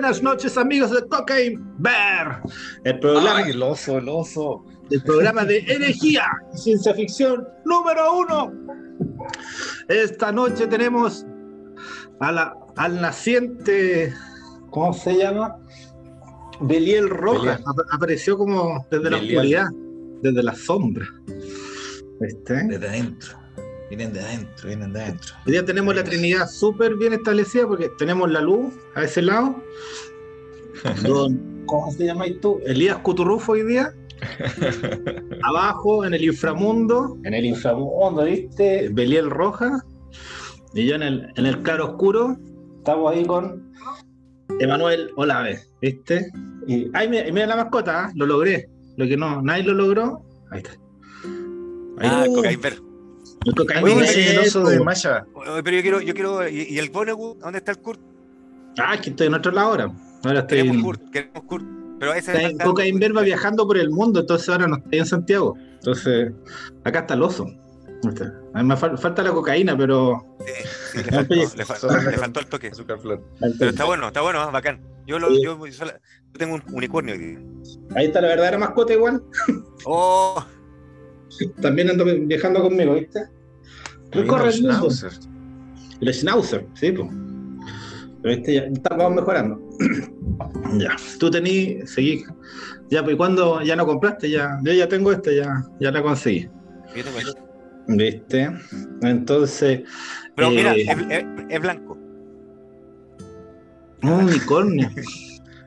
Buenas 0.00 0.22
noches, 0.22 0.56
amigos 0.56 0.92
de 0.92 1.02
Cocaine 1.08 1.60
Bear. 1.78 2.40
El 2.84 3.00
programa, 3.00 3.38
Ay, 3.38 3.50
el 3.50 3.60
oso, 3.60 3.98
el 3.98 4.08
oso. 4.08 4.64
el 4.92 5.02
programa 5.02 5.44
de 5.44 5.58
energía 5.66 6.24
y 6.54 6.56
ciencia 6.56 6.94
ficción 6.94 7.44
número 7.64 8.16
uno. 8.16 8.52
Esta 9.88 10.30
noche 10.30 10.68
tenemos 10.68 11.26
a 12.20 12.30
la, 12.30 12.54
al 12.76 13.00
naciente, 13.00 14.14
¿cómo 14.70 14.92
se 14.92 15.16
llama? 15.18 15.56
Beliel 16.60 17.10
Roja. 17.10 17.38
Belial. 17.40 17.62
Ap- 17.66 17.86
apareció 17.90 18.38
como 18.38 18.86
desde 18.92 19.10
la 19.10 19.16
oscuridad, 19.16 19.66
desde 20.22 20.42
la 20.44 20.54
sombra. 20.54 21.08
¿Viste? 22.20 22.54
Desde 22.68 22.88
adentro. 22.88 23.36
Vienen 23.88 24.12
de 24.12 24.20
adentro, 24.20 24.68
vienen 24.68 24.92
de 24.92 25.02
adentro. 25.02 25.34
Hoy 25.46 25.52
día 25.52 25.64
tenemos 25.64 25.94
la 25.94 26.04
Trinidad 26.04 26.46
súper 26.48 26.96
bien 26.96 27.14
establecida 27.14 27.66
porque 27.66 27.90
tenemos 27.98 28.30
la 28.30 28.40
luz 28.42 28.74
a 28.94 29.04
ese 29.04 29.22
lado. 29.22 29.62
Don, 31.06 31.64
¿Cómo 31.66 31.90
se 31.92 32.04
llama 32.06 32.26
tú? 32.40 32.60
Elías 32.66 32.98
Cuturrufo 32.98 33.52
hoy 33.52 33.62
día. 33.62 33.92
Abajo, 35.42 36.04
en 36.04 36.14
el 36.14 36.24
inframundo. 36.24 37.16
En 37.24 37.34
el 37.34 37.46
inframundo, 37.46 38.24
¿viste? 38.24 38.88
Beliel 38.90 39.30
Roja. 39.30 39.84
Y 40.74 40.86
yo 40.86 40.96
en 40.96 41.02
el, 41.02 41.32
en 41.36 41.46
el 41.46 41.62
claro 41.62 41.90
oscuro. 41.92 42.36
Estamos 42.78 43.12
ahí 43.12 43.24
con 43.24 43.72
Emanuel 44.60 45.10
Olave, 45.16 45.60
¿viste? 45.80 46.30
Y, 46.66 46.90
ay, 46.94 47.08
mira, 47.08 47.24
mira 47.32 47.46
la 47.46 47.56
mascota, 47.56 48.04
¿ah? 48.04 48.12
lo 48.14 48.26
logré. 48.26 48.68
Lo 48.96 49.06
que 49.06 49.16
no, 49.16 49.40
nadie 49.42 49.64
lo 49.64 49.74
logró. 49.74 50.22
Ahí 50.50 50.58
está. 50.60 50.72
Ahí 51.98 52.08
Ah, 52.10 52.24
está. 52.26 52.87
Oye, 53.82 54.04
es 54.04 54.16
el 54.16 54.38
oso 54.40 54.64
de. 54.68 54.80
Masha. 54.80 55.24
Pero 55.64 55.76
yo 55.76 55.82
quiero, 55.82 56.00
yo 56.00 56.14
quiero. 56.14 56.48
¿Y, 56.48 56.62
y 56.70 56.78
el 56.78 56.90
Vonnegut? 56.90 57.38
¿Dónde 57.38 57.58
está 57.58 57.72
el 57.72 57.78
Kurt? 57.78 58.00
Ah, 58.78 58.94
es 58.94 59.00
que 59.00 59.10
estoy 59.10 59.26
en 59.28 59.34
otro 59.34 59.52
lado 59.52 59.68
ahora. 59.70 59.92
Ahora 60.24 60.40
estoy 60.40 60.58
Queremos 60.58 60.76
en, 60.76 60.82
Kurt, 60.82 61.10
queremos 61.10 61.42
Kurt. 61.44 61.64
Pero 62.00 62.14
ese 62.14 62.32
está 62.32 62.42
en 62.48 62.58
Cocaine 62.58 62.98
Bear 63.00 63.16
va 63.16 63.22
viajando 63.22 63.66
por 63.66 63.76
el 63.76 63.90
mundo, 63.90 64.20
entonces 64.20 64.48
ahora 64.48 64.68
no 64.68 64.76
estoy 64.76 64.98
en 65.00 65.06
Santiago. 65.06 65.56
Entonces, 65.74 66.32
acá 66.84 67.00
está 67.00 67.14
el 67.14 67.22
oso. 67.22 67.46
A 68.54 68.62
mí 68.62 68.68
me 68.68 68.76
fal- 68.76 68.96
falta 68.96 69.22
la 69.24 69.32
cocaína, 69.32 69.76
pero. 69.76 70.24
Sí, 70.46 70.52
sí, 70.92 70.98
le, 71.04 71.10
faltó, 71.10 71.34
le, 71.34 71.64
faltó, 71.64 71.88
le 72.10 72.18
faltó 72.18 72.40
el 72.40 72.46
toque. 72.46 72.70
Pero 73.58 73.70
está 73.70 73.84
bueno, 73.84 74.06
está 74.08 74.20
bueno, 74.20 74.44
¿eh? 74.44 74.52
bacán. 74.52 74.80
Yo, 75.06 75.18
lo, 75.18 75.28
Sí. 75.30 75.42
yo, 75.42 75.58
yo 75.66 75.86
tengo 76.38 76.54
un 76.54 76.62
unicornio. 76.72 77.14
Ahí 77.96 78.06
está 78.06 78.20
la 78.20 78.28
verdadera 78.28 78.58
mascota 78.58 78.92
igual. 78.92 79.22
Oh, 79.84 80.44
También 81.60 81.90
ando 81.90 82.04
viajando 82.04 82.62
conmigo, 82.62 82.94
¿viste? 82.94 83.20
Recorre 84.12 84.50
el 84.50 84.62
mundo. 84.62 84.90
Schnauzer. 84.90 85.12
El 86.00 86.14
Schnauzer, 86.14 86.66
sí, 86.74 86.92
pues. 86.92 87.08
Pero 88.22 88.34
este 88.34 88.54
ya 88.54 88.60
está- 88.62 88.96
vamos 88.96 89.16
mejorando. 89.16 89.60
ya, 90.78 90.96
tú 91.20 91.30
tenés, 91.30 91.90
seguí. 91.90 92.24
Ya, 92.90 93.04
pues 93.04 93.16
cuando 93.16 93.60
ya 93.62 93.76
no 93.76 93.86
compraste, 93.86 94.30
ya, 94.30 94.58
yo 94.64 94.72
ya 94.72 94.88
tengo 94.88 95.12
este, 95.12 95.36
ya, 95.36 95.64
ya 95.78 95.90
la 95.92 96.02
conseguí. 96.02 96.48
esto. 96.94 97.34
¿Viste? 97.86 98.50
Entonces, 99.02 99.82
Pero 100.34 100.50
mira, 100.50 100.74
Eh. 100.74 100.82
es, 100.82 100.98
es- 101.10 101.24
es 101.50 101.60
blanco. 101.60 101.96
un 104.02 104.10
unicornio. 104.10 104.88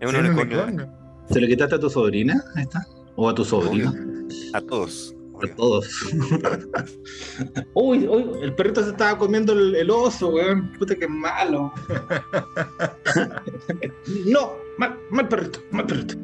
Es 0.02 0.10
un 0.10 0.16
unicornio. 0.16 0.64
unicornio. 0.64 0.94
¿Se 1.30 1.40
lo 1.40 1.46
quitaste 1.48 1.76
a 1.76 1.80
tu 1.80 1.88
sobrina? 1.90 2.44
Ahí 2.56 2.64
está. 2.64 2.84
¿O 3.16 3.30
a 3.30 3.36
tu 3.36 3.46
sobrino? 3.46 3.94
A 4.54 4.62
todos. 4.62 5.16
A 5.44 5.56
todos. 5.56 5.90
uy, 7.74 8.08
uy, 8.08 8.26
el 8.42 8.54
perrito 8.56 8.84
se 8.84 8.92
estaba 8.92 9.18
comiendo 9.18 9.54
el, 9.54 9.76
el 9.76 9.90
oso, 9.90 10.30
weón. 10.30 10.72
Puta 10.78 10.96
que 10.96 11.08
malo. 11.08 11.74
no, 14.26 14.54
mal, 14.78 14.98
mal 15.10 15.28
perrito, 15.28 15.60
mal 15.72 15.86
perrito. 15.86 16.16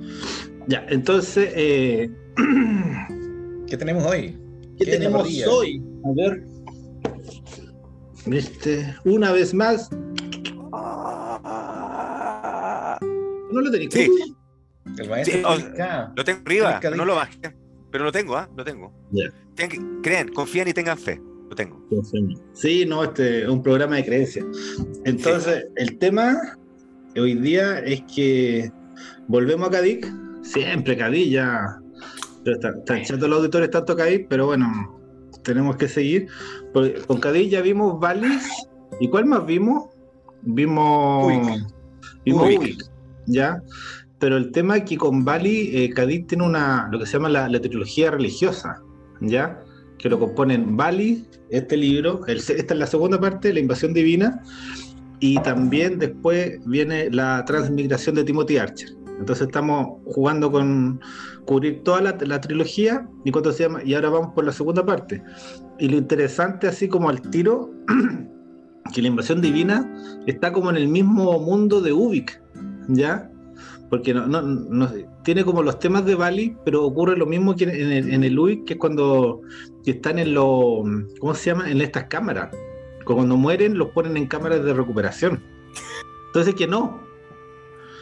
Ya, 0.68 0.86
entonces, 0.90 1.52
eh, 1.56 2.12
¿Qué 3.68 3.78
tenemos 3.78 4.06
hoy? 4.06 4.38
¿qué 4.78 4.86
¿Qué 4.86 4.92
tenemos 4.92 5.28
hoy? 5.48 5.82
A 6.06 6.12
ver. 6.16 6.44
Este, 8.32 8.96
una 9.06 9.32
vez 9.32 9.54
más. 9.54 9.90
¿No 13.52 13.62
lo 13.62 13.72
tenéis? 13.72 13.94
Sí. 13.94 14.10
El 14.98 15.10
maestro 15.10 15.38
Sí, 15.38 15.44
o-. 15.46 16.14
Lo 16.16 16.24
tengo 16.24 16.42
arriba, 16.46 16.80
no 16.96 17.06
lo 17.06 17.16
bajé. 17.16 17.56
Pero 17.92 18.04
lo 18.04 18.12
tengo, 18.12 18.36
¿ah? 18.38 18.50
Lo 18.56 18.64
tengo. 18.64 18.92
Tienen 19.56 19.70
que- 19.70 20.02
crean, 20.02 20.28
confían 20.30 20.68
y 20.68 20.74
tengan 20.74 20.98
fe. 20.98 21.22
Lo 21.50 21.56
tengo. 21.56 21.82
Sí, 22.54 22.86
no, 22.86 23.04
este 23.06 23.44
es 23.44 23.50
un 23.50 23.64
programa 23.64 23.96
de 23.96 24.06
creencias. 24.06 24.46
Entonces, 25.06 25.66
el 25.78 25.98
tema 25.98 26.36
hoy 27.16 27.36
día 27.36 27.80
es 27.80 28.04
que 28.14 28.70
volvemos 29.28 29.70
a 29.70 29.72
Cadiz, 29.72 30.06
siempre 30.42 30.98
Cadiz 30.98 31.32
ya. 31.32 31.80
pero 32.44 32.58
Está, 32.58 33.02
chato 33.02 33.28
los 33.28 33.40
auditores 33.40 33.70
tanto 33.72 33.96
Cadiz, 33.96 34.26
pero 34.30 34.46
bueno, 34.48 34.68
tenemos 35.44 35.78
que 35.78 35.88
seguir. 35.88 36.28
Porque 36.74 36.96
con 37.08 37.20
Cadiz 37.20 37.50
ya 37.50 37.62
vimos 37.62 38.00
Valis. 38.00 38.46
¿Y 39.00 39.10
cuál 39.10 39.26
más 39.26 39.46
vimos? 39.46 39.86
Vimos. 40.42 41.26
Ubik. 41.26 41.64
Vimos 42.26 42.50
¿ya? 43.26 43.62
Pero 44.20 44.38
el 44.38 44.52
tema 44.52 44.78
es 44.78 44.84
que 44.86 44.98
con 44.98 45.24
Bali, 45.24 45.70
eh, 45.74 45.90
Cadiz 45.94 46.26
tiene 46.28 46.44
una, 46.46 46.90
lo 46.92 47.00
que 47.00 47.06
se 47.06 47.14
llama 47.14 47.30
la, 47.30 47.48
la 47.48 47.60
trilogía 47.62 48.10
religiosa, 48.12 48.82
¿ya? 49.22 49.60
Que 50.00 50.10
lo 50.10 50.20
componen 50.20 50.76
Bali, 50.76 51.26
este 51.50 51.78
libro, 51.78 52.26
el- 52.28 52.38
esta 52.38 52.74
es 52.74 52.80
la 52.80 52.88
segunda 52.88 53.20
parte, 53.20 53.54
la 53.54 53.60
invasión 53.60 53.94
divina, 53.94 54.42
y 55.20 55.40
también 55.42 56.00
después 56.00 56.60
viene 56.66 57.10
la 57.12 57.44
transmigración 57.46 58.16
de 58.16 58.24
Timothy 58.24 58.58
Archer. 58.58 58.90
Entonces 59.20 59.48
estamos 59.48 60.00
jugando 60.06 60.52
con 60.52 61.00
cubrir 61.46 61.82
toda 61.84 62.02
la, 62.02 62.18
la 62.22 62.40
trilogía 62.40 63.08
y 63.26 63.32
cuánto 63.32 63.52
se 63.52 63.64
llama, 63.64 63.84
y 63.84 63.94
ahora 63.96 64.10
vamos 64.10 64.34
por 64.36 64.46
la 64.46 64.52
segunda 64.52 64.86
parte. 64.86 65.24
Y 65.80 65.90
lo 65.90 65.98
interesante, 65.98 66.68
así 66.68 66.88
como 66.88 67.10
al 67.10 67.22
tiro, 67.22 67.72
que 68.94 69.02
la 69.02 69.08
invasión 69.08 69.42
divina 69.42 69.92
está 70.28 70.52
como 70.52 70.70
en 70.70 70.78
el 70.78 70.88
mismo 70.88 71.40
mundo 71.40 71.82
de 71.82 71.94
Ubik, 71.94 72.40
¿ya? 72.90 73.32
Porque 73.90 74.14
no, 74.14 74.28
no, 74.28 74.42
no- 74.42 74.92
tiene 75.24 75.44
como 75.46 75.64
los 75.64 75.80
temas 75.80 76.06
de 76.06 76.16
Bali, 76.16 76.56
pero 76.66 76.84
ocurre 76.86 77.16
lo 77.18 77.26
mismo 77.26 77.56
que 77.56 77.64
en 77.66 77.92
el, 77.92 78.14
en 78.14 78.24
el 78.24 78.38
Ubik, 78.38 78.66
que 78.66 78.74
es 78.74 78.80
cuando 78.80 79.42
están 79.86 80.20
en 80.20 80.34
los, 80.34 80.84
¿cómo 81.20 81.34
se 81.34 81.52
llama? 81.52 81.70
En 81.72 81.82
estas 81.82 82.06
cámaras. 82.06 82.50
Cuando 83.06 83.38
mueren 83.38 83.78
los 83.78 83.90
ponen 83.90 84.18
en 84.18 84.26
cámaras 84.28 84.64
de 84.66 84.74
recuperación. 84.74 85.42
Entonces 86.28 86.54
que 86.56 86.68
no. 86.68 87.02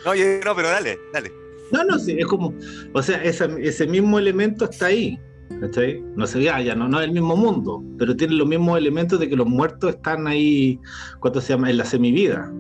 No, 0.03 0.16
yo, 0.16 0.23
no, 0.44 0.56
pero 0.56 0.69
dale, 0.69 0.97
dale. 1.13 1.31
No, 1.72 1.84
no, 1.84 1.97
sí, 2.00 2.16
es 2.17 2.25
como, 2.25 2.53
o 2.94 3.02
sea, 3.03 3.23
esa- 3.23 3.46
ese 3.59 3.85
mismo 3.88 4.17
elemento 4.19 4.66
está 4.66 4.88
ahí. 4.88 5.19
¿cachai? 5.62 6.02
No 6.16 6.25
sé, 6.25 6.41
ya, 6.41 6.59
ya 6.59 6.75
no, 6.75 6.88
no 6.90 7.00
es 7.00 7.06
el 7.06 7.12
mismo 7.13 7.35
mundo, 7.38 7.84
pero 8.00 8.16
tiene 8.16 8.34
los 8.34 8.47
mismos 8.47 8.79
elementos 8.79 9.19
de 9.19 9.29
que 9.29 9.35
los 9.35 9.46
muertos 9.47 9.94
están 9.96 10.25
ahí, 10.28 10.79
¿cuánto 11.19 11.40
se 11.40 11.50
llama? 11.53 11.69
En 11.69 11.78
la 11.78 11.85
semivida, 11.85 12.52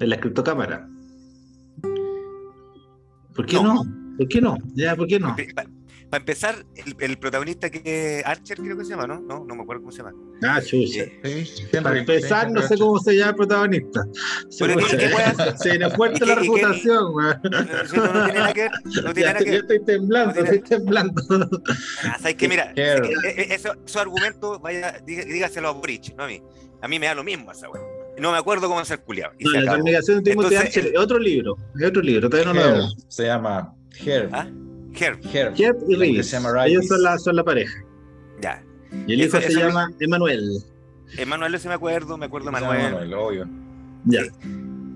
en 0.00 0.10
la 0.10 0.18
criptocámara. 0.20 0.88
¿Por 3.36 3.46
qué 3.46 3.56
no? 3.56 3.74
No. 3.84 4.16
¿Por 4.18 4.28
qué 4.28 4.40
no? 4.40 4.56
Ya, 4.74 4.96
¿por 4.96 5.06
qué 5.06 5.18
no? 5.20 5.36
Para 6.08 6.20
empezar, 6.22 6.64
el, 6.76 6.94
el 7.00 7.18
protagonista 7.18 7.68
que 7.68 8.22
Archer 8.24 8.58
creo 8.58 8.78
que 8.78 8.84
se 8.84 8.90
llama, 8.90 9.08
¿no? 9.08 9.20
No, 9.20 9.44
no 9.44 9.56
me 9.56 9.62
acuerdo 9.62 9.82
cómo 9.82 9.90
se 9.92 9.98
llama. 10.04 10.14
Ah, 10.42 10.60
chucha. 10.62 11.02
Eh, 11.24 11.44
Sí, 11.44 11.64
Para 11.82 11.98
empezar, 11.98 12.50
no 12.52 12.62
sé 12.62 12.78
cómo 12.78 13.00
se 13.00 13.14
llama 13.16 13.30
el 13.30 13.36
protagonista. 13.36 14.06
Se 14.48 14.66
viene 14.66 15.90
fuerte 15.90 16.20
¿Y 16.24 16.28
la 16.28 16.34
reputación, 16.36 17.12
weón. 17.14 17.40
no, 17.50 17.60
no, 17.60 17.64
no 17.64 18.24
tiene 18.24 18.38
nada 18.38 18.52
que 18.54 18.60
ver. 18.62 18.70
No 19.02 19.12
tiene 19.14 19.20
Ya, 19.20 19.26
nada 19.32 19.38
que 19.40 19.44
ya 19.46 19.50
ver. 19.50 19.60
estoy 19.62 19.84
temblando, 19.84 20.26
No 20.28 20.42
tiene- 20.42 20.56
estoy 20.58 20.78
temblando. 20.78 21.22
Ah, 22.04 22.16
¿Sabes 22.20 22.34
qué? 22.36 22.48
Mira, 22.48 22.72
eh, 22.76 23.00
eh, 23.24 23.46
eso- 23.50 23.74
esos 23.84 23.96
argumentos, 24.00 24.60
vaya, 24.62 25.00
diga- 25.04 25.24
dígaselo 25.24 25.68
a 25.68 25.72
Boric, 25.72 26.14
no 26.16 26.22
a 26.24 26.28
mí. 26.28 26.40
A 26.82 26.86
mí 26.88 26.98
me 27.00 27.06
da 27.06 27.16
lo 27.16 27.24
mismo 27.24 27.50
esa 27.50 27.68
weá. 27.68 27.82
No 28.18 28.32
me 28.32 28.38
acuerdo 28.38 28.68
cómo 28.68 28.80
hacer 28.80 29.00
culiado. 29.00 29.32
Y 29.38 29.44
No, 29.44 29.50
se 29.50 29.56
la 29.56 29.62
acabó. 29.62 29.74
transmigración 29.74 30.18
de 30.24 30.30
Timothy 30.30 30.54
Entonces, 30.54 30.76
Archer 30.76 30.92
es 30.94 30.98
otro 31.00 31.18
libro, 31.18 31.56
es 31.78 31.86
otro 31.88 32.02
libro, 32.02 32.30
todavía 32.30 32.52
no 32.52 32.58
lo 32.58 32.66
Herb. 32.66 32.74
vemos. 32.76 32.96
Se 33.08 33.24
llama 33.26 33.74
Herb. 34.04 34.30
¿Ah? 34.34 34.48
Herb, 34.98 35.18
y 35.22 35.28
Que 35.54 35.72
Reeves, 35.96 36.30
se 36.30 36.36
llama 36.40 36.66
ellos 36.66 36.86
son 36.86 37.02
la, 37.02 37.18
son 37.18 37.36
la 37.36 37.44
pareja. 37.44 37.74
ya. 38.40 38.62
Y 39.06 39.12
el 39.12 39.20
hijo 39.22 39.36
Eso- 39.36 39.46
se 39.46 39.52
eso 39.52 39.60
llama 39.60 39.90
Emanuel. 40.00 40.48
Emanuel, 41.18 41.54
ese 41.54 41.68
me 41.68 41.74
acuerdo, 41.74 42.16
me 42.16 42.26
acuerdo 42.26 42.50
de 42.50 42.56
Se 42.56 42.62
llama 42.62 42.74
Manuel. 42.74 42.92
Manuel, 42.94 43.14
obvio. 43.14 43.48
Ya. 44.06 44.22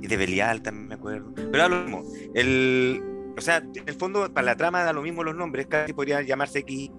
Y 0.03 0.07
de 0.07 0.17
Belial 0.17 0.63
también 0.63 0.89
me 0.89 0.95
acuerdo. 0.95 1.33
Pero 1.35 1.69
lo 1.69 1.83
mismo. 1.83 2.03
El, 2.35 3.03
o 3.37 3.41
sea, 3.43 3.59
en 3.59 3.83
el 3.87 3.95
fondo, 3.95 4.33
para 4.33 4.47
la 4.47 4.57
trama 4.57 4.83
da 4.83 4.93
lo 4.95 5.03
mismo 5.03 5.23
los 5.23 5.35
nombres, 5.35 5.67
casi 5.67 5.93
podría 5.93 6.23
llamarse 6.23 6.61
X. 6.61 6.91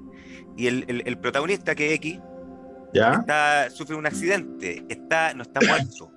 Y 0.55 0.67
el, 0.67 0.85
el- 0.87 1.03
el 1.05 1.17
protagonista, 1.17 1.73
que 1.73 1.87
es 1.87 1.93
X, 1.95 2.19
¿Ya? 2.93 3.13
está, 3.21 3.69
sufre 3.69 3.95
un 3.95 4.05
accidente, 4.05 4.83
está, 4.89 5.33
no 5.33 5.43
está 5.43 5.59
muerto, 5.65 6.11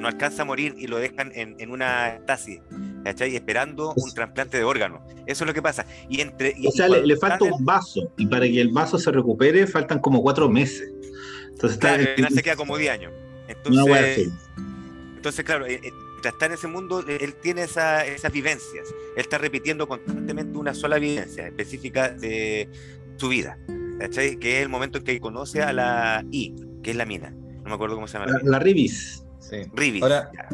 no 0.00 0.08
alcanza 0.08 0.42
a 0.42 0.44
morir 0.44 0.74
y 0.78 0.86
lo 0.86 0.98
dejan 0.98 1.32
en, 1.34 1.56
en 1.58 1.70
una 1.70 2.08
estasis, 2.16 2.60
¿cachai? 3.04 3.34
Esperando 3.36 3.92
un 3.96 4.12
trasplante 4.14 4.56
de 4.58 4.64
órgano. 4.64 5.06
Eso 5.26 5.44
es 5.44 5.48
lo 5.48 5.54
que 5.54 5.62
pasa. 5.62 5.84
Y 6.08 6.20
entre, 6.20 6.54
y- 6.56 6.66
O 6.66 6.70
sea, 6.70 6.88
le, 6.88 7.16
falta 7.16 7.44
un 7.44 7.64
vaso, 7.64 8.12
y 8.16 8.26
para 8.26 8.46
que 8.46 8.60
el 8.60 8.68
vaso 8.70 8.98
se 8.98 9.10
recupere 9.10 9.66
faltan 9.66 9.98
como 9.98 10.22
cuatro 10.22 10.48
meses. 10.48 10.90
Entonces 11.50 11.72
está 11.72 11.88
Claro, 11.94 12.02
al 12.10 12.14
final 12.16 12.32
se 12.32 12.42
queda 12.42 12.56
como 12.56 12.76
10 12.78 12.92
años. 12.92 13.12
Entonces, 13.48 14.30
entonces 15.16 15.44
claro, 15.44 15.66
eh, 15.66 15.80
eh, 15.82 15.90
mientras 16.12 16.32
está 16.34 16.46
en 16.46 16.52
ese 16.52 16.66
mundo, 16.68 17.04
eh, 17.06 17.18
él 17.20 17.34
tiene 17.34 17.62
esa- 17.64 18.06
esas 18.06 18.32
vivencias. 18.32 18.88
Él 19.16 19.22
está 19.22 19.36
repitiendo 19.38 19.86
constantemente 19.86 20.56
una 20.56 20.72
sola 20.72 20.98
vivencia 20.98 21.46
específica 21.46 22.08
de 22.10 22.68
su 23.16 23.28
vida. 23.28 23.58
¿Cachai? 24.00 24.36
Que 24.38 24.56
es 24.58 24.62
el 24.62 24.68
momento 24.68 24.98
en 24.98 25.04
que 25.04 25.20
conoce 25.20 25.62
a 25.62 25.72
la 25.72 26.24
I, 26.32 26.54
que 26.82 26.90
es 26.90 26.96
la 26.96 27.06
mina. 27.06 27.30
No 27.30 27.64
me 27.68 27.74
acuerdo 27.74 27.94
cómo 27.94 28.08
se 28.08 28.18
llama 28.18 28.32
la 28.32 28.40
La, 28.42 28.58
Ribis. 28.58 29.24
Sí. 29.38 29.58
Ribis. 29.74 30.02
Ahora- 30.02 30.30
ya. 30.34 30.48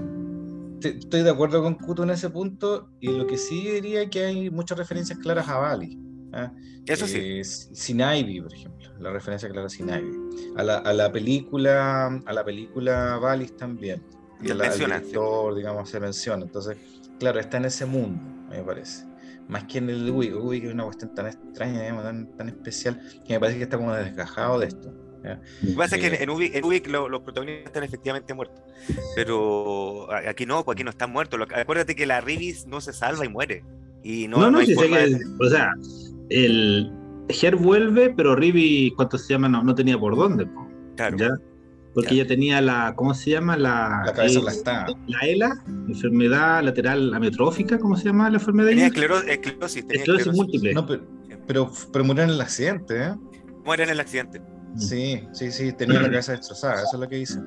Te- 0.80 0.98
Estoy 0.98 1.22
de 1.22 1.30
acuerdo 1.30 1.62
con 1.62 1.74
Kuto 1.76 2.02
en 2.02 2.10
ese 2.10 2.28
punto 2.28 2.90
y 3.00 3.08
lo 3.08 3.26
que 3.26 3.38
sí 3.38 3.62
diría 3.70 4.02
es 4.02 4.10
que 4.10 4.26
hay 4.26 4.50
muchas 4.50 4.76
referencias 4.76 5.18
claras 5.18 5.48
a 5.48 5.56
Bali. 5.56 5.98
¿ah? 6.34 6.52
Eso 6.86 7.06
sí. 7.06 7.18
Eh, 7.18 7.44
Sin 7.44 8.00
Ivy, 8.00 8.42
por 8.42 8.52
ejemplo, 8.52 8.90
la 9.00 9.10
referencia 9.10 9.48
clara 9.48 9.68
a 9.68 9.70
Sin 9.70 9.88
Ivy. 9.88 10.52
A 10.56 10.62
la, 10.62 10.76
a 10.78 10.92
la 10.92 11.10
película, 11.10 12.06
a 12.26 12.32
la 12.32 12.44
película 12.44 13.16
Valis 13.16 13.56
también. 13.56 14.02
Y 14.42 14.48
Se 14.48 14.52
a 14.52 14.56
la- 14.56 14.66
al 14.66 14.78
director, 14.78 15.54
digamos, 15.54 15.88
se 15.88 15.98
menciona. 15.98 16.44
Entonces, 16.44 16.76
claro, 17.18 17.40
está 17.40 17.56
en 17.56 17.64
ese 17.64 17.86
mundo, 17.86 18.20
me 18.50 18.62
parece. 18.62 19.06
Más 19.48 19.64
que 19.64 19.78
en 19.78 19.90
el 19.90 20.04
de 20.06 20.10
Uy, 20.10 20.60
que 20.60 20.66
es 20.68 20.74
una 20.74 20.84
cuestión 20.84 21.14
tan 21.14 21.26
extraña, 21.26 21.80
digamos, 21.82 22.02
tan, 22.04 22.36
tan 22.36 22.48
especial, 22.48 23.00
que 23.26 23.34
me 23.34 23.40
parece 23.40 23.58
que 23.58 23.64
está 23.64 23.76
como 23.76 23.92
desgajado 23.94 24.58
de 24.58 24.66
esto. 24.66 24.92
Lo 25.22 25.70
que 25.70 25.76
pasa 25.76 25.96
es 25.96 26.02
que 26.02 26.08
Eh, 26.08 26.22
en- 26.22 26.30
Ubik, 26.30 26.54
en 26.54 26.64
Ubik 26.64 26.86
lo- 26.88 27.08
los 27.08 27.20
protagonistas 27.22 27.66
están 27.66 27.82
efectivamente 27.82 28.32
muertos. 28.34 28.62
Pero 29.16 30.06
aquí 30.28 30.46
no, 30.46 30.64
pues 30.64 30.76
aquí 30.76 30.84
no 30.84 30.90
están 30.90 31.10
muertos. 31.10 31.40
Acuérdate 31.54 31.96
que 31.96 32.06
la 32.06 32.20
Ribis 32.20 32.66
no 32.66 32.80
se 32.80 32.92
salva 32.92 33.24
y 33.24 33.28
muere. 33.28 33.64
Y 34.04 34.28
no, 34.28 34.38
No, 34.38 34.50
no, 34.52 34.58
hay 34.58 34.66
sí 34.66 34.74
sé 34.76 34.88
que. 34.88 34.96
de- 34.98 35.20
O 35.40 35.48
sea, 35.50 35.72
el. 36.30 36.92
Her 37.28 37.56
vuelve, 37.56 38.10
pero 38.16 38.36
Ribi, 38.36 38.92
¿cuánto 38.94 39.18
se 39.18 39.32
llama? 39.32 39.48
No, 39.48 39.62
no 39.64 39.74
tenía 39.74 39.98
por 39.98 40.14
dónde, 40.14 40.46
po, 40.46 40.68
Claro. 40.96 41.16
¿ya? 41.16 41.30
Porque 41.96 42.14
Ya. 42.14 42.20
ella 42.22 42.28
tenía 42.28 42.60
la. 42.60 42.92
¿Cómo 42.94 43.14
se 43.14 43.30
llama? 43.30 43.56
La. 43.56 44.02
La 44.06 44.12
cabeza 44.12 44.34
eh, 44.34 44.38
aplastada. 44.42 44.86
La 45.08 45.18
ELA, 45.26 45.64
enfermedad 45.88 46.62
lateral 46.62 47.14
amiotrófica, 47.14 47.78
¿cómo 47.78 47.96
se 47.96 48.04
llama 48.04 48.28
la 48.30 48.36
enfermedad? 48.36 48.68
Tenía 48.68 48.84
ella? 48.86 48.94
esclero- 48.94 49.22
esclerosis. 49.26 49.86
Tenía 49.86 50.02
Esclerosis 50.02 50.26
esclerosis. 50.28 50.34
múltiple. 50.36 50.74
No, 50.74 50.86
pero, 50.86 51.02
pero, 51.46 51.72
pero 51.92 52.04
murió 52.04 52.22
en 52.24 52.30
el 52.30 52.40
accidente, 52.40 53.02
¿eh? 53.02 53.14
Muere 53.64 53.84
en 53.84 53.90
el 53.90 53.98
accidente. 54.00 54.42
Sí, 54.76 55.22
sí, 55.32 55.50
sí, 55.50 55.72
tenía 55.72 56.00
la 56.02 56.10
cabeza 56.10 56.32
destrozada, 56.32 56.74
eso 56.82 56.90
es 56.94 57.00
lo 57.00 57.08
que 57.08 57.16
dice. 57.16 57.40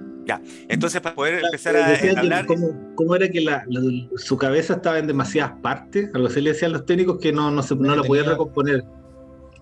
Entonces, 0.67 0.99
para 1.01 1.13
poder 1.15 1.43
empezar 1.43 1.75
Eh, 1.75 2.13
a, 2.15 2.19
hablar. 2.19 2.45
¿cómo, 2.47 2.93
cómo 2.95 3.15
era 3.15 3.29
que 3.29 3.41
la- 3.41 3.63
la- 3.67 3.81
su 4.17 4.35
cabeza 4.37 4.73
estaba 4.75 4.97
en 4.99 5.05
demasiadas 5.07 5.53
partes? 5.61 6.09
Algo 6.15 6.27
así 6.27 6.41
le 6.41 6.53
decían 6.53 6.71
los 6.71 6.85
técnicos 6.87 7.19
que 7.19 7.31
no, 7.31 7.51
no, 7.51 7.61
se, 7.63 7.75
no 7.75 7.95
la 7.95 8.01
podían 8.03 8.25
recomponer. 8.25 8.83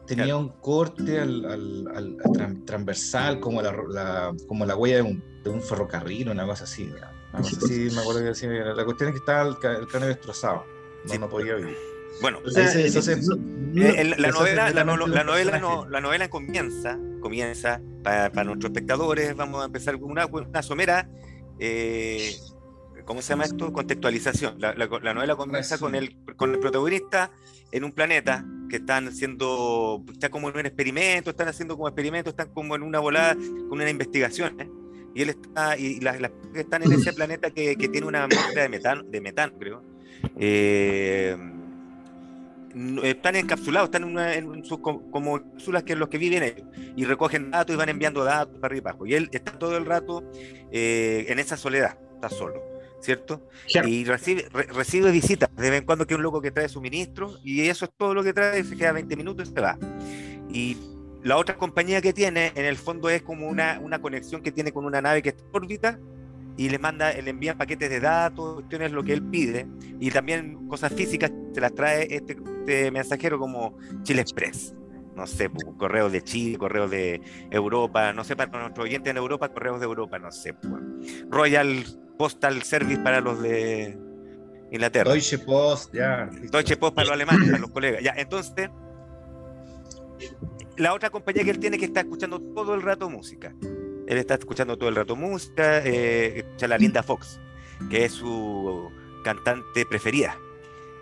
Tenía 0.08 0.26
Claro. 0.26 0.40
un 0.40 0.50
corte 0.62 1.20
al, 1.20 1.46
al- 1.46 1.88
al- 1.94 2.18
al 2.24 2.32
tran- 2.32 2.66
transversal, 2.66 3.40
como 3.40 3.62
la, 3.62 3.72
la- 3.90 4.34
como 4.48 4.66
la 4.66 4.76
huella 4.76 4.96
de 4.98 5.02
un, 5.04 5.24
de 5.44 5.50
un 5.50 5.62
ferrocarril, 5.62 6.30
una 6.30 6.46
cosa 6.46 6.64
así. 6.64 6.84
Una 7.34 7.42
cosa 7.42 7.58
así, 7.64 7.90
me 7.94 8.00
acuerdo 8.02 8.22
que 8.22 8.28
decía. 8.28 8.50
La 8.50 8.86
cuestión 8.86 9.10
es 9.10 9.14
que 9.16 9.20
estaba 9.20 9.42
el, 9.50 9.56
el 9.82 9.88
cráneo 9.88 10.08
destrozado. 10.10 10.66
No, 11.06 11.12
Sí. 11.14 11.20
no 11.20 11.30
podía 11.30 11.56
vivir. 11.56 11.76
Bueno, 12.22 12.40
eh, 12.40 14.16
la, 14.18 14.30
novela, 14.30 14.72
no- 14.84 15.08
la 15.08 15.24
novela 15.24 15.60
no, 15.60 15.68
personaje. 15.70 15.92
la 15.92 16.02
novela 16.02 16.30
comienza, 16.30 16.98
comienza 17.22 17.80
para, 18.04 18.32
para 18.32 18.46
nuestros 18.46 18.72
espectadores, 18.72 19.36
vamos 19.36 19.62
a 19.62 19.66
empezar 19.66 20.00
con 20.00 20.10
una, 20.12 20.26
una 20.26 20.64
somera, 20.64 21.08
eh, 21.60 22.34
¿cómo 23.06 23.22
se 23.22 23.30
llama 23.30 23.44
esto? 23.44 23.72
Contextualización. 23.72 24.60
La, 24.60 24.74
la- 24.74 24.88
la 25.02 25.14
novela 25.14 25.36
comienza 25.36 25.78
con 25.78 25.94
el, 25.96 26.16
con 26.36 26.54
el 26.54 26.60
protagonista 26.60 27.30
en 27.72 27.84
un 27.84 27.92
planeta 27.92 28.46
que 28.70 28.78
están 28.78 29.08
haciendo, 29.08 30.04
está 30.12 30.30
como 30.30 30.50
en 30.50 30.58
un 30.58 30.66
experimento, 30.66 31.30
están 31.32 31.48
haciendo 31.48 31.76
como 31.76 31.88
experimentos, 31.88 32.32
están 32.32 32.50
como 32.54 32.76
en 32.76 32.84
una 32.84 33.00
volada 33.00 33.36
con 33.36 33.74
una 33.74 33.90
investigación. 33.90 34.60
¿eh? 34.60 34.70
Y 35.16 35.22
él 35.24 35.30
está, 35.30 35.78
y 35.78 36.00
las, 36.00 36.20
las 36.22 36.32
que 36.54 36.62
están 36.62 36.84
en 36.84 36.92
ese 36.94 37.14
planeta 37.14 37.50
que, 37.52 37.76
que 37.76 37.88
tiene 37.88 38.06
una 38.08 38.28
muestra 38.28 38.64
de 38.64 38.70
metano, 38.70 39.04
de 39.04 39.22
metano 39.22 39.54
creo. 39.58 39.82
eh, 40.38 41.36
están 43.04 43.36
encapsulados, 43.36 43.88
están 43.88 44.04
en, 44.04 44.10
una- 44.10 44.34
en 44.36 44.62
como 45.12 45.42
cápsulas 45.42 45.82
que 45.84 45.96
los 45.96 46.10
que 46.10 46.20
viven 46.20 46.44
ellos 46.44 46.68
y 46.96 47.06
recogen 47.06 47.50
datos 47.50 47.74
y 47.74 47.78
van 47.78 47.90
enviando 47.90 48.24
datos 48.24 48.56
para 48.60 48.68
arriba 48.74 48.90
y 48.90 48.90
abajo. 48.92 49.06
Y 49.08 49.14
él 49.16 49.30
está 49.32 49.58
todo 49.58 49.78
el 49.78 49.86
rato 49.86 50.24
eh, 50.72 51.26
en 51.30 51.40
esa 51.40 51.58
soledad, 51.58 51.98
está 52.16 52.30
solo, 52.30 52.62
¿cierto? 53.08 53.48
Y 53.88 54.04
recibe, 54.04 54.50
re- 54.52 54.64
recibe 54.64 55.12
visitas, 55.12 55.50
de 55.56 55.70
vez 55.70 55.80
en 55.80 55.86
cuando 55.86 56.06
que 56.06 56.14
un 56.14 56.22
loco 56.22 56.42
que 56.42 56.52
trae 56.52 56.68
suministro 56.68 57.38
y 57.42 57.62
eso 57.62 57.86
es 57.86 57.92
todo 57.96 58.14
lo 58.14 58.22
que 58.22 58.34
trae, 58.34 58.62
se 58.66 58.76
queda 58.76 58.92
20 58.92 59.16
minutos 59.16 59.48
y 59.50 59.54
se 59.54 59.62
va. 59.62 59.78
Y 60.50 60.76
la 61.24 61.38
otra 61.38 61.56
compañía 61.56 62.02
que 62.02 62.12
tiene, 62.12 62.52
en 62.54 62.66
el 62.66 62.76
fondo 62.76 63.10
es 63.10 63.22
como 63.22 63.48
una, 63.48 63.80
una 63.82 64.02
conexión 64.02 64.42
que 64.42 64.52
tiene 64.52 64.74
con 64.74 64.84
una 64.84 65.00
nave 65.02 65.22
que 65.22 65.30
está 65.30 65.42
en 65.42 65.50
órbita 65.56 66.00
y 66.58 66.68
le 66.68 66.80
manda, 66.80 67.14
le 67.14 67.30
envía 67.30 67.56
paquetes 67.56 67.90
de 67.90 68.02
datos, 68.02 68.56
cuestiones 68.56 68.92
lo 68.92 69.06
que 69.06 69.14
él 69.14 69.24
pide, 69.24 69.66
y 70.02 70.12
también 70.12 70.68
cosas 70.68 70.92
físicas 70.92 71.32
se 71.54 71.62
las 71.62 71.74
trae 71.74 72.14
este, 72.14 72.36
este 72.60 72.92
mensajero 72.92 73.40
como 73.40 73.78
Chile 74.04 74.22
Express. 74.22 74.76
No 75.16 75.26
sé, 75.26 75.50
pues, 75.50 75.66
correos 75.78 76.12
de 76.12 76.22
Chile, 76.24 76.58
correos 76.58 76.92
de 76.92 77.22
Europa, 77.52 78.12
no 78.12 78.26
sé, 78.26 78.36
para 78.36 78.52
nuestros 78.60 78.84
oyentes 78.86 79.10
en 79.12 79.18
Europa, 79.18 79.48
correos 79.48 79.80
de 79.80 79.86
Europa, 79.86 80.20
no 80.20 80.30
sé. 80.30 80.54
pues. 80.54 81.24
Royal 81.30 81.86
Postal 82.18 82.62
Service 82.64 83.02
para 83.02 83.22
los 83.22 83.42
de 83.42 83.98
Inglaterra. 84.72 85.12
Deutsche 85.12 85.40
Post, 85.40 85.94
ya. 85.94 86.26
listo. 86.32 86.58
Deutsche 86.58 86.78
Post 86.78 86.96
para 86.96 87.06
los 87.08 87.14
alemanes, 87.14 87.50
para 87.50 87.60
los 87.60 87.72
colegas. 87.72 88.04
Ya, 88.04 88.14
entonces, 88.18 88.70
la 90.78 90.94
otra 90.94 91.10
compañía 91.10 91.44
que 91.44 91.52
él 91.52 91.60
tiene 91.60 91.78
que 91.78 91.86
está 91.86 92.02
escuchando 92.02 92.40
todo 92.40 92.76
el 92.76 92.82
rato 92.82 93.10
música. 93.10 93.54
Él 94.08 94.18
está 94.18 94.36
escuchando 94.36 94.78
todo 94.78 94.90
el 94.90 94.96
rato 94.96 95.16
música, 95.16 95.80
eh, 95.86 96.40
escucha 96.40 96.66
a 96.66 96.70
la 96.70 96.78
Linda 96.78 97.04
Fox, 97.04 97.40
que 97.90 98.06
es 98.06 98.14
su 98.14 98.90
cantante 99.24 99.86
preferida, 99.86 100.38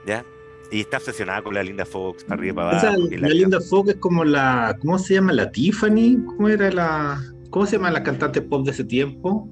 ¿ya? 0.07 0.25
Y 0.71 0.81
está 0.81 0.97
obsesionada 0.97 1.43
con 1.43 1.53
la 1.53 1.61
Linda 1.61 1.85
Fox, 1.85 2.23
para 2.23 2.39
arriba, 2.39 2.65
para 2.65 2.77
O 2.77 2.79
sea, 2.79 2.89
abajo. 2.89 3.09
que 3.09 3.17
la, 3.19 3.27
Linda 3.29 3.61
Fox 3.61 3.89
es 3.91 3.95
como 3.97 4.23
la. 4.25 4.75
¿Cómo 4.81 4.97
se 4.97 5.13
llama? 5.13 5.33
La 5.33 5.51
Tiffany. 5.51 6.17
¿Cómo 6.25 6.49
era 6.49 6.71
la. 6.71 7.21
¿Cómo 7.51 7.67
se 7.67 7.77
llama 7.77 7.91
la 7.91 8.01
cantante 8.01 8.41
pop 8.41 8.65
de 8.65 8.71
ese 8.71 8.83
tiempo? 8.83 9.47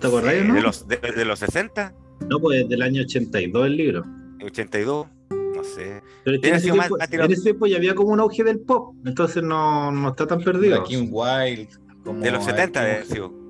¿Te 0.00 0.06
acordás, 0.06 0.34
Sí, 0.34 0.48
no? 0.48 0.54
De 0.54 0.62
los, 0.62 0.88
de, 0.88 0.96
de 0.96 1.24
los 1.24 1.38
60, 1.38 1.94
No, 2.28 2.38
pues 2.40 2.68
del 2.68 2.82
año 2.82 3.02
82 3.02 3.66
el 3.66 3.76
libro. 3.76 4.04
82, 4.44 5.06
no 5.30 5.64
sé. 5.64 6.02
Pero 6.24 6.36
en, 6.36 6.54
ese 6.54 6.70
tiempo, 6.70 6.96
más 6.98 7.12
en 7.12 7.32
ese 7.32 7.42
tiempo 7.42 7.66
ya 7.66 7.76
había 7.76 7.94
como 7.94 8.10
un 8.10 8.20
auge 8.20 8.44
del 8.44 8.60
pop, 8.60 8.94
entonces 9.06 9.42
no, 9.42 9.90
no 9.90 10.10
está 10.10 10.26
tan 10.26 10.40
perdido. 10.42 10.82
Kim 10.84 11.08
Wilde. 11.10 11.68
como- 12.04 12.20
De 12.20 12.30
los 12.30 12.42
a 12.46 12.52
ver, 12.52 12.56
70 12.56 12.80
¿cómo- 12.80 12.84
debe 12.86 12.96
haber 12.96 13.06
sido. 13.06 13.44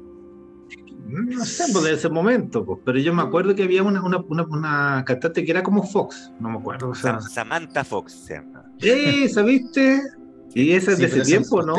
No 1.06 1.44
sé, 1.44 1.64
pues 1.72 1.84
de 1.84 1.92
ese 1.92 2.08
momento, 2.08 2.64
pues. 2.64 2.80
pero 2.84 2.98
yo 2.98 3.12
me 3.12 3.22
acuerdo 3.22 3.54
que 3.54 3.62
había 3.64 3.82
una, 3.82 4.02
una, 4.02 4.18
una, 4.18 4.42
una 4.44 5.04
cantante 5.06 5.44
que 5.44 5.50
era 5.50 5.62
como 5.62 5.82
Fox, 5.82 6.32
no 6.40 6.48
me 6.48 6.58
acuerdo. 6.58 6.88
O 6.90 6.94
sea, 6.94 7.18
Sam- 7.18 7.28
Samantha 7.28 7.84
Fox 7.84 8.12
se 8.12 8.34
llama. 8.34 8.64
¡Eh! 8.80 9.28
¿Sabiste? 9.28 10.00
Y 10.54 10.72
esa 10.72 10.92
es 10.92 10.96
Sí, 10.96 11.02
de 11.02 11.08
ese 11.08 11.20
es 11.20 11.26
tiempo, 11.26 11.62
¿no? 11.62 11.76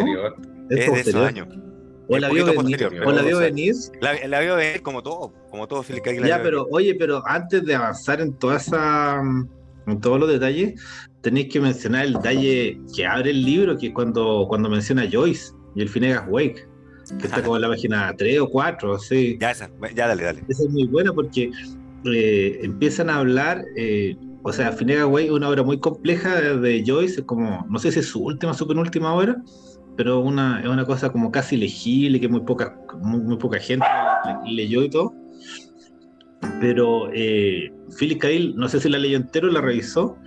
Es 0.69 0.91
de 0.91 0.99
esos 1.01 1.15
años. 1.15 1.47
O 2.07 2.17
la 2.17 2.29
vio 2.29 2.45
venir. 2.45 2.89
O 3.05 3.11
la 3.11 3.21
vio 3.21 3.39
venir. 3.39 3.73
La, 4.01 4.27
la 4.27 4.39
veo 4.39 4.55
venir 4.55 4.81
como 4.81 5.01
todo, 5.01 5.33
como 5.49 5.67
todo 5.67 5.83
Philip 5.83 6.03
K. 6.03 6.13
Ya, 6.25 6.41
pero, 6.41 6.67
oye, 6.71 6.95
pero 6.95 7.23
antes 7.25 7.65
de 7.65 7.75
avanzar 7.75 8.21
en 8.21 8.33
toda 8.33 8.57
esa, 8.57 9.21
en 9.87 10.01
todos 10.01 10.19
los 10.19 10.29
detalles, 10.29 10.79
tenéis 11.21 11.51
que 11.51 11.59
mencionar 11.59 12.05
el 12.05 12.13
detalle 12.13 12.79
que 12.95 13.05
abre 13.05 13.31
el 13.31 13.43
libro, 13.43 13.77
que 13.77 13.87
es 13.87 13.93
cuando, 13.93 14.45
cuando 14.47 14.69
menciona 14.69 15.07
Joyce 15.11 15.53
y 15.75 15.81
el 15.81 15.89
Finnegas 15.89 16.25
Wake, 16.29 16.67
que 17.19 17.27
está 17.27 17.41
como 17.41 17.55
en 17.55 17.63
la 17.63 17.69
página 17.69 18.13
3 18.15 18.39
o 18.39 18.49
4, 18.49 18.99
sí. 18.99 19.37
Ya, 19.39 19.51
esa, 19.51 19.69
ya 19.95 20.07
dale, 20.07 20.23
dale. 20.23 20.43
Esa 20.47 20.63
es 20.63 20.69
muy 20.69 20.85
buena 20.85 21.11
porque 21.13 21.49
eh, 22.05 22.59
empiezan 22.61 23.09
a 23.09 23.17
hablar, 23.17 23.63
eh, 23.75 24.15
o 24.43 24.53
sea, 24.53 24.71
Finnegas 24.71 25.07
Wake 25.07 25.25
es 25.25 25.31
una 25.31 25.49
obra 25.49 25.63
muy 25.63 25.79
compleja 25.79 26.39
de, 26.39 26.57
de 26.57 26.83
Joyce, 26.85 27.21
es 27.21 27.25
como, 27.25 27.65
no 27.69 27.79
sé 27.79 27.91
si 27.91 27.99
es 27.99 28.07
su 28.07 28.23
última, 28.23 28.53
su 28.53 28.67
penúltima 28.67 29.13
obra, 29.13 29.41
pero 29.95 30.19
una, 30.19 30.61
es 30.61 30.67
una 30.67 30.85
cosa 30.85 31.11
como 31.11 31.31
casi 31.31 31.57
legible, 31.57 32.19
que 32.19 32.27
muy 32.27 32.41
poca, 32.41 32.77
muy, 33.01 33.21
muy 33.21 33.37
poca 33.37 33.59
gente 33.59 33.85
le- 34.45 34.51
leyó 34.53 34.83
y 34.83 34.89
todo. 34.89 35.13
Pero 36.59 37.09
eh, 37.13 37.71
Philip 37.97 38.19
K. 38.19 38.27
Dick, 38.27 38.55
no 38.55 38.67
sé 38.67 38.79
si 38.79 38.89
la 38.89 38.97
leyó 38.99 39.17
entero 39.17 39.49
la 39.49 39.61
revisó, 39.61 40.17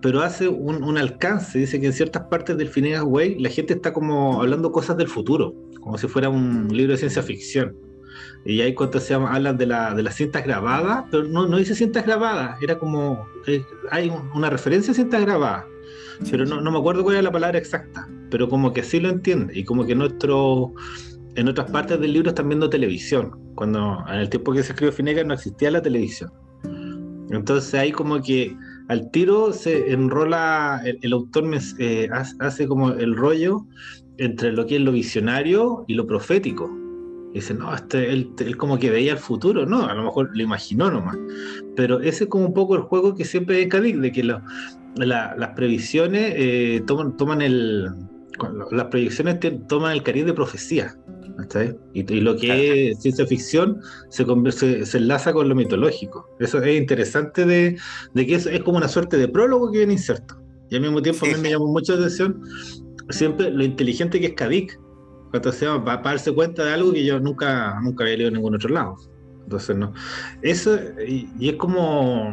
pero 0.00 0.22
hace 0.22 0.48
un, 0.48 0.82
un 0.84 0.98
alcance. 0.98 1.58
Dice 1.58 1.80
que 1.80 1.86
en 1.86 1.92
ciertas 1.92 2.22
partes 2.24 2.56
del 2.56 2.68
Finnegas 2.68 3.04
Way 3.04 3.38
la 3.40 3.48
gente 3.50 3.74
está 3.74 3.92
como 3.92 4.40
hablando 4.40 4.70
cosas 4.72 4.96
del 4.96 5.08
futuro, 5.08 5.54
como 5.80 5.98
si 5.98 6.06
fuera 6.06 6.28
un 6.28 6.68
libro 6.68 6.92
de 6.92 6.98
ciencia 6.98 7.22
ficción. 7.22 7.76
Y 8.46 8.60
hay 8.60 8.74
cuando 8.74 9.00
se 9.00 9.10
llama, 9.14 9.34
hablan 9.34 9.56
de, 9.56 9.66
la, 9.66 9.94
de 9.94 10.02
las 10.02 10.14
cintas 10.14 10.44
grabadas, 10.44 11.04
pero 11.10 11.24
no, 11.24 11.46
no 11.48 11.56
dice 11.56 11.74
cintas 11.74 12.04
grabadas, 12.06 12.62
era 12.62 12.78
como, 12.78 13.26
eh, 13.46 13.62
hay 13.90 14.10
un- 14.10 14.30
una 14.34 14.50
referencia 14.50 14.92
a 14.92 14.94
cintas 14.94 15.22
grabadas, 15.22 15.64
pero 16.30 16.44
no, 16.46 16.60
no 16.60 16.70
me 16.70 16.78
acuerdo 16.78 17.02
cuál 17.02 17.16
era 17.16 17.22
la 17.22 17.32
palabra 17.32 17.58
exacta, 17.58 18.06
pero 18.34 18.48
como 18.48 18.72
que 18.72 18.82
sí 18.82 18.98
lo 18.98 19.10
entiende, 19.10 19.56
y 19.56 19.62
como 19.62 19.86
que 19.86 19.94
nuestro, 19.94 20.74
en 21.36 21.46
otras 21.46 21.70
partes 21.70 22.00
del 22.00 22.14
libro 22.14 22.30
están 22.30 22.48
viendo 22.48 22.68
televisión, 22.68 23.30
cuando 23.54 24.04
en 24.08 24.18
el 24.18 24.28
tiempo 24.28 24.52
que 24.52 24.64
se 24.64 24.72
escribió 24.72 24.92
Finnegan 24.92 25.28
no 25.28 25.34
existía 25.34 25.70
la 25.70 25.80
televisión. 25.80 26.32
Entonces 27.30 27.72
ahí 27.74 27.92
como 27.92 28.20
que 28.20 28.56
al 28.88 29.08
tiro 29.12 29.52
se 29.52 29.92
enrola, 29.92 30.82
el, 30.84 30.98
el 31.02 31.12
autor 31.12 31.44
eh, 31.78 32.08
hace, 32.40 32.66
como 32.66 32.90
el 32.90 33.14
rollo 33.14 33.64
entre 34.18 34.50
lo 34.50 34.66
que 34.66 34.74
es 34.74 34.80
lo 34.80 34.90
visionario 34.90 35.84
y 35.86 35.94
lo 35.94 36.04
profético. 36.04 36.68
dice, 37.34 37.54
no, 37.54 37.72
este, 37.72 38.12
él, 38.12 38.32
él, 38.40 38.56
como 38.56 38.80
que 38.80 38.90
veía 38.90 39.12
el 39.12 39.18
futuro, 39.18 39.64
no, 39.64 39.86
a 39.86 39.94
lo 39.94 40.02
mejor 40.02 40.36
lo 40.36 40.42
imaginó 40.42 40.90
nomás. 40.90 41.18
Pero 41.76 42.00
ese 42.00 42.24
es 42.24 42.30
como 42.30 42.46
un 42.46 42.54
poco 42.54 42.74
el 42.74 42.82
juego 42.82 43.14
que 43.14 43.24
siempre 43.24 43.58
hay 43.58 43.68
Cadiz, 43.68 44.00
de 44.00 44.10
que 44.10 44.24
lo, 44.24 44.42
las 44.96 45.50
previsiones 45.50 46.34
eh, 46.36 46.82
toman, 46.86 47.16
toman 47.16 47.42
el. 47.42 47.88
Las 48.70 48.86
proyecciones 48.86 49.38
toman 49.68 49.92
el 49.92 50.02
cariz 50.02 50.26
de 50.26 50.32
profecía. 50.32 50.96
Y, 51.92 52.12
y, 52.12 52.20
lo 52.20 52.36
que 52.36 52.90
es 52.90 53.00
ciencia 53.00 53.26
ficción 53.26 53.80
se, 54.08 54.24
se, 54.52 54.86
se, 54.86 54.98
enlaza 54.98 55.32
con 55.32 55.48
lo 55.48 55.54
mitológico. 55.54 56.28
Eso 56.38 56.62
es 56.62 56.76
interesante 56.76 57.44
de, 57.44 57.76
de 58.14 58.26
que 58.26 58.36
es, 58.36 58.46
es, 58.46 58.62
como 58.62 58.78
una 58.78 58.88
suerte 58.88 59.16
de 59.16 59.28
prólogo 59.28 59.70
que 59.70 59.78
viene 59.78 59.94
inserto. 59.94 60.36
Y 60.70 60.76
al 60.76 60.82
mismo 60.82 61.02
tiempo 61.02 61.26
a 61.26 61.28
mí 61.28 61.34
me 61.40 61.50
llamó 61.50 61.66
mucha 61.66 61.94
atención 61.94 62.40
siempre 63.10 63.50
lo 63.50 63.64
inteligente 63.64 64.20
que 64.20 64.26
es 64.26 64.34
Kadik. 64.34 64.80
Entonces, 65.32 65.68
va 65.68 65.94
a 65.94 65.96
darse 65.96 66.32
cuenta 66.32 66.64
de 66.64 66.72
algo 66.72 66.92
que 66.92 67.04
yo 67.04 67.18
nunca, 67.18 67.78
nunca 67.82 68.04
había 68.04 68.16
leído 68.16 68.28
en 68.28 68.34
ningún 68.34 68.54
otro 68.54 68.70
lado. 68.70 68.96
Entonces, 69.42 69.76
no. 69.76 69.92
Eso, 70.42 70.78
y, 71.06 71.28
y 71.38 71.50
es 71.50 71.56
como 71.56 72.32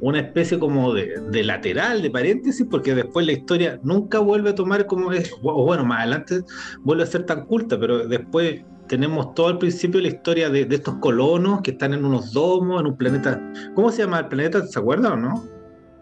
una 0.00 0.20
especie 0.20 0.58
como 0.58 0.92
de, 0.92 1.20
de, 1.30 1.44
lateral, 1.44 2.02
de 2.02 2.10
paréntesis, 2.10 2.66
porque 2.70 2.94
después 2.94 3.26
la 3.26 3.32
historia 3.32 3.80
nunca 3.82 4.18
vuelve 4.18 4.50
a 4.50 4.54
tomar 4.54 4.86
como 4.86 5.12
es, 5.12 5.32
o 5.42 5.64
bueno, 5.64 5.84
más 5.84 6.00
adelante 6.00 6.42
vuelve 6.80 7.02
a 7.02 7.06
ser 7.06 7.24
tan 7.24 7.46
culta, 7.46 7.78
pero 7.78 8.06
después 8.06 8.62
tenemos 8.88 9.34
todo 9.34 9.50
el 9.50 9.58
principio 9.58 10.00
la 10.00 10.08
historia 10.08 10.50
de, 10.50 10.64
de, 10.64 10.76
estos 10.76 10.94
colonos 10.96 11.60
que 11.62 11.72
están 11.72 11.94
en 11.94 12.04
unos 12.04 12.32
domos, 12.32 12.80
en 12.80 12.86
un 12.86 12.96
planeta. 12.96 13.40
¿Cómo 13.74 13.90
se 13.90 14.02
llama 14.02 14.20
el 14.20 14.28
planeta? 14.28 14.66
¿Se 14.66 14.78
acuerdan 14.78 15.12
o 15.12 15.16
no? 15.16 15.44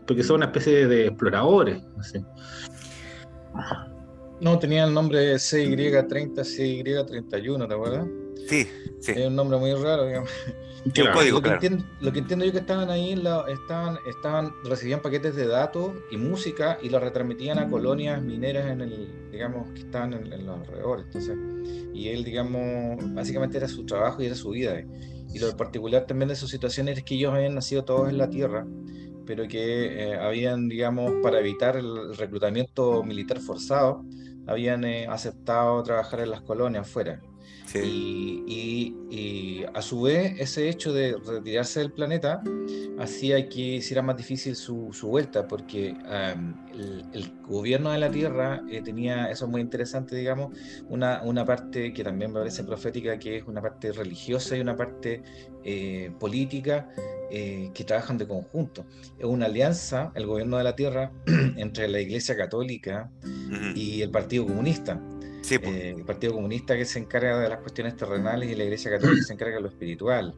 Porque 0.07 0.23
son 0.23 0.37
una 0.37 0.47
especie 0.47 0.87
de 0.87 1.07
exploradores. 1.07 1.83
Así. 1.99 2.23
No, 4.41 4.59
tenía 4.59 4.85
el 4.85 4.93
nombre 4.93 5.35
CY30, 5.35 6.35
CY31, 6.35 7.69
¿te 7.69 7.75
acuerdas? 7.75 8.07
Sí, 8.49 8.67
sí. 9.01 9.13
Es 9.13 9.27
un 9.27 9.37
nombre 9.37 9.59
muy 9.59 9.73
raro, 9.75 10.07
digamos. 10.07 10.31
Claro. 10.93 11.15
Código, 11.15 11.37
lo, 11.37 11.43
que 11.43 11.49
claro. 11.49 11.63
entiendo, 11.63 11.85
lo, 12.01 12.13
que 12.13 12.19
entiendo, 12.19 12.45
yo 12.45 12.53
que 12.53 12.59
estaban 12.59 12.91
ahí, 12.91 13.17
la, 13.17 13.45
estaban, 13.49 13.99
estaban, 14.07 14.53
recibían 14.65 15.01
paquetes 15.01 15.35
de 15.35 15.47
datos 15.47 15.93
y 16.11 16.17
música 16.19 16.79
y 16.83 16.91
los 16.91 17.03
retransmitían 17.03 17.59
a 17.59 17.71
colonias 17.71 18.23
mineras 18.23 18.67
en 18.67 18.83
el, 18.83 19.31
digamos, 19.31 19.71
que 19.71 19.81
estaban 19.81 20.13
en, 20.13 20.33
en 20.33 20.47
los 20.47 20.61
alrededores. 20.61 21.07
Entonces, 21.07 21.39
y 21.95 22.09
él, 22.09 22.23
digamos, 22.23 23.15
básicamente 23.15 23.57
era 23.57 23.69
su 23.69 23.87
trabajo 23.87 24.23
y 24.23 24.27
era 24.27 24.35
su 24.35 24.51
vida. 24.51 24.79
Y 25.33 25.39
lo 25.39 25.57
particular 25.57 26.07
también 26.07 26.29
de 26.29 26.37
su 26.37 26.47
situación 26.47 26.89
es 26.89 27.03
que 27.03 27.15
ellos 27.15 27.33
habían 27.33 27.55
nacido 27.55 27.85
todos 27.85 28.09
en 28.09 28.19
la 28.19 28.29
tierra, 28.29 28.67
pero 29.27 29.49
que 29.49 30.11
eh, 30.11 30.17
habían, 30.17 30.69
digamos, 30.69 31.13
para 31.23 31.41
evitar 31.41 31.77
el 31.77 32.17
reclutamiento 32.17 33.03
militar 33.03 33.41
forzado, 33.41 34.05
habían 34.47 34.85
eh, 34.85 35.07
aceptado 35.09 35.83
trabajar 35.83 36.21
en 36.21 36.31
las 36.31 36.43
colonias 36.43 36.87
afuera. 36.87 37.21
Sí. 37.75 38.45
Y, 38.47 38.95
y, 39.11 39.17
y, 39.17 39.65
a 39.75 39.83
su 39.83 40.03
vez, 40.03 40.39
ese 40.39 40.69
hecho 40.69 40.93
de 40.93 41.17
retirarse 41.17 41.81
del 41.81 41.91
planeta 41.91 42.41
hacía 43.01 43.49
que 43.49 43.61
hiciera 43.61 44.01
más 44.01 44.17
difícil 44.17 44.55
su, 44.55 44.91
su 44.93 45.09
vuelta, 45.09 45.49
porque 45.49 45.93
um, 45.93 46.55
el, 46.73 47.05
el, 47.13 47.33
gobierno 47.43 47.91
de 47.91 47.99
la 47.99 48.11
Tierra 48.11 48.63
eh, 48.71 48.81
tenía, 48.81 49.29
eso 49.29 49.47
es 49.47 49.51
muy 49.51 49.61
interesante, 49.61 50.15
digamos, 50.15 50.57
una, 50.89 51.23
una 51.25 51.45
parte 51.45 51.93
que 51.93 52.05
también 52.05 52.33
me 52.33 52.39
parece 52.41 52.63
profética, 52.63 53.19
que 53.19 53.39
es 53.39 53.45
una 53.45 53.61
parte 53.61 53.93
religiosa 53.93 54.57
y 54.57 54.61
una 54.61 54.77
parte 54.77 55.23
eh, 55.65 56.13
política 56.21 56.89
eh, 57.31 57.71
que 57.75 57.83
trabajan 57.83 58.19
de 58.19 58.29
conjunto. 58.29 58.87
Es 59.19 59.25
una 59.25 59.47
alianza, 59.47 60.13
el 60.15 60.27
gobierno 60.27 60.59
de 60.59 60.65
la 60.65 60.77
Tierra, 60.77 61.11
entre 61.57 61.89
la 61.89 62.01
Iglesia 62.01 62.37
Católica 62.37 63.11
y 63.75 64.03
el 64.03 64.11
Partido 64.11 64.47
Comunista. 64.47 65.01
Sí, 65.45 65.59
pues. 65.59 65.77
eh, 65.77 65.91
el 65.91 66.05
Partido 66.07 66.33
Comunista 66.33 66.75
que 66.75 66.87
se 66.87 66.99
encarga 66.99 67.39
de 67.39 67.51
las 67.51 67.59
cuestiones 67.59 67.97
terrenales 67.97 68.51
y 68.51 68.55
la 68.55 68.65
Iglesia 68.65 68.91
Católica 68.91 69.23
se 69.23 69.35
encarga 69.35 69.57
de 69.57 69.61
lo 69.61 69.69
espiritual. 69.69 70.35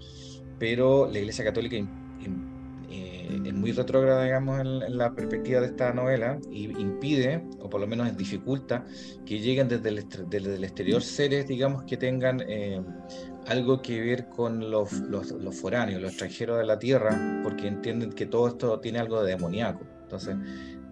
Pero 0.58 1.08
la 1.08 1.18
Iglesia 1.20 1.44
Católica 1.44 1.76
eh, 1.76 3.40
es 3.44 3.54
muy 3.54 3.70
retrógrada, 3.70 4.24
digamos, 4.24 4.60
en, 4.60 4.66
en, 4.82 4.98
la 4.98 5.14
perspectiva 5.14 5.60
de 5.60 5.66
esta 5.66 5.92
novela 5.92 6.40
y 6.50 6.64
impide, 6.80 7.44
o 7.60 7.70
por 7.70 7.80
lo 7.80 7.86
menos 7.86 8.16
dificulta, 8.16 8.84
que 9.24 9.38
lleguen 9.38 9.68
desde 9.68 9.90
el, 9.90 10.04
desde 10.28 10.54
el 10.56 10.64
exterior 10.64 11.00
seres, 11.00 11.46
digamos, 11.46 11.84
que 11.84 11.96
tengan 11.96 12.40
eh, 12.40 12.82
algo 13.46 13.80
que 13.82 14.00
ver 14.00 14.28
con 14.28 14.72
los, 14.72 14.92
los, 14.92 15.30
los, 15.30 15.54
foráneos, 15.54 16.02
los 16.02 16.10
extranjeros 16.10 16.58
de 16.58 16.66
la 16.66 16.80
Tierra, 16.80 17.40
porque 17.44 17.68
entienden 17.68 18.12
que 18.12 18.26
todo 18.26 18.48
esto 18.48 18.80
tiene 18.80 18.98
algo 18.98 19.22
de 19.22 19.32
demoníaco. 19.32 19.86
Entonces, 20.02 20.36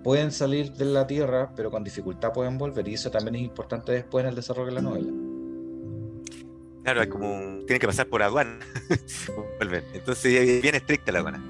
pueden 0.04 0.30
salir 0.30 0.70
de 0.74 0.84
la 0.84 1.06
Tierra, 1.06 1.50
pero 1.56 1.70
con 1.70 1.82
dificultad 1.82 2.32
pueden 2.32 2.58
volver, 2.58 2.86
y 2.86 2.94
eso 2.94 3.10
también 3.10 3.36
es 3.36 3.42
importante 3.42 3.90
después 3.90 4.22
en 4.22 4.28
el 4.28 4.36
desarrollo 4.36 4.66
de 4.66 4.72
la 4.72 4.82
novela. 4.82 5.10
Claro, 6.84 7.02
es 7.02 7.08
como 7.08 7.24
tienen 7.66 7.80
que 7.80 7.86
pasar 7.86 8.06
por 8.06 8.22
aduana. 8.22 8.58
volver. 9.58 9.84
Entonces 9.94 10.34
es 10.34 10.62
bien 10.62 10.74
estricta 10.74 11.10
la 11.10 11.20
aduana. 11.20 11.42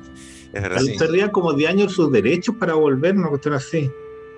Es 0.52 0.62
verdad. 0.62 0.80
Sí. 0.80 0.96
Tendrían 0.96 1.30
como 1.30 1.52
10 1.52 1.70
años 1.70 1.92
sus 1.92 2.12
derechos 2.12 2.54
para 2.54 2.74
volver, 2.74 3.16
una 3.16 3.28
cuestión 3.28 3.54
así. 3.54 3.90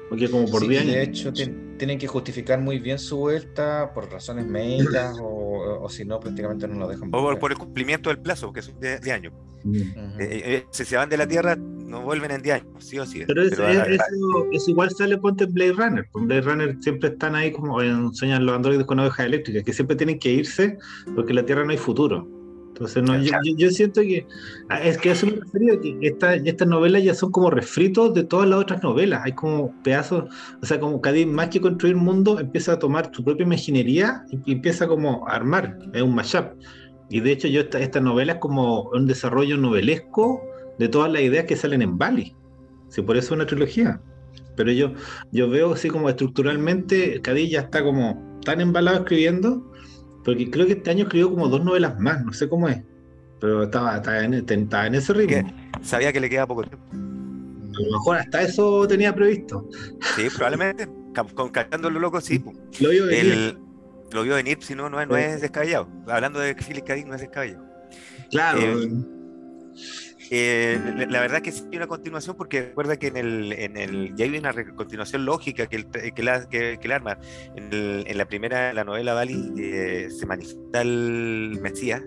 Porque 0.08 0.30
como 0.30 0.50
por 0.50 0.62
sí, 0.62 0.68
10 0.68 0.82
años. 0.82 0.94
De 0.94 1.02
hecho, 1.02 1.32
tienen 1.76 1.98
que 1.98 2.06
justificar 2.06 2.58
muy 2.58 2.78
bien 2.78 2.98
su 2.98 3.18
vuelta 3.18 3.92
por 3.92 4.10
razones 4.10 4.46
médicas 4.46 5.18
o, 5.20 5.82
o, 5.82 5.88
si 5.90 6.06
no, 6.06 6.18
prácticamente 6.18 6.66
no 6.66 6.78
lo 6.78 6.88
dejan. 6.88 7.08
O 7.08 7.22
por, 7.22 7.38
por, 7.38 7.52
el 7.52 7.58
cumplimiento 7.58 8.08
del 8.08 8.18
plazo, 8.18 8.50
que 8.50 8.62
son 8.62 8.80
10 8.80 9.06
años. 9.08 9.34
Uh 9.64 9.68
-huh. 9.68 10.20
eh, 10.20 10.42
eh, 10.44 10.66
si 10.70 10.86
se 10.86 10.96
van 10.96 11.10
de 11.10 11.18
la 11.18 11.26
Tierra, 11.26 11.58
no 11.86 12.02
vuelven 12.02 12.30
en 12.30 12.42
10 12.42 12.62
años, 12.62 12.84
sí 12.84 12.98
o 12.98 13.06
sí. 13.06 13.22
Pero, 13.26 13.42
es, 13.42 13.54
Pero 13.54 13.68
es, 13.68 14.00
eso, 14.00 14.46
eso, 14.52 14.70
igual 14.70 14.90
sale 14.90 15.16
ponte 15.18 15.44
en 15.44 15.54
Blade 15.54 15.72
Runner. 15.72 16.08
En 16.14 16.26
Blade 16.26 16.40
Runner 16.42 16.76
siempre 16.80 17.10
están 17.10 17.34
ahí 17.34 17.52
como 17.52 17.80
enseñan 17.80 18.44
los 18.44 18.56
androides 18.56 18.86
con 18.86 18.98
ovejas 18.98 19.26
eléctricas, 19.26 19.62
que 19.62 19.72
siempre 19.72 19.96
tienen 19.96 20.18
que 20.18 20.32
irse 20.32 20.78
porque 21.14 21.32
en 21.32 21.36
la 21.36 21.46
Tierra 21.46 21.64
no 21.64 21.70
hay 21.70 21.78
futuro. 21.78 22.28
Entonces, 22.68 23.02
no, 23.02 23.16
yo, 23.18 23.32
yo, 23.56 23.70
siento 23.70 24.02
que 24.02 24.26
ah, 24.68 24.82
es 24.82 24.98
que 24.98 25.12
eso 25.12 25.26
me 25.26 25.36
refería, 25.36 25.80
que 25.80 25.96
estas 26.02 26.42
esta 26.44 26.66
novelas 26.66 27.02
ya 27.02 27.14
son 27.14 27.32
como 27.32 27.48
refritos 27.48 28.12
de 28.12 28.22
todas 28.22 28.46
las 28.46 28.58
otras 28.58 28.82
novelas. 28.82 29.22
Hay 29.24 29.32
como 29.32 29.72
pedazos, 29.82 30.24
o 30.60 30.66
sea, 30.66 30.78
como 30.78 31.00
cada 31.00 31.16
más 31.24 31.48
que 31.48 31.58
construir 31.58 31.96
mundo, 31.96 32.38
empieza 32.38 32.72
a 32.72 32.78
tomar 32.78 33.10
su 33.14 33.24
propia 33.24 33.44
imaginería 33.44 34.26
y, 34.30 34.40
y 34.44 34.52
empieza 34.52 34.86
como 34.86 35.26
a 35.26 35.36
armar, 35.36 35.78
es 35.94 36.02
un 36.02 36.14
mashup. 36.14 36.52
Y 37.08 37.20
de 37.20 37.32
hecho, 37.32 37.48
yo 37.48 37.62
esta, 37.62 37.78
esta 37.78 38.00
novela 38.00 38.34
es 38.34 38.38
como 38.40 38.90
un 38.90 39.06
desarrollo 39.06 39.56
novelesco 39.56 40.42
de 40.78 40.88
todas 40.88 41.10
las 41.10 41.22
ideas 41.22 41.44
que 41.44 41.56
salen 41.56 41.82
en 41.82 41.98
Bali. 41.98 42.34
Sí, 42.88 43.02
por 43.02 43.16
eso 43.16 43.26
es 43.26 43.32
una 43.32 43.46
trilogía. 43.46 44.00
Pero 44.56 44.72
yo, 44.72 44.92
yo 45.32 45.50
veo 45.50 45.72
así 45.74 45.88
como 45.88 46.08
estructuralmente, 46.08 47.20
Cadí 47.20 47.50
ya 47.50 47.60
está 47.60 47.82
como 47.82 48.40
tan 48.44 48.60
embalado 48.60 48.98
escribiendo 48.98 49.70
porque 50.26 50.50
creo 50.50 50.66
que 50.66 50.72
este 50.72 50.90
año 50.90 51.04
escribió 51.04 51.30
como 51.30 51.48
dos 51.48 51.64
novelas 51.64 52.00
más, 52.00 52.24
no 52.24 52.32
sé 52.32 52.48
cómo 52.48 52.68
es. 52.68 52.82
Pero 53.40 53.62
estaba, 53.62 53.94
estaba, 53.94 54.24
en, 54.24 54.34
estaba 54.34 54.88
en, 54.88 54.96
ese 54.96 55.12
ritmo. 55.12 55.48
Sabía 55.82 56.12
que 56.12 56.18
le 56.18 56.28
queda 56.28 56.48
poco 56.48 56.64
tiempo. 56.64 56.84
A 56.90 57.80
lo 57.80 57.92
mejor 57.92 58.16
hasta 58.16 58.42
eso 58.42 58.88
tenía 58.88 59.14
previsto. 59.14 59.68
Sí, 60.16 60.26
probablemente. 60.34 60.88
Con 61.34 61.50
Cachando 61.50 61.90
loco, 61.90 62.20
sí. 62.20 62.42
Lo 62.80 62.90
vio 62.90 63.06
venir. 63.06 63.32
El, 63.32 63.58
lo 64.12 64.24
vio 64.24 64.34
venir, 64.34 64.58
si 64.62 64.74
no, 64.74 64.90
no 64.90 65.00
es, 65.00 65.06
no 65.06 65.16
es 65.16 65.40
descabellado. 65.40 65.88
Hablando 66.08 66.40
de 66.40 66.56
Philip 66.56 66.84
K. 66.84 66.96
no 67.06 67.14
es 67.14 67.20
descabellado. 67.20 67.64
Claro. 68.32 68.58
Eh, 68.60 68.90
eh, 70.30 71.06
la 71.08 71.20
verdad 71.20 71.40
que 71.42 71.52
sí 71.52 71.64
hay 71.70 71.76
una 71.76 71.86
continuación 71.86 72.36
porque 72.36 72.62
recuerda 72.62 72.96
que 72.96 73.08
en 73.08 73.16
el, 73.16 74.14
ya 74.16 74.24
hay 74.24 74.36
una 74.36 74.52
continuación 74.74 75.24
lógica 75.24 75.66
que 75.66 75.76
el, 75.76 75.86
que 75.86 76.22
la, 76.22 76.46
el 76.50 76.92
arma. 76.92 77.18
En, 77.54 77.72
el, 77.72 78.04
en, 78.06 78.18
la 78.18 78.26
primera 78.26 78.72
la 78.72 78.84
novela 78.84 79.14
Bali 79.14 79.52
eh, 79.58 80.08
se 80.10 80.26
manifiesta 80.26 80.82
el 80.82 81.58
Mesías 81.60 82.02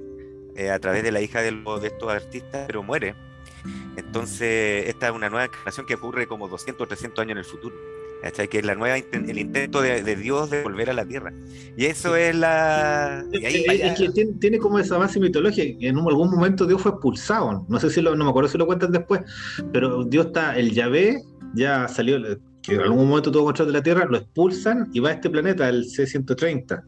eh, 0.55 0.69
a 0.69 0.79
través 0.79 1.03
de 1.03 1.11
la 1.11 1.21
hija 1.21 1.41
de, 1.41 1.51
los, 1.51 1.81
de 1.81 1.87
estos 1.87 2.11
artistas 2.11 2.65
pero 2.67 2.83
muere. 2.83 3.15
Entonces 3.95 4.87
esta 4.87 5.07
es 5.07 5.13
una 5.13 5.29
nueva 5.29 5.45
encarnación 5.45 5.85
que 5.85 5.95
ocurre 5.95 6.27
como 6.27 6.47
200 6.47 6.85
o 6.85 6.87
300 6.87 7.21
años 7.21 7.31
en 7.31 7.37
el 7.39 7.45
futuro 7.45 7.75
¿cachai? 8.21 8.47
que 8.47 8.59
es 8.59 8.65
la 8.65 8.75
nueva 8.75 8.97
el 8.97 9.37
intento 9.37 9.81
de, 9.81 10.03
de, 10.03 10.15
Dios 10.15 10.49
de 10.49 10.63
volver 10.63 10.89
a 10.89 10.93
la 10.93 11.05
tierra 11.05 11.33
y 11.77 11.85
eso 11.85 12.15
es 12.15 12.35
la 12.35 13.25
y 13.31 13.45
ahí 13.45 13.65
es, 13.67 13.81
es 13.81 13.99
que 13.99 14.09
tiene, 14.09 14.33
tiene, 14.33 14.57
como 14.57 14.79
esa 14.79 14.97
base 14.97 15.19
mitológica 15.19 15.85
en 15.85 15.97
un, 15.97 16.07
algún 16.07 16.31
momento 16.31 16.65
Dios 16.65 16.81
fue 16.81 16.91
expulsado 16.91 17.65
no 17.67 17.79
sé 17.79 17.89
si 17.89 18.01
lo, 18.01 18.15
no 18.15 18.23
me 18.25 18.29
acuerdo 18.29 18.49
si 18.49 18.57
lo 18.57 18.65
cuentan 18.65 18.91
después 18.91 19.21
pero 19.71 20.03
Dios 20.03 20.27
está 20.27 20.57
el 20.57 20.71
Yahvé 20.71 21.21
ya 21.53 21.87
salió 21.87 22.19
que 22.61 22.75
en 22.75 22.81
algún 22.81 23.07
momento 23.07 23.31
tuvo 23.31 23.45
control 23.45 23.67
de 23.67 23.73
la 23.73 23.83
tierra 23.83 24.05
lo 24.05 24.17
expulsan 24.17 24.89
y 24.93 24.99
va 24.99 25.09
a 25.09 25.13
este 25.13 25.29
planeta 25.29 25.69
el 25.69 25.85
C-130 25.85 26.83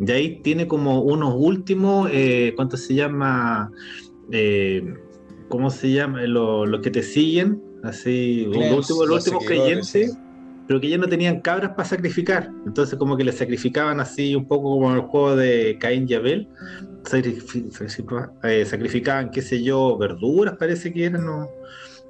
y 0.00 0.10
ahí 0.12 0.40
tiene 0.42 0.68
como 0.68 1.02
unos 1.02 1.34
últimos 1.36 2.08
eh, 2.12 2.52
¿cuánto 2.54 2.76
se 2.76 2.94
llama? 2.94 3.70
Eh, 4.30 4.94
¿cómo 5.48 5.70
se 5.70 5.90
llama? 5.92 6.22
Los 6.22 6.68
lo 6.68 6.80
que 6.80 6.90
te 6.90 7.02
siguen 7.02 7.60
así, 7.82 8.44
los 8.46 8.56
últimos, 8.56 9.08
los 9.08 9.26
últimos 9.26 9.44
creyentes 9.44 10.16
pero 10.68 10.80
que 10.80 10.88
ya 10.90 10.98
no 10.98 11.08
tenían 11.08 11.40
cabras 11.40 11.70
para 11.70 11.88
sacrificar. 11.88 12.50
Entonces 12.66 12.98
como 12.98 13.16
que 13.16 13.24
le 13.24 13.32
sacrificaban 13.32 14.00
así 14.00 14.34
un 14.34 14.46
poco 14.46 14.70
como 14.70 14.90
en 14.90 14.96
el 14.96 15.02
juego 15.02 15.34
de 15.34 15.78
Caín 15.80 16.06
y 16.08 16.14
Abel. 16.14 16.46
Eh, 18.42 18.64
sacrificaban, 18.66 19.30
qué 19.30 19.40
sé 19.40 19.62
yo, 19.62 19.96
verduras 19.96 20.56
parece 20.58 20.92
que 20.92 21.06
eran, 21.06 21.24
¿no? 21.24 21.48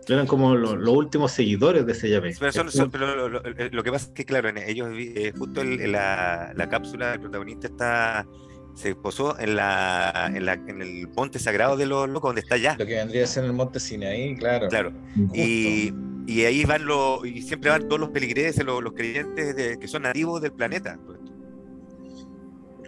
Eran 0.09 0.27
como 0.27 0.57
los, 0.57 0.77
los 0.77 0.97
últimos 0.97 1.33
seguidores 1.33 1.87
de 1.87 1.93
ese 1.93 2.09
Yahvé. 2.09 2.35
Pero, 2.41 2.51
son, 2.51 2.71
son, 2.73 2.91
pero 2.91 3.15
lo, 3.15 3.29
lo, 3.29 3.43
lo, 3.71 3.83
que 3.85 3.93
pasa 3.93 4.07
es 4.07 4.13
que, 4.13 4.25
claro, 4.25 4.49
en 4.49 4.59
ellos, 4.59 4.89
eh, 4.93 5.33
justo 5.37 5.61
el, 5.61 5.93
la, 5.93 6.53
la, 6.57 6.69
cápsula 6.69 7.11
del 7.11 7.21
protagonista 7.21 7.69
está 7.69 8.27
se 8.75 8.95
posó 8.95 9.39
en, 9.39 9.57
la, 9.57 10.31
en, 10.35 10.47
la, 10.47 10.55
en 10.55 10.81
el 10.81 11.09
monte 11.09 11.39
sagrado 11.39 11.77
de 11.77 11.87
los 11.87 12.09
locos, 12.09 12.31
donde 12.31 12.41
está 12.41 12.57
ya. 12.57 12.77
Lo 12.79 12.87
que 12.87 12.95
vendría 12.95 13.25
a 13.25 13.27
ser 13.27 13.45
el 13.45 13.53
monte 13.53 13.79
Sinaí, 13.81 14.37
claro. 14.37 14.69
Claro. 14.69 14.93
Y, 15.35 15.93
y, 16.29 16.45
ahí 16.45 16.65
van 16.65 16.87
los, 16.87 17.25
y 17.25 17.43
siempre 17.43 17.71
van 17.71 17.89
todos 17.89 18.01
los 18.01 18.11
peligreses, 18.11 18.65
los, 18.65 18.83
los 18.83 18.93
creyentes 18.93 19.57
de, 19.57 19.79
que 19.79 19.89
son 19.89 20.03
nativos 20.03 20.41
del 20.41 20.53
planeta. 20.53 20.99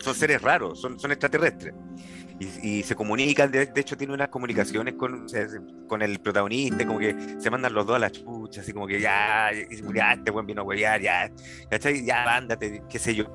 Son 0.01 0.15
seres 0.15 0.41
raros, 0.41 0.81
son, 0.81 0.99
son 0.99 1.11
extraterrestres 1.13 1.75
y, 2.63 2.83
se 2.83 2.95
comunican, 2.95 3.51
de, 3.51 3.71
hecho 3.77 3.97
tiene 3.97 4.15
unas 4.15 4.29
comunicaciones 4.29 4.95
con, 4.95 5.27
con 5.87 6.01
el 6.01 6.19
protagonista, 6.21 6.87
como 6.87 6.99
que 6.99 7.15
se 7.39 7.51
mandan 7.51 7.75
los 7.75 7.87
dos 7.87 7.97
a 7.97 7.99
la 7.99 8.11
chucha, 8.11 8.63
así 8.63 8.73
como 8.73 8.87
que 8.87 8.99
ya, 9.01 9.51
ya 9.95 10.13
este 10.13 10.31
buen 10.31 10.47
vino 10.47 10.63
a 10.63 10.65
huevear, 10.65 11.03
ya, 11.03 11.31
¿cachai? 11.71 12.05
Ya, 12.05 12.37
ándate, 12.37 12.83
qué 12.89 12.99
sé 12.99 13.15
yo. 13.15 13.27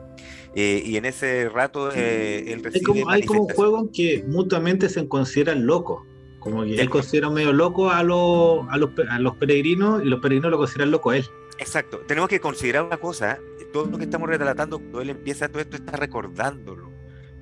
Eh, 0.56 0.82
y 0.84 0.98
en 0.98 1.06
ese 1.06 1.50
rato 1.50 1.92
eh, 1.94 2.52
él 2.52 2.64
recibe 2.64 2.84
como, 2.84 3.10
Hay 3.10 3.24
como 3.24 3.44
un 3.44 3.50
juego 3.50 3.80
en 3.82 3.92
que 3.92 4.24
mutuamente 4.28 4.90
se 4.90 5.08
consideran 5.08 5.68
locos. 5.68 6.02
Como 6.46 6.64
que 6.64 6.76
él 6.76 6.90
considera 6.92 7.32
medio 7.32 7.52
loco 7.52 7.90
a 7.90 8.04
los, 8.04 8.68
a, 8.70 8.78
los, 8.78 8.92
a 9.10 9.18
los 9.18 9.36
peregrinos 9.38 10.04
y 10.04 10.06
los 10.06 10.20
peregrinos 10.20 10.52
lo 10.52 10.60
consideran 10.60 10.92
loco 10.92 11.10
a 11.10 11.18
él. 11.18 11.26
Exacto. 11.58 12.04
Tenemos 12.08 12.30
que 12.30 12.40
considerar 12.40 12.84
una 12.84 12.98
cosa, 12.98 13.40
todo 13.74 13.88
lo 13.88 13.98
que 13.98 14.04
estamos 14.04 14.30
retratando, 14.30 14.78
cuando 14.78 15.02
él 15.02 15.10
empieza 15.10 15.50
todo 15.50 15.60
esto, 15.60 15.76
está 15.76 15.94
recordándolo. 15.94 16.92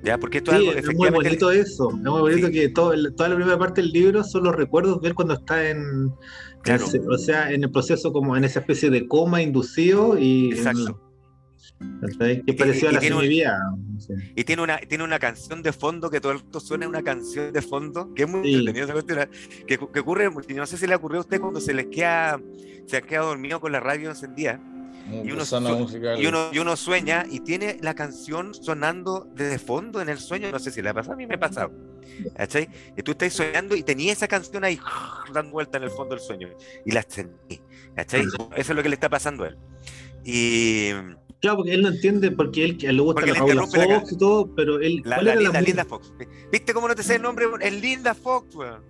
¿ya? 0.02 0.18
Porque 0.18 0.38
esto 0.38 0.52
es, 0.52 0.94
muy 0.94 1.10
bonito 1.10 1.50
eso, 1.50 1.90
es 1.90 1.96
muy 1.96 2.20
bonito 2.22 2.50
que 2.50 2.70
todo, 2.70 2.94
toda 3.12 3.28
la 3.28 3.36
primera 3.36 3.58
parte 3.58 3.82
del 3.82 3.90
libro 3.90 4.24
son 4.24 4.44
los 4.44 4.56
recuerdos 4.56 5.02
de 5.02 5.08
él 5.08 5.14
cuando 5.14 5.34
está 5.34 5.68
en, 5.68 6.08
o 6.08 7.18
sea, 7.18 7.52
en 7.52 7.64
el 7.64 7.70
proceso 7.70 8.10
como 8.10 8.38
en 8.38 8.44
esa 8.44 8.60
especie 8.60 8.88
de 8.88 9.06
coma 9.06 9.42
inducido 9.42 10.16
y... 10.18 10.52
Exacto. 10.52 10.98
Que 12.46 12.54
parecía 12.54 12.92
la 12.92 13.00
semivía. 13.00 13.58
Y 14.34 14.44
tiene 14.44 14.62
una, 14.62 14.78
tiene 14.78 15.04
una 15.04 15.18
canción 15.18 15.62
de 15.62 15.72
fondo 15.72 16.10
que 16.10 16.20
todo 16.20 16.32
esto 16.32 16.60
suena 16.60 16.88
una 16.88 17.02
canción 17.02 17.52
de 17.52 17.62
fondo, 17.62 18.12
que 18.14 18.24
es 18.24 18.28
muy 18.28 18.54
entretenido 18.54 18.84
esa 18.84 18.92
cuestión, 18.92 19.28
que, 19.66 19.78
que, 19.78 20.00
ocurre, 20.00 20.30
no 20.30 20.66
sé 20.66 20.76
si 20.76 20.86
le 20.86 20.94
ocurrió 20.94 21.18
a 21.18 21.20
usted 21.22 21.40
cuando 21.40 21.60
se 21.60 21.72
les 21.72 21.86
queda, 21.86 22.40
se 22.86 22.96
ha 22.96 23.02
quedado 23.02 23.28
dormido 23.28 23.60
con 23.60 23.72
la 23.72 23.80
radio 23.80 24.10
encendida 24.10 24.60
y 25.06 25.32
uno, 25.32 25.44
y, 26.18 26.26
uno, 26.26 26.48
y 26.50 26.58
uno, 26.58 26.76
sueña 26.76 27.26
y 27.30 27.40
tiene 27.40 27.78
la 27.82 27.94
canción 27.94 28.54
sonando 28.54 29.28
desde 29.34 29.58
fondo 29.58 30.00
en 30.00 30.08
el 30.08 30.18
sueño. 30.18 30.50
No 30.50 30.58
sé 30.58 30.70
si 30.70 30.80
le 30.80 30.88
ha 30.88 30.94
pasado, 30.94 31.12
a 31.12 31.16
mí 31.16 31.26
me 31.26 31.34
ha 31.34 31.40
pasado. 31.40 31.72
¿Cachai? 32.34 32.68
Y 32.96 33.02
tú 33.02 33.12
estás 33.12 33.34
soñando 33.34 33.76
y 33.76 33.82
tenías 33.82 34.16
esa 34.16 34.28
canción 34.28 34.64
ahí 34.64 34.78
dando 35.32 35.52
vuelta 35.52 35.76
en 35.76 35.84
el 35.84 35.90
fondo 35.90 36.14
del 36.14 36.24
sueño. 36.24 36.48
Y 36.86 36.92
la 36.92 37.02
sentí. 37.06 37.60
¿Cachai? 37.94 38.22
Eso 38.22 38.48
es 38.56 38.68
lo 38.70 38.82
que 38.82 38.88
le 38.88 38.94
está 38.94 39.10
pasando 39.10 39.44
a 39.44 39.48
él. 39.48 39.58
Y. 40.24 40.90
Claro, 41.44 41.58
porque 41.58 41.74
él 41.74 41.82
no 41.82 41.88
entiende 41.88 42.30
porque 42.30 42.64
él, 42.64 42.78
él 42.80 42.96
le 42.96 43.02
gusta 43.02 43.26
la 43.26 43.34
Paula 43.34 43.66
Fox 43.66 44.12
y 44.12 44.16
todo, 44.16 44.46
pero 44.54 44.80
él. 44.80 45.02
La, 45.04 45.20
la, 45.20 45.34
linda, 45.36 45.60
Linda, 45.60 45.84
Fox. 45.84 46.10
¿Viste 46.50 46.72
cómo 46.72 46.88
no 46.88 46.94
te 46.94 47.02
sé 47.02 47.16
el 47.16 47.22
nombre? 47.22 47.44
Es 47.60 47.82
Linda 47.82 48.14
Fox, 48.14 48.54
weón. 48.54 48.80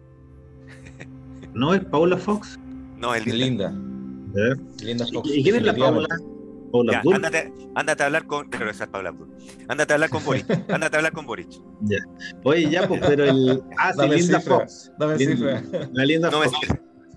¿No 1.52 1.74
es 1.74 1.84
Paula 1.86 2.16
Fox? 2.16 2.56
No, 2.96 3.12
es 3.12 3.26
Linda. 3.26 3.74
¿Y, 5.24 5.42
quién 5.42 5.56
es 5.56 5.62
la 5.64 5.74
Paula? 5.74 6.06
Paula 6.70 6.92
ya, 6.92 7.16
ándate, 7.16 7.52
ándate, 7.74 8.02
a 8.04 8.06
hablar 8.06 8.24
con. 8.28 8.48
Pero 8.50 8.70
esa 8.70 8.84
es 8.84 8.90
Paula 8.90 9.12
Ándate 9.66 9.92
a 9.92 9.96
hablar 9.96 10.10
con 10.10 10.24
Boric. 10.24 10.48
Ándate 10.70 10.94
a 10.94 10.98
hablar 11.00 11.12
con 11.12 11.26
Boric. 11.26 11.50
Ya. 11.80 11.98
Oye, 12.44 12.70
ya, 12.70 12.86
pues, 12.86 13.00
pero 13.04 13.24
el. 13.24 13.64
Ah, 13.78 13.92
sí, 13.92 14.08
Linda 14.08 14.38
Fox. 14.38 14.92
Dame 14.96 15.18
cifra. 15.18 15.60
La 15.92 16.04
Linda 16.04 16.30
no 16.30 16.40
Fox. 16.40 16.68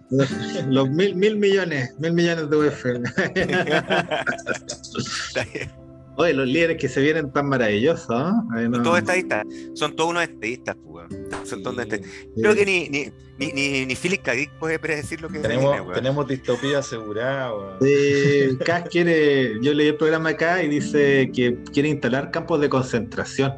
Los 0.69 0.89
mil, 0.89 1.15
mil 1.15 1.37
millones, 1.37 1.93
mil 1.99 2.13
millones 2.13 2.49
de 2.49 2.57
UF. 2.57 2.85
Oye, 6.19 6.33
los 6.33 6.47
líderes 6.47 6.77
que 6.77 6.89
se 6.89 6.99
vienen 6.99 7.31
tan 7.31 7.47
maravillosos, 7.47 8.09
¿eh? 8.09 8.63
Son 8.71 8.83
todos 8.83 8.97
estadistas, 8.97 9.45
son 9.75 9.95
todos 9.95 10.09
unos 10.09 10.23
estadistas, 10.23 10.75
pues, 10.83 11.05
son 11.43 11.61
todos 11.61 11.75
Creo 12.35 12.55
que 12.55 12.65
ni, 12.65 12.89
ni, 12.89 13.11
ni, 13.37 13.85
ni, 13.85 13.95
Philip 13.95 14.23
Kadik 14.23 14.49
puede 14.57 14.79
predecir 14.79 15.21
lo 15.21 15.29
que 15.29 15.37
tenemos. 15.39 15.75
Viene, 15.75 15.93
tenemos 15.93 16.27
distopía 16.27 16.79
asegurada, 16.79 17.77
Sí, 17.79 18.57
quiere, 18.89 19.61
yo 19.61 19.75
leí 19.75 19.89
el 19.89 19.95
programa 19.95 20.29
acá 20.29 20.63
y 20.63 20.69
dice 20.69 21.29
que 21.31 21.59
quiere 21.71 21.89
instalar 21.89 22.31
campos 22.31 22.61
de 22.61 22.69
concentración. 22.69 23.53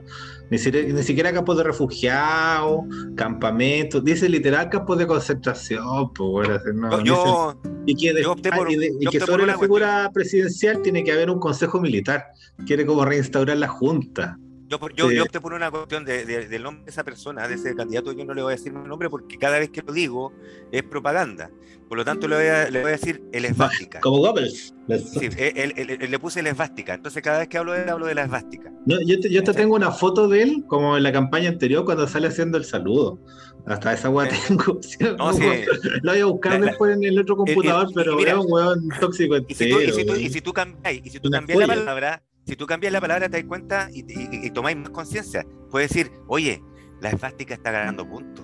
Ni 0.50 0.58
siquiera, 0.58 1.32
campos 1.32 1.58
de 1.58 1.64
refugiados, 1.64 2.82
campamentos, 3.16 4.04
dice 4.04 4.28
literal 4.28 4.70
campos 4.70 4.98
de 4.98 5.08
concentración. 5.08 6.12
Pues, 6.14 6.50
no, 6.74 7.04
yo, 7.04 7.60
y 7.86 7.96
que, 7.96 9.20
sobre 9.20 9.46
la 9.46 9.58
figura 9.58 10.10
presidencial 10.14 10.82
tiene 10.82 11.04
que 11.04 11.12
haber 11.12 11.30
un 11.30 11.40
consejo 11.40 11.80
militar. 11.80 12.26
Quiere 12.66 12.86
como 12.86 13.06
reinstaurar 13.06 13.58
la 13.58 13.68
junta. 13.68 14.38
Yo, 14.70 14.80
yo, 14.96 15.12
yo, 15.12 15.24
opté 15.24 15.42
por 15.42 15.54
una 15.54 15.72
cuestión 15.72 16.06
de, 16.06 16.26
del 16.26 16.62
nombre 16.62 16.86
de 16.86 16.92
esa 16.92 17.04
persona, 17.04 17.48
de 17.48 17.56
ese 17.56 17.76
candidato, 17.76 18.12
yo 18.12 18.24
no 18.24 18.36
le 18.36 18.44
voy 18.44 18.54
a 18.54 18.56
decir 18.56 18.72
mi 18.72 18.88
nombre 18.88 19.10
porque 19.10 19.40
cada 19.40 19.58
vez 19.58 19.72
que 19.72 19.82
lo 19.82 19.92
digo 19.92 20.32
es 20.72 20.84
propaganda. 20.84 21.50
Por 21.88 21.98
lo 21.98 22.06
tanto, 22.06 22.28
le 22.28 22.36
voy 22.36 22.46
a, 22.46 22.70
le 22.70 22.82
voy 22.82 22.90
a 22.90 22.92
decir 22.92 23.24
el 23.32 23.46
esvástica. 23.46 24.00
Como 24.00 24.20
Goebbels. 24.20 24.76
Sí, 24.88 25.28
él, 25.38 25.98
le 26.08 26.20
puse 26.20 26.42
el 26.42 26.48
esvástica. 26.48 26.94
Entonces, 26.94 27.24
cada 27.24 27.40
vez 27.40 27.48
que 27.48 27.58
hablo 27.58 27.74
de 27.74 27.82
él, 27.82 27.90
hablo 27.90 28.06
de 28.06 28.14
la 28.14 28.26
esvástica. 28.26 28.72
No, 28.86 29.02
yo 29.02 29.20
te, 29.20 29.32
yo 29.32 29.44
te 29.44 29.54
tengo 29.54 29.76
una 29.76 29.90
foto 29.90 30.28
de 30.28 30.44
él, 30.44 30.64
como 30.68 30.98
en 30.98 31.02
la 31.02 31.12
campaña 31.12 31.50
anterior, 31.50 31.86
cuando 31.86 32.08
sale 32.08 32.28
haciendo 32.28 32.60
el 32.60 32.64
saludo. 32.64 33.20
Hasta 33.66 33.94
esa 33.94 34.10
weá 34.12 34.30
tengo. 34.30 34.80
No, 35.18 35.34
sí. 35.34 35.44
Lo 36.04 36.12
voy 36.12 36.22
a 36.22 36.26
buscar 36.26 36.62
después 36.62 36.96
en 36.96 37.04
el 37.04 37.18
otro 37.18 37.38
computador, 37.38 37.90
pero 37.96 38.20
es 38.20 38.34
un 38.36 38.52
weón 38.52 38.88
tóxico. 39.00 39.36
Y 39.48 39.56
si 39.56 39.70
tú, 39.70 39.80
y 40.16 40.30
si 40.30 40.42
tú, 40.42 40.54
cambiáis, 40.54 41.02
y 41.04 41.10
si 41.10 41.20
tú 41.20 41.32
cambias 41.32 41.58
la 41.58 41.68
palabra 41.68 42.24
si 42.50 42.56
tú 42.56 42.66
cambias 42.66 42.92
la 42.92 43.00
palabra, 43.00 43.30
te 43.30 43.38
das 43.38 43.46
cuenta 43.46 43.90
y, 43.94 44.50
tomáis 44.50 44.76
más 44.76 44.90
conciencia. 44.90 45.46
Puedes 45.70 45.90
decir, 45.90 46.12
oye, 46.28 46.64
la 47.00 47.10
esvástica 47.10 47.54
está 47.54 47.70
ganando 47.70 48.10
puntos. 48.10 48.44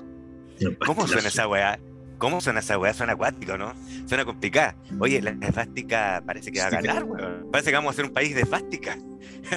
¿Cómo 0.86 1.08
suena 1.08 1.28
esa 1.28 1.48
weá? 1.48 1.80
¿Cómo 2.20 2.40
suena 2.40 2.60
esa 2.60 2.78
weá? 2.78 2.94
Suena 2.94 3.14
acuático, 3.14 3.58
¿no? 3.58 3.74
Suena 4.06 4.24
complicada. 4.24 4.76
Oye, 5.00 5.24
la 5.24 5.32
esvástica 5.32 6.22
parece 6.24 6.52
que 6.52 6.60
va 6.60 6.68
a 6.68 6.70
ganar, 6.70 7.04
weón. 7.04 7.50
Parece 7.52 7.72
que 7.72 7.76
vamos 7.78 7.94
a 7.94 7.96
ser 7.96 8.06
un 8.06 8.14
país 8.14 8.36
de 8.36 8.42
esvástica. 8.42 8.96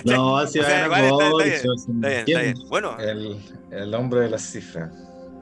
No, 0.06 0.38
así 0.38 0.60
va 0.60 0.66
a 0.66 0.88
ganar. 0.88 1.20
Bueno. 2.70 2.96
El, 2.98 3.36
el, 3.70 3.94
hombre 3.94 4.20
de 4.20 4.30
las 4.30 4.50
cifras. 4.50 4.90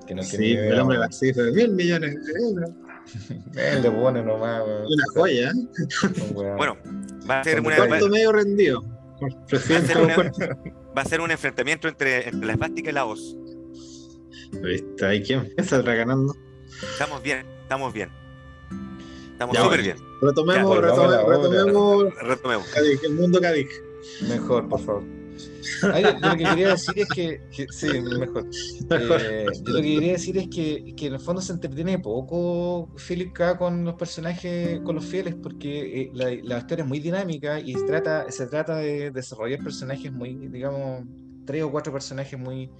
Que 0.05 0.17
no 0.17 0.25
sí, 0.25 0.53
el 0.53 0.81
hombre 0.81 0.99
de 0.99 1.05
las 1.05 1.17
cifras. 1.17 1.53
Mil 1.53 1.71
millones 1.71 2.27
de 2.27 2.33
euros. 2.43 2.71
Él 3.55 3.83
le 3.83 3.91
pone 3.93 4.21
nomás, 4.21 4.63
weón. 4.67 4.85
Una 4.85 5.05
joya. 5.15 5.53
Bueno, 6.57 6.77
va 7.31 7.39
a 7.39 7.45
ser 7.45 7.61
una. 7.61 7.87
medio 8.09 8.33
rendido. 8.33 8.96
Va 9.21 11.03
a, 11.03 11.05
ser 11.05 11.21
un 11.21 11.31
enfrentamiento 11.31 11.89
entre, 11.89 12.33
la 12.33 12.53
esvástica 12.53 12.91
y 12.91 12.93
la 12.93 13.05
voz. 13.05 13.37
¿Viste? 14.63 15.15
¿Y 15.15 15.23
quién 15.23 15.53
saldrá 15.65 15.95
ganando? 15.95 16.35
Estamos 16.93 17.23
bien, 17.23 17.47
estamos 17.63 17.93
bien. 17.93 18.11
Estamos 19.33 19.57
súper 19.57 19.83
bien. 19.83 19.97
Retomemos, 20.23 20.79
retomemos, 20.79 22.15
retomemos, 22.23 22.67
el 22.77 23.15
mundo 23.15 23.41
Cádiz. 23.41 23.69
Mejor, 24.29 24.69
por 24.69 24.81
favor. 24.81 25.03
Yo 25.83 26.19
lo 26.21 26.37
que 26.37 26.45
quería 26.45 26.69
decir 26.69 26.99
es 26.99 27.09
que, 27.09 27.41
sí, 27.71 28.01
mejor. 28.01 28.47
Eh, 28.91 29.47
yo 29.65 29.73
lo 29.73 29.83
que 29.83 29.95
quería 29.95 30.13
decir 30.13 30.39
es 30.39 30.49
que, 30.49 30.95
que, 30.97 31.07
en 31.07 31.15
el 31.15 31.21
fondo 31.21 31.41
se 31.41 31.53
entretiene 31.53 31.99
poco 31.99 32.89
Philip 32.97 33.33
K 33.33 33.59
con 33.59 33.85
los 33.85 33.95
personajes, 33.95 34.81
con 34.81 34.97
los 34.97 35.05
fieles, 35.05 35.35
porque 35.35 36.03
eh, 36.03 36.11
la, 36.15 36.27
la, 36.43 36.59
historia 36.59 36.83
es 36.83 36.89
muy 36.89 37.01
dinámica 37.01 37.61
y 37.61 37.75
se 37.75 37.85
trata, 37.85 38.31
se 38.31 38.47
trata 38.47 38.77
de 38.77 39.11
desarrollar 39.11 39.63
personajes 39.63 40.13
muy, 40.13 40.35
digamos, 40.49 41.05
tres 41.45 41.63
o 41.63 41.71
cuatro 41.71 41.93
personajes 41.93 42.39
muy, 42.39 42.71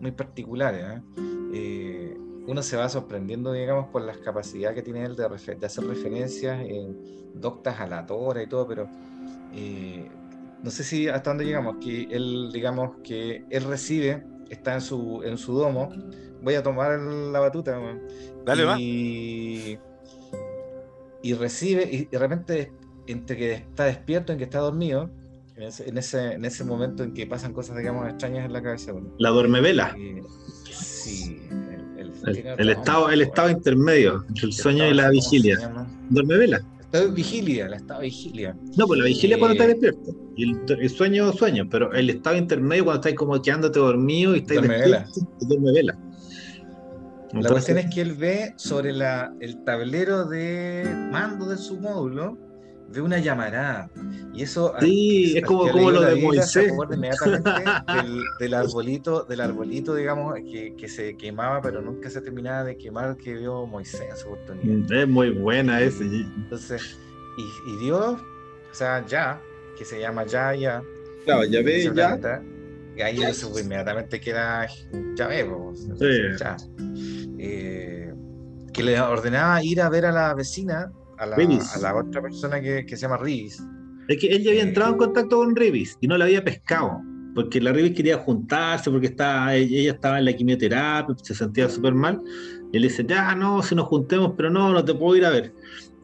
muy 0.00 0.12
particulares. 0.12 1.00
¿eh? 1.52 2.16
uno 2.46 2.62
se 2.62 2.76
va 2.76 2.88
sorprendiendo, 2.88 3.52
digamos, 3.52 3.86
por 3.88 4.02
las 4.02 4.18
capacidades 4.18 4.74
que 4.76 4.82
tiene 4.82 5.04
él 5.04 5.16
de, 5.16 5.56
de 5.56 5.66
hacer 5.66 5.84
referencias 5.84 6.60
doctas 7.34 7.80
a 7.80 7.86
la 7.86 8.04
tora 8.06 8.42
y 8.42 8.46
todo, 8.46 8.66
pero 8.68 8.88
no 10.64 10.70
sé 10.70 10.82
si 10.82 11.08
hasta 11.08 11.30
dónde 11.30 11.44
llegamos, 11.44 11.76
que 11.76 12.08
él, 12.10 12.48
digamos, 12.50 12.96
que 13.04 13.44
él 13.50 13.64
recibe, 13.64 14.24
está 14.48 14.72
en 14.72 14.80
su, 14.80 15.22
en 15.22 15.36
su 15.36 15.52
domo, 15.52 15.90
voy 16.40 16.54
a 16.54 16.62
tomar 16.62 16.98
la 16.98 17.38
batuta, 17.38 17.78
Dale, 18.46 18.80
y, 18.80 19.78
y 21.22 21.34
recibe, 21.34 21.86
y 21.92 22.06
de 22.06 22.18
repente, 22.18 22.72
entre 23.06 23.36
que 23.36 23.52
está 23.52 23.84
despierto, 23.84 24.32
en 24.32 24.38
que 24.38 24.44
está 24.44 24.60
dormido, 24.60 25.10
en 25.56 25.64
ese, 25.98 26.32
en 26.32 26.44
ese, 26.46 26.64
momento 26.64 27.04
en 27.04 27.12
que 27.12 27.26
pasan 27.26 27.52
cosas, 27.52 27.76
digamos, 27.76 28.08
extrañas 28.08 28.46
en 28.46 28.52
la 28.54 28.62
cabeza. 28.62 28.92
la 29.18 29.30
duerme 29.30 29.60
vela. 29.60 29.94
sí. 30.64 31.42
El, 32.26 32.70
estado, 32.70 33.10
el 33.10 33.20
estado 33.20 33.50
intermedio 33.50 34.24
entre 34.28 34.46
el 34.46 34.52
sueño 34.54 34.86
y 34.86 34.94
la 34.94 35.10
vigilia. 35.10 35.58
Duerme 36.94 37.08
vela 37.08 37.14
vigilia, 37.14 37.66
el 37.66 37.74
estado 37.74 38.00
de 38.00 38.06
vigilia. 38.06 38.56
No, 38.76 38.86
pues 38.86 39.00
la 39.00 39.06
vigilia 39.06 39.34
es 39.34 39.40
cuando 39.40 39.54
estás 39.54 39.66
despierto. 39.66 40.14
Y 40.36 40.52
el, 40.52 40.90
sueño, 40.90 41.32
sueño, 41.32 41.68
pero 41.68 41.92
el 41.92 42.08
estado 42.08 42.36
intermedio 42.36 42.84
cuando 42.84 43.00
estás 43.00 43.14
como 43.14 43.42
quedándote 43.42 43.80
dormido 43.80 44.36
y 44.36 44.38
estás 44.38 44.58
duerme 44.58 44.78
despierto, 44.78 45.06
duerme 45.40 45.72
vela. 45.72 45.98
la 47.32 47.50
cuestión 47.50 47.78
es 47.78 47.92
que 47.92 48.00
él 48.00 48.12
ve 48.12 48.54
sobre 48.56 48.92
la, 48.92 49.34
el 49.40 49.64
tablero 49.64 50.24
de 50.26 50.84
mando 51.10 51.48
de 51.48 51.56
su 51.56 51.80
módulo, 51.80 52.38
ve 52.94 53.02
una 53.02 53.18
llamarada. 53.18 53.90
Y 54.32 54.42
eso. 54.42 54.72
Sí, 54.80 55.36
es 55.36 55.44
como, 55.44 55.70
como 55.70 55.90
lo 55.90 56.02
de 56.02 56.16
Moisés. 56.16 56.72
inmediatamente 56.90 57.50
del, 58.40 58.54
arbolito, 58.54 59.24
del 59.24 59.40
arbolito, 59.40 59.94
digamos, 59.94 60.34
que, 60.34 60.74
que, 60.76 60.88
se 60.88 61.16
quemaba, 61.16 61.60
pero 61.60 61.80
nunca 61.82 62.08
se 62.08 62.20
terminaba 62.20 62.64
de 62.64 62.76
quemar, 62.76 63.16
que 63.16 63.34
vio 63.34 63.66
Moisés 63.66 64.02
en 64.10 64.16
su 64.16 64.28
oportunidad. 64.28 64.88
Mm, 64.88 64.92
es 64.92 65.08
muy 65.08 65.30
buena 65.30 65.80
ese. 65.80 66.04
Entonces, 66.04 66.98
y, 67.36 67.72
y 67.72 67.84
Dios, 67.84 68.20
o 68.70 68.74
sea, 68.74 69.04
ya, 69.06 69.40
que 69.76 69.84
se 69.84 70.00
llama 70.00 70.24
ya, 70.24 70.54
ya. 70.54 70.82
Claro, 71.24 71.44
ya 71.44 71.62
ve, 71.62 71.90
ya. 71.94 72.42
y 72.96 73.00
ahí 73.00 73.22
eso 73.22 73.50
pues, 73.50 73.64
inmediatamente 73.64 74.20
queda, 74.20 74.66
ya 75.16 75.26
ve, 75.26 75.48
sí. 75.74 76.38
ya. 76.38 76.56
Eh, 77.38 78.12
que 78.72 78.82
le 78.82 79.00
ordenaba 79.00 79.62
ir 79.62 79.80
a 79.80 79.88
ver 79.88 80.06
a 80.06 80.12
la 80.12 80.34
vecina 80.34 80.90
a 81.18 81.26
la, 81.26 81.96
otra 81.96 82.22
persona 82.22 82.60
que, 82.60 82.86
se 82.88 82.96
llama 82.96 83.16
Rivis. 83.16 83.62
Es 84.08 84.18
que 84.18 84.28
él 84.28 84.42
ya 84.42 84.50
había 84.50 84.62
eh, 84.62 84.68
entrado 84.68 84.92
en 84.92 84.98
contacto 84.98 85.38
con 85.38 85.56
Rivis 85.56 85.96
y 86.00 86.08
no 86.08 86.18
la 86.18 86.26
había 86.26 86.44
pescado, 86.44 87.00
porque 87.34 87.60
la 87.60 87.72
Rivis 87.72 87.94
quería 87.94 88.18
juntarse, 88.18 88.90
porque 88.90 89.08
estaba, 89.08 89.54
ella 89.54 89.92
estaba 89.92 90.18
en 90.18 90.26
la 90.26 90.32
quimioterapia, 90.32 91.14
se 91.22 91.34
sentía 91.34 91.68
súper 91.68 91.94
mal. 91.94 92.20
Y 92.72 92.76
él 92.76 92.82
dice, 92.82 93.04
ya, 93.06 93.34
no, 93.34 93.62
si 93.62 93.74
nos 93.74 93.86
juntemos, 93.86 94.32
pero 94.36 94.50
no, 94.50 94.72
no 94.72 94.84
te 94.84 94.94
puedo 94.94 95.16
ir 95.16 95.24
a 95.24 95.30
ver. 95.30 95.54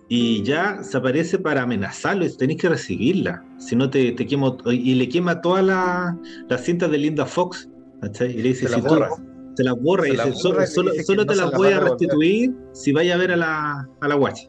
Y 0.09 0.43
ya 0.43 0.83
se 0.83 0.97
aparece 0.97 1.39
para 1.39 1.63
amenazarlo 1.63 2.27
y 2.27 2.37
tenéis 2.37 2.61
que 2.61 2.69
recibirla. 2.69 3.45
Si 3.59 3.77
no, 3.77 3.89
te, 3.89 4.11
te 4.11 4.27
quemo. 4.27 4.57
Y 4.67 4.97
le 4.97 5.09
quema 5.09 5.41
todas 5.41 5.65
las 5.65 6.65
cintas 6.65 6.91
de 6.91 6.99
Linda 6.99 7.27
Fox. 7.27 7.69
Y 8.03 8.33
le 8.35 8.43
dice, 8.43 8.67
se 8.67 8.71
la 8.71 8.79
borra. 8.79 9.09
se 9.55 9.63
las 9.63 9.81
borra 9.81 10.09
y 10.09 10.13
dice, 10.13 10.33
solo, 10.33 10.67
solo, 10.67 11.27
te 11.27 11.37
las 11.37 11.53
voy 11.53 11.69
a 11.69 11.81
restituir 11.81 12.53
si 12.73 12.93
vaya 12.93 13.15
a 13.15 13.19
ver 13.19 13.31
a 13.31 13.37
la, 13.37 13.89
a 14.01 14.09
la 14.09 14.15
guacha. 14.17 14.49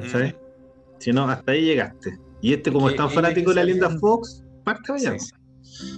¿Sabes? 0.00 0.34
Si 0.98 1.12
no, 1.12 1.28
hasta 1.28 1.52
ahí 1.52 1.64
llegaste. 1.64 2.18
Y 2.40 2.52
este, 2.52 2.72
como 2.72 2.90
es 2.90 2.96
tan 2.96 3.10
fanático 3.10 3.50
de 3.50 3.56
la 3.56 3.64
Linda 3.64 3.90
Fox, 3.98 4.44
parte 4.64 4.92
vaya. 4.92 5.16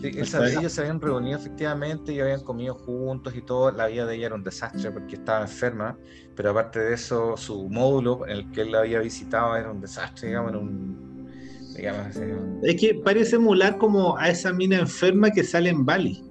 ellos 0.03 0.73
se 0.73 0.81
habían 0.81 1.01
reunido 1.01 1.39
efectivamente 1.39 2.13
y 2.13 2.21
habían 2.21 2.43
comido 2.43 2.75
juntos 2.75 3.35
y 3.35 3.43
todo. 3.43 3.71
La 3.71 3.87
vida 3.87 4.07
de 4.07 4.17
ella 4.17 4.27
era 4.27 4.35
un 4.35 4.45
desastre 4.45 4.91
porque 4.91 5.17
estaba 5.17 5.43
enferma, 5.43 5.99
pero 6.37 6.51
aparte 6.51 6.81
de 6.81 6.95
eso, 6.95 7.37
su 7.37 7.69
módulo 7.69 8.27
en 8.27 8.33
el 8.33 8.51
que 8.51 8.63
él 8.63 8.73
la 8.73 8.81
había 8.81 9.01
visitado 9.01 9.57
era 9.57 9.71
un 9.71 9.81
desastre, 9.81 10.29
digamos, 10.29 10.51
era 10.51 10.59
un, 10.59 11.31
digamos, 11.77 12.17
Es 12.63 12.81
que 12.81 12.95
parece 12.95 13.37
emular 13.37 13.79
como 13.79 14.17
a 14.19 14.29
esa 14.29 14.53
mina 14.53 14.79
enferma 14.79 15.31
que 15.31 15.45
sale 15.45 15.71
en 15.71 15.85
Bali, 15.85 16.23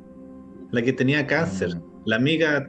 la 0.72 0.82
que 0.82 0.94
tenía 0.94 1.26
cáncer. 1.26 1.76
Mm. 1.76 1.94
La 2.06 2.18
amiga, 2.18 2.68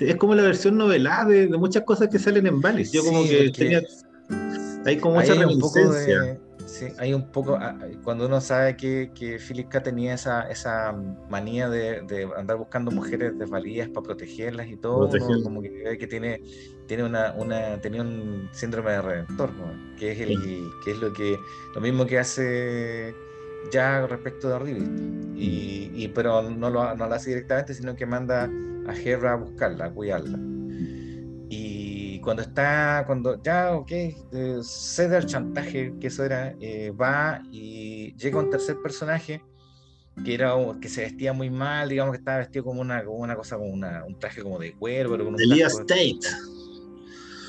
es 0.00 0.16
como 0.16 0.34
la 0.34 0.42
versión 0.42 0.76
novelada 0.76 1.26
de, 1.26 1.48
muchas 1.48 1.84
cosas 1.84 2.08
que 2.08 2.18
salen 2.18 2.46
en 2.46 2.60
Bali. 2.60 2.84
Yo 2.90 3.04
como 3.04 3.22
que 3.22 3.50
tenía 3.50 3.80
hay 4.84 4.98
como 4.98 5.16
mucha 5.16 5.34
reminiscencia. 5.34 6.38
Sí, 6.66 6.88
hay 6.98 7.14
un 7.14 7.32
poco, 7.32 7.56
ah, 7.58 7.78
cuando 8.04 8.26
uno 8.26 8.42
sabe 8.42 8.76
que, 8.76 9.10
que 9.14 9.38
Philip 9.38 9.68
K 9.68 9.82
tenía 9.82 10.12
esa, 10.12 10.42
esa 10.50 10.94
manía 11.30 11.70
de, 11.70 12.02
de 12.02 12.28
andar 12.36 12.58
buscando 12.58 12.90
mujeres 12.90 13.38
desvalidas 13.38 13.88
para 13.88 14.04
protegerlas 14.04 14.68
y 14.68 14.76
todo, 14.76 15.08
como 15.42 15.62
que 15.62 15.70
ve 15.70 15.96
que 15.96 16.06
tiene, 16.06 16.42
tiene 16.86 17.04
una, 17.04 17.32
una, 17.38 17.80
tenía 17.80 18.02
un 18.02 18.50
síndrome 18.52 18.90
de 18.90 19.00
redentor, 19.00 19.50
que, 19.98 20.12
es 20.12 20.20
el, 20.20 20.70
que 20.84 20.90
es 20.90 20.98
lo 20.98 21.10
que, 21.14 21.38
lo 21.74 21.80
mismo 21.80 22.04
que 22.04 22.18
hace 22.18 23.14
ya 23.72 24.06
respecto 24.06 24.50
de 24.50 24.58
Rivi, 24.58 25.34
y, 25.36 25.90
y, 25.94 26.08
pero 26.08 26.42
no 26.42 26.68
lo, 26.68 26.94
no 26.94 27.08
lo 27.08 27.14
hace 27.14 27.30
directamente, 27.30 27.72
sino 27.72 27.96
que 27.96 28.04
manda 28.04 28.44
a 28.86 28.94
Hebra 28.94 29.32
a 29.32 29.36
buscarla, 29.36 29.86
a 29.86 29.90
cuidarla 29.90 30.38
cuando 32.20 32.42
está, 32.42 33.04
cuando 33.06 33.42
ya, 33.42 33.72
ok, 33.72 33.90
eh, 33.90 34.58
cede 34.62 35.16
al 35.16 35.26
chantaje, 35.26 35.94
que 36.00 36.06
eso 36.06 36.24
era, 36.24 36.54
eh, 36.60 36.90
va 36.90 37.42
y 37.50 38.14
llega 38.16 38.38
un 38.38 38.50
tercer 38.50 38.76
personaje 38.82 39.42
que 40.24 40.34
era 40.34 40.54
que 40.80 40.88
se 40.88 41.02
vestía 41.02 41.32
muy 41.32 41.50
mal, 41.50 41.88
digamos 41.88 42.12
que 42.12 42.18
estaba 42.18 42.38
vestido 42.38 42.64
como 42.64 42.80
una, 42.80 43.04
como 43.04 43.18
una 43.18 43.36
cosa, 43.36 43.56
como 43.56 43.70
una, 43.70 44.04
un 44.04 44.18
traje 44.18 44.42
como 44.42 44.58
de 44.58 44.72
cuervo, 44.72 45.12
pero 45.12 45.24
con 45.24 45.34
un 45.34 45.40
Elías 45.40 45.76
Tate. 45.86 46.18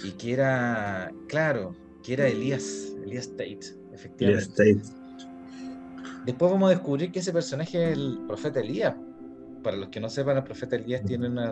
Y 0.04 0.12
que 0.12 0.34
era, 0.34 1.12
claro, 1.28 1.76
que 2.04 2.14
era 2.14 2.28
Elías, 2.28 2.94
Elías 3.04 3.30
Tate, 3.32 3.60
efectivamente. 3.92 4.64
Elías 4.64 4.84
Tate. 4.84 5.00
Después 6.26 6.52
vamos 6.52 6.68
a 6.68 6.76
descubrir 6.76 7.12
que 7.12 7.20
ese 7.20 7.34
personaje 7.34 7.92
es 7.92 7.98
el 7.98 8.20
profeta 8.28 8.60
Elías 8.60 8.94
para 9.64 9.78
los 9.78 9.90
que 9.90 10.00
no 10.00 10.10
sepan, 10.10 10.38
el 10.38 10.44
profeta 10.44 10.76
Elías 10.76 11.04
tiene 11.06 11.28
una, 11.28 11.52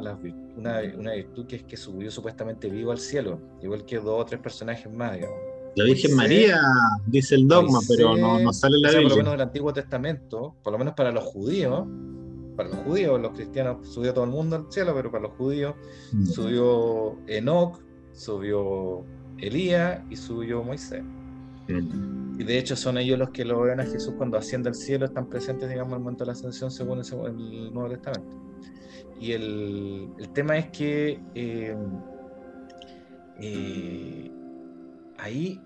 una, 0.58 1.12
virtud 1.14 1.46
que 1.46 1.58
es 1.58 1.64
que 1.64 1.78
subió 1.78 2.10
supuestamente 2.12 2.70
vivo 2.70 2.92
al 2.92 3.00
cielo, 3.00 3.40
igual 3.62 3.86
que 3.86 3.98
dos 3.98 4.22
o 4.22 4.26
tres 4.26 4.42
personajes 4.42 4.92
más, 4.92 5.14
digamos. 5.14 5.38
La 5.76 5.84
Virgen 5.84 6.16
María, 6.16 6.60
dice 7.06 7.36
el 7.36 7.48
dogma, 7.48 7.80
pero 7.88 8.18
no, 8.18 8.40
no, 8.40 8.52
sale 8.52 8.78
la 8.80 8.90
Biblia. 8.90 9.10
Por 9.10 9.18
lo 9.18 9.24
menos 9.24 9.34
el 9.36 9.42
Antiguo 9.42 9.74
Testamento, 9.74 10.56
por 10.64 10.74
lo 10.74 10.80
menos 10.80 10.96
para 10.96 11.12
los 11.12 11.24
judíos, 11.26 11.86
para 12.56 12.70
los 12.70 12.80
judíos, 12.80 13.22
los 13.22 13.34
cristianos 13.34 13.88
subió 13.88 14.14
todo 14.14 14.24
el 14.24 14.32
mundo 14.32 14.56
al 14.56 14.66
cielo, 14.72 14.94
pero 14.96 15.12
para 15.12 15.24
los 15.24 15.34
judíos 15.34 15.76
mm. 16.14 16.26
subió 16.26 17.18
Enoch, 17.28 17.80
subió 18.14 19.06
Elías 19.38 20.02
y 20.10 20.16
subió 20.16 20.64
Moisés. 20.64 21.04
Mm. 21.68 22.27
Y 22.38 22.44
de 22.44 22.58
hecho 22.60 22.76
son 22.76 22.98
ellos 23.00 23.18
los 23.18 23.32
que 23.32 23.44
lo 23.44 23.62
ven 23.62 23.80
a 23.80 23.86
Jesús 23.86 24.14
cuando 24.16 24.38
asciende 24.38 24.70
al 24.70 24.76
cielo, 24.76 25.06
están 25.06 25.28
presentes, 25.28 25.70
digamos, 25.70 25.94
al 25.94 26.00
momento 26.00 26.24
de 26.24 26.28
la 26.28 26.34
ascensión 26.34 26.70
según 26.70 27.00
el, 27.00 27.74
Nuevo 27.74 27.90
Testamento. 27.90 28.38
Y 29.20 29.32
el, 29.32 30.10
el 30.20 30.30
tema 30.30 30.58
es 30.58 30.68
que 30.68 31.20
eh, 31.34 31.76
eh, 33.42 34.32
ahí, 35.18 35.60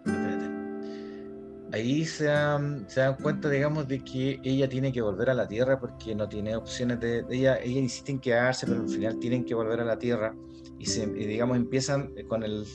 ahí 1.73 2.05
se 2.05 2.25
dan, 2.25 2.85
se 2.87 3.01
dan, 3.01 3.15
cuenta, 3.15 3.49
digamos, 3.49 3.89
de 3.89 4.01
que 4.01 4.39
ella 4.41 4.69
tiene 4.69 4.93
que 4.93 5.01
volver 5.01 5.29
a 5.29 5.33
la 5.33 5.49
tierra 5.49 5.77
porque 5.77 6.15
no 6.15 6.29
tiene 6.29 6.55
opciones 6.55 7.01
de, 7.01 7.25
ella, 7.29 7.57
ella 7.57 7.81
insiste 7.81 8.13
en 8.13 8.19
quedarse, 8.19 8.65
pero 8.65 8.79
al 8.79 8.89
final 8.89 9.19
tienen 9.19 9.43
que 9.43 9.53
volver 9.53 9.81
a 9.81 9.85
la 9.85 9.99
tierra 9.99 10.33
y, 10.79 10.85
se, 10.85 11.05
digamos, 11.05 11.57
empiezan 11.57 12.13
con 12.29 12.43
el, 12.43 12.65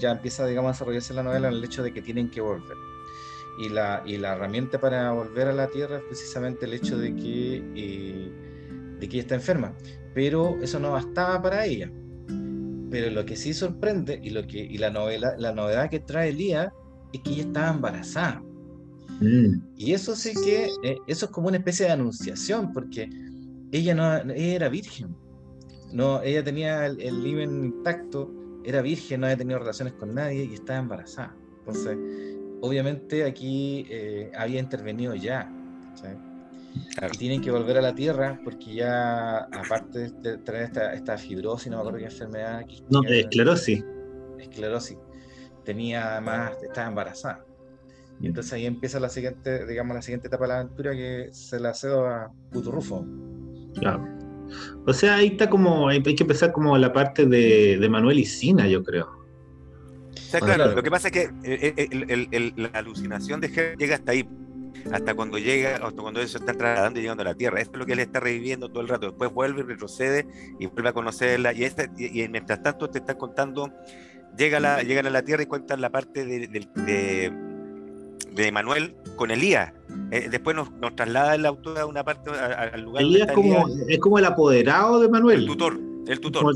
ya 0.00 0.10
empieza, 0.10 0.44
digamos, 0.46 0.70
a 0.70 0.72
desarrollarse 0.72 1.14
la 1.14 1.22
novela 1.22 1.46
en 1.46 1.54
el 1.54 1.64
hecho 1.64 1.84
de 1.84 1.94
que 1.94 2.02
tienen 2.02 2.28
que 2.28 2.40
volver 2.40 2.87
y 3.58 3.68
la, 3.68 4.02
y 4.06 4.16
la 4.16 4.34
herramienta 4.34 4.80
para 4.80 5.10
volver 5.12 5.48
a 5.48 5.52
la 5.52 5.66
Tierra 5.68 5.96
es 5.96 6.04
precisamente 6.04 6.66
el 6.66 6.74
hecho 6.74 6.96
de 6.96 7.14
que, 7.14 7.62
eh, 7.74 8.32
de 9.00 9.08
que 9.08 9.16
ella 9.16 9.22
está 9.22 9.34
enferma. 9.34 9.74
Pero 10.14 10.56
eso 10.62 10.78
no 10.78 10.92
bastaba 10.92 11.42
para 11.42 11.66
ella. 11.66 11.90
Pero 12.90 13.10
lo 13.10 13.26
que 13.26 13.36
sí 13.36 13.52
sorprende 13.52 14.20
y, 14.22 14.30
lo 14.30 14.46
que, 14.46 14.58
y 14.58 14.78
la, 14.78 14.90
novela, 14.90 15.34
la 15.38 15.52
novedad 15.52 15.90
que 15.90 16.00
trae 16.00 16.30
Elías 16.30 16.72
es 17.12 17.20
que 17.20 17.30
ella 17.30 17.42
estaba 17.42 17.70
embarazada. 17.70 18.42
Mm. 19.20 19.60
Y 19.76 19.92
eso 19.92 20.14
sí 20.14 20.32
que, 20.44 20.70
eh, 20.84 20.96
eso 21.08 21.26
es 21.26 21.32
como 21.32 21.48
una 21.48 21.56
especie 21.56 21.86
de 21.86 21.92
anunciación, 21.92 22.72
porque 22.72 23.10
ella 23.72 23.94
no 23.94 24.32
era 24.32 24.68
virgen. 24.68 25.16
No, 25.92 26.22
ella 26.22 26.44
tenía 26.44 26.86
el, 26.86 27.00
el 27.00 27.26
intacto, 27.26 28.32
era 28.64 28.82
virgen, 28.82 29.20
no 29.20 29.26
había 29.26 29.38
tenido 29.38 29.58
relaciones 29.58 29.94
con 29.94 30.14
nadie 30.14 30.44
y 30.44 30.54
estaba 30.54 30.78
embarazada. 30.78 31.34
Entonces, 31.60 31.98
obviamente 32.60 33.24
aquí 33.24 33.86
eh, 33.90 34.30
había 34.36 34.60
intervenido 34.60 35.14
ya. 35.14 35.50
Y 37.12 37.16
tienen 37.16 37.40
que 37.40 37.50
volver 37.50 37.78
a 37.78 37.82
la 37.82 37.94
Tierra 37.94 38.38
porque 38.44 38.74
ya, 38.74 39.38
aparte 39.38 40.10
de 40.10 40.38
tener 40.38 40.62
esta, 40.62 40.92
esta 40.94 41.18
fibrosis, 41.18 41.70
no 41.70 41.76
me 41.76 41.80
acuerdo 41.80 41.98
qué 41.98 42.04
enfermedad. 42.04 42.64
no, 42.88 43.02
esclerosis. 43.04 43.84
Esclerosis. 44.38 44.96
Tenía 45.64 46.12
además, 46.12 46.52
estaba 46.62 46.88
embarazada. 46.88 47.44
Y 48.20 48.26
entonces 48.26 48.52
ahí 48.52 48.66
empieza 48.66 48.98
la 48.98 49.08
siguiente, 49.08 49.66
digamos, 49.66 49.94
la 49.94 50.02
siguiente 50.02 50.28
etapa 50.28 50.44
de 50.44 50.48
la 50.48 50.60
aventura 50.60 50.92
que 50.92 51.28
se 51.32 51.60
la 51.60 51.74
cedo 51.74 52.06
a 52.06 52.32
Puturrufo. 52.50 53.04
Claro. 53.74 54.04
O 54.86 54.92
sea, 54.92 55.16
ahí 55.16 55.28
está 55.28 55.48
como, 55.48 55.88
hay 55.88 56.02
que 56.02 56.22
empezar 56.22 56.52
como 56.52 56.76
la 56.78 56.92
parte 56.92 57.26
de, 57.26 57.76
de 57.78 57.88
Manuel 57.88 58.18
y 58.18 58.24
Sina, 58.24 58.66
yo 58.66 58.82
creo 58.82 59.17
claro, 60.30 60.74
lo 60.74 60.82
que 60.82 60.90
pasa 60.90 61.08
es 61.08 61.12
que 61.12 61.30
eh, 61.44 61.74
eh, 61.76 62.52
la 62.56 62.68
alucinación 62.74 63.40
de 63.40 63.48
Ger 63.48 63.76
llega 63.76 63.96
hasta 63.96 64.12
ahí, 64.12 64.28
hasta 64.92 65.14
cuando 65.14 65.38
llega, 65.38 65.76
hasta 65.76 66.02
cuando 66.02 66.20
eso 66.20 66.38
está 66.38 66.54
trasladando 66.54 66.98
y 66.98 67.02
llegando 67.02 67.22
a 67.22 67.24
la 67.24 67.34
Tierra. 67.34 67.60
Esto 67.60 67.72
es 67.74 67.78
lo 67.78 67.86
que 67.86 67.92
él 67.92 68.00
está 68.00 68.20
reviviendo 68.20 68.68
todo 68.68 68.80
el 68.80 68.88
rato. 68.88 69.06
Después 69.06 69.32
vuelve 69.32 69.60
y 69.60 69.64
retrocede 69.64 70.26
y 70.58 70.66
vuelve 70.66 70.90
a 70.90 70.92
conocerla. 70.92 71.52
Y, 71.52 71.66
y, 71.98 72.28
mientras 72.28 72.62
tanto 72.62 72.88
te 72.90 72.98
está 72.98 73.16
contando, 73.16 73.72
llega 74.36 74.60
la, 74.60 74.82
llegan 74.82 75.06
a 75.06 75.10
la 75.10 75.22
Tierra 75.22 75.42
y 75.42 75.46
cuentan 75.46 75.80
la 75.80 75.90
parte 75.90 76.24
de, 76.24 76.48
de, 76.48 77.32
de, 78.32 78.52
Manuel 78.52 78.96
con 79.16 79.30
Elías. 79.30 79.72
Eh, 80.10 80.28
después 80.30 80.56
nos, 80.56 80.70
nos, 80.72 80.94
traslada 80.96 81.34
el 81.34 81.44
autor 81.46 81.78
a 81.78 81.86
una 81.86 82.04
parte, 82.04 82.30
al 82.30 82.80
lugar. 82.82 83.02
Elías, 83.02 83.32
como, 83.32 83.66
es 83.88 83.98
como 83.98 84.18
el 84.18 84.24
apoderado 84.24 85.00
de 85.00 85.08
Manuel. 85.08 85.40
El 85.40 85.46
tutor. 85.46 85.88
El 86.06 86.20
tutor. 86.20 86.54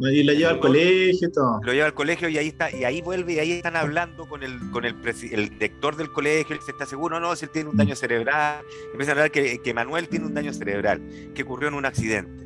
Y 0.00 0.22
lo 0.22 0.32
lleva 0.32 0.50
al 0.50 0.60
colegio 0.60 1.28
y 1.28 1.32
todo. 1.32 1.60
Lo 1.64 1.72
lleva 1.72 1.86
al 1.86 1.94
colegio 1.94 2.28
y 2.28 2.38
ahí 2.38 2.48
está, 2.48 2.74
y 2.74 2.84
ahí 2.84 3.02
vuelve 3.02 3.34
y 3.34 3.38
ahí 3.38 3.52
están 3.52 3.76
hablando 3.76 4.28
con 4.28 4.42
el, 4.42 4.58
con 4.70 4.84
el, 4.84 4.94
el 5.32 5.48
director 5.48 5.96
del 5.96 6.12
colegio, 6.12 6.54
él 6.54 6.62
se 6.64 6.70
está 6.70 6.86
seguro, 6.86 7.18
no, 7.18 7.34
si 7.34 7.46
él 7.46 7.50
tiene 7.50 7.70
un 7.70 7.76
daño 7.76 7.96
cerebral, 7.96 8.64
empieza 8.92 9.12
a 9.12 9.14
hablar 9.14 9.30
que, 9.30 9.58
que 9.58 9.74
Manuel 9.74 10.08
tiene 10.08 10.26
un 10.26 10.34
daño 10.34 10.52
cerebral, 10.52 11.02
que 11.34 11.42
ocurrió 11.42 11.68
en 11.68 11.74
un 11.74 11.86
accidente, 11.86 12.44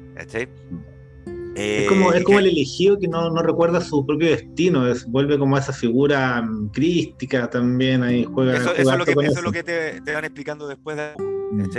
es 1.58 1.88
como, 1.88 2.12
es 2.12 2.22
como 2.22 2.38
el 2.38 2.46
elegido 2.46 2.98
que 2.98 3.08
no, 3.08 3.30
no, 3.30 3.42
recuerda 3.42 3.80
su 3.80 4.06
propio 4.06 4.30
destino, 4.30 4.86
es, 4.86 5.04
vuelve 5.06 5.38
como 5.38 5.56
a 5.56 5.58
esa 5.58 5.72
figura 5.72 6.40
mm, 6.42 6.68
crística 6.68 7.50
también, 7.50 8.02
ahí 8.02 8.24
juega. 8.24 8.56
Eso, 8.56 8.74
eso, 8.74 8.92
es, 8.92 8.98
lo 8.98 9.04
que, 9.04 9.12
eso 9.12 9.38
es, 9.38 9.42
lo 9.42 9.52
que, 9.52 9.62
te, 9.64 10.00
te, 10.00 10.12
van 10.12 10.24
explicando 10.24 10.68
después 10.68 10.96
de, 10.96 11.12
mm. 11.18 11.70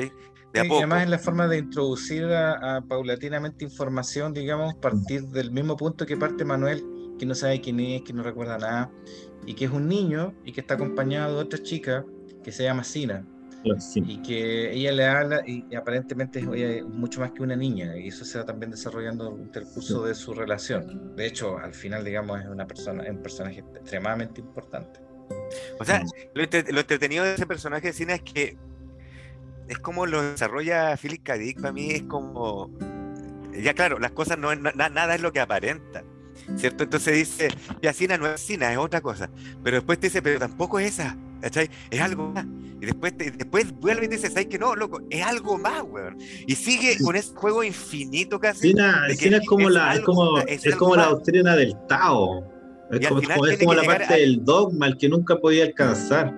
De 0.53 0.59
a 0.59 0.63
poco. 0.63 0.75
Y 0.75 0.77
además 0.77 1.03
es 1.03 1.09
la 1.09 1.19
forma 1.19 1.47
de 1.47 1.57
introducir 1.57 2.25
a, 2.25 2.77
a, 2.77 2.81
paulatinamente 2.81 3.65
información, 3.65 4.33
digamos, 4.33 4.75
partir 4.75 5.23
del 5.27 5.51
mismo 5.51 5.77
punto 5.77 6.05
que 6.05 6.17
parte 6.17 6.45
Manuel, 6.45 6.83
que 7.17 7.25
no 7.25 7.35
sabe 7.35 7.61
quién 7.61 7.79
es, 7.79 8.01
que 8.03 8.13
no 8.13 8.23
recuerda 8.23 8.57
nada, 8.57 8.91
y 9.45 9.53
que 9.53 9.65
es 9.65 9.71
un 9.71 9.87
niño 9.87 10.33
y 10.43 10.51
que 10.51 10.61
está 10.61 10.75
acompañado 10.75 11.37
de 11.37 11.43
otra 11.43 11.61
chica 11.61 12.05
que 12.43 12.51
se 12.51 12.63
llama 12.63 12.83
Sina 12.83 13.25
y 13.95 14.21
que 14.21 14.71
ella 14.71 14.91
le 14.91 15.05
habla 15.05 15.41
y, 15.45 15.75
aparentemente 15.75 16.39
es 16.39 16.85
mucho 16.85 17.19
más 17.19 17.31
que 17.31 17.43
una 17.43 17.55
niña 17.55 17.97
y 17.97 18.07
eso 18.07 18.23
se 18.23 18.37
va 18.37 18.45
también 18.45 18.71
desarrollando 18.71 19.31
durante 19.31 19.59
el 19.59 19.65
curso 19.65 20.05
de 20.05 20.15
su 20.15 20.33
relación. 20.33 21.15
De 21.15 21.25
hecho, 21.25 21.57
al 21.57 21.73
final, 21.73 22.05
digamos, 22.05 22.39
es 22.39 22.47
una 22.47 22.65
persona, 22.65 23.03
un 23.09 23.21
personaje 23.21 23.59
extremadamente 23.59 24.41
importante. 24.41 25.01
O 25.79 25.85
sea, 25.85 26.03
lo, 26.33 26.43
entretenido 26.43 27.25
de 27.25 27.33
ese 27.33 27.45
personaje 27.45 27.87
de 27.87 27.93
cine 27.93 28.15
es 28.15 28.21
que 28.21 28.57
es 29.69 29.79
como 29.79 30.05
lo 30.05 30.21
desarrolla 30.21 30.97
Philip 30.97 31.23
K. 31.23 31.37
Dick, 31.37 31.61
para 31.61 31.71
mí 31.71 31.91
es 31.91 32.03
como 32.03 32.69
ya 33.53 33.73
claro, 33.73 33.99
las 33.99 34.11
cosas 34.11 34.37
no 34.37 34.53
nada 34.55 35.15
es 35.15 35.21
lo 35.21 35.31
que 35.31 35.39
aparenta. 35.39 36.03
¿Cierto? 36.55 36.83
Entonces 36.83 37.15
dice, 37.15 37.49
ya 37.81 37.93
Sina 37.93 38.17
no 38.17 38.25
es 38.25 38.39
Sina, 38.39 38.71
es 38.71 38.77
otra 38.77 39.01
cosa. 39.01 39.29
Pero 39.63 39.77
después 39.77 39.99
te 39.99 40.07
dice, 40.07 40.21
pero 40.21 40.39
tampoco 40.39 40.79
es 40.79 40.99
esa. 40.99 41.15
¿cachai? 41.41 41.69
Es 41.89 42.01
algo 42.01 42.31
más. 42.31 42.45
Y 42.81 42.85
después, 42.85 43.13
después 43.17 43.71
vuelve 43.73 44.05
y 44.05 44.07
dice, 44.07 44.29
¿sabes 44.29 44.47
que 44.47 44.57
no, 44.57 44.75
loco? 44.75 45.01
Es 45.09 45.25
algo 45.25 45.57
más, 45.57 45.83
weón. 45.83 46.17
Y 46.47 46.55
sigue 46.55 46.97
con 47.03 47.15
ese 47.15 47.33
juego 47.35 47.63
infinito 47.63 48.39
casi. 48.39 48.69
Sina, 48.69 49.05
es 49.07 49.45
como, 49.47 49.69
la, 49.69 49.95
es 49.95 50.01
como, 50.01 50.39
es, 50.39 50.75
como 50.75 50.95
la 50.95 51.07
doctrina 51.07 51.55
del 51.55 51.75
Tao. 51.87 52.43
Es 52.91 53.07
como, 53.07 53.45
es 53.45 53.59
como 53.59 53.73
la 53.73 53.83
parte 53.83 54.15
del 54.15 54.43
dogma, 54.43 54.87
el 54.87 54.97
que 54.97 55.09
nunca 55.09 55.37
podía 55.37 55.65
alcanzar. 55.65 56.33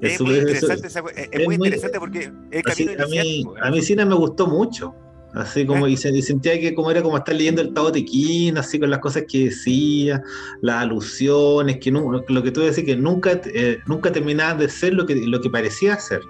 Es, 0.00 0.20
muy 0.20 0.36
interesante, 0.36 0.88
es, 1.32 1.44
muy 1.46 1.54
interesante 1.54 1.98
porque 1.98 2.30
el 2.50 2.62
camino 2.62 2.92
a, 3.02 3.06
mí, 3.06 3.44
a 3.62 3.70
mí 3.70 3.82
Sina 3.82 4.04
me 4.04 4.14
gustó 4.14 4.46
mucho. 4.46 4.94
Así 5.36 5.66
como, 5.66 5.86
y, 5.86 5.96
sentía 5.98 6.58
que 6.58 6.74
como 6.74 6.90
era 6.90 7.02
como 7.02 7.18
estar 7.18 7.34
leyendo 7.34 7.60
el 7.60 7.74
Tao 7.74 7.92
Te 7.92 8.02
Ching, 8.02 8.56
así 8.56 8.78
con 8.78 8.88
las 8.88 9.00
cosas 9.00 9.24
que 9.28 9.44
decía, 9.44 10.22
las 10.62 10.82
alusiones, 10.82 11.76
que 11.76 11.90
no, 11.90 12.24
lo 12.26 12.42
que 12.42 12.50
tú 12.50 12.62
decías, 12.62 12.86
que 12.86 12.96
nunca, 12.96 13.38
eh, 13.44 13.78
nunca 13.86 14.10
terminaban 14.10 14.58
de 14.58 14.70
ser 14.70 14.94
lo 14.94 15.04
que, 15.04 15.14
lo 15.14 15.40
que 15.42 15.50
parecía 15.50 15.98
ser. 15.98 16.22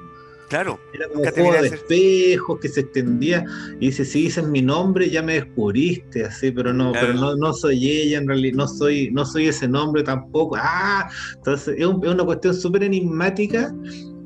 Claro. 0.49 0.79
Era 0.93 1.09
como 1.09 1.23
un 1.23 1.31
juego 1.31 1.63
de 1.63 1.69
espejos 1.69 2.61
que 2.61 2.69
se 2.69 2.81
extendía 2.81 3.45
y 3.81 3.87
dice, 3.87 4.05
si 4.05 4.23
dices 4.23 4.47
mi 4.47 4.63
nombre 4.63 5.11
ya 5.11 5.23
me 5.23 5.35
descubriste, 5.35 6.25
así, 6.25 6.53
pero 6.53 6.73
no, 6.73 6.93
pero 6.93 7.15
no, 7.15 7.37
no 7.37 7.53
soy 7.53 7.91
ella, 7.91 8.19
en 8.19 8.29
realidad 8.29 8.57
no 8.57 8.69
soy, 8.69 9.11
no 9.11 9.25
soy 9.25 9.49
ese 9.49 9.67
nombre 9.67 10.03
tampoco. 10.03 10.57
Ah, 10.59 11.09
entonces 11.35 11.75
es, 11.77 11.81
es 11.81 11.87
una 11.87 12.25
cuestión 12.25 12.55
súper 12.55 12.85
enigmática, 12.85 13.75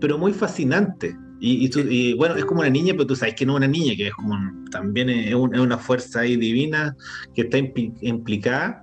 pero 0.01 0.19
muy 0.19 0.33
fascinante. 0.33 1.17
Y, 1.43 2.15
bueno, 2.15 2.37
es 2.37 2.45
como 2.45 2.61
una 2.61 2.69
niña, 2.69 2.93
pero 2.93 3.07
tú 3.07 3.17
sabes 3.17 3.35
que 3.35 3.47
no 3.47 3.55
es 3.55 3.57
una 3.59 3.69
niña, 3.69 3.97
que 3.97 4.09
es 4.09 4.15
como 4.15 4.37
también 4.71 5.09
es, 5.09 5.35
una 5.35 5.79
fuerza 5.79 6.21
ahí 6.21 6.37
divina 6.37 6.95
que 7.35 7.43
está 7.43 7.59
implicada. 7.59 8.83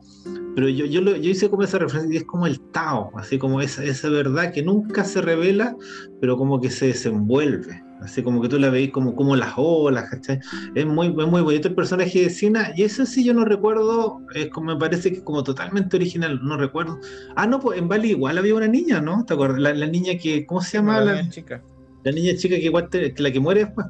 Pero 0.57 0.69
yo, 0.69 0.87
yo, 0.87 1.01
yo 1.01 1.29
hice 1.29 1.51
como 1.51 1.61
esa 1.61 1.77
referencia, 1.77 2.15
y 2.15 2.17
es 2.17 2.23
como 2.23 2.47
el 2.47 2.59
Tao, 2.71 3.11
así 3.15 3.37
como 3.37 3.61
esa, 3.61 3.83
esa 3.83 4.09
verdad 4.09 4.51
que 4.51 4.63
nunca 4.63 5.03
se 5.03 5.21
revela, 5.21 5.75
pero 6.19 6.35
como 6.35 6.59
que 6.59 6.71
se 6.71 6.87
desenvuelve. 6.87 7.83
Así 8.01 8.23
como 8.23 8.41
que 8.41 8.49
tú 8.49 8.57
la 8.57 8.71
veis 8.71 8.89
como, 8.89 9.15
como 9.15 9.35
las 9.35 9.53
olas, 9.55 10.09
¿cachai? 10.09 10.39
Es 10.73 10.83
muy, 10.87 11.11
muy 11.11 11.41
bonito 11.43 11.67
el 11.67 11.75
personaje 11.75 12.23
de 12.23 12.31
Sina, 12.31 12.71
y 12.75 12.81
eso 12.81 13.05
sí 13.05 13.23
yo 13.23 13.35
no 13.35 13.45
recuerdo, 13.45 14.19
es 14.33 14.49
como 14.49 14.73
me 14.73 14.79
parece 14.79 15.11
que 15.11 15.17
es 15.17 15.23
como 15.23 15.43
totalmente 15.43 15.95
original, 15.95 16.39
no 16.41 16.57
recuerdo. 16.57 16.99
Ah, 17.35 17.45
no, 17.45 17.59
pues 17.59 17.77
en 17.77 17.87
Bali 17.87 18.09
igual 18.09 18.39
había 18.39 18.55
una 18.55 18.67
niña, 18.67 18.99
¿no? 18.99 19.25
¿Te 19.25 19.35
acuerdas? 19.35 19.59
La, 19.59 19.75
la 19.75 19.85
niña 19.85 20.17
que, 20.17 20.43
¿cómo 20.47 20.61
se 20.61 20.77
llama? 20.79 21.01
La, 21.01 21.29
chica. 21.29 21.61
La 22.03 22.11
niña 22.11 22.35
chica 22.35 22.55
que 22.55 22.63
igual 22.63 22.89
que 22.89 23.13
la 23.15 23.29
que 23.29 23.39
muere 23.39 23.65
después. 23.65 23.85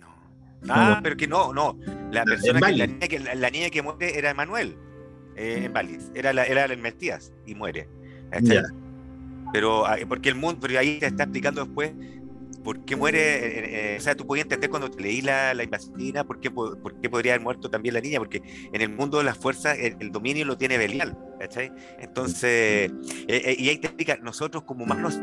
No. 0.00 0.06
Ah, 0.70 1.00
pero 1.02 1.14
que 1.14 1.26
no, 1.26 1.52
no. 1.52 1.78
La 2.10 2.24
persona 2.24 2.58
que 2.58 2.72
la, 2.74 2.86
niña 2.86 3.06
que 3.06 3.18
la, 3.18 3.50
niña 3.50 3.68
que 3.68 3.82
muere 3.82 4.16
era 4.16 4.30
Emanuel 4.30 4.78
eh, 5.36 5.62
en 5.64 5.72
Bali. 5.72 5.98
Era 6.14 6.32
la, 6.32 6.44
era 6.44 6.64
el 6.64 6.80
y 7.46 7.54
muere. 7.54 7.88
Pero 9.52 9.86
ah, 9.86 9.96
porque 10.08 10.30
el 10.30 10.34
mundo, 10.34 10.58
pero 10.60 10.78
ahí 10.78 10.98
te 10.98 11.06
está 11.06 11.24
explicando 11.24 11.64
después 11.64 11.92
por 12.62 12.84
qué 12.84 12.94
muere, 12.94 13.18
eh, 13.18 13.94
eh, 13.94 13.96
o 13.98 14.00
sea, 14.00 14.14
tú 14.14 14.24
podías 14.24 14.44
entender 14.44 14.70
cuando 14.70 14.88
te 14.88 15.02
leí 15.02 15.20
la, 15.20 15.52
la 15.52 15.64
invasina, 15.64 16.24
por 16.24 16.38
qué, 16.38 16.50
por, 16.50 17.00
qué 17.00 17.10
podría 17.10 17.32
haber 17.32 17.42
muerto 17.42 17.68
también 17.68 17.94
la 17.94 18.00
niña, 18.00 18.20
porque 18.20 18.40
en 18.72 18.80
el 18.80 18.88
mundo 18.88 19.18
de 19.18 19.24
las 19.24 19.36
fuerzas 19.36 19.76
el, 19.78 20.12
dominio 20.12 20.44
lo 20.44 20.56
tiene 20.56 20.78
Belial, 20.78 21.18
¿cachai? 21.40 21.72
Entonces, 21.98 22.92
y 23.26 23.68
ahí 23.68 23.78
te 23.78 23.88
explica, 23.88 24.16
nosotros 24.22 24.62
como 24.62 24.84
humanos 24.84 25.20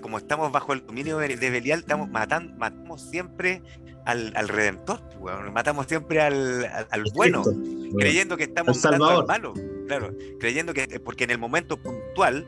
como 0.00 0.18
estamos 0.18 0.50
bajo 0.52 0.72
el 0.72 0.84
dominio 0.86 1.18
de, 1.18 1.50
Belial, 1.50 1.80
estamos 1.80 2.08
matando, 2.08 2.54
matamos 2.56 3.02
siempre 3.02 3.62
al, 4.04 4.48
redentor, 4.48 5.00
matamos 5.52 5.86
siempre 5.86 6.20
al, 6.20 7.04
bueno, 7.14 7.42
creyendo 7.98 8.36
que 8.36 8.44
estamos 8.44 8.82
matando 8.82 9.20
al 9.20 9.26
malo, 9.26 9.54
claro, 9.86 10.14
creyendo 10.38 10.74
que, 10.74 11.00
porque 11.00 11.24
en 11.24 11.30
el 11.30 11.38
momento 11.38 11.76
puntual, 11.76 12.46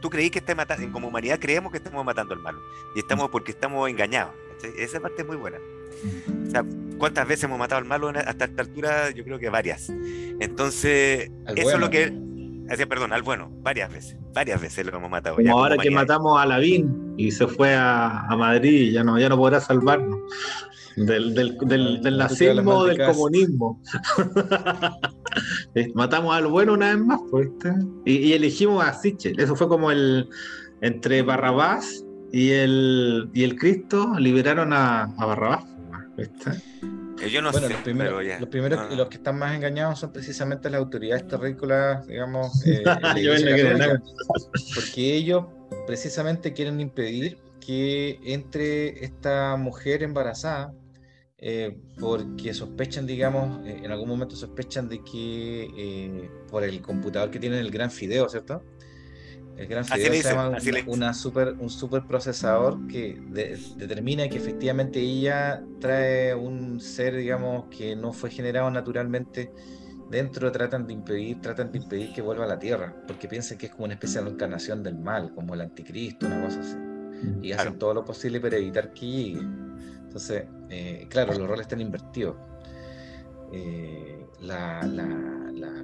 tú 0.00 0.10
creí 0.10 0.30
que 0.30 0.38
estás 0.38 0.56
matando, 0.56 0.90
como 0.92 1.08
humanidad 1.08 1.38
creemos 1.38 1.70
que 1.70 1.78
estamos 1.78 2.04
matando 2.04 2.34
al 2.34 2.40
malo, 2.40 2.60
y 2.96 3.00
estamos 3.00 3.30
porque 3.30 3.52
estamos 3.52 3.88
engañados, 3.88 4.34
esa 4.78 5.00
parte 5.00 5.22
es 5.22 5.28
muy 5.28 5.36
buena. 5.36 5.58
¿cuántas 6.98 7.26
veces 7.26 7.44
hemos 7.44 7.58
matado 7.58 7.80
al 7.80 7.86
malo 7.86 8.08
hasta 8.08 8.44
esta 8.44 8.62
altura? 8.62 9.10
Yo 9.10 9.24
creo 9.24 9.38
que 9.38 9.48
varias. 9.48 9.90
Entonces, 10.40 11.30
eso 11.56 11.70
es 11.70 11.78
lo 11.78 11.90
que 11.90 12.12
Así, 12.70 12.86
perdón, 12.86 13.12
al 13.12 13.22
bueno, 13.22 13.50
varias 13.60 13.92
veces, 13.92 14.16
varias 14.32 14.60
veces 14.60 14.86
lo 14.86 14.96
hemos 14.96 15.10
matado. 15.10 15.36
Como 15.36 15.58
ahora 15.58 15.76
que 15.76 15.90
matamos 15.90 16.40
a 16.40 16.46
Lavín 16.46 17.14
y 17.16 17.30
se 17.30 17.46
fue 17.46 17.74
a, 17.74 18.26
Madrid, 18.36 18.92
ya 18.92 19.04
no, 19.04 19.18
ya 19.18 19.28
no 19.28 19.36
podrá 19.36 19.60
salvarnos 19.60 20.18
del, 20.96 21.34
del, 21.34 21.58
del, 22.02 22.16
nazismo 22.16 22.78
o 22.78 22.84
del 22.86 22.98
comunismo. 23.04 23.82
matamos 25.94 26.34
al 26.34 26.46
bueno 26.46 26.72
una 26.74 26.94
vez 26.94 27.04
más, 27.04 27.20
pues, 27.30 27.48
y, 28.06 28.32
elegimos 28.32 28.84
a 28.84 28.94
Sichel. 28.94 29.38
Eso 29.38 29.54
fue 29.56 29.68
como 29.68 29.90
el 29.90 30.28
entre 30.80 31.22
Barrabás 31.22 32.04
y 32.32 32.50
el, 32.50 33.28
y 33.34 33.44
el 33.44 33.56
Cristo 33.56 34.14
liberaron 34.18 34.72
a, 34.72 35.04
a 35.04 35.26
Barrabás. 35.26 35.64
¿viste? 36.16 36.50
Eh, 37.24 37.30
yo 37.30 37.42
no 37.42 37.52
sé, 37.52 37.68
los 37.68 37.80
primeros, 37.82 38.22
los 38.40 38.48
primeros 38.48 38.92
y 38.92 38.96
los 38.96 39.08
que 39.08 39.16
están 39.16 39.38
más 39.38 39.54
engañados 39.54 39.98
son 39.98 40.12
precisamente 40.12 40.70
las 40.70 40.80
autoridades 40.80 41.26
terrícolas, 41.26 42.06
digamos, 42.06 42.62
eh, 42.66 42.82
porque 44.74 45.14
ellos 45.14 45.46
precisamente 45.86 46.52
quieren 46.52 46.80
impedir 46.80 47.38
que 47.60 48.20
entre 48.24 49.04
esta 49.04 49.56
mujer 49.56 50.02
embarazada, 50.02 50.74
eh, 51.38 51.76
porque 51.98 52.54
sospechan, 52.54 53.06
digamos, 53.06 53.66
en 53.66 53.90
algún 53.90 54.08
momento 54.08 54.36
sospechan 54.36 54.88
de 54.88 55.02
que 55.02 56.28
por 56.50 56.64
el 56.64 56.80
computador 56.80 57.30
que 57.30 57.38
tienen 57.38 57.58
el 57.58 57.70
gran 57.70 57.90
fideo, 57.90 58.28
¿cierto? 58.28 58.62
El 59.56 59.68
gran 59.68 59.84
Fideo 59.84 60.12
se 60.14 60.22
llama 60.22 60.56
una 60.86 61.14
super, 61.14 61.54
un 61.60 61.70
super 61.70 62.04
procesador 62.04 62.86
que 62.88 63.20
determina 63.76 64.28
que 64.28 64.36
efectivamente 64.36 64.98
ella 65.00 65.62
trae 65.80 66.34
un 66.34 66.80
ser, 66.80 67.16
digamos, 67.16 67.66
que 67.66 67.94
no 67.94 68.12
fue 68.12 68.30
generado 68.30 68.70
naturalmente 68.70 69.52
dentro, 70.10 70.50
tratan 70.50 70.86
de 70.86 70.92
impedir, 70.92 71.40
tratan 71.40 71.70
de 71.70 71.78
impedir 71.78 72.12
que 72.12 72.20
vuelva 72.20 72.44
a 72.44 72.48
la 72.48 72.58
Tierra, 72.58 72.96
porque 73.06 73.28
piensan 73.28 73.56
que 73.56 73.66
es 73.66 73.72
como 73.72 73.84
una 73.84 73.94
especie 73.94 74.20
de 74.22 74.30
encarnación 74.30 74.82
del 74.82 74.98
mal, 74.98 75.32
como 75.34 75.54
el 75.54 75.60
anticristo, 75.60 76.26
una 76.26 76.44
cosa 76.44 76.60
así. 76.60 76.76
Y 77.40 77.52
hacen 77.52 77.78
todo 77.78 77.94
lo 77.94 78.04
posible 78.04 78.40
para 78.40 78.56
evitar 78.56 78.92
que 78.92 79.06
llegue. 79.06 79.40
Entonces, 79.40 80.44
eh, 80.68 81.06
claro, 81.08 81.32
los 81.38 81.48
roles 81.48 81.62
están 81.62 81.80
invertidos. 81.80 82.36
Eh, 83.52 84.26
la, 84.40 84.80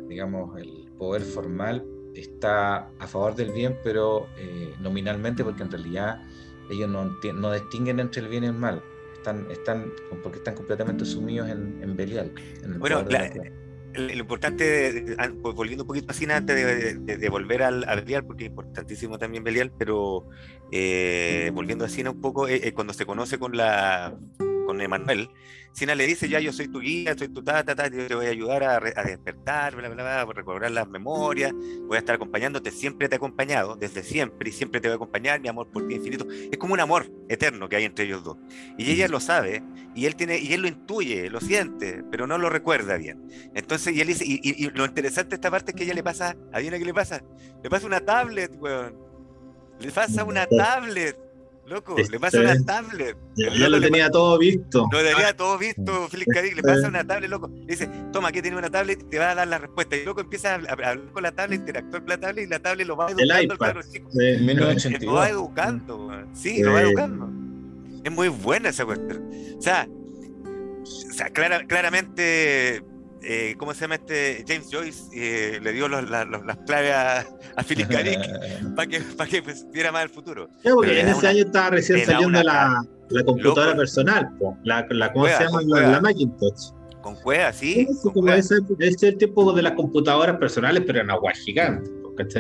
digamos, 0.09 0.59
el 0.59 0.91
poder 0.99 1.23
formal 1.23 1.85
está 2.15 2.89
a 2.99 3.07
favor 3.07 3.35
del 3.35 3.53
bien, 3.53 3.77
pero 3.83 4.29
eh, 4.37 4.75
nominalmente, 4.81 5.45
porque 5.45 5.63
en 5.63 5.71
realidad 5.71 6.23
ellos 6.71 6.89
no, 6.89 7.17
no, 7.35 7.53
distinguen 7.53 8.01
entre 8.01 8.23
el 8.23 8.29
bien 8.29 8.45
y 8.45 8.47
el 8.49 8.55
mal. 8.55 8.83
Están, 9.15 9.51
están, 9.51 9.93
porque 10.23 10.39
están 10.39 10.55
completamente 10.55 11.05
sumidos 11.05 11.49
en, 11.49 11.79
en 11.83 11.97
Belial. 11.97 12.33
bueno, 12.79 13.05
lo 13.93 14.13
importante, 14.13 15.17
volviendo 15.41 15.83
un 15.83 15.89
poquito 15.89 16.07
así 16.11 16.25
antes 16.31 17.05
de, 17.05 17.29
volver 17.29 17.63
al, 17.63 17.85
a 17.89 17.97
Belial, 17.97 18.25
porque 18.25 18.45
es 18.45 18.51
importantísimo 18.51 19.19
también 19.19 19.45
Belial, 19.45 19.73
pero 19.77 20.29
eh, 20.71 21.51
volviendo 21.53 21.85
así 21.85 22.03
un 22.03 22.21
poco, 22.21 22.49
eh, 22.49 22.73
cuando 22.73 22.93
se 22.93 23.05
conoce 23.05 23.39
con 23.39 23.57
la 23.57 24.17
con 24.71 24.81
Emanuel, 24.81 25.29
Sina 25.73 25.97
le 25.97 26.07
dice, 26.07 26.29
ya 26.29 26.39
yo 26.39 26.53
soy 26.53 26.69
tu 26.69 26.79
guía, 26.79 27.17
soy 27.19 27.29
tu 27.29 27.43
tata, 27.43 27.75
ta, 27.75 27.89
yo 27.89 28.07
te 28.07 28.15
voy 28.15 28.27
a 28.27 28.31
ayudar 28.31 28.63
a, 28.63 28.79
despertar, 29.03 29.75
bla, 29.75 29.89
bla, 29.89 30.03
bla, 30.03 30.21
a 30.23 30.25
recobrar 30.27 30.71
las 30.71 30.89
memorias, 30.89 31.53
voy 31.89 31.97
a 31.97 31.99
estar 31.99 32.15
acompañándote, 32.15 32.71
siempre 32.71 33.09
te 33.09 33.17
he 33.17 33.19
acompañado, 33.19 33.75
desde 33.75 34.05
siempre, 34.05 34.49
y 34.49 34.53
siempre 34.53 34.81
te 34.81 34.87
voy 34.87 34.93
a 34.93 34.97
acompañar, 34.97 35.41
mi 35.41 35.49
amor 35.49 35.69
por 35.73 35.89
ti 35.89 35.95
infinito. 35.95 36.25
Es 36.31 36.57
como 36.57 36.75
un 36.75 36.81
amor 36.81 37.11
eterno 37.29 37.69
que 37.69 37.77
hay 37.77 37.85
entre 37.85 38.05
ellos 38.05 38.23
dos. 38.23 38.37
Y 38.79 38.93
ella 38.93 39.09
lo 39.09 39.19
sabe, 39.19 39.65
y 39.97 40.07
él, 40.07 40.15
tiene, 40.15 40.39
y 40.39 40.53
él 40.53 40.63
lo 40.63 40.69
intuye, 40.69 41.29
lo 41.31 41.41
siente, 41.41 42.05
pero 42.13 42.29
no 42.29 42.39
lo 42.39 42.49
recuerda 42.49 42.97
bien. 42.97 43.21
Entonces, 43.55 43.93
y 43.95 44.01
él 44.01 44.07
dice, 44.07 44.25
y, 44.25 44.71
lo 44.71 44.85
interesante 44.85 45.31
de 45.31 45.35
esta 45.37 45.51
parte 45.51 45.73
es 45.73 45.77
que 45.77 45.83
ella 45.83 45.95
le 45.95 46.05
pasa, 46.05 46.37
¿adivina 46.53 46.79
qué 46.79 46.85
le 46.85 46.95
pasa? 46.95 47.25
Le 47.61 47.69
pasa 47.69 47.87
una 47.87 48.01
tablet, 48.01 48.53
weón. 48.61 48.97
Le 49.81 49.91
pasa 49.91 50.25
una 50.25 50.47
tablet. 50.47 51.30
Loco, 51.71 51.95
le 51.97 52.19
pasa 52.19 52.41
una 52.41 52.61
tablet. 52.65 53.17
Ya, 53.37 53.69
lo 53.69 53.81
tenía 53.81 54.11
todo 54.11 54.37
visto. 54.39 54.89
Lo 54.91 54.99
tenía 55.05 55.37
todo 55.37 55.57
visto, 55.57 56.09
Félix 56.09 56.35
Cadic, 56.35 56.57
le 56.57 56.63
pasa 56.65 56.89
una 56.89 57.07
tablet, 57.07 57.31
loco. 57.31 57.49
Le 57.49 57.67
dice, 57.67 57.89
toma, 58.13 58.31
aquí 58.31 58.43
tiene 58.43 58.57
una 58.57 58.69
tablet 58.69 59.01
y 59.01 59.05
te 59.05 59.21
va 59.21 59.31
a 59.31 59.35
dar 59.37 59.47
la 59.47 59.59
respuesta. 59.59 59.95
Y 59.95 60.05
loco 60.05 60.21
empieza 60.21 60.51
a 60.51 60.55
hablar 60.55 61.01
con 61.13 61.23
la 61.23 61.31
tablet, 61.31 61.61
interactuar 61.61 62.03
con 62.03 62.09
la 62.09 62.19
tablet 62.19 62.45
y 62.45 62.49
la 62.49 62.59
tablet 62.59 62.89
lo 62.89 62.97
va 62.97 63.09
educando, 63.13 63.57
claro, 63.57 63.81
chico. 63.89 64.09
Lo 65.01 65.13
va 65.13 65.29
educando, 65.29 66.11
sí, 66.33 66.61
lo 66.61 66.73
va 66.73 66.83
educando. 66.83 67.31
Es 68.03 68.11
muy 68.11 68.27
buena 68.27 68.71
esa 68.71 68.85
cuestión. 68.85 69.31
O 69.57 69.63
sea, 69.63 69.87
o 69.89 71.13
sea 71.13 71.29
clara, 71.31 71.65
claramente 71.69 72.83
eh, 73.23 73.55
¿cómo 73.59 73.75
se 73.75 73.83
llama 73.83 73.97
este? 73.97 74.45
James 74.47 74.69
Joyce 74.71 75.03
eh, 75.15 75.61
le 75.61 75.73
dio 75.73 75.89
las 75.89 76.07
claves 76.67 76.93
a, 76.93 77.21
a 77.57 77.63
Philip 77.63 77.89
para 78.77 78.89
que, 78.89 79.01
para 79.01 79.31
que 79.31 79.43
pues, 79.43 79.67
viera 79.71 79.93
más 79.93 80.05
el 80.05 80.11
futuro. 80.11 80.49
porque 80.63 81.01
en 81.01 81.09
ese 81.09 81.27
año 81.27 81.45
estaba 81.45 81.71
recién 81.71 82.05
saliendo 82.05 82.43
la, 82.43 82.83
la, 83.09 83.25
computadora 83.25 83.77
personal, 83.77 84.31
la, 84.65 84.87
la, 84.91 85.13
¿cómo 85.13 85.27
se 85.27 85.45
llama? 85.45 85.63
La, 85.63 86.01
Macintosh. 86.01 86.73
Con 87.03 87.15
cueva, 87.17 87.51
sí. 87.53 87.89
ese, 88.29 88.59
es 88.79 89.03
el 89.03 89.17
tipo 89.17 89.53
de 89.55 89.63
las 89.63 89.73
computadoras 89.73 90.37
personales, 90.37 90.83
pero 90.87 91.01
en 91.01 91.11
agua 91.11 91.33
gigante. 91.33 91.91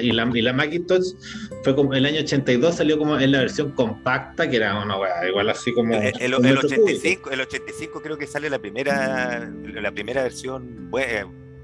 Y 0.00 0.12
la, 0.12 0.30
y 0.32 0.42
la 0.42 0.52
Macintosh 0.52 1.14
fue 1.62 1.74
como 1.74 1.94
el 1.94 2.06
año 2.06 2.20
82 2.20 2.76
salió 2.76 2.98
como 2.98 3.18
en 3.18 3.32
la 3.32 3.40
versión 3.40 3.72
compacta, 3.72 4.48
que 4.48 4.56
era 4.56 4.82
una 4.82 4.96
igual 5.28 5.50
así 5.50 5.72
como. 5.72 5.94
El, 5.94 6.12
el, 6.20 6.34
85, 6.34 7.30
el 7.30 7.40
85 7.40 8.02
creo 8.02 8.18
que 8.18 8.26
sale 8.26 8.50
la 8.50 8.58
primera, 8.58 9.50
la 9.50 9.92
primera 9.92 10.22
versión 10.22 10.90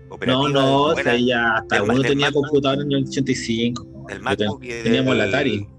operativa. 0.08 0.42
No, 0.42 0.48
no, 0.48 0.82
o 0.82 0.94
sea, 0.94 1.16
ya 1.16 1.54
hasta 1.54 1.82
uno 1.82 2.00
tenía 2.02 2.30
computador 2.32 2.82
en 2.82 2.92
el 2.92 3.04
85. 3.08 4.06
El 4.08 4.20
MacBook 4.20 4.60
teníamos 4.60 5.14
el 5.14 5.20
Atari 5.20 5.75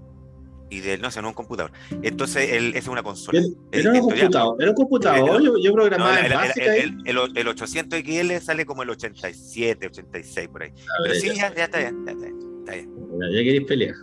y 0.70 0.80
de 0.80 0.98
no 0.98 1.10
sé, 1.10 1.22
no 1.22 1.28
un 1.28 1.34
computador. 1.34 1.72
Entonces, 2.02 2.52
él, 2.52 2.72
es 2.74 2.86
una 2.88 3.02
consola. 3.02 3.40
Era, 3.72 3.92
un 3.92 4.00
computador, 4.00 4.56
era 4.60 4.70
un 4.70 4.76
computador, 4.76 5.42
yo, 5.42 5.54
yo 5.58 5.72
programaba 5.72 6.20
en 6.20 6.32
básica. 6.32 6.76
El, 6.76 6.96
el, 7.04 7.18
el, 7.34 7.48
800 7.48 8.00
XL 8.00 8.36
sale 8.40 8.66
como 8.66 8.82
el 8.82 8.90
87, 8.90 9.86
86 9.86 10.48
por 10.48 10.62
ahí. 10.62 10.72
Pero 11.04 11.14
sí, 11.14 11.28
ya, 11.28 11.54
ya, 11.54 11.64
está 11.64 11.78
bien, 11.78 12.04
ya 12.04 12.12
está 12.12 12.24
bien. 12.24 12.38
Está 12.60 12.72
bien. 12.72 12.90
Ya, 13.20 13.38
queréis 13.38 13.64
pelear. 13.64 13.94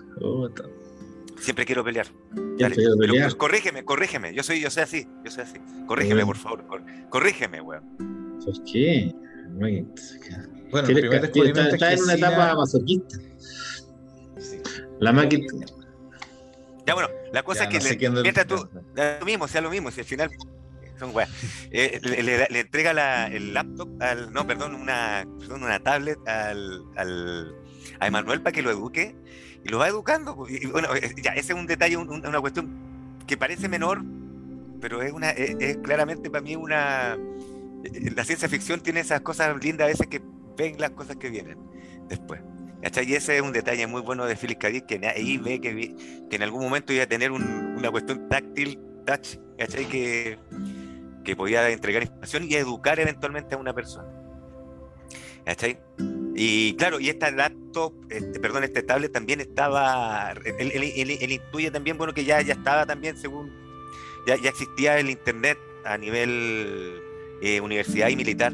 Siempre 1.39 1.65
quiero 1.65 1.83
pelear. 1.83 2.07
Quiero 2.57 2.97
pelear. 2.97 3.27
Pero, 3.27 3.37
corrígeme, 3.37 3.85
corrígeme. 3.85 4.33
Yo 4.33 4.43
soy, 4.43 4.59
yo 4.59 4.71
soy 4.71 4.83
así, 4.83 5.07
yo 5.23 5.31
soy 5.31 5.43
así. 5.43 5.59
Corrígeme, 5.85 6.25
por 6.25 6.37
favor. 6.37 6.63
Corrígeme, 7.09 7.61
weón. 7.61 8.39
¿Por 8.43 8.63
qué? 8.63 9.13
Bueno, 9.51 9.87
está, 9.95 11.69
está 11.69 11.93
en 11.93 12.03
una 12.03 12.13
etapa 12.15 12.55
masoquista. 12.55 13.17
Sí. 14.37 14.57
La 14.99 15.13
máquina 15.13 15.45
ya 16.85 16.93
bueno, 16.93 17.09
la 17.33 17.43
cosa 17.43 17.65
es 17.65 17.69
que 17.69 17.95
le, 17.95 18.09
mientras 18.21 18.47
tú, 18.47 18.67
lo 18.95 19.25
mismo, 19.25 19.47
sea 19.47 19.61
lo 19.61 19.69
mismo, 19.69 19.91
si 19.91 20.01
al 20.01 20.05
final 20.05 20.29
son 20.99 21.11
eh, 21.71 21.99
le, 22.03 22.59
entrega 22.59 22.93
la, 22.93 23.27
el 23.27 23.53
laptop 23.53 23.89
al, 24.01 24.31
no, 24.31 24.47
perdón, 24.47 24.75
una, 24.75 25.27
perdón, 25.39 25.63
una 25.63 25.79
tablet 25.79 26.17
al, 26.27 26.83
al, 26.95 27.55
a 27.99 28.07
Emanuel 28.07 28.41
para 28.41 28.53
que 28.53 28.61
lo 28.61 28.71
eduque 28.71 29.15
y 29.63 29.69
lo 29.69 29.79
va 29.79 29.87
educando. 29.87 30.35
Pues, 30.35 30.53
y, 30.53 30.67
bueno, 30.67 30.95
eh, 30.95 31.13
ya, 31.21 31.31
ese 31.31 31.53
es 31.53 31.59
un 31.59 31.67
detalle, 31.67 31.97
una 31.97 32.39
cuestión 32.39 32.69
que 33.27 33.35
parece 33.35 33.67
menor, 33.67 34.03
pero 34.79 35.01
es 35.01 35.11
una, 35.11 35.31
es, 35.31 35.77
claramente 35.77 36.29
para 36.29 36.41
mí 36.41 36.55
una, 36.55 37.17
eh, 37.83 38.11
la 38.15 38.23
ciencia 38.23 38.47
ficción 38.47 38.79
tiene 38.79 39.01
esas 39.01 39.21
cosas 39.21 39.61
lindas 39.61 39.85
a 39.85 39.87
veces 39.89 40.07
que 40.07 40.21
ven 40.57 40.75
las 40.79 40.91
cosas 40.91 41.17
que 41.17 41.29
vienen 41.29 41.57
después. 42.07 42.41
Y 43.03 43.13
ese 43.13 43.37
es 43.37 43.41
un 43.41 43.51
detalle 43.51 43.87
muy 43.87 44.01
bueno 44.01 44.25
de 44.25 44.35
Philip 44.35 44.59
K. 44.59 44.71
que 44.81 45.07
ahí 45.07 45.37
ve 45.37 45.59
que, 45.59 45.95
que 46.29 46.35
en 46.35 46.43
algún 46.43 46.61
momento 46.61 46.93
iba 46.93 47.03
a 47.03 47.07
tener 47.07 47.31
una 47.31 47.89
cuestión 47.91 48.29
táctil, 48.29 48.79
touch, 49.05 49.37
¿cachai? 49.57 49.85
Que, 49.85 50.37
que 51.23 51.35
podía 51.35 51.69
entregar 51.69 52.03
información 52.03 52.45
y 52.47 52.55
educar 52.55 52.99
eventualmente 52.99 53.55
a 53.55 53.57
una 53.57 53.73
persona. 53.73 54.07
¿Cachai? 55.45 55.79
Y 56.35 56.75
claro, 56.75 56.99
y 56.99 57.09
esta 57.09 57.31
laptop, 57.31 57.93
este, 58.09 58.39
perdón, 58.39 58.63
este 58.63 58.83
tablet 58.83 59.11
también 59.11 59.41
estaba, 59.41 60.33
él, 60.59 61.31
intuye 61.31 61.71
también, 61.71 61.97
bueno, 61.97 62.13
que 62.13 62.23
ya, 62.23 62.41
ya 62.41 62.53
estaba 62.53 62.85
también, 62.85 63.17
según, 63.17 63.51
ya, 64.27 64.35
ya 64.35 64.49
existía 64.49 64.99
el 64.99 65.09
Internet 65.09 65.57
a 65.85 65.97
nivel 65.97 67.01
eh, 67.41 67.61
universidad 67.61 68.09
y 68.09 68.15
militar. 68.15 68.53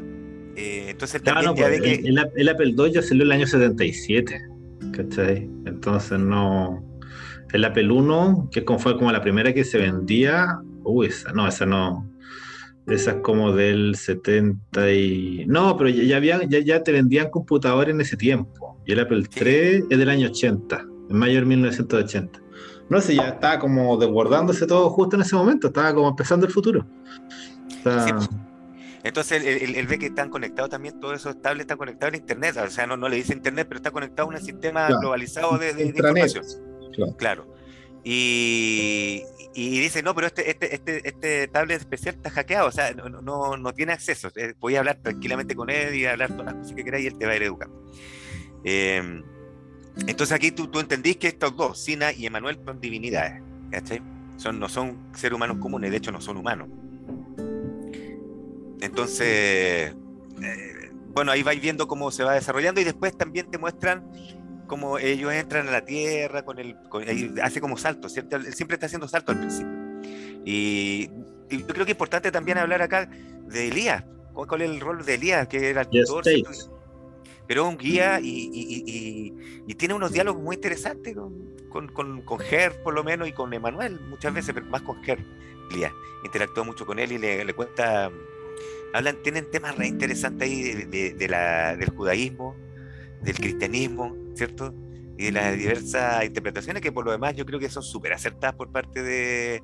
Eh, 0.56 0.86
entonces 0.90 1.22
también 1.22 1.54
pues, 1.54 1.80
que... 1.80 2.02
el, 2.04 2.48
Apple 2.48 2.74
II 2.76 2.92
ya 2.92 3.02
salió 3.02 3.24
el 3.24 3.32
año 3.32 3.46
77, 3.46 4.40
¿cachai? 4.92 5.50
Entonces 5.66 6.18
no... 6.18 6.82
El 7.52 7.64
Apple 7.64 7.84
I, 7.84 8.50
que 8.50 8.64
fue 8.78 8.96
como 8.96 9.12
la 9.12 9.20
primera 9.20 9.52
que 9.52 9.64
se 9.64 9.78
vendía, 9.78 10.58
uy, 10.84 11.08
esa 11.08 11.32
no, 11.32 11.46
esa 11.46 11.66
no... 11.66 12.08
Esa 12.88 13.12
es 13.12 13.16
como 13.18 13.52
del 13.52 13.94
70 13.94 14.90
y... 14.90 15.44
No, 15.46 15.76
pero 15.76 15.88
ya, 15.88 16.16
habían, 16.16 16.48
ya, 16.48 16.58
ya 16.58 16.82
te 16.82 16.90
vendían 16.90 17.30
computadores 17.30 17.94
en 17.94 18.00
ese 18.00 18.16
tiempo. 18.16 18.76
Y 18.84 18.92
el 18.92 19.00
Apple 19.00 19.22
III 19.36 19.84
es 19.88 19.98
del 19.98 20.08
año 20.08 20.28
80, 20.28 20.84
en 21.10 21.16
mayo 21.16 21.40
de 21.40 21.46
1980. 21.46 22.40
No 22.88 23.00
sé, 23.00 23.14
ya 23.14 23.28
estaba 23.28 23.58
como 23.60 23.96
desbordándose 23.96 24.66
todo 24.66 24.90
justo 24.90 25.16
en 25.16 25.22
ese 25.22 25.36
momento, 25.36 25.68
estaba 25.68 25.94
como 25.94 26.08
empezando 26.08 26.44
el 26.46 26.52
futuro. 26.52 26.84
Pues, 27.84 28.28
entonces 29.04 29.44
él, 29.44 29.86
ve 29.86 29.98
que 29.98 30.06
están 30.06 30.30
conectados 30.30 30.70
también, 30.70 31.00
todos 31.00 31.16
esos 31.16 31.40
tablets 31.42 31.62
están 31.62 31.78
conectados 31.78 32.14
a 32.14 32.16
internet, 32.16 32.56
o 32.56 32.70
sea, 32.70 32.86
no, 32.86 32.96
no 32.96 33.08
le 33.08 33.16
dice 33.16 33.32
internet, 33.32 33.66
pero 33.68 33.78
está 33.78 33.90
conectado 33.90 34.28
a 34.28 34.32
un 34.32 34.40
sistema 34.40 34.88
globalizado 34.88 35.58
de, 35.58 35.82
información. 35.84 36.44
Claro. 37.16 37.52
Y, 38.04 39.22
dice, 39.54 40.02
no, 40.02 40.14
pero 40.14 40.26
este, 40.26 40.50
este, 40.50 40.74
este, 40.74 41.08
este 41.08 41.48
tablet 41.48 41.80
especial 41.80 42.14
está 42.14 42.30
hackeado, 42.30 42.68
o 42.68 42.72
sea, 42.72 42.92
no, 42.94 43.56
no, 43.56 43.72
tiene 43.74 43.92
acceso. 43.92 44.30
Eh, 44.36 44.54
voy 44.58 44.76
a 44.76 44.80
hablar 44.80 44.98
tranquilamente 45.02 45.54
con 45.54 45.70
él 45.70 45.94
y 45.94 46.06
hablar 46.06 46.30
todas 46.30 46.46
las 46.46 46.54
cosas 46.54 46.72
que 46.74 46.84
queráis 46.84 47.04
y 47.04 47.08
él 47.08 47.18
te 47.18 47.26
va 47.26 47.32
a 47.32 47.36
ir 47.36 47.42
educando. 47.42 47.84
Em, 48.64 49.22
entonces 50.06 50.32
aquí 50.32 50.52
tú, 50.52 50.68
tú 50.68 50.80
entendís 50.80 51.16
que 51.16 51.28
estos 51.28 51.56
dos, 51.56 51.82
Sina 51.82 52.12
y 52.12 52.26
Emanuel, 52.26 52.58
son 52.64 52.80
divinidades, 52.80 53.42
¿cachai? 53.70 54.00
Son, 54.36 54.58
no 54.58 54.68
son 54.68 54.96
seres 55.14 55.36
humanos 55.36 55.58
comunes, 55.58 55.90
de 55.90 55.96
hecho 55.98 56.10
no 56.12 56.20
son 56.20 56.36
humanos. 56.36 56.68
Entonces, 58.82 59.94
eh, 60.42 60.90
bueno, 61.14 61.30
ahí 61.30 61.44
vais 61.44 61.62
viendo 61.62 61.86
cómo 61.86 62.10
se 62.10 62.24
va 62.24 62.34
desarrollando 62.34 62.80
y 62.80 62.84
después 62.84 63.16
también 63.16 63.48
te 63.48 63.56
muestran 63.56 64.10
cómo 64.66 64.98
ellos 64.98 65.32
entran 65.32 65.68
a 65.68 65.70
la 65.70 65.84
Tierra, 65.84 66.44
con 66.44 66.58
el, 66.58 66.76
hace 67.42 67.60
como 67.60 67.76
saltos, 67.76 68.12
¿cierto? 68.12 68.36
Él 68.36 68.52
siempre 68.52 68.74
está 68.74 68.86
haciendo 68.86 69.06
saltos 69.06 69.36
al 69.36 69.40
principio. 69.40 69.72
Y, 70.44 71.10
yo 71.48 71.66
creo 71.66 71.84
que 71.84 71.92
es 71.92 71.96
importante 71.96 72.32
también 72.32 72.58
hablar 72.58 72.82
acá 72.82 73.08
de 73.46 73.68
Elías, 73.68 74.04
cuál 74.32 74.62
es 74.62 74.70
el 74.70 74.80
rol 74.80 75.04
de 75.04 75.14
Elías, 75.14 75.46
que 75.46 75.70
era 75.70 75.82
el 75.82 75.88
tutor, 75.88 76.24
pero 77.46 77.62
es 77.62 77.68
un 77.68 77.78
guía 77.78 78.18
y, 78.20 79.30
tiene 79.78 79.94
unos 79.94 80.10
diálogos 80.10 80.42
muy 80.42 80.56
interesantes 80.56 81.14
con, 81.14 81.88
con, 81.88 82.22
con, 82.22 82.38
Ger, 82.40 82.82
por 82.82 82.94
lo 82.94 83.04
menos, 83.04 83.28
y 83.28 83.32
con 83.32 83.52
Emanuel, 83.52 84.00
muchas 84.08 84.34
veces, 84.34 84.54
pero 84.54 84.66
más 84.66 84.82
con 84.82 85.00
Ger. 85.04 85.24
Elías 85.70 85.92
interactúa 86.24 86.64
mucho 86.64 86.84
con 86.84 86.98
él 86.98 87.12
y 87.12 87.18
le, 87.18 87.44
le 87.44 87.54
cuenta 87.54 88.10
hablan, 88.92 89.22
tienen 89.22 89.50
temas 89.50 89.76
re 89.76 89.86
interesantes 89.86 90.48
ahí 90.48 90.62
de, 90.62 91.28
la, 91.28 91.76
del 91.76 91.90
judaísmo, 91.90 92.56
del 93.22 93.36
cristianismo, 93.36 94.16
¿cierto? 94.34 94.74
Y 95.18 95.26
de 95.26 95.32
las 95.32 95.56
diversas 95.56 96.24
interpretaciones 96.24 96.82
que 96.82 96.92
por 96.92 97.04
lo 97.04 97.12
demás 97.12 97.36
yo 97.36 97.46
creo 97.46 97.60
que 97.60 97.68
son 97.68 97.82
súper 97.82 98.12
acertadas 98.12 98.56
por 98.56 98.72
parte 98.72 99.02
de, 99.02 99.62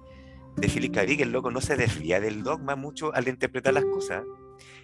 de 0.57 0.69
Philip 0.69 0.95
K. 0.95 1.07
que 1.07 1.23
el 1.23 1.33
loco 1.33 1.51
no 1.51 1.61
se 1.61 1.77
desvía 1.77 2.21
del 2.21 2.43
dogma 2.43 2.77
mucho 2.77 3.15
al 3.15 3.29
interpretar 3.29 3.75
las 3.75 3.85
cosas. 3.85 4.25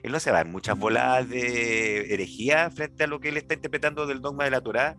Él 0.02 0.12
no 0.12 0.20
se 0.20 0.30
va 0.30 0.40
en 0.42 0.50
muchas 0.50 0.78
voladas 0.78 1.28
de 1.28 2.12
herejía 2.12 2.70
frente 2.70 3.04
a 3.04 3.06
lo 3.06 3.20
que 3.20 3.30
él 3.30 3.36
está 3.36 3.54
interpretando 3.54 4.06
del 4.06 4.20
dogma 4.20 4.44
de 4.44 4.50
la 4.50 4.60
Torá 4.60 4.96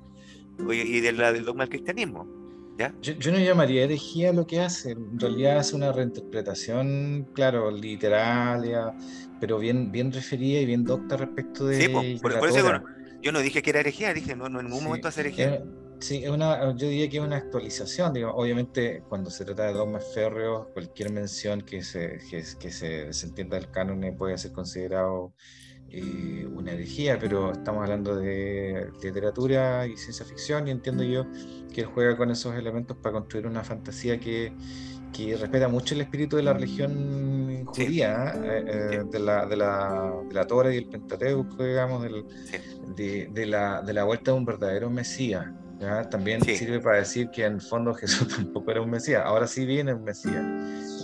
y 0.69 0.99
de 0.99 1.11
la, 1.11 1.31
del 1.31 1.45
dogma 1.45 1.63
del 1.63 1.69
cristianismo. 1.69 2.44
Yo, 3.01 3.31
no 3.31 3.39
llamaría 3.39 3.85
herejía 3.85 4.33
lo 4.33 4.45
que 4.45 4.59
hace, 4.59 4.91
en 4.91 5.17
realidad 5.17 5.59
hace 5.59 5.75
una 5.75 5.93
reinterpretación, 5.93 7.29
claro, 7.33 7.71
literaria, 7.71 8.93
pero 9.39 9.59
bien, 9.59 9.91
bien 9.91 10.11
referida 10.11 10.59
y 10.59 10.65
bien 10.65 10.83
docta 10.83 11.15
respecto 11.15 11.67
de. 11.67 11.81
Sí, 11.81 12.19
por, 12.21 12.33
eso 12.33 12.83
yo 13.21 13.31
no 13.31 13.39
dije 13.39 13.61
que 13.61 13.69
era 13.69 13.79
herejía, 13.79 14.13
dije, 14.13 14.35
no, 14.35 14.49
no 14.49 14.59
en 14.59 14.67
ningún 14.67 14.83
momento 14.83 15.07
hace 15.07 15.21
herejía. 15.21 15.63
Sí, 15.99 16.23
es 16.23 16.29
una, 16.29 16.75
yo 16.75 16.89
diría 16.89 17.09
que 17.09 17.17
es 17.17 17.23
una 17.23 17.37
actualización. 17.37 18.13
Digamos. 18.13 18.35
Obviamente, 18.37 19.01
cuando 19.07 19.29
se 19.29 19.45
trata 19.45 19.65
de 19.67 19.73
dogmas 19.73 20.05
férreos, 20.13 20.67
cualquier 20.73 21.11
mención 21.11 21.61
que 21.61 21.81
se, 21.81 22.19
que, 22.29 22.43
que 22.59 22.71
se, 22.71 23.13
se 23.13 23.25
entienda 23.25 23.57
del 23.57 23.71
canon 23.71 24.15
puede 24.17 24.37
ser 24.37 24.51
considerado 24.51 25.33
eh, 25.91 26.47
una 26.53 26.71
herejía, 26.71 27.17
pero 27.19 27.51
estamos 27.51 27.83
hablando 27.83 28.15
de 28.15 28.89
literatura 29.01 29.87
y 29.87 29.97
ciencia 29.97 30.25
ficción 30.25 30.67
y 30.67 30.71
entiendo 30.71 31.03
yo 31.03 31.25
que 31.73 31.81
él 31.81 31.87
juega 31.87 32.17
con 32.17 32.31
esos 32.31 32.55
elementos 32.55 32.97
para 32.97 33.13
construir 33.13 33.47
una 33.47 33.63
fantasía 33.63 34.19
que, 34.19 34.53
que 35.13 35.37
respeta 35.37 35.67
mucho 35.67 35.95
el 35.95 36.01
espíritu 36.01 36.37
de 36.37 36.43
la 36.43 36.53
religión 36.53 37.65
judía, 37.65 38.33
¿eh? 38.43 38.65
Eh, 38.67 39.03
de, 39.09 39.19
la, 39.19 39.45
de, 39.45 39.55
la, 39.55 40.13
de 40.27 40.33
la 40.33 40.47
Torah 40.47 40.73
y 40.73 40.77
el 40.77 40.87
Pentateuco, 40.87 41.63
digamos, 41.63 42.03
del, 42.03 42.25
de, 42.95 43.29
de, 43.31 43.45
la, 43.45 43.81
de 43.81 43.93
la 43.93 44.03
vuelta 44.03 44.31
de 44.31 44.37
un 44.37 44.45
verdadero 44.45 44.89
Mesías. 44.89 45.45
También 46.09 46.41
sirve 46.41 46.79
para 46.79 46.97
decir 46.97 47.29
que 47.29 47.45
en 47.45 47.59
fondo 47.59 47.93
Jesús 47.93 48.27
tampoco 48.35 48.71
era 48.71 48.81
un 48.81 48.89
Mesías, 48.89 49.23
ahora 49.25 49.47
sí 49.47 49.65
viene 49.65 49.93
un 49.93 50.03
Mesías 50.03 50.43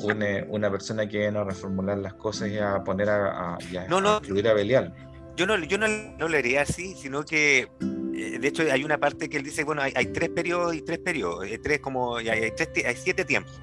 una, 0.03 0.45
una 0.49 0.71
persona 0.71 1.07
que 1.07 1.19
viene 1.19 1.39
a 1.39 1.43
reformular 1.43 1.97
las 1.97 2.13
cosas 2.13 2.49
y 2.49 2.57
a 2.57 2.83
poner 2.83 3.09
a, 3.09 3.55
a, 3.55 3.57
no, 3.87 4.01
no, 4.01 4.17
incluir 4.17 4.47
a 4.47 4.53
Belial. 4.53 4.93
Yo 5.35 5.45
no, 5.45 5.57
yo 5.57 5.77
no, 5.77 5.87
no 5.87 6.27
lo 6.27 6.37
haría 6.37 6.61
así, 6.61 6.93
sino 6.95 7.23
que 7.23 7.69
eh, 7.81 8.39
de 8.39 8.47
hecho 8.47 8.63
hay 8.71 8.83
una 8.83 8.97
parte 8.97 9.29
que 9.29 9.37
él 9.37 9.43
dice, 9.43 9.63
bueno, 9.63 9.81
hay, 9.81 9.93
hay 9.95 10.07
tres 10.07 10.29
periodos 10.29 10.75
y 10.75 10.81
tres 10.81 10.99
periodos, 10.99 11.45
eh, 11.45 11.59
tres 11.61 11.79
como, 11.79 12.17
hay, 12.17 12.29
hay, 12.29 12.51
tres, 12.51 12.69
hay 12.85 12.95
siete 12.95 13.25
tiempos. 13.25 13.61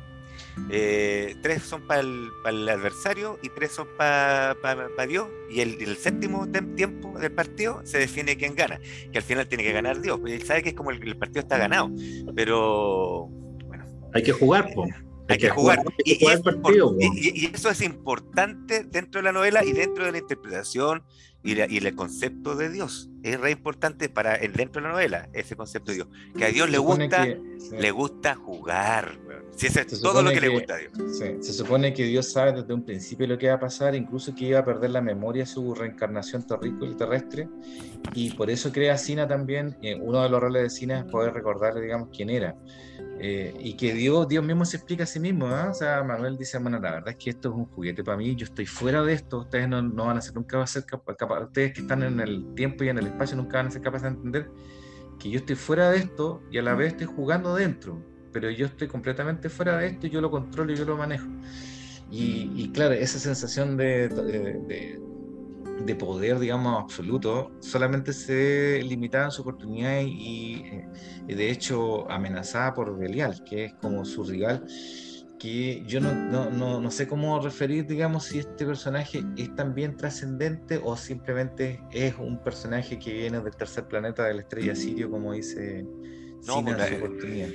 Eh, 0.71 1.37
tres 1.43 1.63
son 1.63 1.87
para 1.87 2.01
el, 2.01 2.29
el, 2.47 2.69
adversario 2.69 3.39
y 3.43 3.49
tres 3.49 3.73
son 3.73 3.89
para 3.97 4.57
pa, 4.63 5.07
Dios. 5.07 5.29
Y 5.51 5.61
el, 5.61 5.81
el, 5.81 5.97
séptimo 5.97 6.47
tiempo 6.77 7.19
del 7.19 7.33
partido 7.33 7.81
se 7.85 7.99
define 7.99 8.37
quién 8.37 8.55
gana, 8.55 8.81
que 9.13 9.19
al 9.19 9.25
final 9.25 9.49
tiene 9.49 9.65
que 9.65 9.73
ganar 9.73 10.01
Dios. 10.01 10.21
Él 10.27 10.43
sabe 10.43 10.63
que 10.63 10.71
es 10.71 10.75
como 10.75 10.91
el, 10.91 11.03
el 11.03 11.17
partido 11.17 11.41
está 11.41 11.59
ganado, 11.59 11.91
pero 12.35 13.29
bueno. 13.67 13.85
Hay 14.13 14.23
que 14.23 14.33
jugar, 14.33 14.71
pues 14.75 14.93
hay 15.29 15.39
que 15.39 15.51
jugar. 15.51 15.83
Y, 16.05 17.47
eso 17.55 17.71
es 17.71 17.83
importante 17.83 18.85
dentro 18.85 19.21
de 19.21 19.25
la 19.25 19.33
novela 19.33 19.65
y 19.65 19.73
dentro 19.73 20.05
de 20.07 20.13
la 20.13 20.19
interpretación 20.19 21.03
y, 21.45 21.61
el 21.61 21.95
concepto 21.95 22.57
de 22.57 22.71
Dios. 22.71 23.11
Es 23.23 23.39
re 23.39 23.51
importante 23.51 24.09
para 24.09 24.39
dentro 24.39 24.81
de 24.81 24.89
la 24.89 24.95
novela 24.95 25.29
ese 25.33 25.55
concepto 25.57 25.93
de 25.93 25.97
Dios. 25.97 26.09
Que 26.37 26.47
a 26.47 26.49
Dios 26.49 26.71
le 26.71 26.79
gusta, 26.79 27.27
le 27.27 27.91
gusta 27.91 28.35
jugar. 28.35 29.19
Si 29.59 29.67
es 29.67 30.01
todo 30.01 30.23
lo 30.23 30.31
que, 30.31 30.41
le 30.41 30.49
gusta 30.51 30.75
a 30.75 30.79
Dios. 30.79 30.93
se 31.19 31.53
supone 31.53 31.93
que 31.93 32.05
Dios 32.05 32.31
sabe 32.31 32.53
desde 32.53 32.73
un 32.73 32.85
principio 32.85 33.27
lo 33.27 33.37
que 33.37 33.49
va 33.49 33.55
a 33.55 33.61
pasar, 33.61 33.97
incluso 33.97 34.33
que 34.33 34.45
iba 34.45 34.61
a 34.61 34.65
perder 34.65 34.91
la 34.91 35.01
memoria 35.01 35.45
su 35.47 35.75
reencarnación 35.75 36.47
terrestre, 36.97 37.49
y 38.15 38.31
por 38.31 38.51
eso 38.51 38.71
crea 38.71 38.97
Sina 38.97 39.27
también. 39.27 39.77
Eh, 39.83 39.99
uno 40.01 40.23
de 40.23 40.29
los 40.29 40.41
roles 40.41 40.63
de 40.63 40.71
Sina 40.71 41.01
es 41.01 41.05
poder 41.07 41.35
recordarle, 41.35 41.81
digamos, 41.81 42.09
quién 42.17 42.31
era. 42.31 42.55
Eh, 43.19 43.53
y 43.59 43.77
que 43.77 43.95
Dios, 43.95 44.29
Dios 44.29 44.45
mismo 44.45 44.65
se 44.65 44.77
explica 44.77 45.03
a 45.03 45.07
sí 45.07 45.19
mismo, 45.19 45.49
¿eh? 45.49 45.69
o 45.69 45.75
sea, 45.75 46.05
Manuel 46.05 46.39
dice, 46.39 46.57
bueno, 46.59 46.79
la 46.79 46.93
verdad 46.93 47.09
es 47.09 47.17
que 47.17 47.31
esto 47.31 47.49
es 47.49 47.55
un 47.57 47.67
juguete 47.67 48.05
para 48.05 48.17
mí, 48.17 48.37
yo 48.37 48.45
estoy 48.45 48.65
fuera 48.65 49.03
de 49.03 49.13
esto, 49.13 49.41
ustedes 49.41 49.69
no, 49.69 49.83
no 49.83 50.07
van 50.07 50.19
a 50.19 50.21
ser 50.21 50.37
nunca 50.37 50.63
a 50.63 50.67
ser 50.69 50.85
capaces, 50.85 51.47
ustedes 51.47 51.73
que 51.73 51.81
están 51.81 52.05
en 52.05 52.21
el 52.21 52.55
tiempo 52.55 52.85
y 52.85 52.91
en 52.91 52.99
el 52.99 53.09
espacio 53.09 53.37
nunca 53.37 53.59
van 53.59 53.67
a 53.67 53.71
ser 53.73 53.83
capaces 53.83 54.05
de 54.05 54.09
entender 54.11 54.51
que 55.19 55.31
yo 55.31 55.41
estoy 55.41 55.57
fuera 55.57 55.91
de 55.91 55.99
esto 55.99 56.43
y 56.53 56.59
a 56.59 56.63
la 56.63 56.77
vez 56.77 56.93
estoy 56.93 57.09
jugando 57.09 57.57
dentro, 57.57 58.01
pero 58.33 58.51
yo 58.51 58.67
estoy 58.67 58.89
completamente 58.89 59.49
fuera 59.49 59.79
de 59.79 59.89
esto 59.89 60.07
yo 60.07 60.21
lo 60.21 60.31
controlo 60.31 60.73
y 60.73 60.77
yo 60.77 60.85
lo 60.85 60.97
manejo. 60.97 61.27
Y, 62.11 62.51
y 62.57 62.71
claro, 62.71 62.95
esa 62.95 63.19
sensación 63.19 63.77
de, 63.77 64.09
de, 64.09 64.99
de 65.85 65.95
poder, 65.95 66.39
digamos, 66.39 66.83
absoluto, 66.83 67.53
solamente 67.61 68.13
se 68.13 68.83
limitaba 68.83 69.27
en 69.27 69.31
su 69.31 69.43
oportunidad 69.43 70.01
y, 70.01 70.65
y, 71.29 71.35
de 71.35 71.51
hecho 71.51 72.11
amenazada 72.11 72.75
por 72.75 72.99
Belial, 72.99 73.43
que 73.45 73.67
es 73.67 73.75
como 73.75 74.05
su 74.05 74.25
rival, 74.25 74.67
que 75.39 75.85
yo 75.87 76.01
no, 76.01 76.13
no, 76.15 76.51
no, 76.51 76.81
no, 76.81 76.91
sé 76.91 77.07
cómo 77.07 77.39
referir, 77.41 77.87
digamos, 77.87 78.25
si 78.25 78.41
este 78.41 78.67
personaje 78.67 79.23
es 79.37 79.55
también 79.55 79.97
trascendente 79.97 80.81
o 80.83 80.97
simplemente 80.97 81.81
es 81.93 82.15
un 82.19 82.43
personaje 82.43 82.99
que 82.99 83.13
viene 83.13 83.41
del 83.41 83.55
tercer 83.55 83.87
planeta 83.87 84.25
de 84.25 84.35
la 84.35 84.41
estrella 84.41 84.75
Sirio, 84.75 85.11
como 85.11 85.33
dice 85.33 85.87
no, 86.45 86.57
Sina 86.57 86.73
en 86.73 86.89
su 86.89 87.05
oportunidad. 87.05 87.49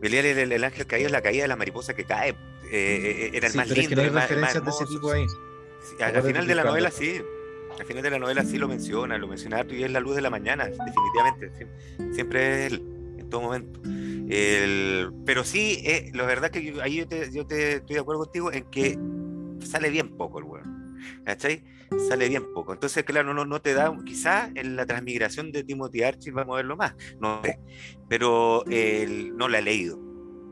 Belial 0.00 0.26
es 0.26 0.36
el, 0.36 0.52
el, 0.52 0.64
ángel 0.64 0.86
caído, 0.86 1.06
es 1.06 1.12
la 1.12 1.22
caída 1.22 1.42
de 1.42 1.48
la 1.48 1.56
mariposa 1.56 1.94
que 1.94 2.04
cae. 2.04 2.30
Eh, 2.30 2.34
eh 2.72 3.30
era 3.34 3.46
el 3.46 3.52
sí, 3.52 3.58
más 3.58 3.68
lindo. 3.68 3.82
Es 3.82 3.88
que 3.88 3.96
no 3.96 4.02
hay 4.02 4.08
referencias 4.08 4.64
de 4.64 4.70
ese 4.70 4.86
tipo 4.86 5.10
ahí. 5.10 5.26
Sí, 5.80 6.02
al 6.02 6.22
final 6.22 6.46
de 6.46 6.54
la 6.54 6.64
novela 6.64 6.90
sí, 6.90 7.20
al 7.78 7.86
final 7.86 8.02
de 8.02 8.10
la 8.10 8.18
novela 8.18 8.44
sí 8.44 8.58
lo 8.58 8.68
menciona, 8.68 9.18
lo 9.18 9.28
menciona 9.28 9.64
y 9.68 9.82
es 9.82 9.90
la 9.90 10.00
luz 10.00 10.16
de 10.16 10.22
la 10.22 10.30
mañana, 10.30 10.66
definitivamente. 10.66 11.52
Siempre 12.12 12.66
es 12.66 12.72
él, 12.72 12.82
en 13.18 13.30
todo 13.30 13.42
momento. 13.42 13.80
El, 14.28 15.12
pero 15.24 15.44
sí, 15.44 15.82
eh, 15.84 16.10
la 16.14 16.24
verdad 16.24 16.50
que 16.50 16.64
yo, 16.64 16.82
ahí 16.82 16.96
yo 16.96 17.06
te, 17.06 17.30
yo 17.30 17.46
te, 17.46 17.74
estoy 17.74 17.94
de 17.94 18.00
acuerdo 18.00 18.24
contigo 18.24 18.52
en 18.52 18.64
que 18.64 18.98
sale 19.64 19.90
bien 19.90 20.16
poco 20.16 20.38
el 20.38 20.44
weón. 20.44 20.85
¿Cachai? 21.24 21.64
Sale 22.08 22.28
bien 22.28 22.52
poco. 22.52 22.72
Entonces, 22.72 23.04
claro, 23.04 23.32
no, 23.32 23.44
no 23.44 23.60
te 23.60 23.74
da, 23.74 23.94
quizás 24.04 24.50
en 24.54 24.76
la 24.76 24.86
transmigración 24.86 25.52
de 25.52 25.64
Timothy 25.64 26.02
Archie 26.02 26.32
vamos 26.32 26.54
a 26.54 26.56
verlo 26.56 26.76
más, 26.76 26.94
no 27.20 27.40
sé, 27.42 27.60
pero 28.08 28.64
el, 28.66 29.36
no 29.36 29.48
la 29.48 29.60
he 29.60 29.62
leído. 29.62 29.98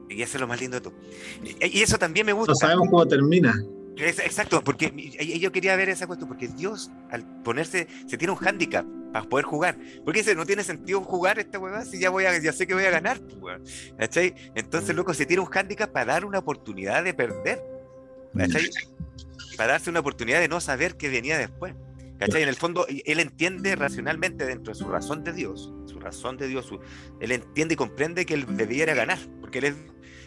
Y 0.08 0.22
eso 0.22 0.36
es 0.36 0.40
lo 0.40 0.46
más 0.46 0.60
lindo 0.60 0.76
de 0.76 0.80
todo. 0.82 0.94
Y, 1.42 1.78
y 1.78 1.82
eso 1.82 1.98
también 1.98 2.26
me 2.26 2.32
gusta. 2.32 2.52
No 2.52 2.56
sabemos 2.56 2.88
cómo 2.88 3.06
termina. 3.06 3.54
Exacto, 3.96 4.62
porque 4.64 4.92
yo 5.40 5.52
quería 5.52 5.76
ver 5.76 5.88
esa 5.88 6.06
cuestión, 6.06 6.28
porque 6.28 6.48
Dios 6.48 6.90
al 7.10 7.24
ponerse, 7.42 7.86
se 8.06 8.18
tiene 8.18 8.32
un 8.32 8.38
hándicap 8.38 8.84
para 9.12 9.28
poder 9.28 9.44
jugar. 9.44 9.78
Porque 10.04 10.20
dice, 10.20 10.34
no 10.34 10.44
tiene 10.44 10.64
sentido 10.64 11.00
jugar 11.02 11.38
esta 11.38 11.58
huevada 11.58 11.84
si 11.84 12.00
ya 12.00 12.10
voy 12.10 12.24
a, 12.24 12.36
ya 12.42 12.52
sé 12.52 12.66
que 12.66 12.74
voy 12.74 12.84
a 12.84 12.90
ganar, 12.90 13.20
pues, 13.40 13.92
¿cachai? 13.96 14.34
Entonces, 14.54 14.94
mm. 14.94 14.96
loco, 14.96 15.14
se 15.14 15.26
tiene 15.26 15.42
un 15.42 15.48
hándicap 15.48 15.90
para 15.92 16.14
dar 16.14 16.24
una 16.24 16.40
oportunidad 16.40 17.04
de 17.04 17.14
perder. 17.14 17.62
¿Cachai? 18.36 18.68
Para 19.56 19.72
darse 19.72 19.90
una 19.90 20.00
oportunidad 20.00 20.40
de 20.40 20.48
no 20.48 20.60
saber 20.60 20.96
qué 20.96 21.08
venía 21.08 21.38
después. 21.38 21.74
¿Cachai? 22.18 22.42
En 22.42 22.48
el 22.48 22.54
fondo, 22.54 22.86
él 22.88 23.20
entiende 23.20 23.74
racionalmente 23.74 24.46
dentro 24.46 24.72
de 24.72 24.78
su 24.78 24.88
razón 24.88 25.24
de 25.24 25.32
Dios, 25.32 25.72
su 25.84 25.98
razón 25.98 26.36
de 26.36 26.46
Dios, 26.46 26.64
su, 26.66 26.78
él 27.20 27.32
entiende 27.32 27.74
y 27.74 27.76
comprende 27.76 28.24
que 28.24 28.34
él 28.34 28.46
debiera 28.56 28.94
ganar, 28.94 29.18
porque 29.40 29.58
él 29.58 29.64
es 29.64 29.74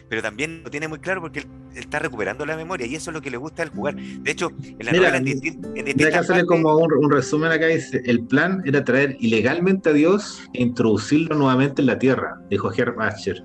pero 0.08 0.22
también 0.22 0.62
lo 0.64 0.70
tiene 0.70 0.88
muy 0.88 0.98
claro 0.98 1.20
porque 1.20 1.40
él, 1.40 1.46
está 1.74 1.98
recuperando 1.98 2.44
la 2.46 2.56
memoria 2.56 2.86
y 2.86 2.94
eso 2.94 3.10
es 3.10 3.14
lo 3.14 3.20
que 3.20 3.30
le 3.30 3.36
gusta 3.36 3.62
al 3.62 3.68
jugar. 3.68 3.94
De 3.94 4.30
hecho, 4.30 4.50
en 4.62 4.84
la 4.84 4.92
Mira, 4.92 5.10
novela, 5.10 5.30
en, 5.74 5.88
en 5.88 6.06
acá 6.06 6.24
sale 6.24 6.44
como 6.44 6.76
un, 6.76 6.92
un, 6.92 7.10
resumen 7.10 7.52
acá 7.52 7.66
dice, 7.66 8.02
el 8.04 8.26
plan 8.26 8.62
era 8.64 8.84
traer 8.84 9.16
ilegalmente 9.20 9.90
a 9.90 9.92
Dios 9.92 10.42
e 10.54 10.62
introducirlo 10.62 11.36
nuevamente 11.36 11.82
en 11.82 11.86
la 11.86 11.98
tierra, 11.98 12.40
dijo 12.50 12.72
Herb 12.72 13.00
Asher, 13.00 13.44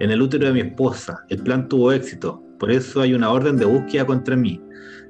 en 0.00 0.10
el 0.10 0.20
útero 0.20 0.46
de 0.46 0.52
mi 0.52 0.60
esposa. 0.60 1.24
El 1.28 1.42
plan 1.42 1.68
tuvo 1.68 1.92
éxito, 1.92 2.42
por 2.58 2.70
eso 2.70 3.00
hay 3.00 3.14
una 3.14 3.30
orden 3.30 3.56
de 3.56 3.64
búsqueda 3.64 4.04
contra 4.04 4.36
mí. 4.36 4.60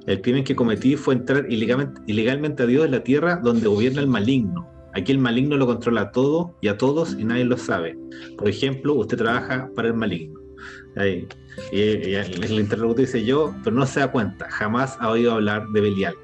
El 0.07 0.21
crimen 0.21 0.43
que 0.43 0.55
cometí 0.55 0.95
fue 0.95 1.15
entrar 1.15 1.45
ilegalmente, 1.49 2.63
a 2.63 2.65
Dios 2.65 2.85
en 2.85 2.91
la 2.91 3.03
tierra 3.03 3.35
donde 3.37 3.67
gobierna 3.67 4.01
el 4.01 4.07
maligno. 4.07 4.67
Aquí 4.93 5.11
el 5.11 5.19
maligno 5.19 5.55
lo 5.57 5.67
controla 5.67 6.11
todo 6.11 6.57
y 6.61 6.67
a 6.67 6.77
todos 6.77 7.15
y 7.17 7.23
nadie 7.23 7.45
lo 7.45 7.57
sabe. 7.57 7.97
Por 8.37 8.49
ejemplo, 8.49 8.95
usted 8.95 9.17
trabaja 9.17 9.69
para 9.75 9.89
el 9.89 9.93
maligno. 9.93 10.39
Y, 11.71 12.13
el 12.13 12.59
interlocutor 12.59 13.05
dice 13.05 13.23
yo, 13.23 13.53
pero 13.63 13.75
no 13.75 13.85
se 13.85 14.01
da 14.01 14.11
cuenta, 14.11 14.49
jamás 14.49 14.97
ha 14.99 15.09
oído 15.09 15.33
hablar 15.33 15.67
de 15.69 15.81
Belial. 15.81 16.15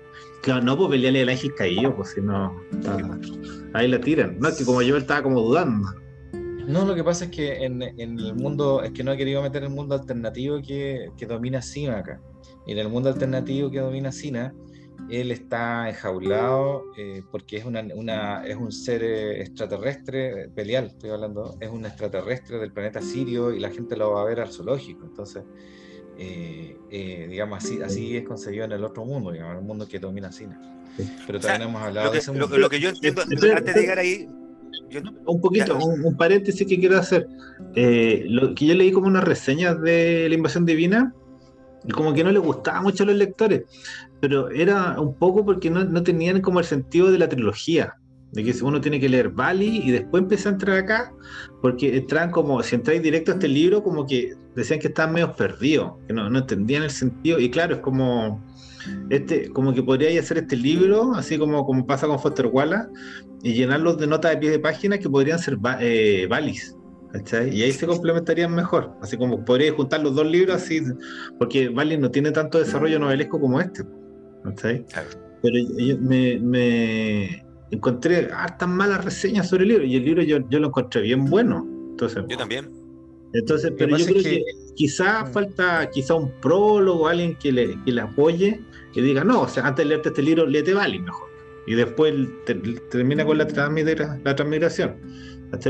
Claro, 0.41 0.63
no, 0.63 0.78
pues 0.78 0.89
Belial 0.89 1.15
es 1.15 1.23
el 1.23 1.30
ángel 1.30 1.55
caído, 1.55 1.95
pues 1.95 2.09
si 2.09 2.21
no. 2.21 2.59
ahí 3.73 3.88
la 3.88 4.01
tiran. 4.01 4.38
No, 4.39 4.49
es 4.49 4.57
que 4.57 4.65
como 4.65 4.82
yo 4.82 4.97
estaba 4.97 5.23
como 5.23 5.41
dudando. 5.41 5.88
No, 6.68 6.84
lo 6.84 6.95
que 6.95 7.03
pasa 7.03 7.26
es 7.26 7.32
que 7.32 7.63
en, 7.63 7.82
en, 7.82 8.20
el 8.20 8.36
mundo, 8.36 8.84
es 8.84 8.91
que 8.91 9.01
no 9.01 9.13
he 9.13 9.18
querido 9.18 9.41
meter 9.41 9.63
el 9.63 9.70
mundo 9.70 9.95
alternativo 9.95 10.61
que, 10.61 11.09
que 11.18 11.26
domina 11.26 11.61
Sina 11.61 11.99
acá. 11.99 12.22
Y 12.65 12.74
en 12.74 12.80
el 12.80 12.89
mundo 12.89 13.07
alternativo 13.07 13.72
que 13.72 13.80
domina 13.80 14.11
Sina, 14.11 14.53
él 15.09 15.32
está 15.32 15.88
enjaulado 15.88 16.84
eh, 16.97 17.24
porque 17.32 17.55
es, 17.55 17.65
una, 17.65 17.82
una, 17.95 18.45
es 18.45 18.57
un 18.57 18.74
ser 18.74 19.01
eh, 19.01 19.41
extraterrestre, 19.41 20.47
Belial 20.47 20.88
estoy 20.88 21.11
hablando, 21.11 21.55
es 21.61 21.70
un 21.70 21.86
extraterrestre 21.86 22.57
del 22.57 22.74
planeta 22.74 23.01
Sirio 23.01 23.53
y 23.53 23.61
la 23.61 23.70
gente 23.70 23.95
lo 23.95 24.11
va 24.11 24.24
a 24.24 24.26
ver 24.26 24.41
al 24.41 24.51
zoológico. 24.51 25.05
Entonces, 25.05 25.45
eh, 26.18 26.78
eh 26.89 27.28
digamos, 27.30 27.63
así, 27.63 27.82
así 27.82 28.18
es 28.18 28.26
concebido 28.26 28.65
en 28.65 28.74
el 28.74 28.84
otro 28.84 29.05
mundo, 29.05 29.32
digamos, 29.32 29.53
en 29.53 29.59
el 29.59 29.65
mundo 29.65 29.88
que 29.88 29.99
domina 29.99 30.34
Sina. 30.34 30.59
Pero 31.26 31.39
también 31.39 31.39
o 31.39 31.41
sea, 31.41 31.55
hemos 31.63 31.82
hablado 31.82 32.07
lo 32.07 32.11
que, 32.11 32.18
de 32.18 32.20
ese 32.20 32.32
mundo. 32.32 32.47
Lo, 32.49 32.57
lo 32.57 32.70
que 32.70 32.80
yo 32.82 32.89
entiendo, 32.89 33.22
antes 33.22 33.76
de 33.76 33.80
llegar 33.80 33.99
ahí, 33.99 34.28
yo, 34.89 35.01
un 35.26 35.41
poquito, 35.41 35.78
un, 35.78 36.03
un, 36.03 36.18
paréntesis 36.18 36.65
que 36.68 36.80
quiero 36.80 36.97
hacer. 36.97 37.28
Eh, 37.76 38.26
lo 38.28 38.53
que 38.55 38.65
yo 38.65 38.74
leí 38.74 38.91
como 38.91 39.07
unas 39.07 39.24
reseñas 39.24 39.82
de 39.82 40.28
la 40.30 40.36
invasión 40.36 40.65
divina, 40.65 41.13
y 41.86 41.91
como 41.91 42.13
que 42.13 42.24
no 42.24 42.32
le 42.32 42.39
gustaba 42.39 42.82
mucho 42.82 43.03
a 43.03 43.07
los 43.07 43.15
lectores, 43.15 43.63
pero 44.20 44.49
era 44.49 44.99
un 44.99 45.15
poco 45.15 45.45
porque 45.45 45.70
no, 45.70 45.84
no, 45.84 46.03
tenían 46.03 46.41
como 46.41 46.59
el 46.59 46.65
sentido 46.65 47.11
de 47.11 47.20
la 47.20 47.30
trilogía, 47.30 47.95
de 48.32 48.43
que 48.43 48.63
uno 48.63 48.82
tiene 48.82 48.99
que 48.99 49.07
leer 49.07 49.30
Bali 49.30 49.82
y 49.84 49.91
después 49.91 50.24
empezar 50.24 50.51
a 50.51 50.55
entrar 50.55 50.78
acá, 50.78 51.13
porque 51.61 51.95
entraban 51.95 52.32
como, 52.32 52.61
si 52.61 52.76
entráis 52.76 53.01
directo 53.01 53.32
a 53.32 53.36
este 53.36 53.47
libro, 53.47 53.84
como 53.84 54.05
que 54.05 54.34
decían 54.55 54.80
que 54.80 54.88
estaban 54.88 55.13
medio 55.13 55.34
perdidos, 55.36 55.93
que 56.07 56.13
no, 56.13 56.30
no 56.30 56.39
entendían 56.39 56.84
el 56.84 56.91
sentido, 56.91 57.39
y 57.39 57.49
claro, 57.49 57.76
es 57.76 57.82
como 57.82 58.41
este, 59.09 59.49
como 59.49 59.74
que 59.74 59.84
podría 59.84 60.20
hacer 60.20 60.38
este 60.39 60.55
libro, 60.55 61.13
así 61.15 61.38
como, 61.38 61.65
como 61.65 61.86
pasa 61.86 62.07
con 62.07 62.20
Foster 62.20 62.47
Wallace, 62.47 62.89
y 63.43 63.53
llenarlos 63.53 63.97
de 63.97 64.07
notas 64.07 64.31
de 64.31 64.38
pie 64.38 64.51
de 64.51 64.59
página 64.59 64.97
que 64.97 65.09
podrían 65.09 65.39
ser 65.39 65.57
eh, 65.79 66.27
Balis, 66.29 66.75
Y 67.51 67.61
ahí 67.61 67.71
se 67.71 67.85
complementarían 67.85 68.53
mejor. 68.53 68.93
Así 69.01 69.17
como 69.17 69.43
podría 69.45 69.73
juntar 69.73 70.01
los 70.01 70.15
dos 70.15 70.25
libros 70.25 70.55
así, 70.55 70.81
porque 71.38 71.69
Vali 71.69 71.97
no 71.97 72.11
tiene 72.11 72.31
tanto 72.31 72.59
desarrollo 72.59 72.99
novelesco 72.99 73.39
como 73.39 73.61
este. 73.61 73.83
Pero 75.41 75.57
yo, 75.77 75.97
me, 75.99 77.43
encontré 77.69 78.29
hartas 78.33 78.69
malas 78.69 79.03
reseñas 79.03 79.49
sobre 79.49 79.63
el 79.63 79.69
libro 79.69 79.85
y 79.85 79.95
el 79.95 80.05
libro 80.05 80.23
yo, 80.23 80.59
lo 80.59 80.67
encontré 80.67 81.01
bien 81.01 81.25
bueno. 81.25 81.65
Entonces, 81.91 82.23
yo 82.27 82.38
también. 82.38 82.71
Entonces, 83.33 83.73
pero 83.77 83.97
yo 83.97 84.05
creo 84.05 84.23
que, 84.23 84.43
quizá 84.75 85.23
mm. 85.23 85.27
falta 85.33 85.89
quizá 85.91 86.15
un 86.15 86.31
prólogo, 86.39 87.07
alguien 87.07 87.35
que 87.35 87.51
le, 87.51 87.83
que 87.83 87.91
le 87.91 88.01
apoye 88.01 88.61
y 88.93 89.01
diga, 89.01 89.23
no, 89.23 89.41
o 89.41 89.47
sea, 89.47 89.67
antes 89.67 89.85
de 89.85 89.89
leerte 89.89 90.09
este 90.09 90.23
libro, 90.23 90.47
léete 90.47 90.73
Vali 90.73 90.97
mejor. 90.97 91.26
Y 91.68 91.76
después 91.76 92.13
termina 92.89 93.26
con 93.26 93.38
la, 93.38 93.43
la 93.43 94.36
transmigración. 94.36 94.97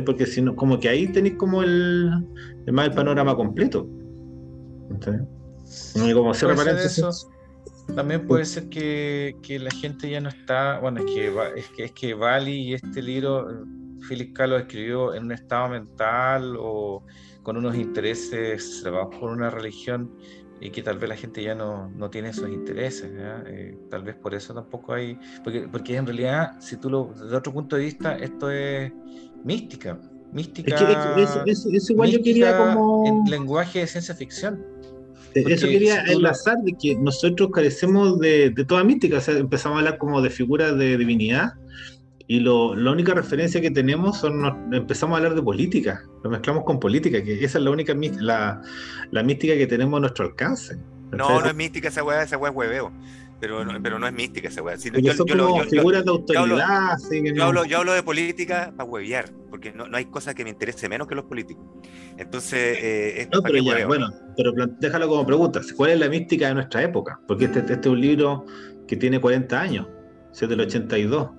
Porque 0.05 0.25
si 0.25 0.41
no, 0.41 0.55
como 0.55 0.79
que 0.79 0.89
ahí 0.89 1.07
tenéis 1.07 1.35
como 1.35 1.63
el, 1.63 2.11
el, 2.65 2.73
más 2.73 2.87
el 2.87 2.93
panorama 2.93 3.35
completo. 3.35 3.87
Como 6.13 6.31
eso, 6.31 7.11
también 7.95 8.25
puede 8.27 8.45
ser 8.45 8.69
que, 8.69 9.35
que, 9.41 9.59
la 9.59 9.71
gente 9.71 10.09
ya 10.09 10.21
no 10.21 10.29
está, 10.29 10.79
bueno, 10.79 10.99
es 10.99 11.05
que, 11.05 11.33
es 11.55 11.67
que, 11.69 11.83
es 11.85 11.91
que 11.91 12.13
Bali 12.13 12.69
y 12.69 12.73
este 12.73 13.01
libro, 13.01 13.47
Philip 14.07 14.33
Kahlo 14.33 14.55
lo 14.55 14.61
escribió 14.61 15.13
en 15.13 15.25
un 15.25 15.31
estado 15.31 15.69
mental 15.69 16.55
o 16.59 17.03
con 17.43 17.57
unos 17.57 17.75
intereses 17.75 18.83
por 19.19 19.31
una 19.31 19.49
religión 19.49 20.11
y 20.59 20.69
que 20.71 20.81
tal 20.81 20.97
vez 20.97 21.09
la 21.09 21.15
gente 21.15 21.43
ya 21.43 21.55
no, 21.55 21.89
no 21.91 22.09
tiene 22.09 22.29
esos 22.29 22.49
intereses. 22.49 23.11
Eh, 23.47 23.77
tal 23.89 24.03
vez 24.03 24.15
por 24.15 24.33
eso 24.33 24.53
tampoco 24.53 24.93
hay, 24.93 25.17
porque, 25.43 25.67
porque 25.71 25.95
en 25.95 26.05
realidad, 26.05 26.59
si 26.59 26.77
tú 26.77 26.89
lo, 26.89 27.13
desde 27.13 27.35
otro 27.35 27.53
punto 27.53 27.75
de 27.75 27.83
vista, 27.83 28.17
esto 28.17 28.49
es 28.49 28.91
mística. 29.43 29.99
Mística. 30.31 30.75
Es 30.75 31.29
que 31.45 31.51
eso, 31.51 31.93
igual 31.93 32.11
yo 32.11 32.21
quería 32.21 32.57
como. 32.57 33.05
En 33.07 33.29
lenguaje 33.29 33.79
de 33.79 33.87
ciencia 33.87 34.13
ficción. 34.13 34.65
Eh, 35.33 35.43
eso 35.47 35.67
quería 35.67 36.01
enlazar 36.03 36.57
de 36.63 36.73
que 36.73 36.95
nosotros 36.95 37.49
carecemos 37.53 38.19
de, 38.19 38.49
de, 38.49 38.65
toda 38.65 38.83
mística, 38.83 39.17
o 39.17 39.21
sea, 39.21 39.37
empezamos 39.37 39.77
a 39.77 39.79
hablar 39.79 39.97
como 39.97 40.21
de 40.21 40.29
figuras 40.29 40.77
de 40.77 40.97
divinidad 40.97 41.53
y 42.29 42.41
lo, 42.41 42.75
la 42.75 42.91
única 42.91 43.13
referencia 43.13 43.61
que 43.61 43.71
tenemos 43.71 44.19
son, 44.19 44.73
empezamos 44.73 45.15
a 45.15 45.17
hablar 45.17 45.35
de 45.35 45.41
política, 45.41 46.03
lo 46.23 46.29
mezclamos 46.29 46.65
con 46.65 46.79
política, 46.79 47.23
que 47.23 47.43
esa 47.43 47.57
es 47.57 47.63
la 47.63 47.71
única 47.71 47.95
la, 48.19 48.61
la 49.11 49.23
mística 49.23 49.55
que 49.55 49.65
tenemos 49.65 49.97
a 49.97 50.01
nuestro 50.01 50.25
alcance. 50.25 50.77
No, 51.11 51.39
no 51.39 51.47
es 51.47 51.55
mística 51.55 51.87
esa 51.87 52.03
weá, 52.03 52.23
esa 52.23 52.37
weá 52.37 52.51
es 52.51 52.57
hueveo. 52.57 52.91
Pero 53.39 53.63
no, 53.63 53.81
pero 53.81 53.99
no 53.99 54.07
es 54.07 54.13
mística 54.13 54.49
esa 54.49 54.61
weá. 54.61 54.75
yo, 54.75 54.91
yo, 54.99 55.25
yo, 55.25 55.63
figuras 55.69 56.03
de 56.03 56.09
autoridad. 56.09 56.97
Yo 57.33 57.43
hablo, 57.43 57.65
yo 57.65 57.77
hablo, 57.77 57.93
de 57.93 58.01
política 58.03 58.73
para 58.75 58.89
huevear, 58.89 59.29
porque 59.49 59.71
no, 59.71 59.87
no, 59.87 59.95
hay 59.95 60.05
cosa 60.05 60.33
que 60.33 60.43
me 60.43 60.49
interese 60.49 60.89
menos 60.89 61.07
que 61.07 61.15
los 61.15 61.25
políticos. 61.25 61.63
Entonces, 62.17 62.77
eh, 62.81 63.29
no, 63.31 63.41
pero 63.41 63.59
ya, 63.59 63.85
bueno, 63.85 64.09
pero 64.35 64.51
déjalo 64.79 65.07
como 65.07 65.25
pregunta. 65.25 65.61
¿Cuál 65.77 65.91
es 65.91 65.99
la 65.99 66.09
mística 66.09 66.47
de 66.47 66.55
nuestra 66.55 66.81
época? 66.81 67.21
Porque 67.27 67.45
este, 67.45 67.59
este 67.59 67.73
es 67.73 67.85
un 67.85 68.01
libro 68.01 68.45
que 68.87 68.97
tiene 68.97 69.21
40 69.21 69.61
años, 69.61 69.87
es 70.33 70.49
del 70.49 70.59
82. 70.59 71.36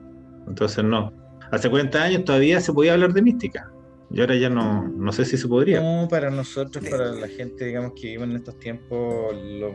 Entonces 0.48 0.84
no. 0.84 1.12
Hace 1.50 1.70
40 1.70 2.02
años 2.02 2.24
todavía 2.24 2.60
se 2.60 2.72
podía 2.72 2.94
hablar 2.94 3.12
de 3.12 3.22
mística. 3.22 3.70
Y 4.10 4.20
ahora 4.20 4.36
ya 4.36 4.48
no, 4.48 4.88
no 4.88 5.12
sé 5.12 5.26
si 5.26 5.36
se 5.36 5.46
podría. 5.46 5.82
No, 5.82 6.08
para 6.08 6.30
nosotros, 6.30 6.82
para 6.88 7.12
la 7.12 7.28
gente, 7.28 7.66
digamos, 7.66 7.92
que 7.92 8.08
vive 8.08 8.24
en 8.24 8.36
estos 8.36 8.58
tiempos, 8.58 9.36
lo, 9.36 9.74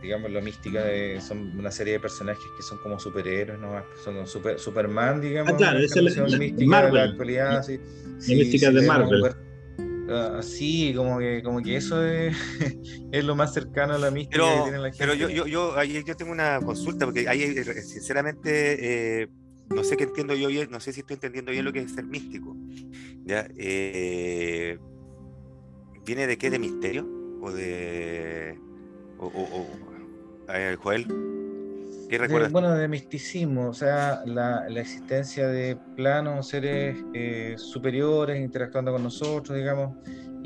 digamos, 0.00 0.30
la 0.30 0.40
mística 0.40 0.82
de, 0.82 1.20
son 1.20 1.58
una 1.58 1.70
serie 1.70 1.94
de 1.94 2.00
personajes 2.00 2.42
que 2.56 2.62
son 2.62 2.78
como 2.78 2.98
superhéroes, 2.98 3.60
¿no? 3.60 3.82
Son 4.02 4.26
super, 4.26 4.58
Superman, 4.58 5.20
digamos. 5.20 5.52
Ah, 5.52 5.56
claro, 5.56 5.78
esa 5.78 6.00
es 6.00 6.16
la, 6.16 6.38
mística 6.38 6.86
de 6.86 6.92
la 6.92 7.02
actualidad. 7.02 7.62
Sí, 7.62 7.78
la 8.28 8.34
mística 8.34 8.70
de 8.70 8.86
Marvel. 8.86 9.22
sí, 10.40 10.94
como 10.96 11.18
que, 11.18 11.42
como 11.42 11.62
que 11.62 11.76
eso 11.76 12.02
es, 12.02 12.34
es, 13.12 13.24
lo 13.24 13.36
más 13.36 13.52
cercano 13.52 13.92
a 13.92 13.98
la 13.98 14.10
mística 14.10 14.42
pero, 14.42 14.56
que 14.56 14.62
tiene 14.70 14.78
la 14.78 14.84
gente. 14.84 14.98
Pero 14.98 15.12
yo, 15.12 15.28
yo, 15.28 15.46
yo, 15.46 15.82
yo 15.82 16.16
tengo 16.16 16.32
una 16.32 16.60
consulta, 16.60 17.04
porque 17.04 17.28
ahí, 17.28 17.54
sinceramente, 17.82 19.20
eh, 19.22 19.28
no 19.70 19.84
sé 19.84 19.96
qué 19.96 20.04
entiendo 20.04 20.34
yo 20.34 20.48
bien, 20.48 20.70
no 20.70 20.80
sé 20.80 20.92
si 20.92 21.00
estoy 21.00 21.14
entendiendo 21.14 21.52
bien 21.52 21.64
lo 21.64 21.72
que 21.72 21.80
es 21.80 21.92
ser 21.92 22.04
místico. 22.04 22.56
¿ya? 23.24 23.46
Eh, 23.56 24.78
¿Viene 26.04 26.26
de 26.26 26.38
qué? 26.38 26.50
¿De 26.50 26.58
misterio? 26.58 27.06
¿O 27.40 27.50
de. 27.50 28.58
O, 29.18 29.26
o, 29.26 29.66
Joel? 30.78 31.06
¿Qué 32.08 32.18
recuerdas? 32.18 32.52
bueno, 32.52 32.72
de 32.74 32.86
misticismo, 32.86 33.68
o 33.68 33.74
sea, 33.74 34.22
la, 34.26 34.68
la 34.68 34.80
existencia 34.80 35.48
de 35.48 35.76
planos, 35.96 36.48
seres 36.48 36.96
eh, 37.14 37.54
superiores 37.58 38.40
interactuando 38.40 38.92
con 38.92 39.02
nosotros, 39.02 39.58
digamos, 39.58 39.96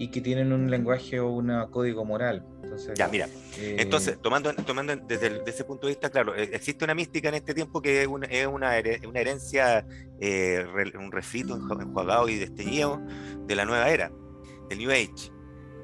y 0.01 0.09
que 0.09 0.23
tienen 0.23 0.51
un 0.55 0.71
lenguaje 0.71 1.21
o 1.21 1.29
un 1.29 1.53
código 1.71 2.07
moral. 2.07 2.43
Entonces, 2.63 2.95
ya, 2.97 3.07
mira. 3.09 3.29
Eh, 3.59 3.77
entonces, 3.81 4.19
tomando, 4.23 4.51
tomando 4.55 4.97
desde, 4.97 5.43
ese 5.47 5.63
punto 5.63 5.87
de 5.87 5.93
vista, 5.93 6.09
claro, 6.09 6.35
eh, 6.35 6.49
existe 6.55 6.87
una 6.87 6.95
mística 6.95 7.29
en 7.29 7.35
este 7.35 7.53
tiempo 7.53 7.83
que 7.83 8.01
es 8.01 8.09
una, 8.09 8.27
es 8.27 8.47
una, 8.47 8.79
herencia, 8.79 9.87
eh, 10.19 10.65
un 10.99 11.13
refrito 11.13 11.55
enjuagado 11.55 12.31
y 12.31 12.37
desteñido 12.37 12.99
de 13.47 13.55
la 13.55 13.67
nueva 13.67 13.91
era, 13.91 14.11
del 14.71 14.79
New 14.79 14.91
Age. 14.91 15.31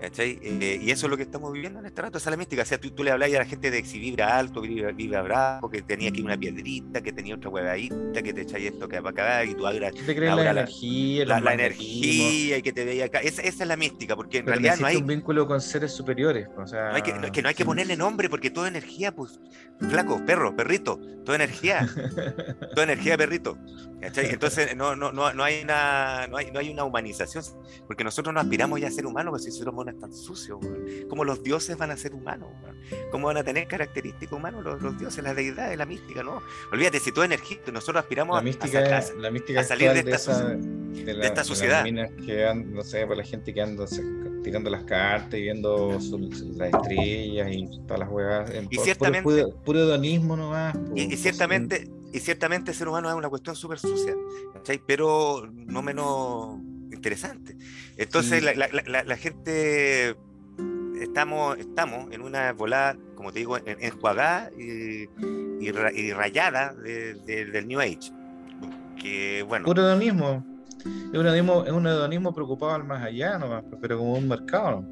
Eh, 0.01 0.81
y 0.83 0.91
eso 0.91 1.07
es 1.07 1.11
lo 1.11 1.17
que 1.17 1.23
estamos 1.23 1.53
viviendo 1.53 1.79
en 1.81 1.87
este 1.87 2.03
rato, 2.03 2.19
esa 2.19 2.29
es 2.29 2.33
la 2.33 2.37
mística. 2.37 2.63
O 2.63 2.65
sea, 2.67 2.79
tú, 2.79 3.03
le 3.03 3.11
hablabas 3.11 3.35
a 3.35 3.39
la 3.39 3.45
gente 3.45 3.71
de 3.71 3.85
si 3.85 3.99
vibra 3.99 4.37
alto, 4.37 4.61
vibra, 4.61 4.93
vibra 4.93 5.23
bravo, 5.23 5.71
que 5.71 5.83
tenía 5.83 6.11
aquí 6.11 6.23
una 6.23 6.37
piedrita, 6.37 7.01
que 7.01 7.13
tenía 7.13 7.35
otra 7.35 7.51
huevadita, 7.51 8.23
que 8.23 8.33
te 8.33 8.43
echáis 8.43 8.67
esto 8.73 8.89
que 8.89 9.01
para 9.01 9.11
acá, 9.11 9.45
y 9.45 9.55
tú 9.55 9.67
abras, 9.67 9.93
te 9.95 10.15
crees 10.15 10.35
la, 10.35 10.51
energía, 10.51 11.25
la, 11.25 11.55
energía, 11.55 12.59
y 12.59 12.63
que 12.63 12.73
te 12.73 12.85
veía 12.85 13.07
acá. 13.07 13.21
Esa, 13.21 13.43
esa, 13.43 13.65
es 13.65 13.69
la 13.69 13.77
mística, 13.77 14.15
porque 14.17 14.39
en 14.39 14.47
realidad 14.47 14.77
no 14.79 14.87
hay. 14.87 14.97
un 14.97 15.07
vínculo 15.07 15.47
con 15.47 15.61
seres 15.61 15.93
superiores. 15.93 16.49
O 16.57 16.67
sea, 16.67 16.91
no 16.91 16.97
hay 16.97 17.03
que, 17.03 17.13
no, 17.15 17.33
que 17.33 17.43
no 17.43 17.49
hay 17.49 17.55
que 17.55 17.65
ponerle 17.65 17.97
nombre, 17.97 18.29
porque 18.29 18.51
toda 18.51 18.69
energía, 18.69 19.13
pues, 19.13 19.41
flaco, 19.89 20.25
perro, 20.25 20.55
perrito, 20.55 20.99
toda 21.25 21.37
energía, 21.37 21.89
toda 22.75 22.85
energía, 22.85 23.17
perrito. 23.17 23.59
Entonces, 24.01 24.77
no, 24.77 24.95
no, 24.95 25.11
no, 25.11 25.33
no, 25.33 25.43
hay 25.43 25.63
una, 25.63 26.27
no, 26.29 26.37
hay, 26.37 26.51
no 26.51 26.61
hay 26.61 26.71
una 26.71 26.85
humanización, 26.85 27.43
porque 27.87 28.05
nosotros 28.05 28.33
no 28.33 28.41
aspiramos 28.41 28.81
ya 28.81 28.89
a 28.89 28.91
ser 28.91 29.07
humanos, 29.07 29.33
porque 29.33 29.51
si 29.51 29.59
somos 29.59 29.86
es 29.91 29.99
tan 29.99 30.13
sucio, 30.13 30.61
como 31.09 31.25
los 31.25 31.43
dioses 31.43 31.77
van 31.77 31.91
a 31.91 31.97
ser 31.97 32.15
humanos, 32.15 32.49
cómo 33.11 33.27
van 33.27 33.39
a 33.39 33.45
tener 33.45 33.67
características 33.67 34.33
humanas 34.33 34.65
los, 34.65 34.99
dioses, 34.99 35.23
la 35.23 35.35
deidad, 35.35 35.75
la 35.75 35.87
mística, 35.87 36.23
¿no? 36.23 36.43
Olvídate, 36.73 37.01
si 37.01 37.13
tú 37.13 37.23
energía, 37.23 37.59
nosotros 37.73 38.03
aspiramos 38.03 38.37
la 38.37 38.43
mística, 38.43 38.99
a, 38.99 39.03
la 39.19 39.31
mística 39.31 39.65
salir 39.65 39.93
de 39.93 40.11
esta, 40.11 40.55
de, 40.55 41.15
la, 41.15 41.27
esta 41.27 41.45
sociedad. 41.45 41.85
que 41.85 42.55
no 42.55 42.83
sé, 42.83 43.01
por 43.01 43.09
pues, 43.09 43.19
la 43.19 43.25
gente 43.25 43.53
que 43.53 43.63
anda 43.63 43.87
tirando 44.43 44.71
las 44.71 44.85
cartas 44.85 45.35
y 45.35 45.43
viendo 45.43 45.99
las 46.55 46.73
estrellas 46.73 47.49
y 47.51 47.81
todas 47.87 47.99
las 48.01 48.09
huevas. 48.09 48.53
Y 48.71 48.77
ciertamente. 48.79 49.47
Puro, 49.65 49.81
hedonismo 49.81 50.37
nomás. 50.37 50.77
y, 50.95 51.09
pues, 51.09 51.21
ciertamente. 51.21 51.89
Y 52.13 52.21
ciertamente 52.21 52.71
el 52.71 52.77
ser 52.77 52.89
humano 52.89 53.11
es 53.11 53.15
una 53.15 53.29
cuestión 53.29 53.57
súper 53.57 53.79
sucia, 53.79 54.15
pero 54.87 55.51
no 55.53 55.83
menos 55.83 56.61
interesante. 57.07 57.57
Entonces 57.97 58.43
la, 58.43 59.17
gente 59.17 60.17
estamos, 61.01 61.59
estamos 61.59 62.13
en 62.13 62.23
una 62.23 62.53
volada, 62.53 62.97
como 63.15 63.33
te 63.33 63.39
digo, 63.41 63.59
enjuagada 63.65 64.51
y, 64.59 65.09
y, 65.61 66.13
rayada 66.13 66.75
del 66.75 67.69
New 67.69 67.81
Age. 67.81 68.13
Que 69.01 69.45
bueno. 69.47 69.67
Puro 69.67 69.83
hedonismo. 69.83 70.45
Es 71.13 71.19
un 71.19 71.27
hedonismo, 71.27 71.65
es 71.65 71.73
un 71.73 71.87
hedonismo 71.87 72.33
preocupado 72.33 72.75
al 72.75 72.85
más 72.85 73.03
allá, 73.03 73.39
nomás, 73.39 73.65
pero 73.81 73.99
como 73.99 74.15
un 74.15 74.29
mercado. 74.29 74.85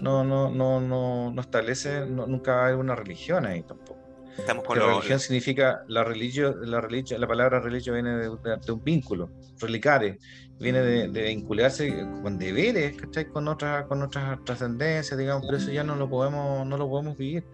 No, 0.00 0.22
no, 0.22 0.50
no, 0.50 0.80
no, 0.80 1.32
no 1.32 1.40
establece, 1.40 2.06
nunca 2.06 2.54
va 2.54 2.62
a 2.62 2.66
haber 2.66 2.76
una 2.76 2.94
religión 2.94 3.46
ahí 3.46 3.62
tampoco. 3.62 3.99
Estamos 4.40 4.64
con 4.64 4.78
la 4.78 4.86
religión 4.86 5.20
significa, 5.20 5.84
la 5.86 6.02
religión, 6.02 6.56
la 6.62 6.80
religión, 6.80 7.20
la 7.20 7.26
palabra 7.26 7.60
religión 7.60 7.94
viene 7.94 8.16
de, 8.16 8.28
un 8.72 8.82
vínculo, 8.82 9.30
relicare, 9.60 10.18
viene 10.58 10.80
de, 10.80 11.22
vincularse 11.22 12.06
con 12.22 12.38
deberes, 12.38 12.96
¿cachai? 12.96 13.26
Con 13.28 13.48
otras, 13.48 13.86
con 13.86 14.02
otras 14.02 14.42
trascendencias, 14.44 15.18
digamos, 15.18 15.44
pero 15.46 15.58
eso 15.58 15.70
ya 15.70 15.84
no 15.84 15.94
lo 15.94 16.08
podemos, 16.08 16.66
no 16.66 16.76
lo 16.76 16.88
podemos 16.88 17.16
vivir. 17.16 17.44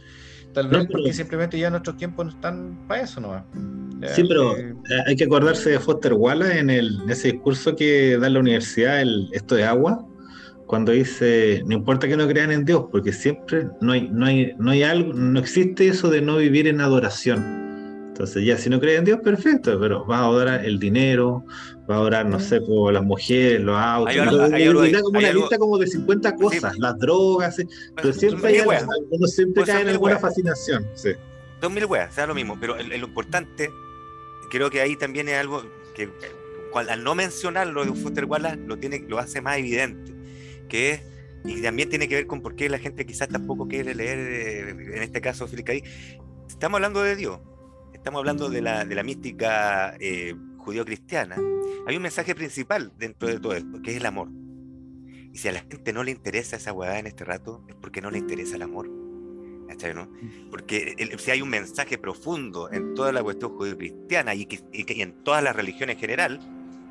Tal 0.52 0.68
vez 0.68 0.86
porque 0.90 1.12
simplemente 1.12 1.58
ya 1.58 1.68
nuestros 1.68 1.98
tiempos 1.98 2.26
no 2.26 2.32
están 2.32 2.86
para 2.88 3.02
eso, 3.02 3.20
¿no? 3.20 3.44
sí, 4.14 4.24
pero 4.26 4.56
eh, 4.56 4.74
hay 5.06 5.16
que 5.16 5.24
acordarse 5.24 5.70
de 5.70 5.80
Foster 5.80 6.14
Wallace 6.14 6.58
en, 6.58 6.70
el, 6.70 7.00
en 7.02 7.10
ese 7.10 7.32
discurso 7.32 7.76
que 7.76 8.16
da 8.16 8.28
en 8.28 8.34
la 8.34 8.40
universidad, 8.40 9.02
el, 9.02 9.28
esto 9.32 9.54
de 9.54 9.64
agua, 9.64 10.05
cuando 10.66 10.92
dice, 10.92 11.62
no 11.66 11.74
importa 11.74 12.08
que 12.08 12.16
no 12.16 12.26
crean 12.26 12.50
en 12.50 12.64
Dios, 12.64 12.86
porque 12.90 13.12
siempre 13.12 13.68
no 13.80 13.92
hay, 13.92 14.08
no 14.10 14.26
hay, 14.26 14.52
no 14.58 14.72
hay 14.72 14.82
algo, 14.82 15.12
no 15.12 15.38
existe 15.38 15.88
eso 15.88 16.10
de 16.10 16.20
no 16.20 16.36
vivir 16.38 16.66
en 16.66 16.80
adoración. 16.80 17.64
Entonces, 18.08 18.44
ya, 18.44 18.56
si 18.56 18.70
no 18.70 18.80
creen 18.80 19.00
en 19.00 19.04
Dios, 19.04 19.20
perfecto, 19.22 19.78
pero 19.78 20.04
vas 20.06 20.20
a 20.20 20.24
adorar 20.24 20.64
el 20.64 20.78
dinero, 20.78 21.44
vas 21.86 21.96
a 21.96 22.00
adorar, 22.00 22.26
no 22.26 22.40
sé, 22.40 22.60
por 22.62 22.92
las 22.92 23.04
mujeres, 23.04 23.60
los 23.60 23.78
autos. 23.78 24.16
Hay, 24.52 24.66
como 24.66 25.18
una 25.18 25.32
lista 25.32 25.58
como 25.58 25.78
de 25.78 25.86
50 25.86 26.34
cosas, 26.36 26.78
las 26.78 26.98
drogas, 26.98 27.56
pero 27.94 28.12
siempre 28.12 28.48
hay 28.48 28.58
algo, 28.58 28.72
uno 29.10 29.26
siempre 29.26 29.64
cae 29.64 29.82
en 29.82 29.88
alguna 29.90 30.18
fascinación. 30.18 30.86
Sí. 30.94 31.10
Dos 31.60 31.70
mil 31.70 31.84
weas, 31.84 32.14
sea 32.14 32.26
lo 32.26 32.34
mismo, 32.34 32.56
pero 32.58 32.76
lo 32.76 33.06
importante, 33.06 33.70
creo 34.50 34.70
que 34.70 34.80
ahí 34.80 34.96
también 34.96 35.28
es 35.28 35.38
algo 35.38 35.62
que 35.94 36.10
al 36.74 37.04
no 37.04 37.14
mencionarlo 37.14 37.84
de 37.84 37.92
Foster 37.92 38.24
Wallace 38.24 38.58
lo, 38.66 38.78
tiene, 38.78 39.04
lo 39.08 39.18
hace 39.18 39.40
más 39.40 39.58
evidente 39.58 40.15
que 40.66 40.90
es, 40.90 41.02
y 41.44 41.62
también 41.62 41.88
tiene 41.88 42.08
que 42.08 42.16
ver 42.16 42.26
con 42.26 42.42
por 42.42 42.56
qué 42.56 42.68
la 42.68 42.78
gente 42.78 43.06
quizás 43.06 43.28
tampoco 43.28 43.68
quiere 43.68 43.94
leer, 43.94 44.18
eh, 44.18 44.70
en 44.70 45.02
este 45.02 45.20
caso, 45.20 45.46
Filcaí. 45.46 45.82
Estamos 46.48 46.76
hablando 46.78 47.02
de 47.02 47.16
Dios, 47.16 47.40
estamos 47.92 48.20
hablando 48.20 48.48
de 48.48 48.62
la, 48.62 48.84
de 48.84 48.94
la 48.94 49.02
mística 49.02 49.96
eh, 50.00 50.34
judío-cristiana. 50.58 51.36
Hay 51.86 51.96
un 51.96 52.02
mensaje 52.02 52.34
principal 52.34 52.92
dentro 52.98 53.28
de 53.28 53.38
todo 53.38 53.54
esto, 53.54 53.80
que 53.82 53.92
es 53.92 53.96
el 53.98 54.06
amor. 54.06 54.28
Y 55.32 55.38
si 55.38 55.48
a 55.48 55.52
la 55.52 55.60
gente 55.60 55.92
no 55.92 56.02
le 56.02 56.10
interesa 56.10 56.56
esa 56.56 56.72
hueá 56.72 56.98
en 56.98 57.06
este 57.06 57.24
rato, 57.24 57.64
es 57.68 57.74
porque 57.74 58.00
no 58.00 58.10
le 58.10 58.18
interesa 58.18 58.56
el 58.56 58.62
amor. 58.62 58.88
¿no? 59.94 60.08
Porque 60.50 60.94
si 61.18 61.30
hay 61.30 61.42
un 61.42 61.50
mensaje 61.50 61.98
profundo 61.98 62.70
en 62.72 62.94
toda 62.94 63.12
la 63.12 63.22
cuestión 63.22 63.56
judío-cristiana 63.56 64.34
y, 64.34 64.46
que, 64.46 64.62
en 64.72 65.22
todas 65.22 65.42
las 65.42 65.54
religiones 65.54 65.96
en 65.96 66.00
general, 66.00 66.40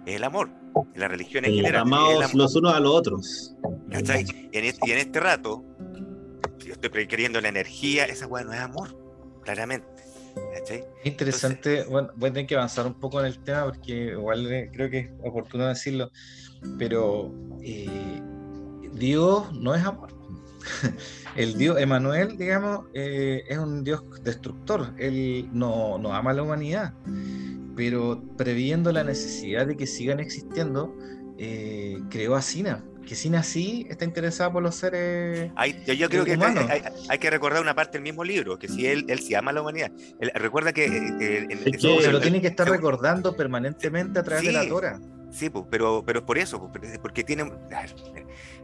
es 0.05 0.15
el 0.15 0.23
amor. 0.23 0.49
En 0.93 0.99
las 1.01 1.09
religiones 1.09 1.49
en 1.49 1.57
general. 1.57 1.81
Amados 1.81 2.33
los 2.33 2.55
unos 2.55 2.73
a 2.73 2.79
los 2.79 2.93
otros. 2.93 3.55
¿cachai? 3.91 4.25
Y 4.51 4.57
en, 4.57 4.65
este, 4.65 4.89
y 4.89 4.91
en 4.91 4.97
este 4.97 5.19
rato, 5.19 5.63
si 6.59 6.67
yo 6.67 6.73
estoy 6.73 7.07
queriendo 7.07 7.39
la 7.41 7.49
energía, 7.49 8.05
esa 8.05 8.27
hueá 8.27 8.43
no 8.43 8.53
es 8.53 8.59
amor, 8.59 8.97
claramente. 9.43 9.95
Interesante, 11.03 11.83
bueno, 11.83 12.09
voy 12.15 12.29
a 12.29 12.33
tener 12.33 12.47
que 12.47 12.55
avanzar 12.55 12.85
un 12.87 12.95
poco 12.95 13.19
en 13.19 13.27
el 13.27 13.39
tema 13.39 13.65
porque 13.65 14.11
igual 14.11 14.51
eh, 14.51 14.69
creo 14.73 14.89
que 14.89 14.99
es 14.99 15.09
oportuno 15.23 15.67
decirlo, 15.67 16.11
pero 16.77 17.33
eh, 17.61 18.21
Dios 18.93 19.51
no 19.53 19.75
es 19.75 19.85
amor. 19.85 20.09
El 21.35 21.57
Dios, 21.57 21.79
Emanuel, 21.79 22.37
digamos, 22.37 22.85
eh, 22.93 23.43
es 23.47 23.57
un 23.57 23.83
Dios 23.83 24.01
destructor. 24.23 24.93
Él 24.97 25.49
no, 25.51 25.97
no, 25.97 26.13
ama 26.13 26.31
a 26.31 26.33
la 26.33 26.43
humanidad, 26.43 26.93
pero 27.75 28.23
previendo 28.37 28.91
la 28.91 29.03
necesidad 29.03 29.67
de 29.67 29.75
que 29.75 29.87
sigan 29.87 30.19
existiendo, 30.19 30.95
creó 32.09 32.35
a 32.35 32.41
Sina 32.41 32.83
que 33.05 33.15
sin 33.15 33.35
así 33.35 33.85
está 33.89 34.03
interesada 34.03 34.51
por 34.51 34.63
los 34.63 34.75
seres. 34.75 35.51
yo, 35.85 36.09
creo 36.09 36.25
que 36.25 36.37
hay, 37.09 37.19
que 37.19 37.29
recordar 37.29 37.61
una 37.61 37.75
parte 37.75 37.93
del 37.93 38.03
mismo 38.03 38.23
libro, 38.23 38.57
que 38.57 38.67
si 38.67 38.87
él, 38.87 39.05
él 39.07 39.19
sí 39.19 39.35
ama 39.35 39.51
a 39.51 39.53
la 39.53 39.61
humanidad. 39.61 39.91
recuerda 40.33 40.73
que. 40.73 40.85
Eh, 40.85 41.47
eh, 41.49 41.79
se 41.79 42.11
lo 42.11 42.19
tiene 42.19 42.41
que 42.41 42.47
estar 42.47 42.67
recordando 42.67 43.35
permanentemente 43.35 44.19
a 44.19 44.23
través 44.23 44.45
de 44.45 44.51
la 44.51 44.67
Torah. 44.67 44.99
Sí, 45.31 45.51
pero, 45.69 46.03
pero 46.05 46.25
por 46.25 46.37
eso, 46.37 46.71
porque 47.01 47.23
tiene. 47.23 47.51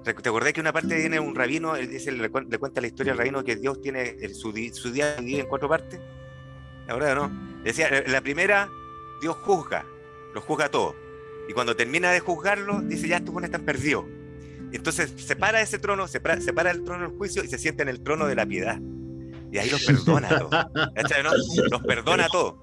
¿Te 0.03 0.09
acordás 0.11 0.53
que 0.53 0.61
una 0.61 0.73
parte 0.73 0.99
tiene 0.99 1.19
un 1.19 1.35
rabino, 1.35 1.75
él 1.75 1.89
dice, 1.89 2.11
le, 2.11 2.29
cuenta 2.29 2.81
la 2.81 2.87
historia 2.87 3.11
al 3.11 3.19
rabino 3.19 3.43
que 3.43 3.55
Dios 3.55 3.81
tiene 3.81 4.17
su, 4.29 4.51
su 4.73 4.91
día 4.91 5.15
dividido 5.15 5.41
en 5.41 5.47
cuatro 5.47 5.69
partes? 5.69 5.99
La 6.87 6.95
verdad, 6.95 7.15
¿no? 7.15 7.61
Decía, 7.63 8.03
la 8.07 8.21
primera, 8.21 8.69
Dios 9.21 9.37
juzga, 9.37 9.85
lo 10.33 10.41
juzga 10.41 10.69
todo. 10.69 10.95
Y 11.47 11.53
cuando 11.53 11.75
termina 11.75 12.11
de 12.11 12.19
juzgarlo, 12.19 12.81
dice, 12.81 13.07
ya 13.07 13.17
estos 13.17 13.43
están 13.43 13.65
perdidos 13.65 14.05
entonces 14.73 15.13
se 15.17 15.35
para 15.35 15.61
ese 15.61 15.79
trono, 15.79 16.07
se 16.07 16.19
para, 16.19 16.71
el 16.71 16.83
trono 16.83 17.07
del 17.07 17.17
juicio 17.17 17.43
y 17.43 17.47
se 17.47 17.57
siente 17.57 17.83
en 17.83 17.89
el 17.89 18.01
trono 18.01 18.27
de 18.27 18.35
la 18.35 18.45
piedad. 18.45 18.79
Y 19.51 19.57
ahí 19.57 19.69
los 19.69 19.83
perdona 19.83 20.29
a 20.29 20.39
todos. 20.39 20.65
Los 21.69 21.81
perdona 21.81 22.25
a 22.25 22.29
todos. 22.29 22.55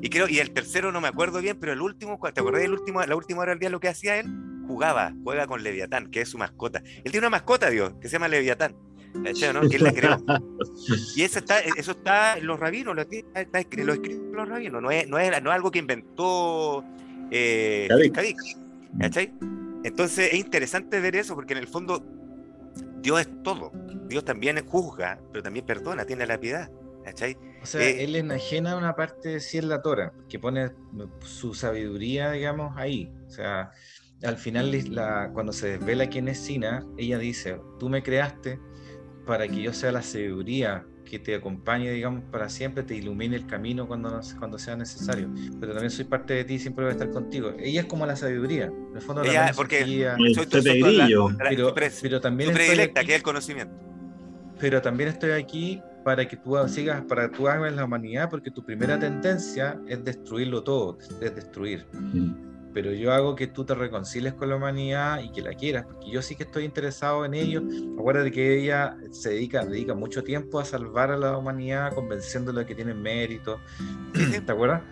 Y 0.00 0.08
creo, 0.08 0.28
y 0.28 0.38
el 0.38 0.52
tercero 0.52 0.92
no 0.92 1.00
me 1.00 1.08
acuerdo 1.08 1.40
bien, 1.40 1.58
pero 1.58 1.72
el 1.72 1.80
último, 1.80 2.18
¿te 2.32 2.40
acordás 2.40 2.62
del 2.62 2.72
último, 2.72 3.04
la 3.04 3.16
última 3.16 3.40
hora 3.42 3.50
del 3.50 3.58
día 3.58 3.70
lo 3.70 3.80
que 3.80 3.88
hacía 3.88 4.18
él? 4.18 4.26
Jugaba, 4.68 5.12
juega 5.24 5.46
con 5.46 5.62
Leviatán, 5.62 6.10
que 6.10 6.20
es 6.20 6.28
su 6.28 6.38
mascota. 6.38 6.82
Él 7.04 7.10
tiene 7.10 7.18
una 7.18 7.30
mascota, 7.30 7.70
Dios, 7.70 7.94
que 8.00 8.08
se 8.08 8.14
llama 8.14 8.28
Leviatán. 8.28 8.76
¿No? 9.52 9.68
Que 9.68 9.76
él 9.76 9.84
la 9.84 9.92
creó. 9.92 10.16
Y 11.16 11.22
eso 11.22 11.38
está, 11.38 11.58
eso 11.60 11.92
está 11.92 12.38
en 12.38 12.46
los 12.46 12.60
rabinos, 12.60 12.94
lo, 12.94 13.02
está, 13.02 13.60
lo 13.60 13.92
escriben 13.92 14.32
los 14.32 14.48
rabinos, 14.48 14.80
no 14.80 14.90
es, 14.90 15.08
no 15.08 15.18
es, 15.18 15.42
no 15.42 15.50
es 15.50 15.54
algo 15.54 15.70
que 15.70 15.78
inventó 15.78 16.84
eh, 17.30 17.88
¿cachai? 18.98 19.32
Entonces 19.82 20.32
es 20.32 20.38
interesante 20.38 21.00
ver 21.00 21.16
eso 21.16 21.34
porque 21.34 21.54
en 21.54 21.58
el 21.58 21.66
fondo 21.66 22.04
Dios 23.00 23.20
es 23.20 23.42
todo. 23.42 23.72
Dios 24.08 24.24
también 24.24 24.64
juzga, 24.66 25.20
pero 25.32 25.42
también 25.42 25.66
perdona, 25.66 26.04
tiene 26.04 26.26
la 26.26 26.38
piedad. 26.38 26.70
¿cachai? 27.04 27.36
O 27.62 27.66
sea, 27.66 27.80
eh, 27.82 28.02
él 28.04 28.16
enajena 28.16 28.76
una 28.76 28.96
parte 28.96 29.28
de 29.28 29.40
sí 29.40 29.58
en 29.58 29.68
la 29.68 29.80
Torah, 29.80 30.12
que 30.28 30.38
pone 30.38 30.72
su 31.20 31.54
sabiduría, 31.54 32.32
digamos, 32.32 32.76
ahí. 32.76 33.12
O 33.26 33.30
sea, 33.30 33.70
al 34.24 34.36
final, 34.36 34.72
la, 34.92 35.30
cuando 35.32 35.52
se 35.52 35.78
desvela 35.78 36.08
quién 36.08 36.26
es 36.26 36.38
Sina, 36.38 36.84
ella 36.98 37.18
dice, 37.18 37.60
tú 37.78 37.88
me 37.88 38.02
creaste 38.02 38.58
para 39.26 39.48
que 39.48 39.60
yo 39.60 39.72
sea 39.72 39.92
la 39.92 40.02
sabiduría 40.02 40.84
que 41.04 41.18
te 41.18 41.34
acompañe, 41.34 41.90
digamos, 41.90 42.22
para 42.30 42.48
siempre, 42.48 42.82
te 42.82 42.94
ilumine 42.96 43.36
el 43.36 43.46
camino 43.46 43.86
cuando, 43.86 44.20
cuando 44.38 44.58
sea 44.58 44.76
necesario. 44.76 45.28
Pero 45.60 45.72
también 45.72 45.90
soy 45.90 46.04
parte 46.04 46.34
de 46.34 46.44
ti 46.44 46.54
y 46.54 46.58
siempre 46.58 46.84
voy 46.84 46.90
a 46.90 46.92
estar 46.92 47.10
contigo. 47.10 47.52
Ella 47.58 47.82
es 47.82 47.86
como 47.86 48.06
la 48.06 48.16
sabiduría. 48.16 48.66
En 48.66 48.96
el 48.96 49.02
fondo, 49.02 49.22
Ella, 49.22 49.52
porque 49.54 49.84
soy 50.34 50.46
tu, 50.46 50.58
la, 50.58 51.36
pero, 51.48 51.74
pero 52.02 52.20
también 52.20 52.52
predilecta, 52.52 53.04
que 53.04 53.12
es 53.12 53.16
el 53.18 53.22
conocimiento. 53.22 53.74
Pero 54.58 54.82
también 54.82 55.10
estoy 55.10 55.32
aquí 55.32 55.80
para 56.04 56.26
que 56.26 56.36
tú 56.36 56.56
sigas, 56.68 57.02
para 57.04 57.28
que 57.28 57.36
tú 57.36 57.48
hagas 57.48 57.72
la 57.72 57.84
humanidad, 57.84 58.30
porque 58.30 58.50
tu 58.50 58.64
primera 58.64 58.98
tendencia 58.98 59.78
es 59.86 60.02
destruirlo 60.04 60.62
todo, 60.62 60.98
es 61.20 61.34
destruir. 61.34 61.86
Mm 61.92 62.55
pero 62.76 62.92
yo 62.92 63.10
hago 63.10 63.34
que 63.34 63.46
tú 63.46 63.64
te 63.64 63.74
reconcilies 63.74 64.34
con 64.34 64.50
la 64.50 64.56
humanidad 64.56 65.22
y 65.22 65.32
que 65.32 65.40
la 65.40 65.54
quieras, 65.54 65.86
porque 65.86 66.10
yo 66.10 66.20
sí 66.20 66.36
que 66.36 66.42
estoy 66.42 66.64
interesado 66.64 67.24
en 67.24 67.32
ello. 67.32 67.62
Acuérdate 67.98 68.30
que 68.30 68.60
ella 68.60 68.98
se 69.12 69.30
dedica, 69.30 69.64
dedica 69.64 69.94
mucho 69.94 70.22
tiempo 70.22 70.60
a 70.60 70.64
salvar 70.66 71.10
a 71.10 71.16
la 71.16 71.38
humanidad, 71.38 71.94
convenciéndola 71.94 72.60
de 72.60 72.66
que 72.66 72.74
tienen 72.74 73.00
mérito. 73.00 73.60
¿Te 74.12 74.52
acuerdas? 74.52 74.82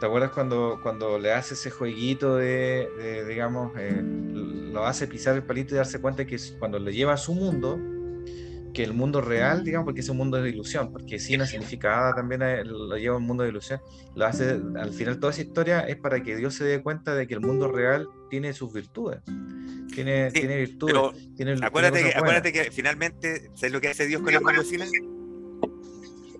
¿Te 0.00 0.06
acuerdas 0.06 0.30
cuando, 0.30 0.80
cuando 0.82 1.18
le 1.18 1.34
hace 1.34 1.52
ese 1.52 1.70
jueguito 1.70 2.36
de, 2.36 3.26
digamos, 3.28 3.70
eh, 3.76 4.00
lo 4.02 4.86
hace 4.86 5.06
pisar 5.06 5.36
el 5.36 5.42
palito 5.42 5.74
y 5.74 5.76
darse 5.76 6.00
cuenta 6.00 6.24
que 6.24 6.38
cuando 6.58 6.78
le 6.78 6.94
lleva 6.94 7.12
a 7.12 7.18
su 7.18 7.34
mundo, 7.34 7.78
que 8.76 8.84
el 8.84 8.92
mundo 8.92 9.22
real, 9.22 9.64
digamos, 9.64 9.86
porque 9.86 10.00
es 10.02 10.08
un 10.10 10.18
mundo 10.18 10.36
de 10.36 10.50
ilusión, 10.50 10.92
porque 10.92 11.18
Sina 11.18 11.46
significada 11.46 12.14
también 12.14 12.42
eh, 12.42 12.62
lo 12.62 12.94
lleva 12.98 13.14
a 13.14 13.16
un 13.16 13.24
mundo 13.24 13.42
de 13.42 13.48
ilusión, 13.48 13.80
lo 14.14 14.26
hace, 14.26 14.60
al 14.78 14.92
final 14.92 15.18
toda 15.18 15.32
esa 15.32 15.40
historia 15.40 15.80
es 15.80 15.96
para 15.96 16.22
que 16.22 16.36
Dios 16.36 16.56
se 16.56 16.64
dé 16.64 16.82
cuenta 16.82 17.14
de 17.14 17.26
que 17.26 17.32
el 17.32 17.40
mundo 17.40 17.72
real 17.72 18.06
tiene 18.28 18.52
sus 18.52 18.74
virtudes, 18.74 19.20
tiene, 19.94 20.30
tiene 20.30 20.58
virtudes. 20.58 20.94
tiene, 21.36 21.56
acuérdate, 21.62 22.02
que, 22.02 22.18
acuérdate 22.18 22.52
que 22.52 22.70
finalmente, 22.70 23.50
¿sabes 23.54 23.72
lo 23.72 23.80
que 23.80 23.88
hace 23.88 24.06
Dios 24.06 24.20
con 24.20 24.34
el 24.34 24.42
mundo 24.42 24.62
Sina? 24.62 24.84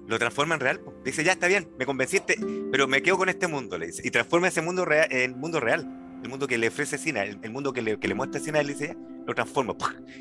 Lo 0.07 0.19
transforma 0.19 0.57
en 0.57 0.61
real. 0.61 0.81
Dice, 1.07 1.25
ya 1.25 1.33
está 1.33 1.47
bien, 1.47 1.71
me 1.79 1.87
convenciste, 1.87 2.37
pero 2.71 2.87
me 2.87 3.01
quedo 3.01 3.17
con 3.17 3.31
este 3.31 3.47
mundo, 3.47 3.79
le 3.79 3.87
dice, 3.87 4.03
y 4.05 4.11
transforma 4.11 4.49
ese 4.49 4.61
mundo 4.61 4.85
real, 4.85 5.09
en 5.11 5.39
mundo 5.39 5.59
real 5.59 6.06
el 6.27 6.31
mundo 6.31 6.47
que 6.47 6.59
le 6.59 6.69
ofrece 6.69 6.99
Sina, 6.99 7.23
el, 7.25 7.51
mundo 7.51 7.73
que 7.73 7.83
le, 7.83 7.99
que 7.99 8.09
le, 8.09 8.15
muestra 8.15 8.41
Sina, 8.41 8.61
él 8.61 8.67
dice, 8.67 8.97
lo 9.27 9.35
transformo. 9.35 9.77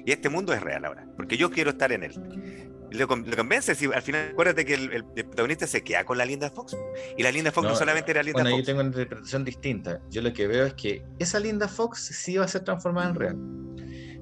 Y 0.06 0.12
este 0.12 0.30
mundo 0.30 0.54
es 0.54 0.62
real 0.62 0.86
ahora, 0.86 1.08
porque 1.18 1.38
yo 1.38 1.50
quiero 1.50 1.72
estar 1.72 1.92
en 1.92 2.04
él. 2.04 2.72
Lo, 2.92 3.08
lo 3.08 3.36
convence, 3.36 3.76
si 3.76 3.86
al 3.86 4.02
final 4.02 4.30
acuérdate 4.32 4.64
que 4.64 4.76
el, 4.76 5.04
protagonista 5.04 5.68
se 5.68 5.84
queda 5.84 6.06
con 6.06 6.18
la 6.18 6.26
Linda 6.26 6.50
Fox. 6.50 6.78
Y 7.18 7.24
la 7.24 7.32
Linda 7.32 7.52
Fox 7.52 7.68
no, 7.68 7.76
solamente 7.76 8.12
era 8.12 8.24
Linda 8.24 8.44
bueno, 8.44 8.52
Fox. 8.52 8.62
yo 8.62 8.66
tengo 8.66 8.80
una 8.82 8.90
interpretación 8.90 9.44
distinta. 9.44 10.02
Yo 10.10 10.22
lo 10.22 10.32
que 10.32 10.48
veo 10.48 10.66
es 10.66 10.74
que 10.76 11.04
esa 11.20 11.40
Linda 11.40 11.68
Fox 11.68 12.00
sí 12.00 12.38
va 12.38 12.46
a 12.46 12.48
ser 12.48 12.64
transformada 12.64 13.10
en 13.10 13.16
real. 13.16 13.38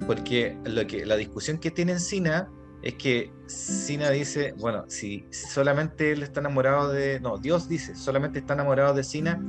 Porque 0.08 0.58
lo 0.66 0.88
que, 0.88 1.06
la 1.06 1.18
discusión 1.18 1.60
que 1.60 1.70
tiene 1.72 1.94
en 1.94 2.00
Sina 2.00 2.50
es 2.84 2.96
que 2.96 3.32
Sina 3.48 4.10
dice, 4.10 4.54
bueno, 4.58 4.84
si 4.90 5.26
solamente 5.32 6.12
él 6.12 6.22
está 6.22 6.42
enamorado 6.42 6.92
de, 6.92 7.20
no, 7.22 7.38
Dios 7.38 7.70
dice, 7.70 7.96
solamente 7.96 8.40
está 8.40 8.56
enamorado 8.56 8.94
de 8.94 9.06
Sina, 9.06 9.42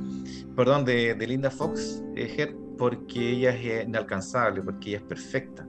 perdón, 0.55 0.85
de, 0.85 1.15
Linda 1.27 1.51
Fox, 1.51 2.01
eh, 2.15 2.55
porque 2.77 3.31
ella 3.31 3.49
es 3.51 3.87
inalcanzable, 3.87 4.61
porque 4.61 4.89
ella 4.89 4.97
es 4.99 5.03
perfecta. 5.03 5.67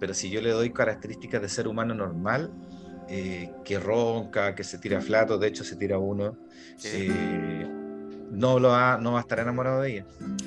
Pero 0.00 0.14
si 0.14 0.30
yo 0.30 0.40
le 0.40 0.50
doy 0.50 0.72
características 0.72 1.40
de 1.40 1.48
ser 1.48 1.68
humano 1.68 1.94
normal, 1.94 2.52
eh, 3.08 3.52
que 3.64 3.78
ronca, 3.78 4.56
que 4.56 4.64
se 4.64 4.78
tira 4.78 5.00
flato, 5.00 5.38
de 5.38 5.46
hecho 5.46 5.62
se 5.62 5.76
tira 5.76 5.98
uno, 5.98 6.36
eh, 6.84 7.66
no, 8.32 8.58
lo 8.58 8.70
va, 8.70 8.98
no 8.98 9.12
va 9.12 9.18
a 9.18 9.22
estar 9.22 9.38
enamorado 9.38 9.82
de 9.82 9.92
ella. 9.92 10.06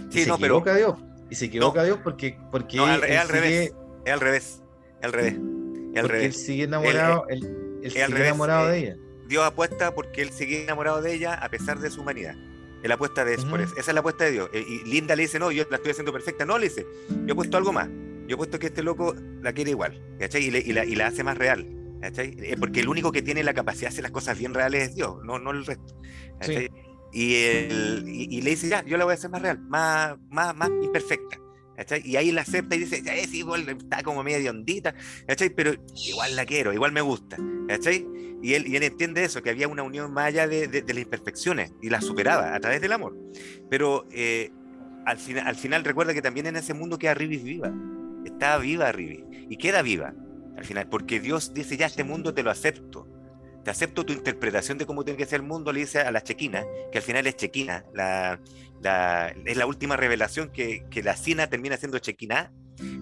Sí, 0.10 0.26
se 0.26 0.32
equivoca 0.32 0.76
Dios. 0.76 0.96
Y 1.30 1.36
se 1.36 1.46
equivoca 1.46 1.84
Dios 1.84 2.00
porque, 2.04 2.38
porque 2.52 2.78
es, 2.78 2.84
al 2.84 3.30
revés, 3.30 3.74
es 4.04 4.12
al 4.12 4.20
revés. 4.20 4.62
Es 5.00 5.06
al 5.06 5.14
revés 5.14 5.36
porque 6.02 6.26
él 6.26 6.34
sigue 6.34 6.64
enamorado, 6.64 7.26
él, 7.30 7.42
sigue 7.84 8.04
enamorado 8.04 8.68
de 8.68 8.78
eh, 8.78 8.82
ella. 8.82 8.98
Dios 9.28 9.44
apuesta 9.44 9.94
porque 9.94 10.22
él 10.22 10.32
sigue 10.32 10.64
enamorado 10.64 11.02
de 11.02 11.14
ella 11.14 11.34
a 11.34 11.50
pesar 11.50 11.80
de 11.80 11.90
su 11.90 12.02
humanidad. 12.02 12.36
Él 12.84 12.92
apuesta 12.92 13.24
de 13.24 13.36
eso, 13.36 13.50
por 13.50 13.62
eso. 13.62 13.74
Esa 13.78 13.92
es 13.92 13.94
la 13.94 14.02
apuesta 14.02 14.26
de 14.26 14.32
Dios. 14.32 14.50
Eh, 14.52 14.66
y 14.68 14.90
Linda 14.90 15.16
le 15.16 15.24
dice, 15.24 15.40
no, 15.40 15.52
yo 15.52 15.64
la 15.70 15.78
estoy 15.78 15.92
haciendo 15.92 16.12
perfecta. 16.12 16.46
No, 16.46 16.58
le 16.58 16.66
dice, 16.68 16.86
yo 17.26 17.32
he 17.32 17.36
puesto 17.36 17.56
algo 17.56 17.72
más. 17.72 17.88
Yo 18.28 18.36
he 18.36 18.38
puesto 18.38 18.60
que 18.60 18.68
este 18.68 18.84
loco 18.84 19.16
la 19.42 19.54
quiere 19.54 19.72
igual, 19.72 20.02
¿cachai? 20.20 20.44
Y, 20.44 20.74
la, 20.74 20.86
y 20.86 20.96
la, 20.96 21.08
hace 21.08 21.24
más 21.24 21.38
real, 21.38 21.68
¿cachai? 22.02 22.36
Eh, 22.40 22.58
porque 22.60 22.82
el 22.82 22.90
único 22.90 23.12
que 23.12 23.22
tiene 23.22 23.44
la 23.44 23.54
capacidad 23.54 23.84
de 23.84 23.88
hacer 23.88 24.04
las 24.04 24.12
cosas 24.12 24.38
bien 24.38 24.54
reales 24.54 24.90
es 24.90 24.96
Dios, 24.96 25.16
no, 25.24 25.40
no 25.40 25.52
el 25.52 25.66
resto. 25.66 25.96
Y, 27.12 27.26
y, 27.26 28.42
le 28.42 28.50
dice, 28.50 28.70
ya, 28.70 28.84
yo 28.86 28.98
la 28.98 29.04
voy 29.04 29.12
a 29.12 29.16
hacer 29.16 29.30
más 29.30 29.42
real, 29.42 29.60
más, 29.60 30.18
más, 30.30 30.56
más 30.56 30.70
imperfecta. 30.82 31.38
Y 32.04 32.16
ahí 32.16 32.32
la 32.32 32.42
acepta 32.42 32.76
y 32.76 32.80
dice, 32.80 33.04
igual 33.34 33.68
está 33.70 34.04
como 34.04 34.24
medio 34.24 34.52
hondita, 34.52 34.94
Pero 35.56 35.74
igual 35.96 36.36
la 36.36 36.46
quiero, 36.46 36.74
igual 36.74 36.92
me 36.92 37.02
gusta, 37.02 37.38
Y 38.42 38.54
él, 38.54 38.68
y 38.68 38.76
él 38.76 38.84
entiende 38.84 39.24
eso, 39.24 39.42
que 39.42 39.50
había 39.50 39.68
una 39.68 39.84
unión 39.84 40.12
más 40.14 40.26
allá 40.26 40.48
de, 40.48 40.84
las 40.88 40.98
imperfecciones 40.98 41.74
y 41.82 41.90
la 41.90 42.02
superaba 42.02 42.56
a 42.56 42.60
través 42.60 42.82
del 42.82 42.92
amor. 42.92 43.18
Pero 43.70 44.08
eh, 44.12 44.52
al, 45.06 45.18
final, 45.18 45.48
al 45.48 45.56
final 45.56 45.84
recuerda 45.84 46.14
que 46.14 46.22
también 46.22 46.48
en 46.48 46.56
ese 46.56 46.74
mundo 46.74 46.98
queda 46.98 47.14
Rivis 47.14 47.44
viva. 47.44 47.74
estaba 48.26 48.58
viva 48.58 48.92
Rivi 48.92 49.24
y 49.50 49.58
queda 49.58 49.82
viva 49.82 50.14
al 50.58 50.66
final, 50.66 50.88
porque 50.88 51.20
Dios 51.20 51.54
dice, 51.54 51.78
ya 51.78 51.88
este 51.88 52.04
mundo 52.04 52.34
te 52.34 52.44
lo 52.44 52.52
acepto, 52.52 53.08
te 53.64 53.72
acepto 53.72 54.06
tu 54.06 54.14
interpretación 54.14 54.78
de 54.78 54.86
cómo 54.86 55.04
tiene 55.04 55.18
que 55.18 55.26
ser 55.26 55.42
el 55.42 55.48
mundo, 55.48 55.72
le 55.72 55.82
dice 55.82 56.00
a 56.00 56.12
la 56.12 56.22
chequina, 56.22 56.64
que 56.92 57.00
al 57.00 57.04
final 57.04 57.26
es 57.26 57.38
chequina, 57.38 57.86
la, 57.94 58.40
es 58.84 59.58
la 59.58 59.66
última 59.66 59.96
revelación 59.98 60.50
que, 60.50 60.86
que 60.90 61.04
la 61.04 61.16
Sina 61.16 61.48
termina 61.48 61.78
siendo 61.78 62.00
chequina, 62.00 62.52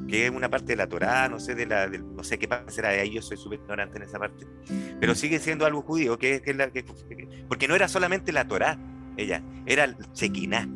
que 0.07 0.25
es 0.25 0.31
una 0.31 0.49
parte 0.49 0.67
de 0.67 0.75
la 0.75 0.87
Torá, 0.87 1.29
no 1.29 1.39
sé 1.39 1.55
de 1.55 1.65
la, 1.65 1.87
no 1.87 2.23
sé 2.23 2.37
qué 2.37 2.47
será 2.67 2.89
de 2.89 2.99
ahí, 2.99 3.13
yo 3.13 3.21
soy 3.21 3.37
súper 3.37 3.59
ignorante 3.59 3.97
en 3.97 4.03
esa 4.03 4.19
parte, 4.19 4.45
pero 4.99 5.15
sigue 5.15 5.39
siendo 5.39 5.65
algo 5.65 5.81
judío, 5.81 6.17
que, 6.17 6.41
que, 6.41 6.53
la, 6.53 6.69
que 6.69 6.85
porque 7.47 7.67
no 7.67 7.75
era 7.75 7.87
solamente 7.87 8.31
la 8.31 8.47
Torá, 8.47 8.77
ella, 9.17 9.41
era 9.65 9.85
el 9.85 9.95
chequiná, 10.13 10.69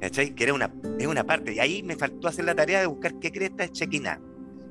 ¿cachai? 0.00 0.34
Que 0.34 0.44
era 0.44 0.54
una, 0.54 0.72
es 0.98 1.06
una 1.06 1.24
parte, 1.24 1.54
y 1.54 1.58
ahí 1.58 1.82
me 1.82 1.96
faltó 1.96 2.28
hacer 2.28 2.44
la 2.44 2.54
tarea 2.54 2.80
de 2.80 2.86
buscar 2.86 3.18
qué 3.18 3.32
cresta 3.32 3.64
es 3.64 3.72
chequiná. 3.72 4.20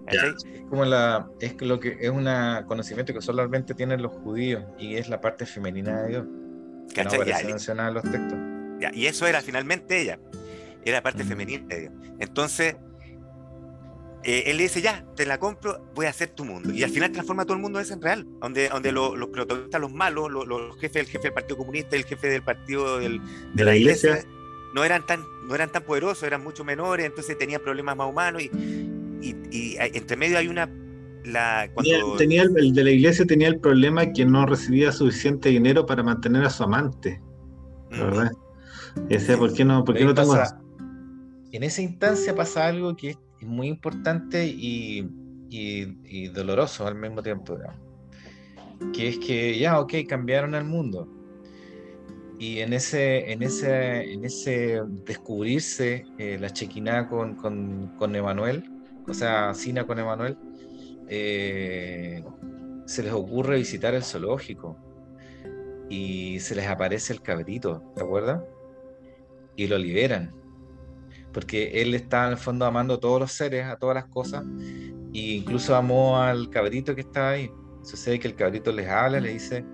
Es 0.06 0.46
como 0.70 0.84
la, 0.84 1.30
es 1.40 1.60
lo 1.62 1.80
que 1.80 1.98
es 2.00 2.10
un 2.10 2.28
conocimiento 2.68 3.14
que 3.14 3.22
solamente 3.22 3.74
tienen 3.74 4.02
los 4.02 4.12
judíos 4.12 4.64
y 4.78 4.96
es 4.96 5.08
la 5.08 5.22
parte 5.22 5.46
femenina 5.46 6.02
de 6.02 6.10
Dios. 6.10 6.26
Que 6.94 7.06
no 7.06 7.10
aparece 7.10 7.46
mencionada 7.46 7.88
en 7.88 7.94
los 7.96 8.04
textos. 8.04 8.53
Y 8.94 9.06
eso 9.06 9.28
era 9.28 9.42
finalmente 9.42 10.02
ella, 10.02 10.20
era 10.84 11.02
parte 11.02 11.24
femenina 11.24 11.66
de 11.68 11.82
Dios. 11.82 11.94
Entonces, 12.20 12.76
eh, 14.24 14.44
él 14.48 14.58
le 14.58 14.64
dice, 14.64 14.82
ya, 14.82 15.06
te 15.16 15.26
la 15.26 15.38
compro, 15.38 15.86
voy 15.94 16.06
a 16.06 16.10
hacer 16.10 16.30
tu 16.30 16.46
mundo. 16.46 16.72
Y 16.72 16.84
al 16.84 16.90
final 16.90 17.12
transforma 17.12 17.44
todo 17.44 17.56
el 17.56 17.62
mundo 17.62 17.80
ese 17.80 17.94
en 17.94 18.02
real, 18.02 18.26
donde, 18.40 18.70
donde 18.70 18.92
los, 18.92 19.12
protagonistas, 19.30 19.82
los 19.82 19.92
malos, 19.92 20.32
los, 20.32 20.78
jefes, 20.80 21.04
el 21.04 21.08
jefe 21.08 21.24
del 21.24 21.34
Partido 21.34 21.58
Comunista, 21.58 21.96
el 21.96 22.06
jefe 22.06 22.28
del 22.28 22.42
partido 22.42 23.00
de, 23.00 23.20
la, 23.56 23.76
iglesia, 23.76 24.26
no 24.74 24.84
eran 24.84 25.06
tan 25.06 25.22
no 25.48 25.56
eran 25.56 25.72
tan 25.72 25.84
poderosos, 25.84 26.24
eran 26.24 26.42
mucho 26.42 26.64
menores, 26.64 27.06
entonces 27.06 27.38
tenían 27.38 27.62
problemas 27.62 27.98
más 27.98 28.10
humanos 28.10 28.42
y, 28.42 28.50
y, 29.52 29.76
entre 29.78 30.16
medio 30.18 30.38
hay 30.38 30.48
una... 30.48 30.70
La, 31.26 31.70
tenía, 32.18 32.44
el, 32.44 32.74
de 32.74 32.84
la 32.84 32.92
iglesia 32.92 33.26
tenía 33.26 33.48
el 33.48 33.60
problema 33.60 34.12
que 34.12 34.26
no 34.26 34.46
recibía 34.46 34.92
suficiente 34.92 35.50
dinero 35.50 35.86
para 35.86 36.04
mantener 36.04 36.44
a 36.44 36.50
su 36.50 36.64
amante. 36.64 37.22
¿Verdad? 37.92 38.32
¿Por 39.38 39.54
qué 39.54 39.66
no, 39.66 39.84
por 39.84 39.96
qué 39.96 40.06
no 40.06 40.14
tengo... 40.14 40.36
en 41.52 41.64
esa 41.64 41.82
instancia 41.82 42.36
pasa 42.36 42.68
algo 42.68 42.96
que 42.96 43.12
es 43.12 43.18
muy 43.42 43.68
importante 43.68 44.46
y, 44.46 45.08
y, 45.50 46.28
doloroso 46.30 46.88
al 46.88 46.96
mismo 46.96 47.22
tiempo, 47.22 47.58
que 48.94 49.10
es 49.10 49.20
que 49.20 49.58
ya, 49.58 49.80
ok, 49.80 49.94
cambiaron 50.08 50.56
el 50.56 50.64
mundo. 50.64 51.08
Y 52.40 52.60
en 52.60 52.74
ese, 52.74 53.32
en 53.32 53.44
ese, 53.44 54.12
en 54.12 54.26
ese 54.26 54.82
descubrirse 55.06 56.06
eh, 56.18 56.38
la 56.40 56.50
chequina 56.50 57.08
con, 57.08 57.36
con, 57.36 57.94
con 57.98 58.16
Emanuel, 58.16 58.64
o 59.08 59.14
sea, 59.14 59.54
Sina 59.54 59.86
con 59.86 60.00
Emanuel, 60.00 60.38
eh, 61.08 62.24
se 62.86 63.04
les 63.04 63.14
ocurre 63.14 63.58
visitar 63.58 63.94
el 63.94 64.04
zoológico 64.04 64.78
y 65.90 66.40
se 66.40 66.56
les 66.56 66.68
aparece 66.68 67.14
el 67.14 67.22
cabrito, 67.22 67.84
¿te 67.96 68.04
acuerdas? 68.04 68.42
Y 69.56 69.68
lo 69.68 69.78
liberan 69.78 70.34
porque 71.34 71.82
él 71.82 71.94
está 71.96 72.28
en 72.28 72.34
el 72.34 72.38
fondo 72.38 72.66
amando 72.66 72.94
a 72.94 73.00
todos 73.00 73.20
los 73.20 73.32
seres, 73.32 73.66
a 73.66 73.76
todas 73.76 73.96
las 73.96 74.06
cosas, 74.06 74.46
e 75.14 75.20
incluso 75.20 75.76
amó 75.76 76.22
al 76.22 76.50
cabrito 76.50 76.96
que 76.96 77.02
está 77.02 77.32
ahí. 77.32 77.52
Sucede 77.82 78.20
que 78.20 78.28
el 78.30 78.36
cabrito 78.36 78.72
les 78.72 78.88
habla, 78.88 79.20
le 79.20 79.34
dice, 79.34 79.66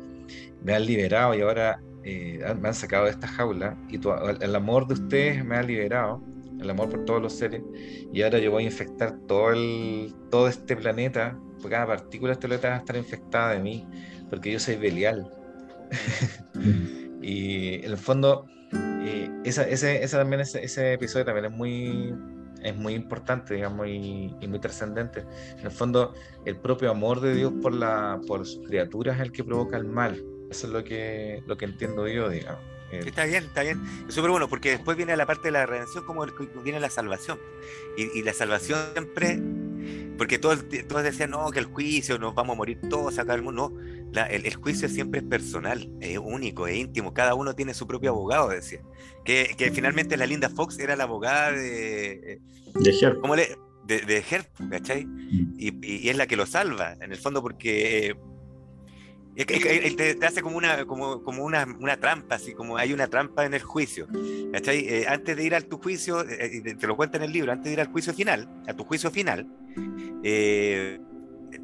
me 0.64 0.74
han 0.74 0.86
liberado 0.86 1.36
y 1.36 1.42
ahora 1.42 1.82
eh, 2.04 2.40
me 2.60 2.70
han 2.70 2.74
sacado 2.74 3.06
de 3.06 3.12
esta 3.12 3.28
jaula, 3.28 3.78
y 3.90 4.00
el 4.42 4.56
amor 4.56 4.88
de 4.88 4.94
ustedes 4.96 5.46
me 5.46 5.58
ha 5.58 5.62
liberado, 5.62 6.24
el 6.60 6.70
amor 6.70 6.90
por 6.90 7.06
todos 7.06 7.22
los 7.22 7.34
seres, 7.34 7.62
y 8.12 8.22
ahora 8.22 8.40
yo 8.40 8.52
voy 8.52 8.64
a 8.64 8.68
infectar 8.68 9.20
todo, 9.28 9.52
el, 9.52 10.16
todo 10.32 10.48
este 10.48 10.76
planeta, 10.76 11.38
porque 11.62 11.72
cada 11.72 11.88
partícula 11.88 12.30
de 12.30 12.34
este 12.34 12.48
planeta 12.48 12.70
va 12.70 12.76
a 12.76 12.80
estar 12.80 12.96
infectada 12.96 13.54
de 13.54 13.60
mí, 13.60 13.86
porque 14.30 14.52
yo 14.52 14.60
soy 14.60 14.78
Belial. 14.78 15.30
y 17.22 17.76
en 17.76 17.92
el 17.92 17.98
fondo 17.98 18.46
y 18.72 19.32
esa, 19.44 19.68
ese, 19.68 20.08
también, 20.08 20.42
ese, 20.42 20.94
episodio 20.94 21.26
también 21.26 21.46
es 21.46 21.52
muy, 21.52 22.14
es 22.62 22.76
muy 22.76 22.94
importante, 22.94 23.56
digamos, 23.56 23.88
y, 23.88 24.36
muy 24.48 24.60
trascendente. 24.60 25.26
En 25.58 25.66
el 25.66 25.72
fondo, 25.72 26.14
el 26.46 26.58
propio 26.58 26.92
amor 26.92 27.22
de 27.22 27.36
Dios 27.36 27.54
por, 27.62 27.74
la, 27.74 28.20
por 28.28 28.46
sus 28.46 28.66
criaturas 28.68 29.18
es 29.18 29.24
el 29.24 29.32
que 29.32 29.44
provoca 29.44 29.78
el 29.78 29.86
mal. 29.86 30.24
Eso 30.50 30.68
es 30.68 30.74
lo 30.74 30.84
que, 30.84 31.44
lo 31.48 31.58
que 31.58 31.66
entiendo 31.66 32.08
yo, 32.08 32.30
digamos. 32.30 32.62
está 32.92 33.26
bien, 33.26 33.46
está 33.46 33.62
bien. 33.62 33.82
Es 34.08 34.16
súper 34.16 34.32
bueno, 34.32 34.50
porque 34.50 34.72
después 34.72 34.98
viene 34.98 35.16
la 35.16 35.26
parte 35.26 35.50
de 35.50 35.52
la 35.52 35.66
redención, 35.66 36.04
como 36.06 36.26
viene 36.64 36.80
la 36.80 36.90
salvación. 36.90 37.40
Y, 37.98 38.24
la 38.24 38.34
salvación 38.34 38.80
siempre 38.94 39.40
porque 40.20 40.38
todos, 40.38 40.66
todos 40.90 41.04
decían, 41.04 41.30
no, 41.30 41.50
que 41.50 41.60
el 41.60 41.66
juicio, 41.66 42.20
nos 42.20 42.36
vamos 42.36 42.56
a 42.56 42.58
morir 42.58 42.78
todos 42.90 43.18
acá 43.20 43.36
el 43.36 43.42
mundo. 43.42 43.74
El, 44.14 44.56
juicio 44.56 44.90
siempre 44.90 45.22
es 45.22 45.26
personal, 45.26 45.90
es 46.02 46.18
único, 46.18 46.68
es 46.68 46.78
íntimo. 46.78 47.14
Cada 47.14 47.36
uno 47.36 47.56
tiene 47.56 47.74
su 47.74 47.88
propio 47.88 48.12
abogado, 48.12 48.50
decía. 48.50 48.82
Que, 49.24 49.54
que 49.58 49.72
finalmente 49.72 50.18
la 50.18 50.26
Linda 50.26 50.50
Fox 50.50 50.80
era 50.80 50.96
la 50.96 51.04
abogada 51.04 51.52
de. 51.52 52.40
De 52.76 53.00
Herb. 53.02 53.36
Le, 53.36 53.56
de, 53.86 54.02
de 54.02 54.24
Herb, 54.30 54.46
¿cachai? 54.70 55.06
Mm. 55.06 55.56
Y, 55.58 55.86
y, 55.86 56.10
es 56.10 56.18
la 56.18 56.28
que 56.28 56.36
lo 56.36 56.46
salva, 56.46 56.94
en 57.02 57.12
el 57.12 57.18
fondo, 57.18 57.42
porque 57.42 58.16
él 59.48 59.96
te, 59.96 60.26
hace 60.26 60.42
como 60.42 60.58
una, 60.58 60.86
como, 60.86 61.24
como 61.24 61.46
una, 61.46 61.66
una, 61.80 61.98
trampa, 61.98 62.36
así 62.36 62.54
como 62.54 62.78
hay 62.78 62.92
una 62.92 63.08
trampa 63.08 63.46
en 63.46 63.54
el 63.54 63.62
juicio. 63.62 64.08
Eh, 64.14 65.06
antes 65.08 65.38
de 65.38 65.44
ir 65.44 65.56
a 65.56 65.62
tu 65.62 65.78
juicio, 65.78 66.28
eh, 66.28 66.62
eh, 66.66 66.76
te 66.76 66.88
lo 66.88 66.98
cuenta 66.98 67.18
en 67.18 67.24
el 67.24 67.32
libro, 67.32 67.52
antes 67.52 67.66
de 67.66 67.74
ir 67.74 67.80
al 67.80 67.88
juicio 67.88 68.14
final, 68.14 68.50
a 68.68 68.74
tu 68.74 68.84
juicio 68.84 69.10
final, 69.12 69.48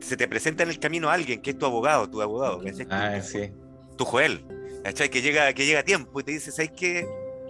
se 0.02 0.18
te 0.18 0.28
presenta 0.28 0.64
en 0.64 0.70
el 0.70 0.80
camino 0.80 1.10
alguien 1.10 1.42
que 1.42 1.52
es 1.52 1.58
tu 1.58 1.66
abogado, 1.66 2.10
tu 2.10 2.22
abogado, 2.22 2.62
Ah, 2.90 3.22
sí. 3.22 3.52
Tu 3.98 4.06
Joel, 4.06 4.46
Que 5.12 5.22
llega, 5.22 5.54
que 5.54 5.66
llega 5.66 5.80
a 5.80 5.84
tiempo 5.84 6.20
y 6.20 6.24
te 6.24 6.32
dice, 6.32 6.52
¿sabes 6.52 6.72
qué? 6.72 7.08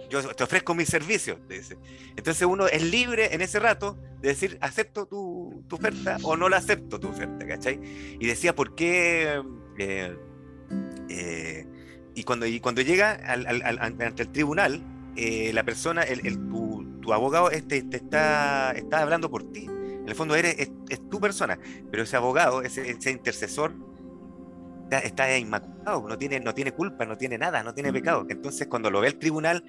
Yo 0.08 0.22
te 0.34 0.44
ofrezco 0.44 0.74
mis 0.74 0.88
servicios, 0.88 1.38
dice. 1.48 1.76
Entonces 2.16 2.46
uno 2.46 2.68
es 2.68 2.82
libre 2.82 3.34
en 3.34 3.40
ese 3.40 3.58
rato 3.58 3.98
de 4.20 4.28
decir, 4.28 4.56
acepto 4.60 5.06
tu, 5.06 5.64
tu 5.68 5.76
oferta 5.76 6.16
o 6.22 6.36
no 6.36 6.48
la 6.48 6.58
acepto 6.58 7.00
tu 7.00 7.08
oferta, 7.08 7.46
¿cachai? 7.46 7.80
Y 8.20 8.26
decía, 8.26 8.54
¿por 8.54 8.74
qué 8.76 9.42
eh, 9.78 10.16
eh, 11.08 11.66
y, 12.14 12.22
cuando, 12.24 12.46
y 12.46 12.60
cuando 12.60 12.80
llega 12.80 13.12
al, 13.12 13.62
ante 13.80 14.22
el 14.22 14.28
tribunal, 14.30 14.82
eh, 15.16 15.52
la 15.52 15.64
persona, 15.64 16.02
el, 16.02 16.20
tu, 16.48 17.12
abogado 17.12 17.50
este, 17.50 17.82
te 17.82 17.96
está, 17.98 18.72
está 18.72 19.02
hablando 19.02 19.30
por 19.30 19.50
ti. 19.52 19.68
En 20.06 20.10
el 20.10 20.14
fondo 20.14 20.36
eres, 20.36 20.56
es, 20.58 21.08
tu 21.10 21.20
persona, 21.20 21.58
pero 21.90 22.04
ese 22.04 22.16
abogado, 22.16 22.62
ese, 22.62 22.88
ese 22.88 23.10
intercesor, 23.10 23.74
está, 24.90 25.36
inmaculado, 25.36 26.08
no 26.08 26.16
tiene, 26.16 26.38
no 26.38 26.54
tiene 26.54 26.72
culpa, 26.72 27.04
no 27.04 27.16
tiene 27.18 27.38
nada, 27.38 27.64
no 27.64 27.74
tiene 27.74 27.92
pecado. 27.92 28.24
Entonces, 28.28 28.68
cuando 28.68 28.90
lo 28.90 29.00
ve 29.00 29.08
el 29.08 29.18
tribunal, 29.18 29.64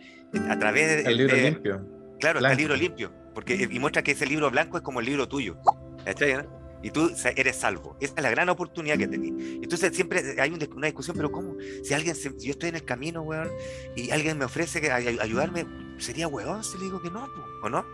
a 0.47 0.59
través 0.59 1.03
del 1.03 1.17
libro 1.17 1.35
limpio. 1.35 1.87
Claro, 2.19 2.39
está 2.39 2.51
el 2.51 2.57
libro 2.57 2.75
limpio, 2.75 3.11
porque, 3.33 3.67
y 3.69 3.79
muestra 3.79 4.03
que 4.03 4.11
ese 4.11 4.25
libro 4.25 4.49
blanco 4.51 4.77
es 4.77 4.83
como 4.83 4.99
el 4.99 5.07
libro 5.07 5.27
tuyo 5.27 5.57
y 6.83 6.91
tú 6.91 7.11
eres 7.35 7.55
salvo. 7.55 7.97
Esa 7.99 8.13
es 8.17 8.23
la 8.23 8.29
gran 8.29 8.49
oportunidad 8.49 8.97
que 8.97 9.07
tenés. 9.07 9.33
Entonces 9.61 9.95
siempre 9.95 10.39
hay 10.39 10.51
una 10.51 10.87
discusión, 10.87 11.17
pero 11.17 11.31
¿cómo? 11.31 11.55
Si 11.83 11.93
alguien, 11.93 12.15
si 12.15 12.29
yo 12.29 12.51
estoy 12.51 12.69
en 12.69 12.75
el 12.75 12.85
camino, 12.85 13.23
weón, 13.23 13.49
y 13.95 14.11
alguien 14.11 14.37
me 14.37 14.45
ofrece 14.45 14.79
que, 14.79 14.91
ayudarme, 14.91 15.65
¿sería 15.97 16.27
weón 16.27 16.63
si 16.63 16.77
le 16.77 16.85
digo 16.85 17.01
que 17.01 17.09
no, 17.09 17.27
o 17.63 17.69
no? 17.69 17.85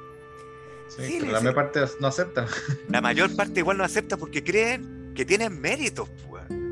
Sí, 0.88 1.20
la 1.20 1.40
mayor 1.40 1.56
parte 1.56 1.80
no 2.00 2.08
acepta. 2.08 2.46
La 2.90 3.02
mayor 3.02 3.36
parte 3.36 3.60
igual 3.60 3.78
no 3.78 3.84
acepta 3.84 4.18
porque 4.18 4.44
creen 4.44 5.14
que 5.16 5.26
tienen 5.26 5.60
méritos, 5.60 6.10
weón. 6.30 6.64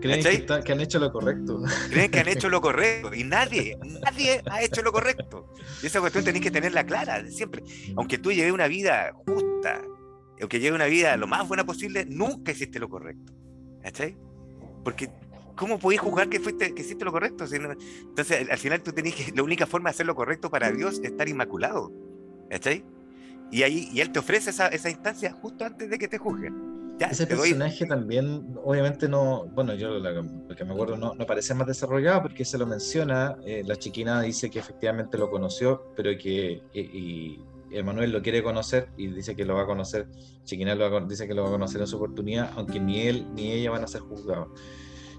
Creen 0.00 0.44
que, 0.64 0.72
han 0.72 0.80
hecho 0.80 0.98
lo 0.98 1.12
correcto. 1.12 1.62
Creen 1.90 2.10
que 2.10 2.20
han 2.20 2.28
hecho 2.28 2.48
lo 2.48 2.60
correcto. 2.62 3.14
Y 3.14 3.24
nadie, 3.24 3.76
nadie 4.02 4.42
ha 4.48 4.62
hecho 4.62 4.82
lo 4.82 4.92
correcto. 4.92 5.52
Y 5.82 5.86
esa 5.86 6.00
cuestión 6.00 6.24
tenés 6.24 6.40
que 6.40 6.50
tenerla 6.50 6.84
clara 6.84 7.24
siempre. 7.28 7.62
Aunque 7.96 8.18
tú 8.18 8.32
lleves 8.32 8.52
una 8.52 8.68
vida 8.68 9.12
justa, 9.26 9.82
aunque 10.40 10.60
llegue 10.60 10.74
una 10.74 10.86
vida 10.86 11.16
lo 11.16 11.26
más 11.26 11.46
buena 11.48 11.64
posible, 11.64 12.04
nunca 12.04 12.52
hiciste 12.52 12.78
lo 12.78 12.88
correcto. 12.88 13.32
¿Cachai? 13.82 14.16
Porque, 14.84 15.10
¿cómo 15.56 15.78
podéis 15.78 16.00
juzgar 16.00 16.28
que, 16.28 16.38
fuiste, 16.38 16.74
que 16.74 16.82
hiciste 16.82 17.04
lo 17.04 17.12
correcto? 17.12 17.44
entonces, 17.44 18.48
al 18.48 18.58
final 18.58 18.82
tú 18.82 18.92
tenés 18.92 19.14
que, 19.14 19.32
la 19.32 19.42
única 19.42 19.66
forma 19.66 19.90
de 19.90 19.94
hacer 19.94 20.06
lo 20.06 20.14
correcto 20.14 20.50
para 20.50 20.70
Dios 20.70 20.94
es 20.94 21.10
estar 21.10 21.28
inmaculado. 21.28 21.92
¿Cachai? 22.50 22.84
Y 23.50 23.62
ahí 23.62 23.88
y 23.92 24.00
Él 24.00 24.10
te 24.10 24.18
ofrece 24.18 24.50
esa, 24.50 24.68
esa 24.68 24.90
instancia 24.90 25.32
justo 25.32 25.64
antes 25.64 25.88
de 25.88 25.98
que 25.98 26.08
te 26.08 26.18
juzguen. 26.18 26.78
Ese 26.98 27.26
personaje 27.26 27.86
también, 27.86 28.56
obviamente 28.64 29.08
no, 29.08 29.46
bueno, 29.46 29.74
yo 29.74 29.98
lo 29.98 30.56
que 30.56 30.64
me 30.64 30.72
acuerdo 30.72 30.96
no, 30.96 31.14
no 31.14 31.26
parece 31.26 31.54
más 31.54 31.68
desarrollado 31.68 32.22
porque 32.22 32.44
se 32.44 32.58
lo 32.58 32.66
menciona, 32.66 33.36
eh, 33.44 33.62
la 33.64 33.76
chiquina 33.76 34.20
dice 34.22 34.50
que 34.50 34.58
efectivamente 34.58 35.16
lo 35.16 35.30
conoció, 35.30 35.92
pero 35.94 36.10
que 36.18 36.60
y, 36.74 37.38
Emanuel 37.70 38.12
lo 38.12 38.22
quiere 38.22 38.42
conocer 38.42 38.88
y 38.96 39.08
dice 39.08 39.36
que 39.36 39.44
lo 39.44 39.54
va 39.54 39.62
a 39.62 39.66
conocer, 39.66 40.08
Chiquinal 40.44 40.78
lo 40.78 41.00
dice 41.06 41.28
que 41.28 41.34
lo 41.34 41.42
va 41.42 41.48
a 41.48 41.52
conocer 41.52 41.82
en 41.82 41.86
su 41.86 41.96
oportunidad, 41.96 42.50
aunque 42.56 42.80
ni 42.80 43.02
él 43.02 43.26
ni 43.34 43.52
ella 43.52 43.70
van 43.70 43.84
a 43.84 43.86
ser 43.86 44.00
juzgados. 44.00 44.48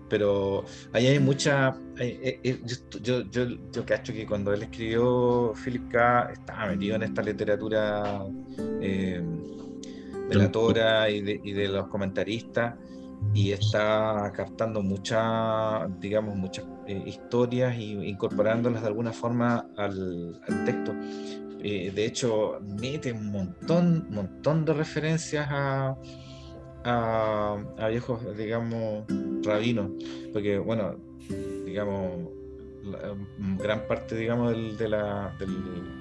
Pero 0.09 0.65
ahí 0.93 1.07
hay 1.07 1.19
mucha. 1.19 1.75
Eh, 1.97 2.39
eh, 2.43 2.61
yo, 3.01 3.21
yo, 3.29 3.45
yo, 3.71 3.85
cacho 3.85 4.11
que 4.11 4.25
cuando 4.25 4.53
él 4.53 4.63
escribió 4.63 5.53
Philip 5.53 5.89
K. 5.89 6.31
estaba 6.33 6.67
metido 6.67 6.95
en 6.95 7.03
esta 7.03 7.21
literatura 7.21 8.25
eh, 8.81 9.21
de 10.29 10.35
la 10.35 10.51
Tora 10.51 11.09
y 11.09 11.21
de, 11.21 11.39
y 11.43 11.51
de 11.53 11.67
los 11.67 11.87
comentaristas 11.87 12.75
y 13.33 13.51
está 13.51 14.31
captando 14.33 14.81
muchas, 14.81 15.87
digamos, 15.99 16.35
muchas 16.35 16.65
eh, 16.87 17.03
historias 17.05 17.75
e 17.75 17.83
incorporándolas 17.83 18.81
de 18.81 18.87
alguna 18.87 19.11
forma 19.11 19.69
al, 19.77 20.41
texto. 20.65 20.93
De 21.59 22.05
hecho, 22.05 22.59
mete 22.61 23.11
un 23.11 23.31
montón, 23.31 24.07
montón 24.09 24.63
de 24.63 24.73
referencias 24.73 25.45
a, 25.51 25.97
a, 26.83 27.87
viejos, 27.89 28.37
digamos, 28.37 29.05
rabinos, 29.43 29.91
porque, 30.33 30.57
bueno, 30.57 30.95
digamos, 31.65 32.11
gran 33.57 33.87
parte, 33.87 34.15
digamos, 34.15 34.51
del, 34.51 34.77
de 34.77 34.89
la, 34.89 35.35
del, 35.39 35.98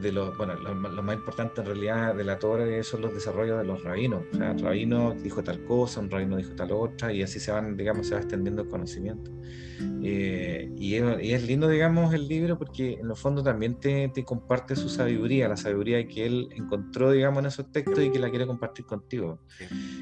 de 0.00 0.12
los, 0.12 0.36
bueno, 0.36 0.54
lo, 0.54 1.02
más 1.02 1.16
importante 1.16 1.60
en 1.60 1.66
realidad 1.66 2.14
de 2.14 2.24
la 2.24 2.38
Torah 2.38 2.64
son 2.82 3.02
los 3.02 3.14
desarrollos 3.14 3.58
de 3.58 3.64
los 3.64 3.82
rabinos. 3.82 4.22
O 4.32 4.36
sea, 4.36 4.52
el 4.52 4.58
rabino 4.58 5.14
dijo 5.14 5.42
tal 5.42 5.64
cosa, 5.64 6.00
un 6.00 6.10
rabino 6.10 6.36
dijo 6.36 6.54
tal 6.54 6.72
otra, 6.72 7.12
y 7.12 7.22
así 7.22 7.38
se 7.38 7.52
van, 7.52 7.76
digamos, 7.76 8.08
se 8.08 8.14
va 8.14 8.20
extendiendo 8.20 8.62
el 8.62 8.68
conocimiento. 8.68 9.30
Eh, 10.02 10.70
y, 10.76 10.96
es, 10.96 11.46
lindo, 11.46 11.68
digamos, 11.68 12.12
el 12.12 12.28
libro 12.28 12.58
porque 12.58 12.94
en 12.94 13.08
el 13.08 13.16
fondo 13.16 13.42
también 13.42 13.80
te, 13.80 14.08
te, 14.08 14.24
comparte 14.24 14.76
su 14.76 14.88
sabiduría, 14.88 15.48
la 15.48 15.56
sabiduría 15.56 16.06
que 16.06 16.26
él 16.26 16.48
encontró, 16.54 17.10
digamos, 17.10 17.40
en 17.40 17.46
esos 17.46 17.72
textos 17.72 18.04
y 18.04 18.10
que 18.10 18.18
la 18.18 18.30
quiere 18.30 18.46
compartir 18.46 18.84
contigo. 18.84 19.40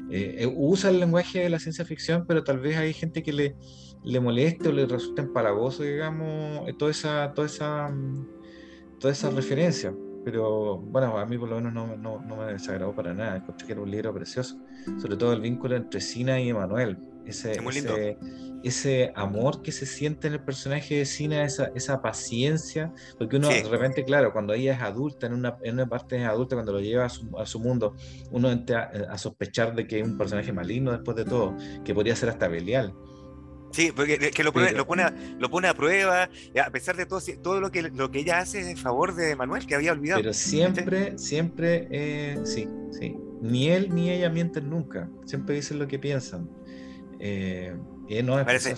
Eh, 0.09 0.35
eh, 0.39 0.53
usa 0.55 0.89
el 0.89 0.99
lenguaje 0.99 1.39
de 1.39 1.49
la 1.49 1.59
ciencia 1.59 1.85
ficción, 1.85 2.25
pero 2.27 2.43
tal 2.43 2.59
vez 2.59 2.77
hay 2.77 2.93
gente 2.93 3.23
que 3.23 3.31
le, 3.31 3.55
le 4.03 4.19
moleste 4.19 4.69
o 4.69 4.71
le 4.71 4.85
resulta 4.85 5.21
empalagoso, 5.21 5.83
digamos, 5.83 6.65
toda 6.77 6.91
esa, 6.91 7.31
toda 7.33 7.47
esa 7.47 7.89
mm, 9.03 9.03
toda 9.03 9.11
esa 9.11 9.29
referencia. 9.29 9.93
Pero 10.23 10.77
bueno, 10.77 11.17
a 11.17 11.25
mí 11.25 11.37
por 11.37 11.49
lo 11.49 11.57
menos 11.57 11.73
no, 11.73 11.97
no, 11.97 12.21
no 12.21 12.37
me 12.37 12.53
desagradó 12.53 12.95
para 12.95 13.13
nada. 13.13 13.37
Encontré 13.37 13.67
que 13.67 13.73
era 13.73 13.81
un 13.81 13.91
libro 13.91 14.13
precioso. 14.13 14.57
Sobre 15.01 15.17
todo 15.17 15.33
el 15.33 15.41
vínculo 15.41 15.75
entre 15.75 15.99
Sina 15.99 16.39
y 16.39 16.49
Emanuel. 16.49 16.97
Ese, 17.25 17.53
ese, 17.53 18.17
ese, 18.63 19.13
amor 19.15 19.61
que 19.61 19.71
se 19.71 19.85
siente 19.85 20.27
en 20.27 20.33
el 20.33 20.41
personaje 20.41 20.95
de 20.95 21.05
Sina, 21.05 21.43
esa, 21.43 21.71
esa 21.75 22.01
paciencia. 22.01 22.93
Porque 23.17 23.37
uno 23.37 23.49
de 23.49 23.63
repente, 23.63 24.03
claro, 24.03 24.33
cuando 24.33 24.53
ella 24.53 24.73
es 24.73 24.81
adulta, 24.81 25.27
en 25.27 25.33
una, 25.33 25.57
en 25.63 25.75
una 25.75 25.87
parte 25.87 26.17
es 26.17 26.25
adulta, 26.25 26.55
cuando 26.55 26.73
lo 26.73 26.79
lleva 26.79 27.05
a 27.05 27.09
su, 27.09 27.37
a 27.37 27.45
su 27.45 27.59
mundo, 27.59 27.95
uno 28.31 28.51
entra 28.51 28.91
a, 29.09 29.17
sospechar 29.17 29.75
de 29.75 29.87
que 29.87 29.99
es 29.99 30.07
un 30.07 30.17
personaje 30.17 30.51
maligno 30.51 30.91
después 30.91 31.15
de 31.15 31.25
todo, 31.25 31.55
que 31.83 31.93
podría 31.93 32.15
ser 32.15 32.29
hasta 32.29 32.47
Belial. 32.47 32.93
Sí, 33.73 33.91
porque 33.91 34.19
que 34.31 34.43
lo, 34.43 34.53
pone, 34.53 34.71
lo, 34.71 34.85
pone, 34.85 35.03
lo 35.39 35.49
pone 35.49 35.67
a 35.67 35.73
prueba, 35.73 36.29
a 36.63 36.69
pesar 36.69 36.95
de 36.95 37.07
todo, 37.07 37.19
todo 37.41 37.59
lo 37.59 37.71
que, 37.71 37.81
lo 37.81 38.11
que 38.11 38.19
ella 38.19 38.37
hace 38.37 38.59
es 38.59 38.67
en 38.67 38.77
favor 38.77 39.15
de 39.15 39.35
Manuel, 39.35 39.65
que 39.65 39.73
había 39.73 39.91
olvidado. 39.91 40.21
Pero 40.21 40.33
siempre, 40.33 41.17
siempre, 41.17 41.87
eh, 41.89 42.39
sí, 42.43 42.67
sí. 42.91 43.17
Ni 43.41 43.69
él 43.69 43.93
ni 43.93 44.11
ella 44.11 44.29
mienten 44.29 44.69
nunca, 44.69 45.09
siempre 45.25 45.55
dicen 45.55 45.79
lo 45.79 45.87
que 45.87 45.97
piensan. 45.97 46.47
Eh, 47.19 47.75
y 48.07 48.21
no 48.21 48.37
es 48.37 48.45
parece, 48.45 48.75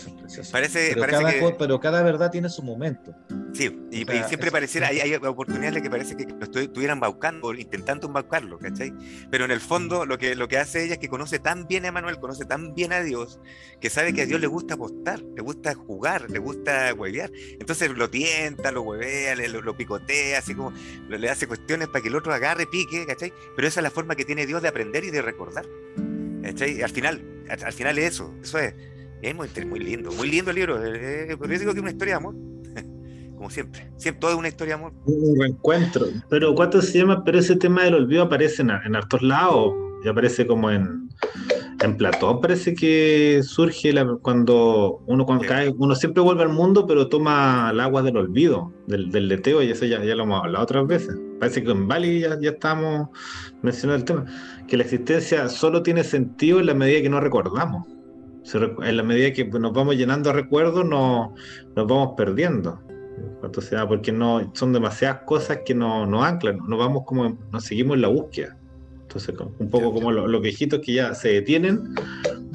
Parece, 0.51 0.91
pero, 0.93 1.01
parece 1.01 1.23
cada, 1.23 1.34
que... 1.34 1.55
pero 1.57 1.80
cada 1.80 2.03
verdad 2.03 2.30
tiene 2.30 2.47
su 2.49 2.61
momento. 2.61 3.15
Sí, 3.53 3.76
y, 3.91 4.05
siempre 4.28 4.51
pareciera, 4.51 4.88
hay, 4.88 4.99
hay, 4.99 5.15
oportunidades 5.15 5.82
que 5.82 5.89
parece 5.89 6.15
que 6.15 6.26
lo 6.26 6.45
estuvieran 6.61 6.97
embaucando, 6.97 7.53
intentando 7.53 8.07
embaucarlo, 8.07 8.59
¿cachai? 8.59 8.93
Pero 9.32 9.45
en 9.45 9.51
el 9.51 9.61
fondo 9.61 10.05
lo 10.05 10.17
que, 10.17 10.36
lo 10.36 10.47
que 10.47 10.57
hace 10.57 10.84
ella 10.84 10.93
es 10.93 10.99
que 10.99 11.09
conoce 11.09 11.39
tan 11.39 11.65
bien 11.67 11.86
a 11.86 11.91
Manuel, 11.91 12.19
conoce 12.19 12.45
tan 12.45 12.76
bien 12.76 12.93
a 12.93 13.01
Dios, 13.01 13.39
que 13.82 13.89
sabe 13.89 14.13
que 14.13 14.21
a 14.21 14.26
Dios 14.26 14.39
le 14.39 14.47
gusta 14.47 14.76
apostar, 14.76 15.21
le 15.21 15.41
gusta 15.41 15.73
jugar, 15.73 16.30
le 16.30 16.39
gusta 16.39 16.93
huevear. 16.93 17.32
Entonces 17.59 17.89
lo 17.89 18.09
tienta, 18.09 18.71
lo 18.71 18.84
huevea, 18.84 19.36
lo, 19.36 19.61
lo, 19.61 19.76
picotea, 19.76 20.38
así 20.38 20.53
como 20.53 20.71
le 21.09 21.30
hace 21.30 21.47
cuestiones 21.47 21.88
para 21.88 22.01
que 22.03 22.09
el 22.09 22.15
otro 22.15 22.34
agarre, 22.34 22.67
pique, 22.67 23.05
¿cachai? 23.07 23.34
Pero 23.55 23.67
esa 23.67 23.80
es 23.80 23.84
la 23.84 23.91
forma 23.91 24.15
que 24.15 24.26
tiene 24.26 24.45
Dios 24.45 24.61
de 24.61 24.67
aprender 24.67 25.03
y 25.03 25.09
de 25.09 25.21
recordar. 25.21 25.65
¿cachai? 26.43 26.84
Al 26.84 26.91
final, 26.91 27.23
al, 27.49 27.63
al 27.63 27.73
final 27.73 27.97
es 27.97 28.13
eso, 28.13 28.34
eso 28.43 28.59
es 28.59 28.73
es 29.26 29.36
muy, 29.36 29.47
muy 29.65 29.80
lindo, 29.80 30.11
muy 30.11 30.30
lindo 30.30 30.51
el 30.51 30.55
libro. 30.55 30.86
Eh, 30.86 31.28
yo 31.30 31.47
digo 31.47 31.71
que 31.71 31.80
es 31.80 31.82
una 31.82 31.91
historia 31.91 32.13
de 32.13 32.17
amor. 32.17 32.36
Como 33.36 33.49
siempre. 33.49 33.91
Siempre 33.97 34.19
todo 34.19 34.32
es 34.32 34.38
una 34.38 34.47
historia 34.47 34.76
de 34.76 34.82
amor. 34.82 34.93
Un 35.05 35.39
reencuentro. 35.39 36.05
Pero 36.30 36.53
¿cuánto 36.53 36.82
se 36.82 36.99
llama? 36.99 37.23
Pero 37.23 37.39
ese 37.39 37.55
tema 37.55 37.84
del 37.84 37.95
olvido 37.95 38.23
aparece 38.23 38.61
en, 38.61 38.69
en 38.69 38.95
hartos 38.95 39.21
lados. 39.21 39.73
Y 40.03 40.07
aparece 40.07 40.45
como 40.45 40.69
en, 40.69 41.09
en 41.82 41.97
Platón. 41.97 42.39
Parece 42.39 42.76
que 42.76 43.41
surge 43.41 43.91
cuando 44.21 45.01
uno 45.07 45.26
cuando 45.26 45.45
cae, 45.47 45.73
uno 45.76 45.95
siempre 45.95 46.21
vuelve 46.21 46.43
al 46.43 46.49
mundo, 46.49 46.86
pero 46.86 47.07
toma 47.07 47.69
el 47.71 47.80
agua 47.80 48.03
del 48.03 48.15
olvido, 48.17 48.71
del, 48.86 49.09
del 49.09 49.28
leteo, 49.28 49.63
y 49.63 49.71
eso 49.71 49.86
ya, 49.86 50.03
ya 50.03 50.15
lo 50.15 50.23
hemos 50.23 50.43
hablado 50.43 50.63
otras 50.63 50.86
veces. 50.86 51.17
Parece 51.39 51.63
que 51.63 51.71
en 51.71 51.88
Bali 51.88 52.19
ya, 52.19 52.39
ya 52.39 52.51
estamos 52.51 53.09
mencionando 53.63 53.99
el 53.99 54.05
tema. 54.05 54.26
Que 54.67 54.78
la 54.78 54.84
existencia 54.84 55.49
solo 55.49 55.82
tiene 55.82 56.03
sentido 56.03 56.59
en 56.59 56.67
la 56.67 56.76
medida 56.76 57.01
que 57.01 57.09
no 57.09 57.19
recordamos 57.19 57.94
en 58.53 58.97
la 58.97 59.03
medida 59.03 59.33
que 59.33 59.45
nos 59.45 59.73
vamos 59.73 59.95
llenando 59.95 60.29
de 60.29 60.35
recuerdos, 60.35 60.85
nos, 60.85 61.31
nos 61.75 61.87
vamos 61.87 62.13
perdiendo. 62.15 62.79
Entonces, 63.43 63.79
porque 63.87 64.11
no, 64.11 64.51
son 64.53 64.73
demasiadas 64.73 65.21
cosas 65.25 65.59
que 65.65 65.73
nos, 65.73 66.07
nos 66.07 66.23
anclan, 66.23 66.59
nos 66.67 66.79
vamos 66.79 67.03
como, 67.05 67.37
nos 67.51 67.63
seguimos 67.63 67.95
en 67.95 68.01
la 68.01 68.07
búsqueda. 68.07 68.57
Entonces, 69.01 69.35
un 69.59 69.69
poco 69.69 69.93
como 69.93 70.11
los, 70.11 70.41
viejitos 70.41 70.81
que 70.81 70.93
ya 70.93 71.13
se 71.13 71.29
detienen, 71.29 71.95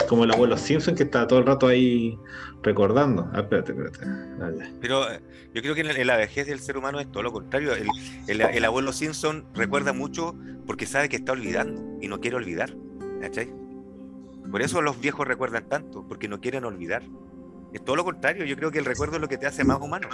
como 0.09 0.25
el 0.25 0.33
abuelo 0.33 0.59
Simpson 0.59 0.95
que 0.95 1.05
está 1.05 1.27
todo 1.27 1.39
el 1.39 1.47
rato 1.47 1.69
ahí 1.69 2.19
recordando. 2.63 3.31
Ah, 3.33 3.41
espérate, 3.41 3.73
espérate. 3.73 3.99
Ah, 4.05 4.51
Pero 4.81 5.11
eh, 5.11 5.21
yo 5.55 5.63
creo 5.63 5.75
que 5.75 5.81
en 5.81 6.07
la 6.07 6.17
vejez 6.17 6.47
del 6.49 6.61
ser 6.61 6.77
humano 6.77 7.01
es 7.01 7.11
todo 7.11 7.23
lo 7.23 7.33
contrario. 7.33 7.73
El, 7.75 7.89
el, 8.27 8.41
el, 8.43 8.65
abuelo 8.65 8.93
Simpson 8.93 9.47
recuerda 9.55 9.93
mucho 9.93 10.35
porque 10.67 10.85
sabe 10.87 11.09
que 11.09 11.17
está 11.17 11.33
olvidando 11.33 11.83
y 12.03 12.09
no 12.09 12.21
quiere 12.21 12.37
olvidar. 12.37 12.75
¿Cachai? 13.23 13.51
Por 14.51 14.63
eso 14.63 14.83
los 14.83 15.01
viejos 15.01 15.27
recuerdan 15.27 15.69
tanto, 15.69 16.05
porque 16.07 16.29
no 16.29 16.41
quieren 16.41 16.65
olvidar. 16.65 17.03
Es 17.73 17.85
todo 17.85 17.97
lo 17.97 18.05
contrario, 18.05 18.45
yo 18.45 18.57
creo 18.57 18.71
que 18.71 18.79
el 18.79 18.85
recuerdo 18.85 19.17
es 19.17 19.21
lo 19.21 19.29
que 19.29 19.39
te 19.39 19.47
hace 19.47 19.63
más 19.63 19.81
humano. 19.81 20.09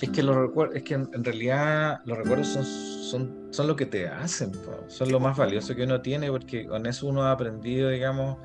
Es 0.00 0.10
que, 0.10 0.22
los 0.22 0.50
es 0.74 0.82
que 0.82 0.94
en, 0.94 1.24
realidad 1.24 2.00
los 2.04 2.18
recuerdos 2.18 2.48
son, 2.48 2.64
son, 2.64 3.48
son 3.52 3.66
lo 3.66 3.76
que 3.76 3.86
te 3.86 4.08
hacen, 4.08 4.52
son 4.88 5.10
lo 5.10 5.20
más 5.20 5.36
valioso 5.36 5.74
que 5.74 5.84
uno 5.84 6.00
tiene, 6.00 6.30
porque 6.30 6.66
con 6.66 6.86
eso 6.86 7.06
uno 7.06 7.22
ha 7.22 7.32
aprendido, 7.32 7.90
digamos, 7.90 8.38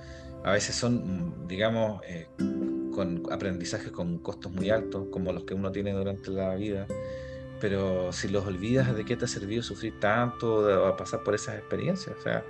a 0.43 0.51
veces 0.51 0.75
son, 0.75 1.47
digamos, 1.47 2.01
eh, 2.07 2.27
con 2.93 3.23
aprendizajes 3.31 3.91
con 3.91 4.19
costos 4.19 4.51
muy 4.51 4.69
altos, 4.69 5.07
como 5.11 5.31
los 5.31 5.43
que 5.43 5.53
uno 5.53 5.71
tiene 5.71 5.93
durante 5.93 6.31
la 6.31 6.55
vida, 6.55 6.85
pero 7.63 8.11
si 8.11 8.27
los 8.27 8.45
olvidas, 8.45 8.93
¿de 8.93 9.05
qué 9.05 9.15
te 9.15 9.25
ha 9.25 9.27
servido 9.27 9.63
sufrir 9.63 9.99
tanto 9.99 10.85
o 10.85 10.97
pasar 10.97 11.23
por 11.23 11.33
esas 11.33 11.55
experiencias? 11.55 12.15
O 12.19 12.21
sea, 12.21 12.43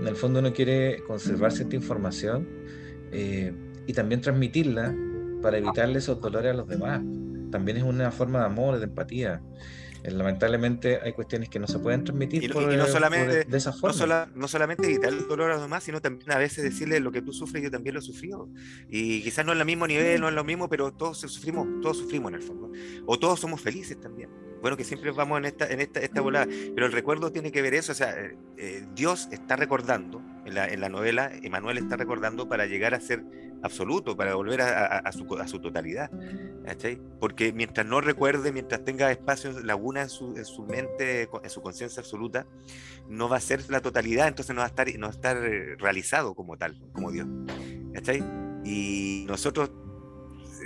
en 0.00 0.06
el 0.06 0.16
fondo 0.16 0.40
uno 0.40 0.52
quiere 0.52 1.02
conservar 1.06 1.52
cierta 1.52 1.76
información 1.76 2.48
eh, 3.12 3.52
y 3.86 3.92
también 3.92 4.20
transmitirla 4.20 4.94
para 5.42 5.58
evitarle 5.58 5.98
esos 5.98 6.20
dolores 6.20 6.52
a 6.52 6.54
los 6.54 6.68
demás. 6.68 7.02
También 7.50 7.76
es 7.76 7.82
una 7.82 8.10
forma 8.10 8.40
de 8.40 8.46
amor, 8.46 8.78
de 8.78 8.84
empatía. 8.84 9.42
Eh, 10.02 10.10
lamentablemente 10.10 11.00
hay 11.02 11.12
cuestiones 11.12 11.50
que 11.50 11.58
no 11.58 11.66
se 11.66 11.78
pueden 11.78 12.04
transmitir 12.04 12.44
y, 12.44 12.48
no, 12.48 12.54
por, 12.54 12.88
solamente, 12.88 13.44
de 13.44 13.56
esa 13.58 13.74
forma. 13.74 14.30
No, 14.34 14.48
solamente 14.48 14.86
evitar 14.86 15.12
el 15.12 15.28
dolor 15.28 15.50
a 15.50 15.54
los 15.54 15.62
demás, 15.62 15.84
sino 15.84 16.00
también 16.00 16.32
a 16.32 16.38
veces 16.38 16.64
decirle 16.64 16.98
lo 17.00 17.12
que 17.12 17.20
tú 17.20 17.34
sufres, 17.34 17.62
yo 17.62 17.70
también 17.70 17.94
lo 17.94 18.00
he 18.00 18.02
sufrido. 18.02 18.48
Y 18.88 19.22
quizás 19.22 19.44
no 19.44 19.52
es 19.52 19.58
el 19.58 19.66
mismo 19.66 19.86
nivel, 19.86 20.18
no 20.20 20.28
es 20.28 20.34
lo 20.34 20.44
mismo, 20.44 20.68
pero 20.70 20.92
todos 20.92 21.18
sufrimos, 21.18 21.68
todos 21.82 21.98
sufrimos 21.98 22.30
en 22.30 22.36
el 22.36 22.42
fondo. 22.42 22.72
O 23.04 23.18
todos 23.18 23.38
somos 23.38 23.60
felices 23.60 24.00
también 24.00 24.30
bueno, 24.60 24.76
que 24.76 24.84
siempre 24.84 25.10
vamos 25.10 25.38
en 25.38 25.46
esta, 25.46 25.66
en 25.66 25.80
esta, 25.80 26.00
esta 26.00 26.20
volada, 26.20 26.46
pero 26.74 26.86
el 26.86 26.92
recuerdo 26.92 27.32
tiene 27.32 27.50
que 27.52 27.62
ver 27.62 27.74
eso, 27.74 27.92
o 27.92 27.94
sea, 27.94 28.10
eh, 28.10 28.36
eh, 28.56 28.86
Dios 28.94 29.28
está 29.30 29.56
recordando, 29.56 30.22
en 30.44 30.54
la, 30.54 30.68
en 30.68 30.80
la, 30.80 30.88
novela, 30.88 31.30
Emanuel 31.42 31.78
está 31.78 31.96
recordando 31.96 32.48
para 32.48 32.66
llegar 32.66 32.94
a 32.94 33.00
ser 33.00 33.24
absoluto, 33.62 34.16
para 34.16 34.34
volver 34.34 34.62
a, 34.62 34.98
a, 34.98 35.12
su, 35.12 35.26
a 35.36 35.46
su, 35.46 35.60
totalidad, 35.60 36.10
¿cachai? 36.64 37.00
Porque 37.18 37.52
mientras 37.52 37.86
no 37.86 38.00
recuerde, 38.00 38.52
mientras 38.52 38.84
tenga 38.84 39.10
espacios, 39.10 39.62
laguna 39.64 40.02
en 40.02 40.08
su, 40.08 40.36
en 40.36 40.44
su 40.44 40.64
mente, 40.64 41.28
en 41.42 41.50
su 41.50 41.60
conciencia 41.60 42.00
absoluta, 42.00 42.46
no 43.08 43.28
va 43.28 43.36
a 43.36 43.40
ser 43.40 43.68
la 43.70 43.80
totalidad, 43.80 44.28
entonces 44.28 44.54
no 44.54 44.60
va 44.60 44.66
a 44.66 44.68
estar, 44.68 44.88
no 44.98 45.06
va 45.06 45.12
a 45.12 45.14
estar 45.14 45.36
realizado 45.78 46.34
como 46.34 46.56
tal, 46.56 46.80
como 46.92 47.10
Dios, 47.10 47.26
¿cachai? 47.92 48.24
Y 48.64 49.24
nosotros 49.26 49.70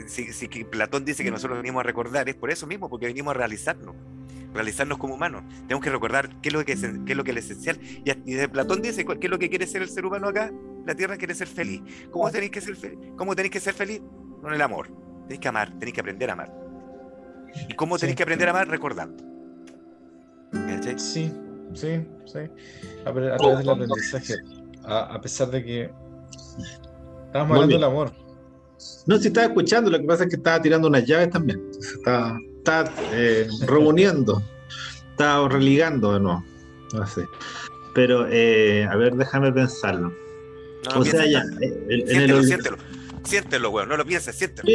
si, 0.06 0.64
Platón 0.64 1.04
dice 1.04 1.24
que 1.24 1.30
nosotros 1.30 1.58
venimos 1.58 1.80
a 1.80 1.82
recordar, 1.84 2.28
es 2.28 2.34
por 2.34 2.50
eso 2.50 2.66
mismo, 2.66 2.88
porque 2.88 3.06
venimos 3.06 3.34
a 3.34 3.38
realizarnos, 3.38 3.94
realizarnos 4.52 4.98
como 4.98 5.14
humanos. 5.14 5.42
Tenemos 5.62 5.82
que 5.82 5.90
recordar 5.90 6.40
qué 6.40 6.48
es 6.48 6.52
lo 6.52 6.64
que 6.64 6.72
es, 6.72 6.80
qué 6.80 7.12
es, 7.12 7.16
lo 7.16 7.24
que 7.24 7.32
es 7.32 7.36
esencial. 7.38 7.78
Y, 7.82 8.34
de 8.34 8.48
Platón 8.48 8.82
dice, 8.82 9.04
¿qué 9.04 9.26
es 9.26 9.30
lo 9.30 9.38
que 9.38 9.48
quiere 9.48 9.66
ser 9.66 9.82
el 9.82 9.88
ser 9.88 10.06
humano 10.06 10.28
acá? 10.28 10.52
La 10.86 10.94
Tierra 10.94 11.16
quiere 11.16 11.34
ser 11.34 11.48
feliz. 11.48 11.82
¿Cómo 12.10 12.30
tenéis 12.30 12.50
que 12.52 12.60
ser 12.60 12.76
feliz? 12.76 12.98
¿Cómo 13.16 13.34
tenéis 13.34 13.52
que 13.52 13.60
ser 13.60 13.74
feliz? 13.74 14.00
Con 14.40 14.52
el 14.52 14.60
amor. 14.60 14.88
Tenéis 15.22 15.40
que 15.40 15.48
amar, 15.48 15.70
tenéis 15.78 15.94
que 15.94 16.00
aprender 16.00 16.30
a 16.30 16.32
amar. 16.34 16.52
¿Y 17.68 17.74
cómo 17.74 17.98
tenéis 17.98 18.16
que 18.16 18.22
aprender 18.22 18.48
a 18.48 18.50
amar? 18.50 18.68
Recordando. 18.68 19.22
Sí, 20.98 21.32
sí, 21.72 22.06
sí. 22.26 22.38
A, 23.04 23.12
través 23.12 23.58
del 23.58 23.68
aprendizaje. 23.68 24.34
A, 24.84 25.20
pesar 25.20 25.50
de 25.50 25.64
que 25.64 25.90
estamos 27.26 27.50
hablando 27.50 27.74
del 27.74 27.84
amor 27.84 28.23
no, 29.06 29.18
si 29.18 29.28
estaba 29.28 29.46
escuchando, 29.46 29.90
lo 29.90 29.98
que 29.98 30.04
pasa 30.04 30.24
es 30.24 30.30
que 30.30 30.36
estaba 30.36 30.60
tirando 30.62 30.88
unas 30.88 31.04
llaves 31.04 31.30
también. 31.30 31.62
Está, 31.78 32.38
está 32.58 32.92
eh, 33.12 33.48
reuniendo, 33.66 34.42
está 35.10 35.46
religando 35.48 36.14
de 36.14 36.20
nuevo. 36.20 36.44
Pero, 37.94 38.26
eh, 38.30 38.84
a 38.84 38.96
ver, 38.96 39.14
déjame 39.14 39.52
pensarlo. 39.52 40.12
No, 40.90 41.00
o 41.00 41.04
sea, 41.04 41.26
ya, 41.26 41.42
eh, 41.60 41.86
en 41.88 42.06
siéntelo, 42.06 42.38
el... 42.38 42.46
siéntelo, 42.46 42.76
siéntelo, 43.24 43.70
weón, 43.70 43.88
no 43.88 43.96
lo 43.96 44.04
pienses, 44.04 44.36
siéntelo. 44.36 44.68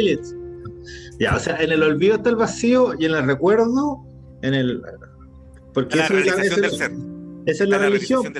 Ya, 1.18 1.36
o 1.36 1.38
sea, 1.38 1.56
en 1.60 1.72
el 1.72 1.82
olvido 1.82 2.16
está 2.16 2.30
el 2.30 2.36
vacío 2.36 2.94
y 2.98 3.06
en 3.06 3.14
el 3.14 3.26
recuerdo, 3.26 3.98
en 4.42 4.54
el... 4.54 4.82
Porque 5.74 5.98
la 5.98 6.08
realización 6.08 6.60
del 6.60 6.70
ser. 6.70 6.92
Esa 7.50 7.64
es 7.64 7.70
la, 7.70 7.78
religión. 7.78 8.32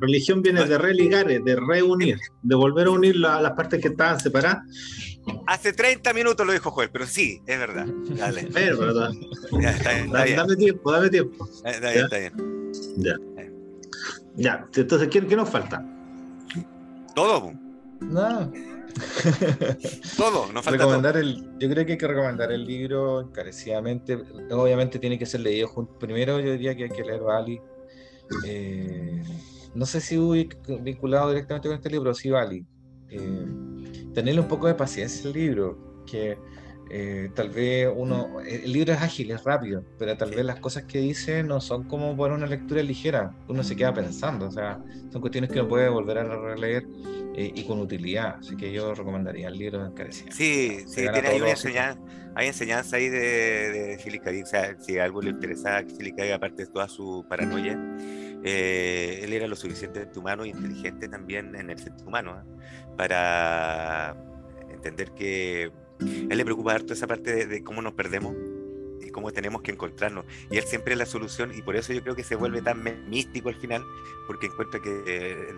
religión, 0.00 0.42
viene 0.42 0.64
de 0.64 0.78
religar, 0.78 1.26
de 1.26 1.56
reunir, 1.56 2.18
de 2.42 2.54
volver 2.54 2.86
a 2.86 2.90
unir 2.90 3.16
las 3.16 3.52
partes 3.52 3.80
que 3.80 3.88
estaban 3.88 4.20
separadas. 4.20 4.62
Hace 5.46 5.72
30 5.72 6.12
minutos 6.12 6.46
lo 6.46 6.52
dijo 6.52 6.70
Joel, 6.70 6.90
pero 6.90 7.06
sí, 7.06 7.42
es 7.46 7.58
verdad. 7.58 7.86
Dale. 8.16 8.48
Pero. 8.54 8.78
Ya, 9.60 9.70
está 9.70 9.94
bien, 9.94 10.14
está 10.14 10.42
dame, 10.42 10.56
tiempo, 10.56 10.92
dame 10.92 11.08
tiempo. 11.08 11.48
Está 11.64 11.90
bien, 11.90 12.04
está 12.04 12.18
bien. 12.18 12.72
Ya. 12.96 13.14
Ya, 14.36 14.68
entonces, 14.74 15.08
¿qué, 15.08 15.26
qué 15.26 15.36
nos 15.36 15.48
falta? 15.48 15.84
Todo. 17.14 17.52
No. 18.00 18.52
todo, 20.16 20.52
nos 20.52 20.64
falta 20.64 20.70
recomendar 20.70 21.16
El, 21.16 21.58
yo 21.58 21.68
creo 21.68 21.84
que 21.84 21.92
hay 21.92 21.98
que 21.98 22.06
recomendar 22.06 22.52
el 22.52 22.64
libro 22.64 23.20
encarecidamente. 23.22 24.18
Obviamente 24.50 24.98
tiene 24.98 25.18
que 25.18 25.26
ser 25.26 25.40
leído 25.40 25.66
junto. 25.68 25.98
Primero 25.98 26.38
yo 26.38 26.52
diría 26.52 26.76
que 26.76 26.84
hay 26.84 26.90
que 26.90 27.02
leer 27.02 27.20
Bali. 27.20 27.60
Eh, 28.44 29.22
no 29.74 29.86
sé 29.86 30.00
si 30.00 30.16
voy 30.16 30.48
vinculado 30.80 31.30
directamente 31.30 31.68
con 31.68 31.76
este 31.76 31.90
libro, 31.90 32.14
sí 32.14 32.30
Bali. 32.30 32.66
Eh, 33.10 33.46
tenerle 34.14 34.40
un 34.40 34.48
poco 34.48 34.66
de 34.66 34.74
paciencia 34.74 35.28
al 35.28 35.34
libro, 35.34 36.02
que 36.06 36.38
eh, 36.90 37.30
tal 37.34 37.50
vez 37.50 37.88
uno, 37.94 38.40
el 38.40 38.72
libro 38.72 38.94
es 38.94 39.02
ágil, 39.02 39.30
es 39.30 39.44
rápido, 39.44 39.84
pero 39.98 40.16
tal 40.16 40.30
vez 40.30 40.44
las 40.44 40.58
cosas 40.58 40.84
que 40.84 40.98
dice 40.98 41.42
no 41.42 41.60
son 41.60 41.84
como 41.84 42.16
para 42.16 42.34
una 42.34 42.46
lectura 42.46 42.82
ligera, 42.82 43.34
uno 43.46 43.62
se 43.62 43.76
queda 43.76 43.92
pensando, 43.92 44.46
o 44.46 44.50
sea, 44.50 44.82
son 45.10 45.20
cuestiones 45.20 45.50
que 45.50 45.60
uno 45.60 45.68
puede 45.68 45.88
volver 45.90 46.18
a 46.18 46.24
releer 46.24 46.86
eh, 47.34 47.52
y 47.54 47.64
con 47.64 47.80
utilidad, 47.80 48.36
así 48.40 48.56
que 48.56 48.72
yo 48.72 48.94
recomendaría 48.94 49.48
el 49.48 49.58
libro 49.58 49.90
de 49.90 50.12
Sí, 50.12 50.80
sí, 50.86 51.06
tiene, 51.12 51.28
hay, 51.28 51.42
enseñanza, 51.42 52.00
hay 52.34 52.46
enseñanza 52.46 52.96
ahí 52.96 53.10
de, 53.10 53.98
de 53.98 54.20
K. 54.20 54.30
o 54.42 54.46
sea, 54.46 54.76
si 54.80 54.98
a 54.98 55.04
algo 55.04 55.20
le 55.20 55.30
interesaba 55.30 55.82
Philip 55.82 56.16
K. 56.16 56.34
aparte 56.34 56.64
de 56.64 56.72
toda 56.72 56.88
su 56.88 57.24
paranoia, 57.28 57.78
eh, 58.44 59.20
él 59.22 59.32
era 59.34 59.46
lo 59.46 59.56
suficientemente 59.56 60.18
humano 60.18 60.44
e 60.44 60.48
inteligente 60.48 61.06
también 61.06 61.54
en 61.54 61.68
el 61.68 61.78
sentido 61.78 62.08
humano, 62.08 62.42
para 62.96 64.16
entender 64.70 65.10
que 65.10 65.70
él 66.00 66.36
le 66.36 66.44
preocupa 66.44 66.74
harto 66.74 66.92
esa 66.92 67.06
parte 67.06 67.46
de, 67.46 67.62
cómo 67.62 67.82
nos 67.82 67.94
perdemos 67.94 68.34
y 69.00 69.10
cómo 69.10 69.32
tenemos 69.32 69.62
que 69.62 69.72
encontrarnos. 69.72 70.24
Y 70.50 70.58
él 70.58 70.64
siempre 70.64 70.92
es 70.92 70.98
la 70.98 71.06
solución 71.06 71.52
y 71.56 71.62
por 71.62 71.76
eso 71.76 71.92
yo 71.92 72.02
creo 72.02 72.14
que 72.14 72.24
se 72.24 72.36
vuelve 72.36 72.62
tan 72.62 72.82
místico 73.08 73.48
al 73.48 73.56
final, 73.56 73.84
porque 74.26 74.46
encuentra 74.46 74.80
que 74.80 75.02
eh, 75.06 75.54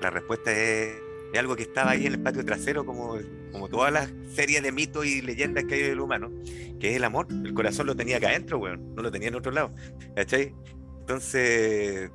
la, 0.00 0.10
respuesta 0.10 0.52
es, 0.52 1.00
algo 1.38 1.56
que 1.56 1.62
estaba 1.62 1.92
ahí 1.92 2.06
en 2.06 2.12
el 2.12 2.20
patio 2.20 2.44
trasero, 2.44 2.84
como, 2.84 3.16
como 3.52 3.68
todas 3.68 3.92
las 3.92 4.12
series 4.34 4.62
de 4.62 4.70
mitos 4.70 5.06
y 5.06 5.22
leyendas 5.22 5.64
que 5.64 5.74
hay 5.74 5.82
del 5.82 6.00
humano, 6.00 6.30
que 6.78 6.90
es 6.90 6.96
el 6.96 7.04
amor. 7.04 7.26
El 7.30 7.54
corazón 7.54 7.86
lo 7.86 7.96
tenía 7.96 8.18
acá 8.18 8.28
adentro, 8.28 8.58
weón, 8.58 8.94
no 8.94 9.02
lo 9.02 9.10
tenía 9.10 9.28
en 9.28 9.36
otro 9.36 9.50
lado. 9.50 9.72
¿Cachai? 10.14 10.54
Entonces, 11.00 12.10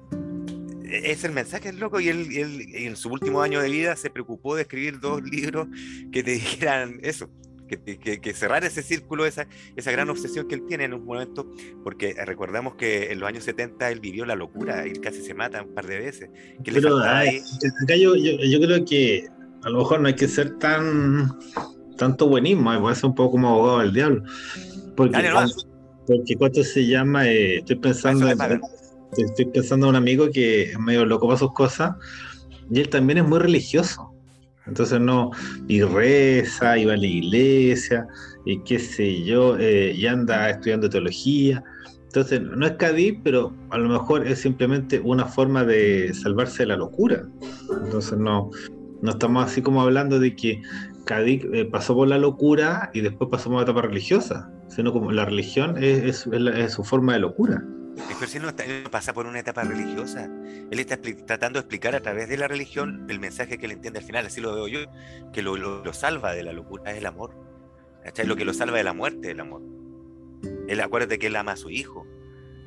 e-, 0.90 1.12
es 1.12 1.24
el 1.24 1.32
mensaje, 1.32 1.70
es 1.70 1.76
loco, 1.76 2.00
y 2.00 2.10
él, 2.10 2.28
en 2.74 2.96
su 2.96 3.10
último 3.10 3.42
año 3.42 3.62
de 3.62 3.70
vida 3.70 3.96
se 3.96 4.10
preocupó 4.10 4.56
de 4.56 4.64
escribir 4.64 5.00
dos 5.00 5.22
libros 5.24 5.68
que 6.12 6.24
te 6.24 6.32
dijeran 6.34 7.00
eso, 7.04 7.30
que, 7.68 8.20
que, 8.20 8.34
cerrar 8.34 8.64
ese 8.64 8.82
círculo, 8.82 9.26
esa, 9.26 9.48
esa 9.76 9.92
gran 9.92 10.10
obsesión 10.10 10.48
que 10.48 10.56
él 10.56 10.64
tiene 10.68 10.86
en 10.86 10.94
un 10.94 11.06
momento, 11.06 11.52
porque 11.84 12.16
recordamos 12.26 12.76
que 12.76 13.12
en 13.12 13.20
los 13.20 13.28
años 13.28 13.44
70 13.44 13.92
él 13.92 14.00
vivió 14.00 14.26
la 14.26 14.36
locura 14.36 14.88
y 14.88 14.94
casi 14.94 15.22
se 15.22 15.34
mata 15.34 15.64
un 15.64 15.74
par 15.74 15.88
de 15.88 16.00
veces. 16.00 16.30
Pero 16.64 16.98
acá 17.00 17.96
yo, 17.96 18.16
yo, 18.16 18.60
creo 18.60 18.86
que 18.86 19.28
a 19.64 19.70
lo 19.70 19.80
mejor 19.80 20.02
no 20.02 20.08
hay 20.08 20.16
que 20.16 20.28
ser 20.28 20.58
tan 20.60 21.38
tanto 21.98 22.28
buenismo, 22.28 22.80
puede 22.80 22.96
ser 22.96 23.06
un 23.06 23.16
poco 23.16 23.32
como 23.32 23.50
abogado 23.50 23.80
del 23.80 23.94
diablo. 23.94 24.24
Porque, 24.96 25.18
porque 26.06 26.36
¿cuánto 26.38 26.64
se 26.64 26.86
llama? 26.86 27.28
Eh, 27.28 27.58
estoy 27.58 27.76
pensando 27.76 28.28
estoy 29.16 29.46
pensando 29.46 29.86
en 29.88 29.90
un 29.92 29.96
amigo 29.96 30.30
que 30.32 30.72
es 30.72 30.80
medio 30.80 31.06
loco 31.06 31.28
para 31.28 31.40
sus 31.40 31.54
cosas 31.54 31.96
y 32.70 32.82
él 32.82 32.90
también 32.90 33.20
es 33.20 33.26
muy 33.26 33.40
religioso. 33.40 34.07
Entonces 34.68 35.00
no, 35.00 35.32
y 35.68 35.82
reza, 35.82 36.78
y 36.78 36.86
va 36.86 36.94
a 36.94 36.98
la 36.98 37.06
iglesia, 37.06 38.08
y 38.46 38.60
qué 38.64 38.80
sé 38.80 39.24
yo, 39.24 39.58
eh, 39.58 39.94
y 39.96 40.06
anda 40.08 40.50
estudiando 40.50 40.90
teología. 40.90 41.64
Entonces 42.06 42.42
no 42.42 42.66
es 42.66 42.74
Cádiz, 42.74 43.20
pero 43.24 43.54
a 43.70 43.78
lo 43.78 43.90
mejor 43.90 44.26
es 44.26 44.40
simplemente 44.40 45.00
una 45.00 45.26
forma 45.26 45.64
de 45.64 46.14
salvarse 46.14 46.64
de 46.64 46.68
la 46.68 46.78
locura. 46.78 47.28
Entonces 47.84 48.18
no, 48.18 48.50
no 49.02 49.12
estamos 49.12 49.46
así 49.46 49.62
como 49.62 49.82
hablando 49.82 50.20
de 50.20 50.36
que 50.36 50.62
Cádiz 51.06 51.46
eh, 51.54 51.66
pasó 51.66 51.96
por 51.96 52.08
la 52.08 52.18
locura 52.18 52.90
y 52.94 53.02
después 53.02 53.30
pasó 53.30 53.46
por 53.46 53.56
una 53.56 53.64
etapa 53.64 53.82
religiosa, 53.82 54.50
sino 54.68 54.92
como 54.92 55.12
la 55.12 55.26
religión 55.26 55.76
es 55.82 56.28
su 56.70 56.84
forma 56.84 57.14
de 57.14 57.20
locura. 57.20 57.64
Si 58.28 58.40
no, 58.40 58.54
pasa 58.92 59.14
por 59.14 59.26
una 59.26 59.40
etapa 59.40 59.64
religiosa. 59.64 60.26
Él 60.70 60.80
está 60.80 61.00
tratando 61.02 61.60
de 61.60 61.62
explicar 61.62 61.96
a 61.96 62.02
través 62.02 62.30
de 62.30 62.38
la 62.38 62.48
religión 62.48 63.06
el 63.10 63.20
mensaje 63.20 63.58
que 63.58 63.66
él 63.66 63.72
entiende 63.72 64.00
al 64.00 64.06
final, 64.06 64.26
así 64.26 64.42
lo 64.42 64.54
veo 64.54 64.68
yo, 64.68 64.80
que 65.34 65.42
lo, 65.42 65.56
lo, 65.56 65.94
salva 65.94 66.34
de 66.34 66.44
la 66.44 66.54
locura 66.54 66.92
es 66.92 66.98
el 66.98 67.06
amor. 67.06 67.36
¿Cachai? 68.04 68.28
Lo 68.28 68.36
que 68.36 68.46
lo 68.46 68.54
salva 68.54 68.78
de 68.78 68.84
la 68.84 68.94
muerte 68.94 69.28
es 69.28 69.34
el 69.34 69.40
amor. 69.40 69.62
Él 70.68 70.82
acuérdate 70.82 71.20
que 71.20 71.28
él 71.28 71.36
ama 71.36 71.54
a 71.54 71.58
su 71.58 71.70
hijo. 71.70 72.06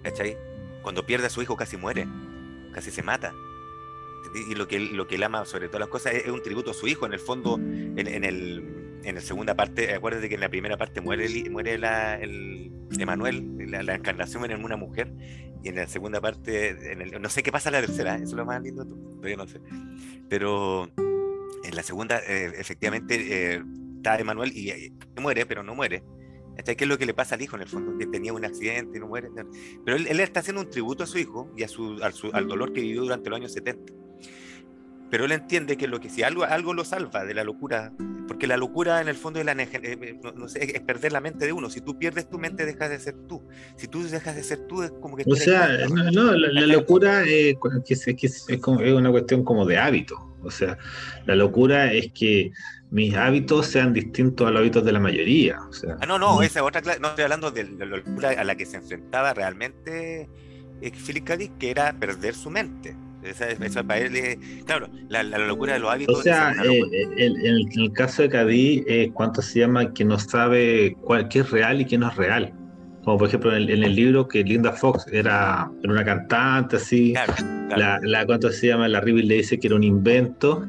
¿Cachai? 0.02 0.36
Cuando 0.82 1.04
pierde 1.04 1.26
a 1.26 1.30
su 1.30 1.42
hijo 1.42 1.56
casi 1.56 1.76
muere, 1.76 2.06
casi 2.72 2.90
se 2.90 3.02
mata. 3.02 3.34
Y 4.48 4.54
lo 4.54 4.68
que, 4.68 4.76
él, 4.76 4.96
lo 4.96 5.06
que 5.06 5.16
él 5.16 5.22
ama 5.22 5.44
sobre 5.44 5.68
todas 5.68 5.80
las 5.80 5.88
cosas 5.88 6.14
es, 6.14 6.28
un 6.28 6.42
tributo 6.42 6.70
a 6.70 6.74
su 6.74 6.86
hijo. 6.86 7.06
En 7.06 7.12
el 7.12 7.18
fondo, 7.18 7.56
en, 7.56 8.24
el, 8.24 9.00
en 9.02 9.14
la 9.14 9.20
segunda 9.20 9.54
parte, 9.54 9.94
acuérdate 9.94 10.28
que 10.28 10.36
en 10.36 10.40
la 10.40 10.48
primera 10.48 10.76
parte 10.76 11.00
muere, 11.00 11.28
muere 11.50 11.74
el, 11.74 12.72
Emanuel, 12.98 13.70
la, 13.70 13.94
encarnación 13.94 14.50
en 14.50 14.64
una 14.64 14.76
mujer, 14.76 15.12
y 15.62 15.68
en 15.68 15.76
la 15.76 15.86
segunda 15.86 16.20
parte, 16.20 16.92
en 16.92 17.22
no 17.22 17.28
sé 17.28 17.42
qué 17.42 17.52
pasa 17.52 17.68
en 17.68 17.74
la 17.74 17.80
tercera, 17.80 18.16
eso 18.16 18.24
es 18.24 18.32
lo 18.32 18.44
más 18.44 18.62
lindo, 18.62 18.84
todavía 18.84 19.36
no 19.36 19.46
sé. 19.46 19.60
Pero 20.28 20.90
en 21.64 21.76
la 21.76 21.82
segunda, 21.82 22.18
eh, 22.18 22.52
efectivamente, 22.58 23.54
eh, 23.54 23.62
está 23.96 24.18
Emanuel 24.18 24.52
y, 24.56 24.92
muere, 25.20 25.46
pero 25.46 25.62
no 25.62 25.74
muere. 25.74 26.02
¿Qué 26.64 26.76
es 26.78 26.88
lo 26.88 26.98
que 26.98 27.06
le 27.06 27.14
pasa 27.14 27.36
al 27.36 27.42
hijo 27.42 27.56
en 27.56 27.62
el 27.62 27.68
fondo? 27.68 27.96
Que 27.96 28.06
tenía 28.06 28.34
un 28.34 28.44
accidente 28.44 28.98
y 28.98 29.00
no 29.00 29.06
muere. 29.06 29.30
Pero 29.84 29.96
él, 29.96 30.06
él 30.08 30.20
está 30.20 30.40
haciendo 30.40 30.60
un 30.60 30.68
tributo 30.68 31.04
a 31.04 31.06
su 31.06 31.16
hijo 31.16 31.50
y 31.56 31.62
a 31.62 31.68
su, 31.68 31.98
al 32.02 32.48
dolor 32.48 32.74
que 32.74 32.82
vivió 32.82 33.00
durante 33.00 33.30
los 33.30 33.38
años 33.38 33.52
70 33.52 33.99
pero 35.10 35.24
él 35.24 35.32
entiende 35.32 35.76
que 35.76 35.88
lo 35.88 36.00
que 36.00 36.08
si 36.08 36.22
algo, 36.22 36.44
algo 36.44 36.72
lo 36.72 36.84
salva 36.84 37.24
de 37.24 37.34
la 37.34 37.42
locura, 37.42 37.92
porque 38.28 38.46
la 38.46 38.56
locura 38.56 39.00
en 39.00 39.08
el 39.08 39.16
fondo 39.16 39.40
es, 39.40 39.44
la, 39.44 39.52
eh, 39.52 39.68
eh, 39.72 40.20
no, 40.36 40.48
sé, 40.48 40.76
es 40.76 40.80
perder 40.82 41.12
la 41.12 41.20
mente 41.20 41.46
de 41.46 41.52
uno. 41.52 41.68
Si 41.68 41.80
tú 41.80 41.98
pierdes 41.98 42.30
tu 42.30 42.38
mente, 42.38 42.64
dejas 42.64 42.90
de 42.90 43.00
ser 43.00 43.16
tú. 43.28 43.42
Si 43.76 43.88
tú 43.88 44.04
dejas 44.04 44.36
de 44.36 44.44
ser 44.44 44.66
tú, 44.68 44.84
es 44.84 44.92
como 45.00 45.16
que... 45.16 45.24
O 45.26 45.34
sea, 45.34 45.68
no, 46.12 46.32
la, 46.32 46.66
locura 46.66 47.24
eh, 47.24 47.58
es, 47.88 48.06
es, 48.06 48.46
es, 48.48 48.66
una 48.66 49.10
cuestión 49.10 49.42
como 49.44 49.66
de 49.66 49.78
hábito. 49.78 50.36
O 50.42 50.50
sea, 50.50 50.78
la 51.26 51.34
locura 51.34 51.92
es 51.92 52.12
que 52.12 52.52
mis 52.90 53.14
hábitos 53.14 53.66
sean 53.66 53.92
distintos 53.92 54.46
a 54.46 54.50
los 54.50 54.60
hábitos 54.60 54.84
de 54.84 54.92
la 54.92 55.00
mayoría. 55.00 55.58
O 55.68 55.72
sea, 55.72 55.96
ah, 56.00 56.06
no, 56.06 56.18
no, 56.18 56.40
esa 56.42 56.62
otra 56.62 56.80
no 57.00 57.08
estoy 57.08 57.24
hablando 57.24 57.50
de 57.50 57.64
la 57.64 57.84
locura 57.84 58.30
a 58.30 58.44
la 58.44 58.54
que 58.54 58.64
se 58.64 58.76
enfrentaba 58.76 59.34
realmente 59.34 60.28
Philip 60.80 61.24
K. 61.24 61.36
que 61.58 61.70
era 61.70 61.92
perder 61.92 62.34
su 62.34 62.48
mente. 62.48 62.96
Esa, 63.22 63.82
para 63.82 64.00
él 64.00 64.38
claro, 64.64 64.88
la, 65.08 65.22
locura 65.22 65.74
de 65.74 65.80
los 65.80 65.90
hábitos. 65.90 66.18
O 66.18 66.22
sea, 66.22 66.54
eh, 66.64 66.82
en 67.16 67.80
el, 67.80 67.92
caso 67.92 68.22
de 68.22 68.30
Cadí, 68.30 68.84
eh, 68.88 69.10
¿cuánto 69.12 69.42
se 69.42 69.60
llama 69.60 69.92
que 69.92 70.04
no 70.04 70.18
sabe 70.18 70.96
cuál, 71.02 71.28
qué 71.28 71.40
es 71.40 71.50
real 71.50 71.80
y 71.80 71.84
qué 71.84 71.98
no 71.98 72.08
es 72.08 72.16
real? 72.16 72.52
Como 73.04 73.18
por 73.18 73.28
ejemplo 73.28 73.54
en 73.54 73.68
el, 73.70 73.94
libro 73.94 74.28
que 74.28 74.42
Linda 74.42 74.72
Fox 74.72 75.06
era, 75.10 75.70
una 75.84 76.04
cantante, 76.04 76.76
así. 76.76 77.14
La, 77.76 77.98
la, 78.02 78.26
¿Cuánto 78.26 78.50
se 78.50 78.68
llama? 78.68 78.88
La 78.88 79.00
River 79.00 79.24
le 79.24 79.36
dice 79.36 79.58
que 79.58 79.68
era 79.68 79.76
un 79.76 79.84
invento. 79.84 80.66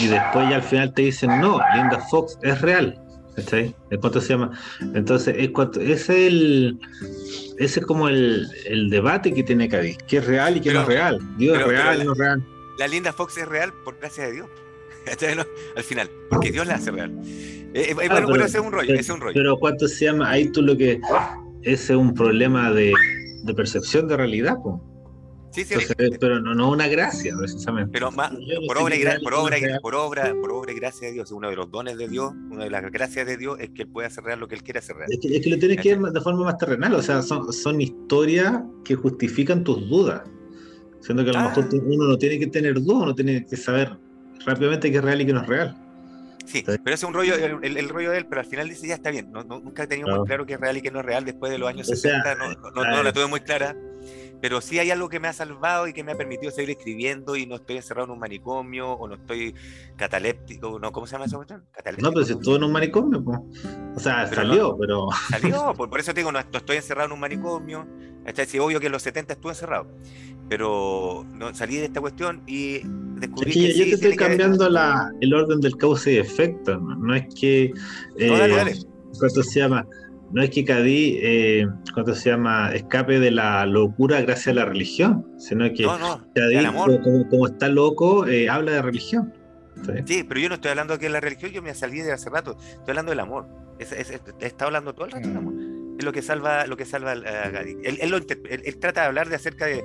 Y 0.00 0.06
después 0.06 0.48
ya 0.48 0.56
al 0.56 0.62
final 0.62 0.92
te 0.94 1.02
dicen, 1.02 1.40
no, 1.40 1.60
Linda 1.74 1.98
Fox 2.10 2.38
es 2.42 2.60
real. 2.60 2.98
¿Cachai? 3.36 3.74
¿Cuánto 4.00 4.20
se 4.20 4.28
llama? 4.28 4.50
Entonces, 4.94 5.34
es 5.38 5.50
cuánto, 5.50 5.80
es 5.80 6.08
el 6.10 6.78
ese 7.64 7.80
es 7.80 7.86
como 7.86 8.08
el, 8.08 8.48
debate 8.90 9.32
que 9.32 9.42
tiene 9.42 9.68
Cádiz, 9.68 9.98
qué 10.06 10.18
es 10.18 10.26
real 10.26 10.56
y 10.56 10.60
qué 10.60 10.72
no 10.72 10.82
es 10.82 10.86
real. 10.86 11.18
Dios 11.36 11.58
es 11.58 11.66
real 11.66 12.02
y 12.02 12.04
no 12.04 12.12
es 12.12 12.18
real. 12.18 12.46
La 12.78 12.88
linda 12.88 13.12
Fox 13.12 13.38
es 13.38 13.48
real 13.48 13.72
por 13.84 13.98
gracia 13.98 14.26
de 14.26 14.32
Dios. 14.32 14.48
Al 15.76 15.82
final, 15.82 16.10
porque 16.30 16.52
Dios 16.52 16.66
la 16.66 16.74
hace 16.74 16.90
real. 16.90 17.12
Eh, 17.74 17.90
eh, 17.90 17.94
bueno, 17.94 18.26
pero, 18.26 18.44
ese 18.44 18.58
es 18.58 18.64
un 18.64 18.72
rollo, 18.72 18.88
pero, 18.88 19.00
es 19.00 19.08
un 19.08 19.20
rollo. 19.20 19.34
Pero 19.34 19.56
¿cuánto 19.58 19.88
se 19.88 20.04
llama? 20.04 20.30
Ahí 20.30 20.48
tú 20.48 20.62
lo 20.62 20.76
que... 20.76 21.00
Ese 21.62 21.92
es 21.92 21.98
un 21.98 22.12
problema 22.14 22.72
de, 22.72 22.92
de 23.42 23.54
percepción 23.54 24.08
de 24.08 24.16
realidad, 24.16 24.56
pues. 24.62 24.76
Sí, 25.52 25.64
sí, 25.64 25.74
pero 26.18 26.40
no, 26.40 26.54
no 26.54 26.70
una 26.70 26.88
gracia, 26.88 27.34
precisamente. 27.36 27.90
Pero 27.92 28.10
por, 28.10 28.78
obra 28.78 28.96
y 28.96 29.04
por, 29.22 29.34
obra, 29.34 29.56
por, 29.82 29.94
obra, 29.94 30.32
por 30.40 30.50
obra 30.52 30.72
y 30.72 30.74
gracia 30.76 31.08
de 31.08 31.14
Dios, 31.14 31.30
uno 31.30 31.50
de 31.50 31.56
los 31.56 31.70
dones 31.70 31.98
de 31.98 32.08
Dios, 32.08 32.32
una 32.50 32.64
de 32.64 32.70
las 32.70 32.90
gracias 32.90 33.26
de 33.26 33.36
Dios 33.36 33.58
es 33.60 33.70
que 33.70 33.82
Él 33.82 33.88
puede 33.88 34.06
hacer 34.06 34.24
real 34.24 34.40
lo 34.40 34.48
que 34.48 34.54
Él 34.54 34.62
quiere 34.62 34.78
hacer 34.78 34.96
real. 34.96 35.10
Es 35.12 35.18
que, 35.20 35.36
es 35.36 35.42
que 35.44 35.50
lo 35.50 35.58
tienes 35.58 35.78
que 35.80 35.94
ver 35.96 36.10
de 36.12 36.20
forma 36.22 36.44
más 36.44 36.56
terrenal, 36.56 36.94
o 36.94 37.02
sea, 37.02 37.20
son, 37.22 37.52
son 37.52 37.80
historias 37.80 38.60
que 38.84 38.94
justifican 38.94 39.62
tus 39.62 39.88
dudas. 39.90 40.22
Siendo 41.00 41.22
que 41.24 41.30
a 41.30 41.32
lo 41.34 41.38
Ah. 41.40 41.48
mejor 41.54 41.68
uno 41.84 42.04
no 42.08 42.16
tiene 42.16 42.38
que 42.38 42.46
tener 42.46 42.74
dudas, 42.74 43.02
uno 43.02 43.14
tiene 43.14 43.44
que 43.44 43.56
saber 43.56 43.98
rápidamente 44.46 44.90
qué 44.90 44.96
es 44.98 45.04
real 45.04 45.20
y 45.20 45.26
qué 45.26 45.32
no 45.34 45.42
es 45.42 45.46
real. 45.48 45.76
Sí, 46.46 46.62
pero 46.66 46.80
ese 46.86 46.94
es 46.94 47.02
un 47.04 47.12
rollo, 47.14 47.34
el, 47.34 47.58
el- 47.62 47.76
el 47.76 47.88
rollo 47.88 48.10
de 48.10 48.18
él, 48.18 48.26
pero 48.26 48.40
al 48.40 48.46
final 48.46 48.68
dice 48.68 48.86
ya 48.88 48.94
está 48.94 49.10
bien. 49.10 49.30
No, 49.32 49.44
no- 49.44 49.60
nunca 49.60 49.84
he 49.84 49.86
tenido 49.86 50.08
No. 50.08 50.16
muy 50.18 50.26
claro 50.26 50.44
qué 50.46 50.54
es 50.54 50.60
real 50.60 50.76
y 50.76 50.82
qué 50.82 50.90
no 50.90 51.00
es 51.00 51.04
real 51.06 51.24
después 51.24 51.52
de 51.52 51.58
los 51.58 51.68
años 51.68 51.88
O 51.90 51.94
sea, 51.94 52.22
60. 52.22 52.34
No, 52.74 52.84
no- 52.84 53.02
la 53.02 53.12
tuve 53.12 53.26
muy 53.26 53.40
clara. 53.40 53.76
Pero 54.42 54.60
sí 54.60 54.80
hay 54.80 54.90
algo 54.90 55.08
que 55.08 55.20
me 55.20 55.28
ha 55.28 55.32
salvado 55.32 55.86
y 55.86 55.92
que 55.92 56.02
me 56.02 56.10
ha 56.10 56.16
permitido 56.16 56.50
seguir 56.50 56.70
escribiendo 56.76 57.36
y 57.36 57.46
no 57.46 57.54
estoy 57.54 57.76
encerrado 57.76 58.06
en 58.06 58.10
un 58.10 58.18
manicomio 58.18 58.90
o 58.90 59.06
no 59.06 59.14
estoy 59.14 59.54
cataléptico. 59.94 60.80
No, 60.80 60.90
¿Cómo 60.90 61.06
se 61.06 61.12
llama 61.12 61.26
esa 61.26 61.36
cuestión? 61.36 61.64
Cataléptico. 61.70 62.08
No, 62.08 62.12
pero 62.12 62.26
si 62.26 62.32
estuvo 62.32 62.56
en 62.56 62.64
un 62.64 62.72
manicomio, 62.72 63.22
po. 63.22 63.46
o 63.94 64.00
sea, 64.00 64.26
Pero 64.28 64.42
salió, 64.42 64.76
pero 64.76 65.06
Salió, 65.30 65.72
por, 65.74 65.88
por 65.88 66.00
eso 66.00 66.12
te 66.12 66.22
digo, 66.22 66.32
no, 66.32 66.40
estoy 66.40 66.76
encerrado 66.76 67.06
en 67.06 67.12
un 67.12 67.20
manicomio. 67.20 67.86
¿cachai? 68.24 68.46
Sí, 68.46 68.58
obvio 68.58 68.80
que 68.80 68.86
en 68.86 68.92
los 68.92 69.02
70 69.02 69.34
estuve 69.34 69.52
encerrado. 69.52 69.86
Pero 70.48 71.24
no, 71.34 71.54
salí 71.54 71.76
de 71.76 71.84
esta 71.84 72.00
cuestión 72.00 72.42
y 72.48 72.80
descubrí 73.20 73.50
es 73.50 73.54
que 73.54 73.60
que 73.60 73.78
yo 73.78 73.84
sí, 73.84 73.90
te 73.90 73.94
estoy 73.94 74.16
cambiando 74.16 74.68
la, 74.68 75.08
el 75.20 75.32
orden 75.32 75.60
del 75.60 75.76
causa 75.76 76.10
y 76.10 76.16
efecto, 76.16 76.78
no, 76.78 76.96
No 76.96 77.14
es 77.14 77.32
que. 77.32 77.72
No, 78.18 78.38
dale, 78.38 78.54
eh, 78.54 78.56
dale. 78.56 78.76
¿Cuánto 79.20 79.42
se 79.44 79.60
llama? 79.60 79.86
No 80.32 80.42
es 80.42 80.50
que 80.50 80.64
Cadí, 80.64 81.18
eh, 81.22 81.66
¿cuánto 81.92 82.14
se 82.14 82.30
llama? 82.30 82.72
Escape 82.74 83.20
de 83.20 83.30
la 83.30 83.66
locura 83.66 84.20
gracias 84.22 84.48
a 84.48 84.54
la 84.54 84.64
religión, 84.64 85.26
sino 85.38 85.70
que 85.72 85.82
No, 85.82 85.98
no, 85.98 86.26
Cadí, 86.34 86.64
como, 87.02 87.28
como 87.28 87.46
está 87.46 87.68
loco, 87.68 88.26
eh, 88.26 88.48
habla 88.48 88.72
de 88.72 88.82
religión. 88.82 89.32
¿sí? 89.84 89.92
Sí, 90.06 90.24
pero 90.24 90.40
yo 90.40 90.48
no 90.48 90.54
estoy 90.56 90.70
hablando 90.70 90.94
aquí 90.94 91.04
de 91.04 91.10
la 91.10 91.20
religión, 91.20 91.50
yo 91.52 91.60
me 91.62 91.74
salí 91.74 92.00
de 92.00 92.12
hace 92.12 92.30
rato. 92.30 92.56
Estoy 92.60 92.90
hablando 92.90 93.10
del 93.10 93.20
amor. 93.20 93.46
Es, 93.78 93.92
es- 93.92 94.10
es- 94.10 94.22
he 94.40 94.46
estado 94.46 94.68
hablando 94.68 94.94
todo 94.94 95.06
el 95.06 95.12
rato 95.12 95.28
del 95.28 95.36
amor. 95.36 95.54
Es 95.98 96.04
lo 96.04 96.12
que 96.12 96.22
salva, 96.22 96.66
lo 96.66 96.76
que 96.76 96.84
salva 96.86 97.12
a 97.12 97.50
Gadi. 97.50 97.76
Él, 97.84 97.98
él 98.00 98.10
lo 98.10 98.16
inter- 98.18 98.40
él- 98.48 98.62
él 98.64 98.78
trata 98.78 99.02
de 99.02 99.06
hablar 99.08 99.28
de 99.28 99.36
acerca 99.36 99.66
de, 99.66 99.84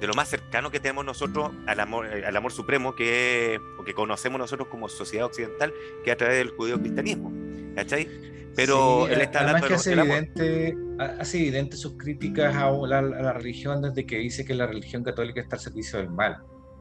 de 0.00 0.06
lo 0.08 0.14
más 0.14 0.28
cercano 0.28 0.70
que 0.72 0.80
tenemos 0.80 1.04
nosotros 1.04 1.50
al 1.66 1.78
amor, 1.78 2.06
eh, 2.06 2.24
al 2.26 2.36
amor 2.36 2.50
supremo 2.52 2.94
que, 2.96 3.60
o 3.78 3.84
que 3.84 3.94
conocemos 3.94 4.38
nosotros 4.40 4.66
como 4.68 4.88
sociedad 4.88 5.26
occidental, 5.26 5.72
que 6.02 6.10
es 6.10 6.14
a 6.14 6.16
través 6.16 6.38
del 6.38 6.48
judío-cristianismo. 6.50 7.32
¿Cachai? 7.76 8.08
Pero 8.56 9.06
Sí, 9.06 9.12
él 9.14 9.20
está 9.20 9.40
hablando 9.40 9.66
que 9.68 9.74
hace 9.74 9.92
evidente, 9.92 10.76
ha- 10.98 11.20
hace 11.20 11.38
evidente 11.38 11.76
sus 11.76 11.96
críticas 11.96 12.54
a 12.54 12.70
la, 12.70 12.98
a 12.98 13.02
la 13.02 13.32
religión 13.32 13.82
desde 13.82 14.06
que 14.06 14.18
dice 14.18 14.44
que 14.44 14.54
la 14.54 14.66
religión 14.66 15.02
católica 15.02 15.40
está 15.40 15.56
al 15.56 15.62
servicio 15.62 15.98
del 15.98 16.10
mal. 16.10 16.38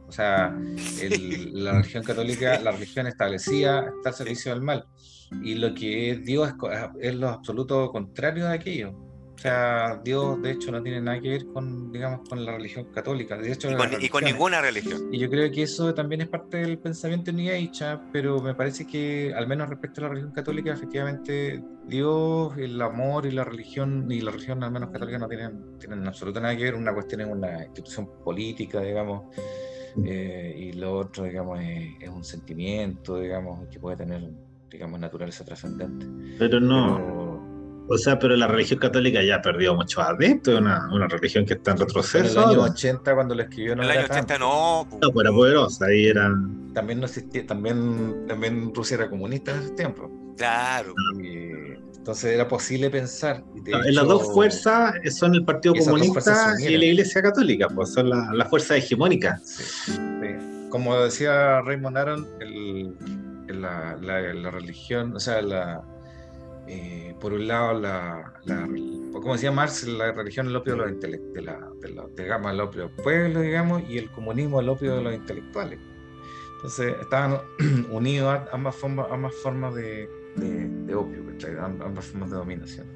O 0.08 0.12
sea, 0.12 0.56
el- 1.02 1.64
la 1.64 1.72
religión 1.82 2.04
católica, 2.04 2.60
la 2.60 2.72
religión 2.72 3.08
establecida 3.08 3.88
está 3.98 4.10
al 4.10 4.16
servicio 4.16 4.52
del 4.54 4.62
mal. 4.62 4.86
Y 5.42 5.56
lo 5.56 5.74
que 5.74 6.12
es 6.12 6.24
Dios 6.24 6.50
es, 6.50 6.56
es 7.10 7.16
lo 7.16 7.30
absoluto 7.30 7.90
contrario 7.92 8.46
de 8.46 8.54
aquello. 8.54 8.94
O 9.44 9.46
sea, 9.46 10.00
Dios 10.02 10.42
de 10.42 10.52
hecho 10.52 10.72
no 10.72 10.82
tiene 10.82 11.02
nada 11.02 11.20
que 11.20 11.28
ver 11.28 11.48
con, 11.48 11.92
digamos, 11.92 12.22
con 12.30 12.46
la 12.46 12.54
religión 12.56 12.86
católica. 12.94 13.36
De 13.38 13.52
hecho, 13.52 13.70
Y 13.70 13.76
con, 13.76 13.88
y 13.90 13.92
con 13.92 14.22
religiones- 14.22 14.32
ninguna 14.34 14.62
religión. 14.62 15.10
y 15.12 15.20
yo 15.20 15.30
creo 15.30 15.52
que 15.52 15.64
eso 15.64 15.94
también 15.94 16.22
es 16.22 16.30
parte 16.30 16.60
del 16.60 16.78
pensamiento 16.80 17.34
New 17.34 17.52
Age, 17.54 17.84
¿ah? 17.84 18.02
pero 18.14 18.40
me 18.42 18.56
parece 18.56 18.88
que, 18.88 19.34
al 19.36 19.46
menos 19.48 19.68
respecto 19.68 20.00
a 20.00 20.04
la 20.04 20.10
religión 20.12 20.32
católica, 20.32 20.72
efectivamente 20.72 21.62
Dios, 21.86 22.56
el 22.58 22.82
amor 22.82 23.26
y 23.26 23.32
la 23.32 23.44
religión, 23.44 24.10
y 24.10 24.22
la 24.22 24.32
religión 24.32 24.64
al 24.64 24.72
menos 24.72 24.92
católica 24.92 25.18
no 25.18 25.28
tienen, 25.28 25.78
tienen 25.78 26.08
absolutamente 26.08 26.42
nada 26.44 26.56
que 26.58 26.64
ver. 26.64 26.76
Una 26.76 26.94
cuestión 26.94 27.20
es 27.20 27.28
una 27.28 27.66
institución 27.66 28.10
política, 28.24 28.80
digamos, 28.80 29.24
eh, 30.06 30.56
y 30.58 30.72
lo 30.72 30.94
otro, 31.00 31.26
digamos, 31.26 31.60
es, 31.60 31.84
es 32.00 32.08
un 32.10 32.24
sentimiento, 32.24 33.20
digamos, 33.20 33.68
que 33.68 33.78
puede 33.78 33.98
tener, 33.98 34.24
digamos, 34.72 35.02
naturaleza 35.02 35.44
trascendente. 35.44 36.06
Pero 36.40 36.62
no, 36.62 36.96
Pero 36.96 37.33
o 37.94 37.98
sea, 37.98 38.18
pero 38.20 38.36
la 38.36 38.48
religión 38.48 38.80
católica 38.80 39.22
ya 39.24 39.42
perdió 39.42 39.76
mucho 39.76 40.02
adeptos, 40.02 40.54
es 40.56 40.60
una, 40.62 40.88
una 40.94 41.08
religión 41.08 41.46
que 41.46 41.54
está 41.54 41.72
en 41.72 41.78
en 41.78 41.82
el 41.82 41.88
retroceso. 41.88 42.40
año 42.48 42.60
ahora. 42.62 42.72
80, 42.74 43.14
cuando 43.16 43.36
lo 43.36 43.44
escribió, 43.44 43.76
no 43.76 43.84
En 43.84 43.90
el 43.90 43.98
año 43.98 44.06
80 44.06 44.26
tanto. 44.28 44.40
no. 44.46 44.88
No, 45.02 45.12
pues 45.12 45.26
era 45.26 45.34
poderosa, 45.36 45.86
ahí 45.86 46.08
eran. 46.08 46.74
También 46.74 47.00
no 47.00 47.06
existía, 47.06 47.46
también, 47.46 48.26
también 48.28 48.74
Rusia 48.74 48.96
era 48.96 49.10
comunista 49.10 49.52
en 49.52 49.60
ese 49.60 49.72
tiempo. 49.72 50.12
Claro. 50.38 50.94
Y 51.22 51.74
entonces 51.98 52.32
era 52.34 52.48
posible 52.48 52.90
pensar. 52.90 53.44
de 53.64 53.72
En 53.72 53.96
las 53.96 54.08
dos 54.08 54.34
fuerzas 54.34 54.96
son 55.18 55.36
el 55.36 55.46
Partido 55.46 55.76
Comunista 55.76 56.56
y 56.60 56.76
la 56.78 56.86
Iglesia 56.86 57.22
Católica, 57.22 57.68
pues 57.74 57.94
son 57.94 58.10
la- 58.10 58.30
las 58.34 58.50
fuerzas 58.50 58.78
hegemónicas. 58.78 59.42
sí, 59.48 59.64
sí. 59.92 60.00
Como 60.70 60.98
decía 61.04 61.62
Raymond 61.62 61.98
Aron, 61.98 62.28
el- 62.42 62.96
el- 63.48 63.62
la, 63.62 63.96
la- 64.02 64.34
la 64.34 64.50
religión, 64.50 65.16
o 65.16 65.20
sea, 65.20 65.40
la, 65.44 65.84
eh, 66.68 67.14
por 67.20 67.34
un 67.34 67.48
lado, 67.48 67.80
la, 67.80 68.34
la- 68.46 68.68
como 69.12 69.34
decía 69.34 69.52
Marx, 69.52 69.88
la 69.88 70.12
religión 70.12 70.48
es 70.48 70.52
el 70.52 70.56
opio 70.58 70.74
de 70.74 70.80
los 70.80 70.92
intele- 70.92 71.32
de 71.34 71.42
la, 71.42 71.60
de 71.82 71.90
la- 71.92 72.08
digamos, 72.16 72.52
el 72.52 72.60
opio 72.62 72.82
del 72.88 72.92
pueblo, 72.92 73.42
digamos, 73.42 73.84
y 73.90 73.98
el 73.98 74.10
comunismo 74.12 74.60
el 74.60 74.70
opio 74.70 74.96
de 74.96 75.02
los 75.04 75.14
intelectuales. 75.14 75.80
Entonces 76.56 76.96
estaban 77.02 77.40
unidos 77.92 78.40
ambas 78.52 78.76
formas, 78.76 79.08
ambas 79.12 79.34
formas 79.36 79.76
de, 79.76 80.08
de, 80.38 80.68
de 80.70 80.96
opio, 80.96 81.24
ambas 81.62 82.06
formas 82.06 82.30
de 82.32 82.38
dominación. 82.38 82.88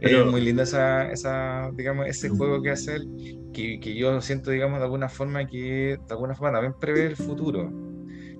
Pero- 0.00 0.24
es 0.24 0.30
muy 0.30 0.40
linda 0.40 0.64
esa, 0.64 1.10
esa, 1.12 1.70
digamos, 1.74 2.06
ese 2.06 2.28
juego 2.28 2.60
que 2.62 2.70
hace 2.70 2.96
él, 2.96 3.08
que, 3.52 3.78
que 3.80 3.94
yo 3.94 4.20
siento, 4.20 4.50
digamos, 4.50 4.78
de 4.78 4.84
alguna 4.84 5.08
forma 5.08 5.46
que 5.46 5.96
de 5.96 6.00
alguna 6.10 6.34
forma 6.34 6.52
también 6.52 6.74
prevé 6.80 7.06
el 7.06 7.16
futuro. 7.16 7.70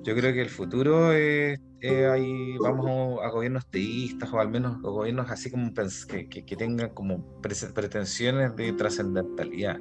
Yo 0.03 0.17
creo 0.17 0.33
que 0.33 0.41
el 0.43 0.49
futuro 0.49 1.13
es, 1.13 1.61
es 1.83 2.11
ahí, 2.11 2.57
vamos 2.59 3.20
a, 3.20 3.26
a 3.26 3.30
gobiernos 3.30 3.66
teístas 3.66 4.33
o 4.33 4.41
al 4.41 4.49
menos 4.51 4.76
a 4.76 4.89
gobiernos 4.89 5.30
así 5.30 5.51
como 5.51 5.72
que, 6.09 6.28
que, 6.28 6.45
que 6.45 6.57
tengan 6.57 6.91
como 6.91 7.24
pretensiones 7.43 8.55
de 8.57 8.72
trascendentalidad. 8.72 9.78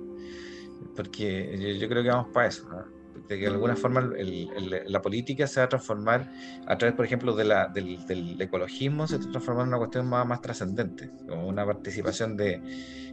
Porque 0.95 1.58
yo, 1.60 1.80
yo 1.80 1.89
creo 1.89 2.04
que 2.04 2.10
vamos 2.10 2.28
para 2.34 2.47
eso, 2.47 2.68
¿no? 2.70 3.02
de 3.28 3.38
que 3.38 3.45
de 3.45 3.52
alguna 3.52 3.76
forma 3.76 4.02
el- 4.18 4.49
el- 4.56 4.84
la 4.91 5.02
política 5.02 5.47
se 5.47 5.60
va 5.62 5.66
a 5.66 5.70
transformar 5.70 6.30
a 6.68 6.78
través, 6.78 6.95
por 6.95 7.06
ejemplo, 7.06 7.34
de 7.36 7.45
la, 7.45 7.68
del, 7.68 8.06
del 8.06 8.41
ecologismo, 8.41 9.08
se 9.08 9.16
está 9.16 9.30
transformando 9.32 9.64
en 9.64 9.70
una 9.70 9.78
cuestión 9.78 10.08
más, 10.08 10.26
más 10.28 10.41
trascendente, 10.41 11.10
como 11.28 11.47
una 11.47 11.66
participación 11.66 12.36
de, 12.36 12.62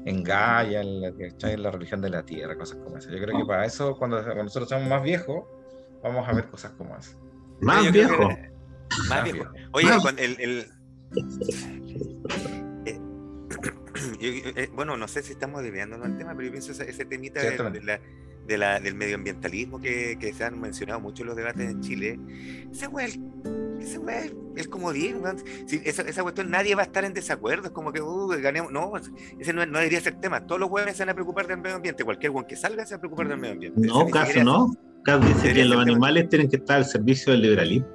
en 0.04 0.22
Gaia, 0.24 0.80
en 0.80 1.00
la, 1.00 1.08
en 1.42 1.62
la 1.62 1.70
religión 1.70 2.00
de 2.00 2.10
la 2.10 2.24
tierra, 2.24 2.56
cosas 2.56 2.78
como 2.78 2.96
eso. 2.96 3.10
Yo 3.10 3.18
creo 3.18 3.38
que 3.38 3.44
para 3.44 3.64
eso, 3.64 3.96
cuando, 3.96 4.22
cuando 4.24 4.44
nosotros 4.44 4.68
seamos 4.68 4.88
más 4.88 5.02
viejos, 5.02 5.44
vamos 6.02 6.28
a 6.28 6.32
ver 6.32 6.48
cosas 6.48 6.72
como 6.72 6.96
eso. 6.96 7.16
Más 7.60 7.84
Yo 7.84 7.92
Más 9.08 9.24
viejo. 9.24 9.44
Oye, 9.72 9.88
el. 10.18 10.36
el- 10.40 10.66
eh, 12.86 12.98
yo- 14.20 14.28
eh, 14.56 14.70
bueno, 14.74 14.96
no 14.96 15.08
sé 15.08 15.22
si 15.22 15.32
estamos 15.32 15.62
desviándonos 15.62 16.06
al 16.06 16.16
tema, 16.18 16.32
pero 16.34 16.46
yo 16.46 16.52
pienso 16.52 16.72
ese, 16.72 16.88
ese 16.90 17.04
temita 17.04 17.40
de, 17.40 17.48
Ciertamente. 17.48 17.80
de 17.80 17.84
la- 17.86 18.00
de 18.46 18.56
la- 18.58 18.80
del 18.80 18.94
medioambientalismo 18.94 19.78
que, 19.78 20.16
que 20.18 20.32
se 20.32 20.42
han 20.44 20.58
mencionado 20.58 21.00
mucho 21.00 21.22
en 21.22 21.26
los 21.28 21.36
debates 21.36 21.68
en 21.70 21.80
Chile. 21.82 22.18
Ese 22.72 22.86
güey, 22.86 23.20
ese 23.78 23.98
güey 23.98 24.16
es 24.16 24.32
el 24.56 24.70
comodín. 24.70 25.20
esa, 25.84 26.02
esa 26.02 26.22
cuestión 26.22 26.50
nadie 26.50 26.74
va 26.74 26.80
a 26.82 26.84
estar 26.86 27.04
en 27.04 27.12
desacuerdo. 27.12 27.66
Es 27.66 27.72
como 27.72 27.92
que, 27.92 28.00
uh, 28.00 28.26
ganemos. 28.40 28.72
No, 28.72 28.92
ese 29.38 29.52
no, 29.52 29.66
no 29.66 29.78
debería 29.78 30.00
ser 30.00 30.18
tema. 30.18 30.46
Todos 30.46 30.60
los 30.62 30.70
güeyes 30.70 30.96
se 30.96 31.02
van 31.02 31.10
a 31.10 31.14
preocupar 31.14 31.46
del 31.46 31.58
medio 31.58 31.76
ambiente. 31.76 32.04
Cualquier 32.04 32.32
güey 32.32 32.46
que 32.46 32.56
salga 32.56 32.86
se 32.86 32.94
va 32.94 32.96
a 32.96 33.00
preocupar 33.00 33.28
del 33.28 33.38
medio 33.38 33.52
ambiente. 33.52 33.80
No, 33.86 34.08
caso 34.08 34.42
no. 34.42 34.74
Cas 35.04 35.20
dice 35.26 35.52
que 35.52 35.64
los 35.66 35.78
animales 35.82 36.28
tienen 36.30 36.48
que 36.48 36.56
estar 36.56 36.78
al 36.78 36.84
servicio 36.86 37.32
del 37.32 37.42
liberalismo. 37.42 37.86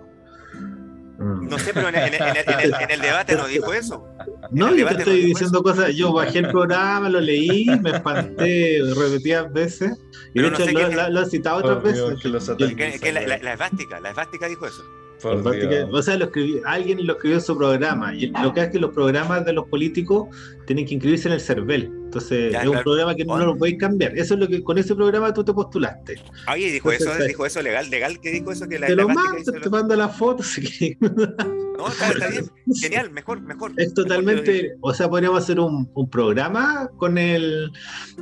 Mm. 1.23 1.47
No 1.47 1.57
sé, 1.59 1.73
pero 1.73 1.89
en, 1.89 1.95
en- 1.95 2.13
en- 2.13 2.21
en 2.37 2.59
el, 2.59 2.73
en 2.81 2.91
el 2.91 2.99
debate 3.01 3.35
no 3.35 3.47
dijo 3.47 3.73
eso. 3.73 4.05
No, 4.51 4.75
yo 4.75 4.87
te 4.87 4.97
estoy 4.97 5.21
diciendo 5.25 5.63
cosas. 5.63 5.93
Yo 5.95 6.11
bajé 6.13 6.39
el 6.39 6.49
programa, 6.49 7.07
lo 7.09 7.19
leí, 7.21 7.65
me 7.81 7.91
espanté 7.91 8.79
repetidas 8.95 9.51
veces. 9.53 9.91
Y 10.33 10.41
Pero 10.41 10.45
de 10.47 10.51
no 10.51 10.57
sé 10.65 10.71
lo, 10.73 10.79
es. 10.87 10.95
lo- 10.95 11.09
lo 11.09 11.21
he 11.21 11.25
citado 11.29 11.57
otras 11.57 11.77
Oh, 11.77 11.81
Dios, 11.81 12.23
veces. 12.23 12.55
que. 12.57 12.75
Que, 12.75 12.99
que 12.99 13.11
la, 13.13 13.21
la, 13.21 13.37
la 13.37 13.53
esvástica, 13.53 13.99
la 13.99 14.09
esvástica 14.09 14.47
dijo 14.47 14.67
eso. 14.67 14.83
Por 15.23 15.39
Aparte 15.39 15.67
Dios. 15.67 15.89
que- 15.89 15.95
o 15.97 16.01
sea, 16.03 16.17
lo 16.17 16.25
escribió, 16.25 16.61
alguien 16.65 17.07
lo 17.07 17.13
escribió 17.13 17.37
en 17.37 17.43
su 17.43 17.57
programa. 17.57 18.13
Y 18.15 18.27
lo 18.27 18.53
que 18.53 18.61
es 18.61 18.69
que 18.69 18.77
los 18.79 18.91
programas 18.93 19.45
de 19.45 19.53
los 19.53 19.67
políticos 19.67 20.27
tienen 20.67 20.85
que 20.85 20.93
inscribirse 20.95 21.27
en 21.29 21.33
el 21.33 21.41
CERVEL. 21.41 21.83
Entonces, 22.05 22.51
Ya, 22.51 22.59
es 22.59 22.65
un 22.67 22.71
claro. 22.73 22.83
programa 22.83 23.15
que 23.15 23.25
no 23.25 23.37
lo 23.39 23.57
podéis 23.57 23.79
cambiar. 23.79 24.15
Eso 24.17 24.35
es 24.35 24.39
lo 24.39 24.47
que 24.47 24.61
con 24.63 24.77
ese 24.77 24.93
programa 24.93 25.33
tú 25.33 25.43
te 25.43 25.51
postulaste. 25.53 26.15
Oye, 26.51 26.71
dijo 26.71 26.91
eso, 26.91 27.09
dijo 27.25 27.45
eso 27.45 27.61
legal, 27.63 27.89
legal 27.89 28.19
que 28.19 28.29
dijo 28.31 28.51
eso 28.51 28.67
que 28.67 28.77
la, 28.77 28.85
te 28.87 28.95
lo 28.95 29.07
mando, 29.09 29.51
te 29.51 29.59
lo- 29.59 29.71
mando 29.71 29.95
la 29.95 30.09
foto. 30.09 30.43
si 30.43 30.61
quieres. 30.61 30.97
No, 31.75 31.87
está, 31.87 32.09
está 32.11 32.27
bien, 32.29 32.45
genial, 32.81 33.09
mejor, 33.11 33.41
mejor. 33.41 33.71
Es 33.71 33.89
Mejor 33.89 33.93
totalmente, 33.95 34.75
o 34.81 34.93
sea, 34.93 35.09
podríamos 35.09 35.39
hacer 35.43 35.59
un, 35.59 35.89
un 35.95 36.07
programa 36.09 36.87
con 36.97 37.17
el, 37.17 37.71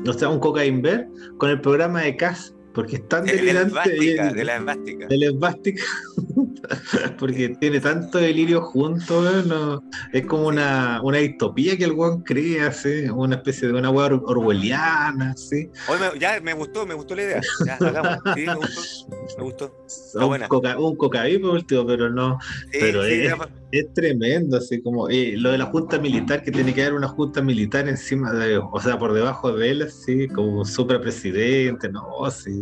o 0.08 0.14
sea, 0.14 0.30
un 0.30 0.40
cocaine 0.40 0.82
Bear, 0.82 1.08
con 1.38 1.50
el 1.50 1.60
programa 1.60 2.02
de 2.02 2.16
CAS, 2.16 2.56
porque 2.74 2.98
es 2.98 3.08
tan 3.08 3.26
delirante 3.26 3.90
de 3.90 4.44
la 4.46 4.56
esvástica. 4.58 5.08
de 5.08 5.18
la 5.18 5.26
esvástica, 5.28 5.84
porque 7.20 7.50
tiene 7.60 7.80
tanto 7.80 8.18
delirio 8.18 8.62
junto, 8.62 9.22
no- 9.44 9.84
es 10.14 10.26
como 10.26 10.48
una, 10.48 11.02
una 11.04 11.18
distopía 11.20 11.78
que 11.78 11.86
el 11.86 11.92
weón 11.94 12.22
crea, 12.24 12.68
así, 12.68 13.06
una 13.14 13.36
especie 13.38 13.68
de 13.68 13.74
una 13.74 13.90
weá 13.90 14.06
or- 14.08 14.24
orwelliana, 14.26 15.32
así, 15.32 15.70
Hoy 15.88 16.00
me- 16.00 16.20
ya 16.20 16.40
me 16.42 16.54
gustó, 16.54 16.86
me 16.86 16.94
gustó 16.94 17.16
la 17.16 17.24
idea. 17.24 17.42
Ya, 17.66 17.76
hagamos. 17.76 18.18
Sí, 18.36 18.46
me 18.46 18.56
gustó, 18.56 19.08
me 19.38 19.44
gustó. 19.44 19.76
un, 20.16 20.48
coca, 20.48 20.80
un 20.80 20.96
por 21.42 21.52
último, 21.52 21.86
pero 21.86 22.10
no, 22.10 22.38
Sí, 22.72 22.78
Pero 22.80 23.04
sí, 23.06 23.14
es- 23.14 23.34
es 23.74 23.94
tremendo, 23.94 24.58
así 24.58 24.82
como 24.82 25.08
eh, 25.10 25.36
lo 25.38 25.52
de 25.52 25.58
la 25.58 25.66
junta 25.66 25.98
militar, 25.98 26.44
que 26.44 26.52
tiene 26.52 26.74
que 26.74 26.82
haber 26.82 26.94
una 26.94 27.08
junta 27.08 27.42
militar 27.42 27.88
encima 27.88 28.34
de, 28.34 28.58
o 28.58 28.80
sea, 28.82 29.00
por 29.00 29.14
debajo 29.14 29.54
de 29.54 29.70
él, 29.72 29.82
así, 29.84 30.28
como 30.28 30.60
un 30.60 30.66
superpresidente, 30.66 31.90
no, 31.90 32.30
sí. 32.32 32.61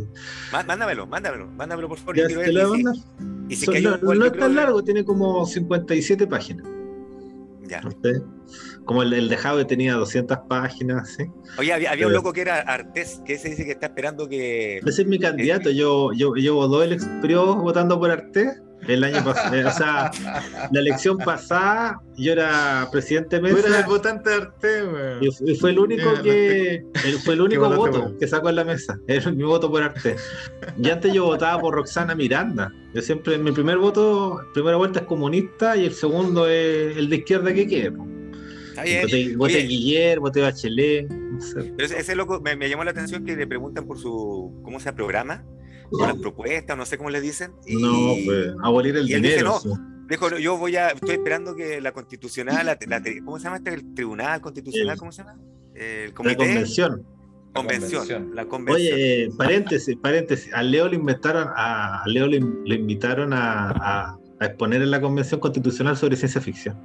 Mándamelo, 0.51 1.07
mándamelo, 1.07 1.47
mándamelo 1.47 1.87
por 1.89 1.97
favor. 1.97 2.17
Ya, 2.17 2.27
te 2.27 2.51
lo. 2.51 2.75
Y 3.49 3.55
si 3.55 3.65
no, 3.81 3.97
yo 4.13 4.25
es 4.25 4.33
tan 4.33 4.55
largo, 4.55 4.83
tiene 4.83 5.03
como 5.03 5.45
57 5.45 6.27
páginas. 6.27 6.65
Ya. 7.67 7.81
Como 8.83 9.03
el, 9.03 9.13
el 9.13 9.29
de 9.29 9.37
Jave 9.37 9.63
tenía 9.65 9.93
200 9.93 10.39
páginas, 10.47 11.09
¿sí? 11.15 11.25
Oye, 11.59 11.71
había, 11.71 11.91
había 11.91 12.07
un 12.07 12.11
Pero- 12.11 12.19
loco 12.21 12.33
que 12.33 12.41
era 12.41 12.59
Artés, 12.61 13.21
que 13.25 13.33
ese 13.33 13.49
dice 13.49 13.65
que 13.65 13.71
está 13.71 13.87
esperando 13.87 14.27
que. 14.27 14.77
Ese 14.77 15.03
es 15.03 15.07
mi 15.07 15.19
candidato. 15.19 15.69
Yo, 15.69 16.11
yo 16.13 16.33
llevo 16.33 16.67
dos 16.67 16.83
elecciones 16.83 17.35
votando 17.61 17.99
por 17.99 18.09
Arte. 18.09 18.53
El 18.89 19.03
año 19.03 19.23
pasado, 19.23 19.55
eh, 19.55 19.65
o 19.65 19.71
sea, 19.71 20.11
la 20.71 20.79
elección 20.79 21.17
pasada 21.17 22.01
yo 22.17 22.31
era 22.33 22.87
presidente 22.91 23.39
de 23.39 23.41
Tú 23.41 23.47
eres 23.57 23.65
el 23.65 23.71
mesa 23.71 23.87
votante 23.87 24.29
de 24.29 24.35
Arte, 24.35 24.83
weón. 24.83 25.17
y, 25.23 25.51
y 25.51 25.55
fue 25.55 25.69
el 25.71 25.79
único 25.79 26.21
que 26.21 26.83
fue 27.23 27.33
el 27.35 27.41
único 27.41 27.69
voto 27.69 28.01
por- 28.03 28.17
que 28.17 28.27
sacó 28.27 28.49
en 28.49 28.55
la 28.55 28.63
mesa. 28.63 28.99
Era 29.07 29.31
mi 29.31 29.43
voto 29.43 29.69
por 29.71 29.83
Arte. 29.83 30.15
Y 30.81 30.89
antes 30.89 31.13
yo 31.13 31.25
votaba 31.25 31.61
por 31.61 31.75
Roxana 31.75 32.15
Miranda. 32.15 32.71
Yo 32.93 33.01
siempre, 33.01 33.37
mi 33.37 33.51
primer 33.51 33.77
voto, 33.77 34.41
primera 34.53 34.75
vuelta 34.77 34.99
es 35.01 35.05
comunista 35.05 35.77
y 35.77 35.85
el 35.85 35.93
segundo 35.93 36.47
es 36.47 36.97
el 36.97 37.09
de 37.09 37.15
izquierda 37.17 37.53
que 37.53 37.67
quede. 37.67 37.91
Voté, 39.35 39.57
Guillermo, 39.63 40.27
voté 40.27 40.41
Bachelet. 40.41 41.09
no 41.09 41.41
sé. 41.41 41.73
pero 41.75 41.85
ese, 41.85 41.99
ese 41.99 42.15
loco 42.15 42.39
me, 42.41 42.55
me 42.55 42.69
llamó 42.69 42.83
la 42.83 42.91
atención 42.91 43.25
que 43.25 43.35
le 43.35 43.45
preguntan 43.45 43.85
por 43.85 43.97
su. 43.99 44.59
¿Cómo 44.63 44.79
se 44.79 44.85
llama? 44.85 44.95
Programa. 44.95 45.43
Las 45.91 46.15
propuestas, 46.17 46.77
no 46.77 46.85
sé 46.85 46.97
cómo 46.97 47.09
le 47.09 47.21
dicen. 47.21 47.51
Y, 47.65 47.75
No, 47.81 48.13
pues, 48.25 48.47
abolir 48.63 48.95
el 48.97 49.09
y 49.09 49.13
él 49.13 49.21
dice, 49.21 49.35
dinero. 49.37 49.59
no, 49.65 49.75
sí. 49.75 49.81
Dijo, 50.09 50.37
yo 50.37 50.57
voy 50.57 50.75
a, 50.75 50.89
estoy 50.89 51.11
esperando 51.11 51.55
que 51.55 51.79
la 51.81 51.91
constitucional, 51.91 52.65
la, 52.65 52.77
la- 52.87 53.03
¿cómo 53.23 53.37
se 53.37 53.43
llama 53.43 53.57
este? 53.57 53.73
El 53.75 53.93
tribunal 53.93 54.41
constitucional, 54.41 54.97
¿cómo 54.97 55.11
se 55.11 55.23
llama? 55.23 55.37
El 55.75 56.09
La 56.09 56.13
convención. 56.15 56.35
convención, 56.35 57.05
convención. 57.53 58.35
la 58.35 58.45
convención. 58.45 58.93
Oye, 58.95 59.23
eh, 59.25 59.29
paréntesis, 59.37 59.95
paréntesis. 60.01 60.51
A 60.53 60.63
Leo 60.63 60.87
le 60.87 60.95
inventaron, 60.95 61.47
a, 61.55 62.01
a 62.03 62.07
Leo 62.07 62.25
le, 62.27 62.39
le 62.65 62.75
invitaron 62.75 63.33
a, 63.33 63.69
a- 63.69 64.17
a 64.41 64.45
exponer 64.45 64.81
en 64.81 64.89
la 64.89 64.99
convención 65.01 65.39
constitucional 65.39 65.95
sobre 65.97 66.15
ciencia 66.15 66.39
ficción. 66.41 66.75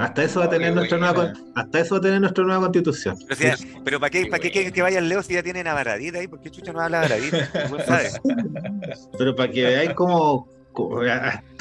Hasta 0.00 0.22
eso 0.22 0.40
va 0.40 0.46
a 0.46 0.50
tener 0.50 0.68
qué 0.68 0.74
nuestra 0.74 0.98
nueva, 0.98 1.32
hasta 1.54 1.80
eso 1.80 1.94
va 1.94 1.98
a 1.98 2.00
tener 2.02 2.20
nuestra 2.20 2.44
nueva 2.44 2.60
constitución. 2.60 3.16
Pero, 3.28 3.34
o 3.34 3.36
sea, 3.36 3.56
pero 3.84 4.00
¿para 4.00 4.10
qué, 4.10 4.24
Qué 4.24 4.30
para 4.30 4.42
qué 4.42 4.50
bueno. 4.52 4.72
que, 4.72 4.82
vaya 4.82 4.98
el 4.98 5.08
Leo 5.08 5.22
si 5.22 5.34
ya 5.34 5.42
tienen 5.42 5.66
a 5.66 5.74
Baradita 5.74 6.18
ahí? 6.18 6.28
¿Por 6.28 6.40
qué 6.40 6.50
Chucha 6.50 6.72
no 6.72 6.80
habla 6.80 7.00
Baradita? 7.00 7.48
Pero 9.18 9.36
para 9.36 9.50
que 9.50 9.62
veáis 9.62 9.94
cómo 9.94 10.48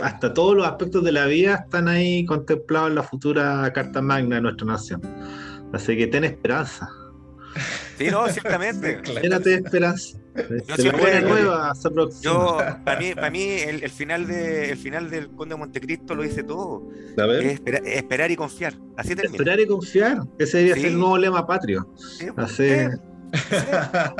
hasta 0.02 0.34
todos 0.34 0.56
los 0.56 0.68
aspectos 0.68 1.04
de 1.04 1.12
la 1.12 1.26
vida 1.26 1.64
están 1.66 1.88
ahí 1.88 2.26
contemplados 2.26 2.90
en 2.90 2.96
la 2.96 3.04
futura 3.04 3.72
Carta 3.74 4.02
Magna 4.02 4.36
de 4.36 4.42
nuestra 4.42 4.68
nación. 4.68 5.02
Así 5.74 5.98
que 5.98 6.08
ten 6.08 6.24
esperanza. 6.24 6.90
Sí, 7.98 8.08
no, 8.12 8.28
ciertamente. 8.30 9.02
Claro. 9.04 9.22
Llénate 9.22 9.50
de 9.50 9.56
esperanza. 9.58 10.18
la 10.36 10.98
buena 10.98 11.22
nueva 11.22 11.76
se. 11.76 12.22
Yo, 12.22 12.58
para 12.86 13.00
mí, 13.00 13.14
para 13.16 13.30
mí 13.30 13.42
el, 13.44 13.84
el 13.84 13.90
final 13.90 14.28
de, 14.28 14.72
el 14.72 14.78
final 14.78 15.10
del 15.10 15.30
Conde 15.32 15.56
de 15.56 15.60
Montecristo 15.60 16.16
lo 16.16 16.24
dice 16.24 16.44
todo. 16.44 16.88
A 17.18 17.26
ver. 17.26 17.46
Es 17.46 17.54
espera- 17.60 17.80
es 17.80 17.98
esperar 17.98 18.32
y 18.32 18.36
confiar. 18.36 18.74
Así 18.96 19.16
termina. 19.16 19.32
Esperar 19.36 19.60
y 19.60 19.68
confiar. 19.68 20.20
Ese 20.38 20.58
debería 20.58 20.76
Sí. 20.76 20.82
ser 20.82 20.92
el 20.92 21.00
nuevo 21.00 21.18
lema 21.18 21.46
patrio. 21.46 21.94
Sí, 21.98 22.28
Así. 22.38 22.64
eh, 22.64 22.90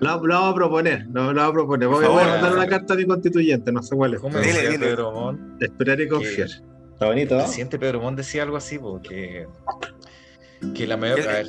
lo, 0.00 0.26
lo 0.26 0.34
vamos 0.34 0.52
a 0.52 0.54
proponer, 0.54 1.06
lo, 1.12 1.32
lo 1.32 1.40
vamos 1.40 1.50
a 1.50 1.52
proponer. 1.52 1.88
Voy, 1.88 2.04
Por 2.04 2.12
voy 2.14 2.22
a 2.22 2.26
favor. 2.26 2.40
mandar 2.42 2.58
una 2.58 2.66
carta 2.68 2.94
a 2.94 2.96
mi 2.96 3.06
constituyente, 3.06 3.72
no 3.72 3.82
sé 3.82 3.96
cuál 3.96 4.14
es. 4.14 4.20
¿Cómo 4.20 4.38
Dile, 4.38 4.62
dile. 4.70 4.78
Pedro 4.78 5.12
Montt? 5.12 5.62
Esperar 5.62 6.00
y 6.00 6.08
confiar. 6.08 6.48
Está 6.48 7.06
bonito, 7.06 7.36
El 7.36 7.42
presidente 7.44 7.78
Pedro 7.78 8.00
Montt 8.00 8.18
decía 8.18 8.42
algo 8.42 8.56
así, 8.56 8.78
porque 8.78 9.46
que 10.74 10.86
la 10.86 10.96
mayor, 10.96 11.20
a 11.20 11.32
ver, 11.32 11.46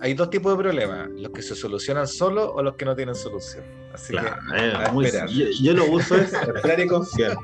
hay 0.00 0.14
dos 0.14 0.30
tipos 0.30 0.56
de 0.56 0.62
problemas, 0.62 1.08
los 1.16 1.32
que 1.32 1.42
se 1.42 1.54
solucionan 1.54 2.06
solos 2.06 2.50
o 2.54 2.62
los 2.62 2.76
que 2.76 2.84
no 2.84 2.94
tienen 2.94 3.14
solución. 3.14 3.64
Así 3.92 4.12
Claro, 4.12 4.36
que 4.54 4.56
eh, 4.66 4.72
a 4.74 4.92
muy- 4.92 5.06
esperar. 5.06 5.28
yo, 5.30 5.46
yo 5.62 5.72
lo 5.74 5.86
uso 5.86 6.16
es 6.16 6.32
esperar 6.54 6.78
y 6.80 6.86
confiar. 6.86 7.36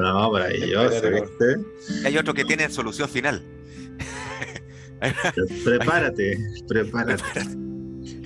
No, 0.00 0.30
maravilloso. 0.30 1.02
¿viste? 1.10 1.56
Hay 2.04 2.16
otros 2.16 2.34
que 2.36 2.44
tienen 2.44 2.70
solución 2.70 3.08
final. 3.08 3.42
Prepárate, 5.64 6.38
prepárate. 6.68 7.22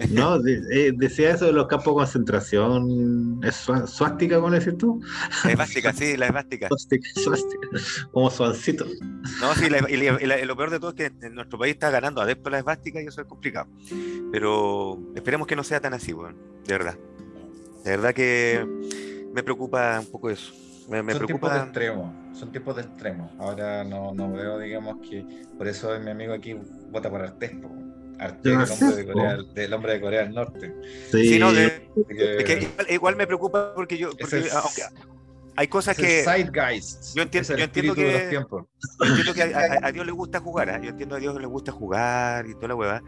No, 0.08 0.38
de- 0.38 0.62
eh, 0.72 0.92
decía 0.96 1.30
eso 1.32 1.44
de 1.46 1.52
los 1.52 1.66
campos 1.66 1.86
de 1.88 1.92
concentración. 1.92 3.40
¿Es 3.44 3.56
suástica, 3.86 4.36
cómo 4.36 4.50
decir 4.50 4.76
tú? 4.78 5.00
La 5.44 5.52
esvástica, 5.52 5.92
sí, 5.92 6.16
la 6.16 6.26
esvástica. 6.26 6.68
Suástica, 6.68 7.08
suástica. 7.22 7.68
Como 8.10 8.30
suancito. 8.30 8.86
No, 9.40 9.54
sí, 9.54 9.68
la- 9.68 9.88
y, 9.90 9.96
la- 9.96 10.18
y 10.22 10.26
la- 10.26 10.40
y 10.40 10.44
lo 10.46 10.56
peor 10.56 10.70
de 10.70 10.80
todo 10.80 10.90
es 10.90 10.96
que 10.96 11.26
en 11.26 11.34
nuestro 11.34 11.58
país 11.58 11.74
está 11.74 11.90
ganando 11.90 12.20
adeptos 12.22 12.46
a 12.48 12.50
la 12.52 12.58
esvástica 12.60 13.02
y 13.02 13.06
eso 13.06 13.20
es 13.20 13.26
complicado. 13.26 13.68
Pero 14.32 14.98
esperemos 15.14 15.46
que 15.46 15.56
no 15.56 15.64
sea 15.64 15.80
tan 15.80 15.92
así, 15.94 16.12
de 16.12 16.72
verdad. 16.72 16.96
De 17.84 17.90
verdad 17.90 18.14
que 18.14 18.66
me 19.34 19.42
preocupa 19.42 20.00
un 20.00 20.06
poco 20.10 20.30
eso. 20.30 20.52
Me, 20.88 21.02
me 21.02 21.12
son 21.12 21.26
tiempos 21.26 21.50
de 21.52 21.56
preocupa. 21.58 21.78
extremo, 21.78 22.14
son 22.34 22.50
tiempos 22.50 22.76
de 22.76 22.82
extremo. 22.82 23.30
Ahora 23.38 23.84
no, 23.84 24.12
no 24.12 24.32
veo, 24.32 24.58
digamos, 24.58 24.96
que 25.08 25.24
por 25.56 25.68
eso 25.68 25.96
mi 26.00 26.10
amigo 26.10 26.32
aquí 26.32 26.56
vota 26.90 27.08
por 27.08 27.22
Artés, 27.22 27.52
Artés, 28.20 28.52
el 28.52 28.70
hombre 28.70 28.96
de. 28.96 29.12
Corea, 29.12 29.36
del 29.54 29.72
hombre 29.74 29.92
de 29.94 30.00
Corea 30.00 30.22
del 30.24 30.34
Norte. 30.34 30.74
Sí, 31.10 31.28
Sí, 31.30 31.38
no, 31.38 31.52
de- 31.52 31.66
Así 31.66 32.04
que 32.08 32.44
que 32.44 32.52
igual, 32.62 32.86
igual 32.90 33.16
me 33.16 33.26
preocupa 33.26 33.74
porque 33.74 33.96
yo. 33.98 34.10
porque, 34.18 34.38
es- 34.38 34.54
aunque 34.54 34.82
hay 35.56 35.68
cosas 35.68 35.98
es 35.98 36.04
el 36.04 36.10
que. 36.10 36.22
Zeitgeist. 36.24 37.14
yo 37.16 37.22
entiendo- 37.22 37.42
es 37.44 37.50
el 37.50 37.56
yo 37.58 37.64
entiendo 37.64 37.92
espíritu 37.92 37.94
de 37.94 38.06
que- 38.14 38.20
los 38.22 38.30
tiempos. 38.30 38.64
Yo 39.00 39.06
entiendo 39.06 39.34
que 39.34 39.42
a, 39.42 39.58
a- 39.58 39.86
a 39.88 39.92
Dios 39.92 40.06
le 40.06 40.12
gusta 40.12 40.40
jugar, 40.40 40.70
¿ah? 40.70 40.80
yo 40.82 40.90
entiendo 40.90 41.16
a 41.16 41.18
Dios 41.18 41.40
le 41.40 41.46
gusta 41.46 41.72
jugar 41.72 42.46
y 42.46 42.54
toda 42.54 42.68
la 42.68 42.74
hueva, 42.76 43.02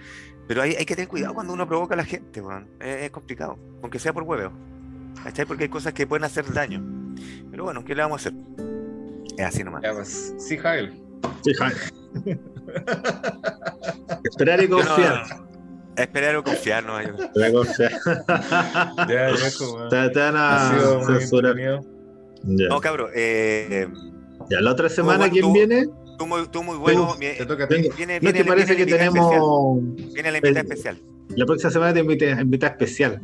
pero 0.48 0.62
hay, 0.62 0.74
hay 0.74 0.84
que 0.84 0.94
tener 0.96 1.08
cuidado 1.08 1.34
cuando 1.34 1.52
uno 1.52 1.66
provoca 1.68 1.94
a 1.94 1.96
la 1.98 2.04
gente, 2.04 2.40
weón. 2.40 2.68
es, 2.80 3.02
es 3.02 3.10
complicado, 3.10 3.58
aunque 3.82 3.98
sea 3.98 4.12
por 4.12 4.22
hueveo, 4.24 4.52
¿cachai? 5.22 5.44
Porque 5.46 5.64
hay 5.64 5.70
cosas 5.70 5.92
que 5.92 6.06
pueden 6.06 6.24
hacer 6.24 6.50
daño, 6.52 6.82
pero 7.50 7.64
bueno, 7.64 7.84
¿qué 7.84 7.94
le 7.94 8.02
vamos 8.02 8.24
a 8.26 8.28
hacer? 8.28 8.38
Es 9.36 9.44
así 9.46 9.62
nomás. 9.64 9.82
Ya, 9.82 9.92
pues, 9.92 10.34
sí, 10.38 10.56
Jael. 10.58 11.00
Sí, 11.44 11.52
Jaime. 11.54 11.80
Esperar 14.24 14.62
y 14.62 14.68
no- 14.68 14.76
confiar. 14.78 15.22
esperar 15.96 16.36
o 16.36 16.42
confiar, 16.44 16.84
no, 16.84 17.00
yo- 17.02 17.24
Esperar 17.24 17.50
y 17.50 17.52
confiar. 17.52 17.92
Ya, 19.08 19.30
viejo, 19.32 19.74
weón. 19.74 19.88
te, 19.88 20.10
te 20.10 20.18
van 20.20 20.36
a 20.36 21.00
censurar. 21.06 21.56
Ya. 22.44 22.68
no 22.68 22.80
cabrón, 22.80 23.10
eh, 23.14 23.86
Ya, 24.50 24.60
la 24.60 24.72
otra 24.72 24.88
semana, 24.88 25.28
¿quién 25.30 25.42
tú- 25.44 25.52
viene? 25.52 25.86
tú 26.18 26.26
muy, 26.26 26.46
tú 26.48 26.62
muy 26.62 26.76
bueno, 26.76 27.14
Te 27.18 27.46
toca 27.46 27.64
a 27.64 27.68
ti. 27.68 27.74
Venga. 27.76 27.94
viene, 27.96 28.14
No, 28.14 28.20
viene, 28.20 28.38
que 28.40 28.44
parece 28.44 28.74
viene 28.74 28.90
que 28.92 28.98
tenemos. 28.98 29.32
especial, 29.32 30.12
viene 30.14 30.30
la 30.32 30.38
invitada 30.38 30.60
especial, 30.62 30.98
La 31.36 31.46
próxima 31.46 31.70
semana 31.70 31.94
te 31.94 32.00
invité, 32.00 32.30
invitada 32.30 32.72
especial. 32.72 33.20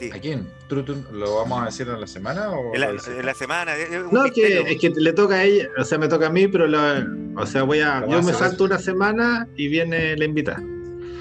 Sí. 0.00 0.10
¿A 0.12 0.18
quién? 0.20 0.48
¿Tú- 0.68 0.82
tú- 0.82 0.96
¿Lo 1.12 1.36
vamos 1.36 1.62
a 1.62 1.66
decir 1.66 1.86
en 1.88 2.00
la 2.00 2.06
semana 2.06 2.50
o 2.50 2.74
En 2.74 2.80
la, 2.80 2.90
en 2.90 3.34
semana, 3.34 3.72
No, 4.10 4.24
misterio. 4.24 4.64
que, 4.64 4.72
es 4.72 4.80
que 4.80 4.90
le 4.90 5.12
toca 5.12 5.36
a 5.36 5.44
ella, 5.44 5.68
o 5.78 5.84
sea, 5.84 5.98
me 5.98 6.08
toca 6.08 6.26
a 6.26 6.30
mí, 6.30 6.48
pero 6.48 6.66
la, 6.66 7.06
o 7.36 7.46
sea, 7.46 7.62
voy 7.62 7.80
a, 7.80 8.04
yo 8.08 8.22
me 8.22 8.32
salto 8.32 8.64
una 8.64 8.78
semana 8.78 9.46
y 9.56 9.68
viene 9.68 10.16
la 10.16 10.24
invitada. 10.24 10.62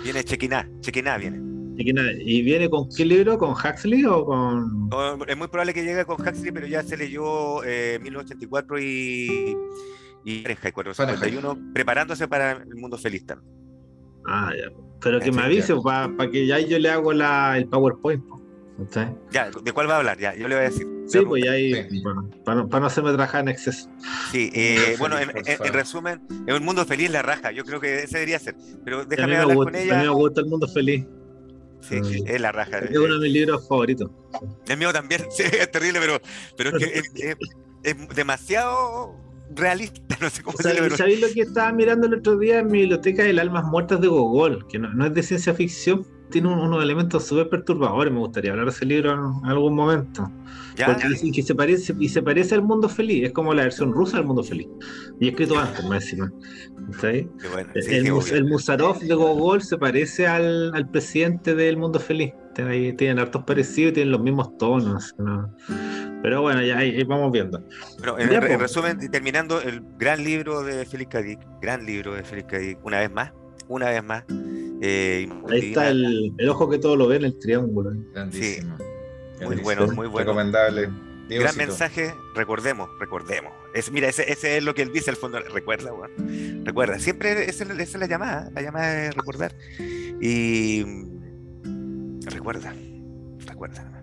viene 0.04 0.24
Chequiná, 0.24 0.68
Chequiná 0.82 1.18
viene. 1.18 1.40
Y, 1.78 1.86
que 1.86 1.94
nada, 1.94 2.10
¿y 2.20 2.42
viene 2.42 2.70
con 2.70 2.90
qué 2.90 3.06
libro? 3.06 3.38
¿Con 3.38 3.52
Huxley 3.52 4.04
o 4.06 4.26
con.? 4.26 4.90
No, 4.90 5.24
es 5.26 5.38
muy 5.38 5.48
probable 5.48 5.74
que 5.74 5.84
llegue 5.84 6.04
con 6.04 6.20
Huxley, 6.20 6.52
pero 6.52 6.68
ya 6.68 6.84
se 6.84 6.98
leyó 6.98 7.64
eh, 7.64 8.00
1984 8.02 8.80
y, 8.80 9.56
y 10.26 10.42
Fahrenheit 10.42 10.74
451, 10.74 11.58
preparándose 11.74 12.28
para 12.28 12.52
el 12.52 12.76
mundo 12.76 12.98
feliz 12.98 13.26
también. 13.26 13.50
Ah, 14.26 14.52
ya. 14.58 14.70
Pero 15.02 15.22
que 15.22 15.32
me 15.32 15.42
avise 15.44 15.74
para 15.82 16.30
que 16.30 16.46
ya 16.46 16.60
yo 16.60 16.78
le 16.80 16.90
hago 16.90 17.14
la, 17.14 17.58
el 17.58 17.70
PowerPoint. 17.70 18.26
po, 18.28 18.39
Ya, 19.32 19.50
¿de 19.64 19.72
cuál 19.74 19.90
va 19.90 19.96
a 19.96 19.98
hablar? 19.98 20.18
Ya, 20.20 20.36
yo 20.36 20.48
le 20.48 20.56
voy 20.56 20.66
a 20.66 20.70
decir. 20.70 20.88
Sí, 21.08 21.20
pues 21.22 21.44
ya 21.44 21.52
ahí, 21.52 21.74
Sí. 21.90 22.02
bueno, 22.04 22.30
para, 22.46 22.58
no- 22.62 22.70
para 22.70 22.82
no 22.82 22.88
hacerme 22.88 23.10
trabajar 23.10 23.42
en 23.42 23.50
exceso. 23.50 23.90
Sí, 24.32 24.52
eh, 24.54 24.96
bueno, 25.00 25.18
en, 25.20 25.30
en- 25.32 25.44
en 25.48 25.74
resumen, 25.74 26.22
es 26.48 26.56
un 26.58 26.64
mundo 26.64 26.86
feliz 26.86 27.10
la 27.10 27.22
raja. 27.22 27.52
Yo 27.52 27.64
creo 27.66 27.80
que 27.80 28.04
ese 28.04 28.18
debería 28.20 28.40
ser. 28.40 28.56
Pero 28.86 29.06
déjame 29.06 29.34
me 29.34 29.38
hablar 29.40 29.56
gusta, 29.58 29.72
con 29.72 29.80
a 29.80 29.84
mí 29.84 29.86
ella. 29.90 30.02
me 30.04 30.10
gusta 30.10 30.42
el 30.42 30.48
mundo 30.48 30.68
feliz. 30.68 31.06
Sí, 31.82 31.96
Mm. 31.96 32.28
es 32.28 32.42
la 32.42 32.52
raja. 32.52 32.80
Es 32.80 32.98
uno 32.98 33.16
de 33.16 33.20
mis 33.22 33.34
libros 33.34 33.68
favoritos. 33.68 34.12
El 34.68 34.78
mío 34.78 34.92
también, 34.94 35.22
sí, 35.32 35.44
es 35.44 35.72
terrible, 35.72 36.00
pero, 36.00 36.20
pero 36.58 36.78
es 36.78 36.84
que 36.86 37.00
es, 37.00 37.12
es- 37.16 37.38
es 37.84 38.16
demasiado 38.16 39.16
realista. 39.56 40.18
No 40.22 40.30
sé 40.30 40.44
cómo 40.44 40.58
O 40.60 40.62
sea, 40.62 40.90
¿Sabéis 40.98 41.22
lo 41.22 41.28
que 41.34 41.42
estaba 41.42 41.72
mirando 41.72 42.06
el 42.08 42.16
otro 42.16 42.38
día 42.38 42.60
en 42.60 42.68
mi 42.68 42.80
biblioteca 42.82 43.24
del 43.24 43.40
Almas 43.40 43.64
Muertas 43.66 44.02
de 44.02 44.08
Gogol? 44.08 44.68
Que 44.68 44.78
no, 44.78 44.94
no 44.94 45.06
es 45.06 45.14
de 45.14 45.24
ciencia 45.24 45.54
ficción, 45.54 46.06
tiene 46.30 46.48
un- 46.48 46.60
unos 46.60 46.84
elementos 46.84 47.26
súper 47.26 47.50
perturbadores. 47.50 48.12
Me 48.14 48.20
gustaría 48.20 48.52
hablar 48.52 48.66
de 48.68 48.72
ese 48.72 48.86
libro 48.86 49.12
en 49.14 49.50
algún 49.50 49.76
momento. 49.76 50.30
Ya, 50.76 50.86
Porque 50.88 51.10
dicen 51.10 51.32
que 51.34 51.44
se 51.44 51.54
parece, 51.56 51.94
y 52.00 52.08
se 52.10 52.22
parece 52.22 52.56
al 52.56 52.62
mundo 52.64 52.88
feliz, 52.88 53.26
es 53.26 53.34
como 53.34 53.54
la 53.54 53.64
versión 53.64 53.92
rusa 53.94 54.18
del 54.18 54.26
mundo 54.26 54.44
feliz. 54.44 54.68
Y 55.20 55.28
escrito 55.30 55.60
antes, 55.60 55.84
más 55.86 56.04
encima. 56.04 56.32
¿Está 56.90 57.12
qué 57.12 57.28
bueno, 57.52 57.70
sí, 57.74 57.96
el, 57.96 58.22
sí, 58.22 58.34
el 58.36 58.46
Musarov 58.46 59.00
de 59.00 59.14
Gogol 59.14 59.62
se 59.62 59.78
parece 59.78 60.26
al, 60.28 60.74
al 60.74 60.90
presidente 60.90 61.54
del 61.54 61.76
mundo 61.78 62.00
feliz. 62.00 62.34
Tienen, 62.56 62.74
ahí- 62.74 62.94
tienen 62.94 63.20
hartos 63.20 63.44
parecidos 63.44 63.92
y 63.92 63.94
tienen 63.96 64.12
los 64.12 64.22
mismos 64.22 64.58
tonos. 64.58 65.14
¿no? 65.18 65.54
Pero 66.24 66.42
bueno, 66.42 66.62
ya 66.64 66.78
ahí, 66.78 66.96
ahí 66.96 67.04
vamos 67.04 67.32
viendo. 67.32 67.60
En, 68.18 68.30
Ya, 68.30 68.38
en 68.38 68.54
po. 68.54 68.58
resumen, 68.58 69.12
terminando, 69.12 69.62
el 69.62 69.82
gran 69.98 70.24
libro 70.24 70.64
de 70.64 70.86
Félix 70.86 71.12
Cadic, 71.12 71.40
gran 71.62 71.86
libro 71.86 72.14
de 72.16 72.24
Félix 72.24 72.48
Cadic, 72.50 72.80
una 72.86 73.00
vez 73.00 73.12
más, 73.12 73.32
una 73.68 73.90
vez 73.90 74.04
más, 74.04 74.24
Eh, 74.82 75.30
Ahí 75.50 75.70
está 75.70 75.90
el, 75.90 76.34
el 76.38 76.50
ojo 76.50 76.70
que 76.70 76.80
todo 76.80 76.96
lo 76.96 77.08
ve 77.08 77.18
en 77.18 77.26
el 77.26 77.40
triángulo. 77.40 77.92
Grandísimo. 78.14 78.78
Muy 78.78 78.86
Grandísimo. 79.40 79.64
bueno, 79.64 79.88
muy 79.88 80.08
bueno. 80.08 80.20
Recomendable. 80.32 80.90
Gran 81.30 81.56
mensaje, 81.58 82.14
recordemos, 82.34 82.90
recordemos. 83.00 83.54
Es, 83.76 83.92
mira, 83.92 84.08
ese, 84.08 84.32
ese 84.32 84.58
es 84.58 84.64
lo 84.64 84.74
que 84.74 84.82
él 84.82 84.92
dice 84.92 85.12
al 85.12 85.16
fondo. 85.16 85.40
Recuerda, 85.40 85.94
weón. 85.94 86.66
Recuerda. 86.66 86.98
Siempre 86.98 87.48
esa 87.48 87.66
es, 87.66 87.94
la 87.96 88.08
llamada. 88.08 88.50
La 88.56 88.62
llamada 88.64 89.06
es 89.06 89.16
recordar. 89.16 89.56
Y 90.20 90.84
mm, 90.84 92.22
recuerda. 92.26 92.74
Recuerda. 93.46 93.99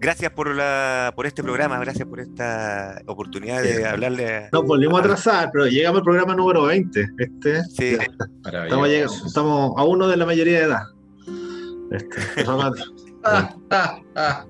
Gracias 0.00 0.32
por, 0.32 0.54
la, 0.54 1.12
por 1.14 1.26
este 1.26 1.42
programa, 1.42 1.78
gracias 1.78 2.08
por 2.08 2.20
esta 2.20 3.02
oportunidad 3.06 3.62
de 3.62 3.86
hablarle. 3.86 4.34
a- 4.36 4.48
Nos 4.52 4.64
volvimos 4.64 4.98
a 4.98 5.04
atrasar, 5.04 5.50
pero 5.52 5.66
llegamos 5.66 5.98
al 5.98 6.04
programa 6.04 6.34
número 6.34 6.62
20. 6.64 7.06
Este, 7.18 7.62
Sí, 7.64 7.98
estamos, 8.44 8.88
llegando- 8.88 9.26
estamos 9.26 9.72
a 9.76 9.84
uno 9.84 10.08
de 10.08 10.16
la 10.16 10.24
mayoría 10.24 10.58
de 10.60 10.64
edad. 10.64 10.82
Este, 11.90 12.16
Ah, 13.22 13.54
ah, 13.70 14.00
ah. 14.16 14.46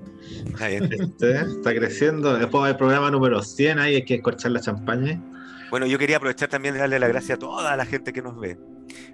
este, 0.69 1.31
está 1.41 1.73
creciendo. 1.75 2.37
Después 2.37 2.63
va 2.63 2.69
el 2.69 2.77
programa 2.77 3.11
número 3.11 3.41
100. 3.41 3.79
Ahí 3.79 3.95
hay 3.95 4.05
que 4.05 4.15
escorchar 4.15 4.51
la 4.51 4.61
champaña. 4.61 5.21
Bueno, 5.69 5.85
yo 5.85 5.97
quería 5.97 6.17
aprovechar 6.17 6.47
también 6.47 6.73
de 6.75 6.79
darle 6.79 6.97
las 6.99 7.09
gracias 7.09 7.35
a 7.35 7.39
toda 7.39 7.75
la 7.75 7.85
gente 7.85 8.13
que 8.13 8.21
nos 8.21 8.39
ve. 8.39 8.57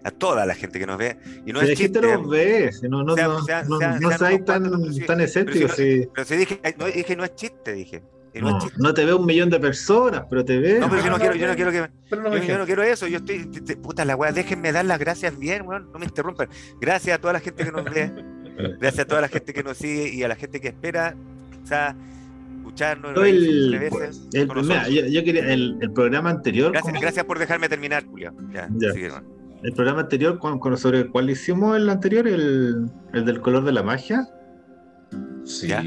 A 0.04 0.12
toda 0.12 0.46
la 0.46 0.56
gente 0.56 0.80
que 0.80 0.86
nos 0.86 0.98
ve. 0.98 1.18
Y 1.46 1.52
no 1.54 1.62
la 1.62 1.66
es 1.72 1.78
gente 1.80 2.00
chiste. 2.00 2.16
los 2.16 2.30
ve, 2.30 2.72
no, 2.90 3.04
no, 3.04 3.16
Sean- 3.16 3.30
no, 3.30 3.44
sean- 3.44 3.68
no, 3.70 3.78
sean- 3.80 4.00
no 4.02 4.10
tan, 4.46 4.64
pero 4.64 4.92
sí- 4.94 5.06
tan 5.06 5.22
escépticos. 5.22 5.74
pero 5.76 5.90
si- 6.04 6.08
Pero 6.14 6.26
si 6.28 6.36
dije, 6.38 6.62
no, 6.78 6.86
dije 6.86 7.16
no 7.16 7.24
es 7.24 7.36
chiste, 7.36 7.74
dije. 7.74 8.04
No, 8.40 8.60
no, 8.78 8.94
te 8.94 9.04
ve 9.04 9.16
un 9.16 9.26
millón 9.26 9.50
de 9.50 9.60
personas, 9.60 10.24
pero 10.30 10.46
te 10.46 10.60
ve. 10.60 10.80
No, 10.80 10.88
pero 10.90 11.02
yo 11.02 11.06
no 11.10 11.12
no, 11.14 11.18
quiero, 11.18 11.34
no, 11.34 11.40
yo 11.40 11.48
no 11.48 11.56
quiero 11.56 11.72
que 11.72 11.92
Pero 12.08 12.38
Yo, 12.44 12.58
no 12.60 12.66
quiero 12.66 12.84
eso, 12.84 13.08
yo 13.08 13.18
estoy. 13.18 13.46
te- 13.48 13.62
te- 13.62 13.78
puta 13.78 14.06
la 14.06 14.16
weá, 14.16 14.32
déjenme 14.32 14.72
dar 14.72 14.86
las 14.86 15.00
gracias 15.00 15.40
bien, 15.40 15.64
weón, 15.68 15.90
no 15.92 15.98
me 15.98 16.06
interrumpan. 16.06 16.48
Gracias 16.80 17.18
a 17.18 17.20
toda 17.22 17.34
la 17.34 17.40
gente 17.40 17.64
que 17.66 17.72
nos 17.72 17.84
ve, 17.86 18.12
gracias 18.80 19.00
a 19.06 19.08
toda 19.08 19.22
la 19.22 19.28
gente 19.28 19.54
que 19.54 19.64
nos 19.64 19.78
sigue 19.78 20.10
y 20.14 20.22
a 20.22 20.28
la 20.28 20.36
gente 20.36 20.62
que 20.62 20.68
espera, 20.68 21.16
o 21.64 21.66
sea, 21.66 21.96
escucharnos, 22.60 23.16
Yo 23.16 23.26
el- 23.26 23.80
veces 23.80 24.20
el- 24.34 24.48
mira, 24.64 24.88
yo, 24.88 25.06
yo 25.08 25.24
quería 25.24 25.52
el, 25.52 25.78
el 25.82 25.92
programa 25.92 26.30
anterior. 26.30 26.72
Gracias, 26.74 27.02
gracias 27.02 27.26
por 27.26 27.40
dejarme 27.40 27.70
terminar, 27.70 28.06
Julio. 28.06 28.36
Ya, 28.54 28.68
Ya. 28.78 28.92
sigue. 28.92 29.10
El 29.64 29.74
programa 29.74 30.02
anterior, 30.02 30.38
con, 30.40 30.60
con- 30.60 30.78
sobre 30.78 31.00
el 31.00 31.10
cual 31.12 31.30
hicimos 31.30 31.76
el 31.78 31.90
anterior, 31.90 32.28
el, 32.28 32.90
el 33.14 33.26
del 33.26 33.42
color 33.42 33.64
de 33.66 33.72
la 33.72 33.84
magia. 33.84 34.28
Sí. 35.46 35.68
¿Ya? 35.68 35.84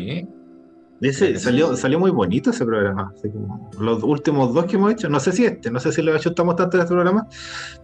Ese 1.03 1.39
salió, 1.39 1.75
salió 1.77 1.99
muy 1.99 2.11
bonito 2.11 2.51
ese 2.51 2.65
programa. 2.67 3.11
así 3.17 3.31
como 3.31 3.71
los 3.81 4.03
últimos 4.03 4.53
dos 4.53 4.67
que 4.67 4.77
hemos 4.77 4.93
hecho, 4.93 5.09
no 5.09 5.19
sé 5.19 5.33
si 5.33 5.47
este, 5.47 5.71
no 5.71 5.81
sé 5.81 5.93
si 5.93 6.03
lo 6.03 6.15
ajustamos 6.15 6.57
tanto 6.57 6.77
en 6.77 6.83
este 6.83 6.93
programa, 6.93 7.27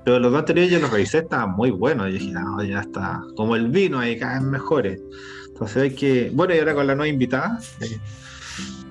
pero 0.04 0.18
los 0.18 0.30
dos 0.32 0.40
anteriores 0.40 0.70
yo 0.70 0.78
los 0.80 0.90
revisé, 0.90 1.18
estaban 1.18 1.52
muy 1.52 1.70
buenos. 1.70 2.10
Y 2.10 2.12
dije, 2.12 2.32
no, 2.32 2.62
ya 2.62 2.80
está, 2.80 3.22
como 3.34 3.56
el 3.56 3.68
vino 3.68 3.98
ahí, 3.98 4.18
cada 4.18 4.34
vez 4.34 4.42
mejores. 4.42 5.00
Entonces 5.48 5.82
hay 5.84 5.94
que. 5.94 6.30
Bueno, 6.34 6.54
y 6.54 6.58
ahora 6.58 6.74
con 6.74 6.86
la 6.86 6.94
nueva 6.94 7.08
invitada, 7.08 7.58
eh, 7.80 7.98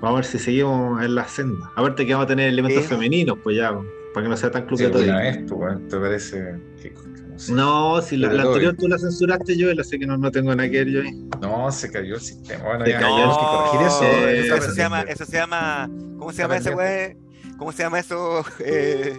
vamos 0.01 0.11
a 0.11 0.15
ver 0.21 0.25
si 0.25 0.39
seguimos 0.39 1.03
en 1.03 1.13
la 1.13 1.27
senda. 1.27 1.69
Aparte 1.75 2.03
que 2.07 2.13
vamos 2.13 2.25
a 2.25 2.29
tener 2.29 2.49
elementos 2.49 2.85
femeninos, 2.87 3.37
pues 3.43 3.57
ya, 3.57 3.77
para 4.15 4.23
que 4.25 4.29
no 4.29 4.37
sea 4.37 4.49
tan 4.49 4.65
club 4.65 4.77
Sí, 4.79 4.85
de 4.85 4.89
todo. 4.91 5.03
una 5.03 5.19
vez, 5.19 5.39
pues, 5.47 5.87
¿te 5.89 5.97
parece? 5.99 6.55
que- 6.81 6.93
no, 6.93 7.37
sé. 7.39 7.51
No, 7.53 8.01
si 8.01 8.15
la, 8.15 8.31
la 8.31 8.43
anterior 8.43 8.71
bien. 8.73 8.77
tú 8.77 8.87
la 8.87 8.97
censuraste 8.97 9.57
yo, 9.57 9.67
así 9.79 9.99
que 9.99 10.07
no, 10.07 10.17
no 10.17 10.31
tengo 10.31 10.55
nada 10.55 10.69
que 10.69 10.77
ver 10.85 10.87
yo 10.89 11.01
ahí. 11.01 11.11
No, 11.41 11.69
se 11.69 11.91
cayó 11.91 12.15
el 12.15 12.21
sistema. 12.21 12.63
Bueno, 12.63 12.85
Se 12.85 12.91
ya, 12.91 12.99
cayó. 13.01 13.15
hay 13.15 13.29
que 13.37 13.45
corregir 13.45 13.87
eso. 13.87 14.01
No, 14.03 14.07
eh, 14.29 14.39
eso, 14.39 14.71
se 14.71 14.77
llama, 14.81 15.01
eso 15.01 15.25
se 15.25 15.31
llama, 15.37 15.89
¿cómo 16.17 16.31
se 16.31 16.37
llama 16.43 16.55
ese 16.57 16.73
weón? 16.73 17.17
¿Cómo 17.57 17.71
se 17.73 17.83
llama 17.83 17.99
eso? 17.99 18.45
Eh, 18.59 19.17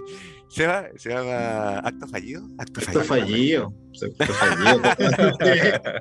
¿se, 0.48 0.62
llama, 0.62 0.84
¿Se 0.96 1.10
llama 1.10 1.78
acto 1.80 2.06
fallido? 2.08 2.42
Acto 2.58 2.80
Esto 2.80 3.00
fallido. 3.02 3.72
fallido. 3.72 3.74
Esto 3.92 4.32
fallido. 4.34 4.80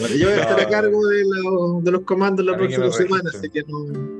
Bueno, 0.00 0.14
yo 0.16 0.28
voy 0.30 0.38
a 0.38 0.40
estar 0.42 0.60
a 0.60 0.64
No. 0.64 0.68
cargo 0.70 1.06
de, 1.06 1.22
lo- 1.24 1.80
de 1.82 1.90
los 1.90 2.00
comandos 2.02 2.44
la 2.46 2.56
próxima 2.56 2.90
semana, 2.92 3.30
así 3.34 3.50
que 3.50 3.62
no. 3.68 4.19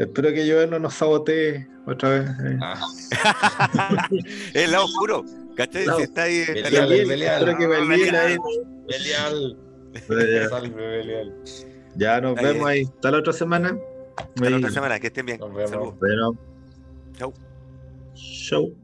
Espero 0.00 0.32
que 0.32 0.46
yo 0.46 0.66
no 0.66 0.78
nos 0.78 0.94
sabotee 0.94 1.66
otra 1.86 2.08
vez. 2.08 2.30
eh. 2.30 2.58
Ah, 2.62 2.80
el 4.54 4.72
lado 4.72 4.86
oscuro, 4.86 5.24
¿cachai? 5.56 5.84
No. 5.84 5.96
Si 5.96 6.02
está 6.04 6.22
ahí. 6.22 6.38
Belial, 6.46 6.64
está 6.64 6.86
Belial, 6.86 7.38
espero 7.42 7.58
que 7.58 7.66
Belial 7.66 8.14
ahí. 8.16 8.36
Belial. 8.88 9.58
Ya, 9.92 10.48
Salve, 10.48 10.70
Belial. 10.70 11.34
Ya 11.96 12.20
nos 12.20 12.38
Ahí 12.38 12.44
vemos 12.46 12.66
ahí. 12.66 12.82
Hasta 12.84 13.10
la 13.10 13.18
otra 13.18 13.32
semana. 13.34 13.76
Hasta 14.16 14.50
la 14.50 14.56
otra 14.56 14.70
semana, 14.70 14.98
que 15.00 15.08
estén 15.08 15.26
bien. 15.26 15.38
Nos 15.38 15.54
vemos. 15.54 15.98
Bueno, 15.98 16.32
Chau. 17.18 17.34
show. 18.14 18.74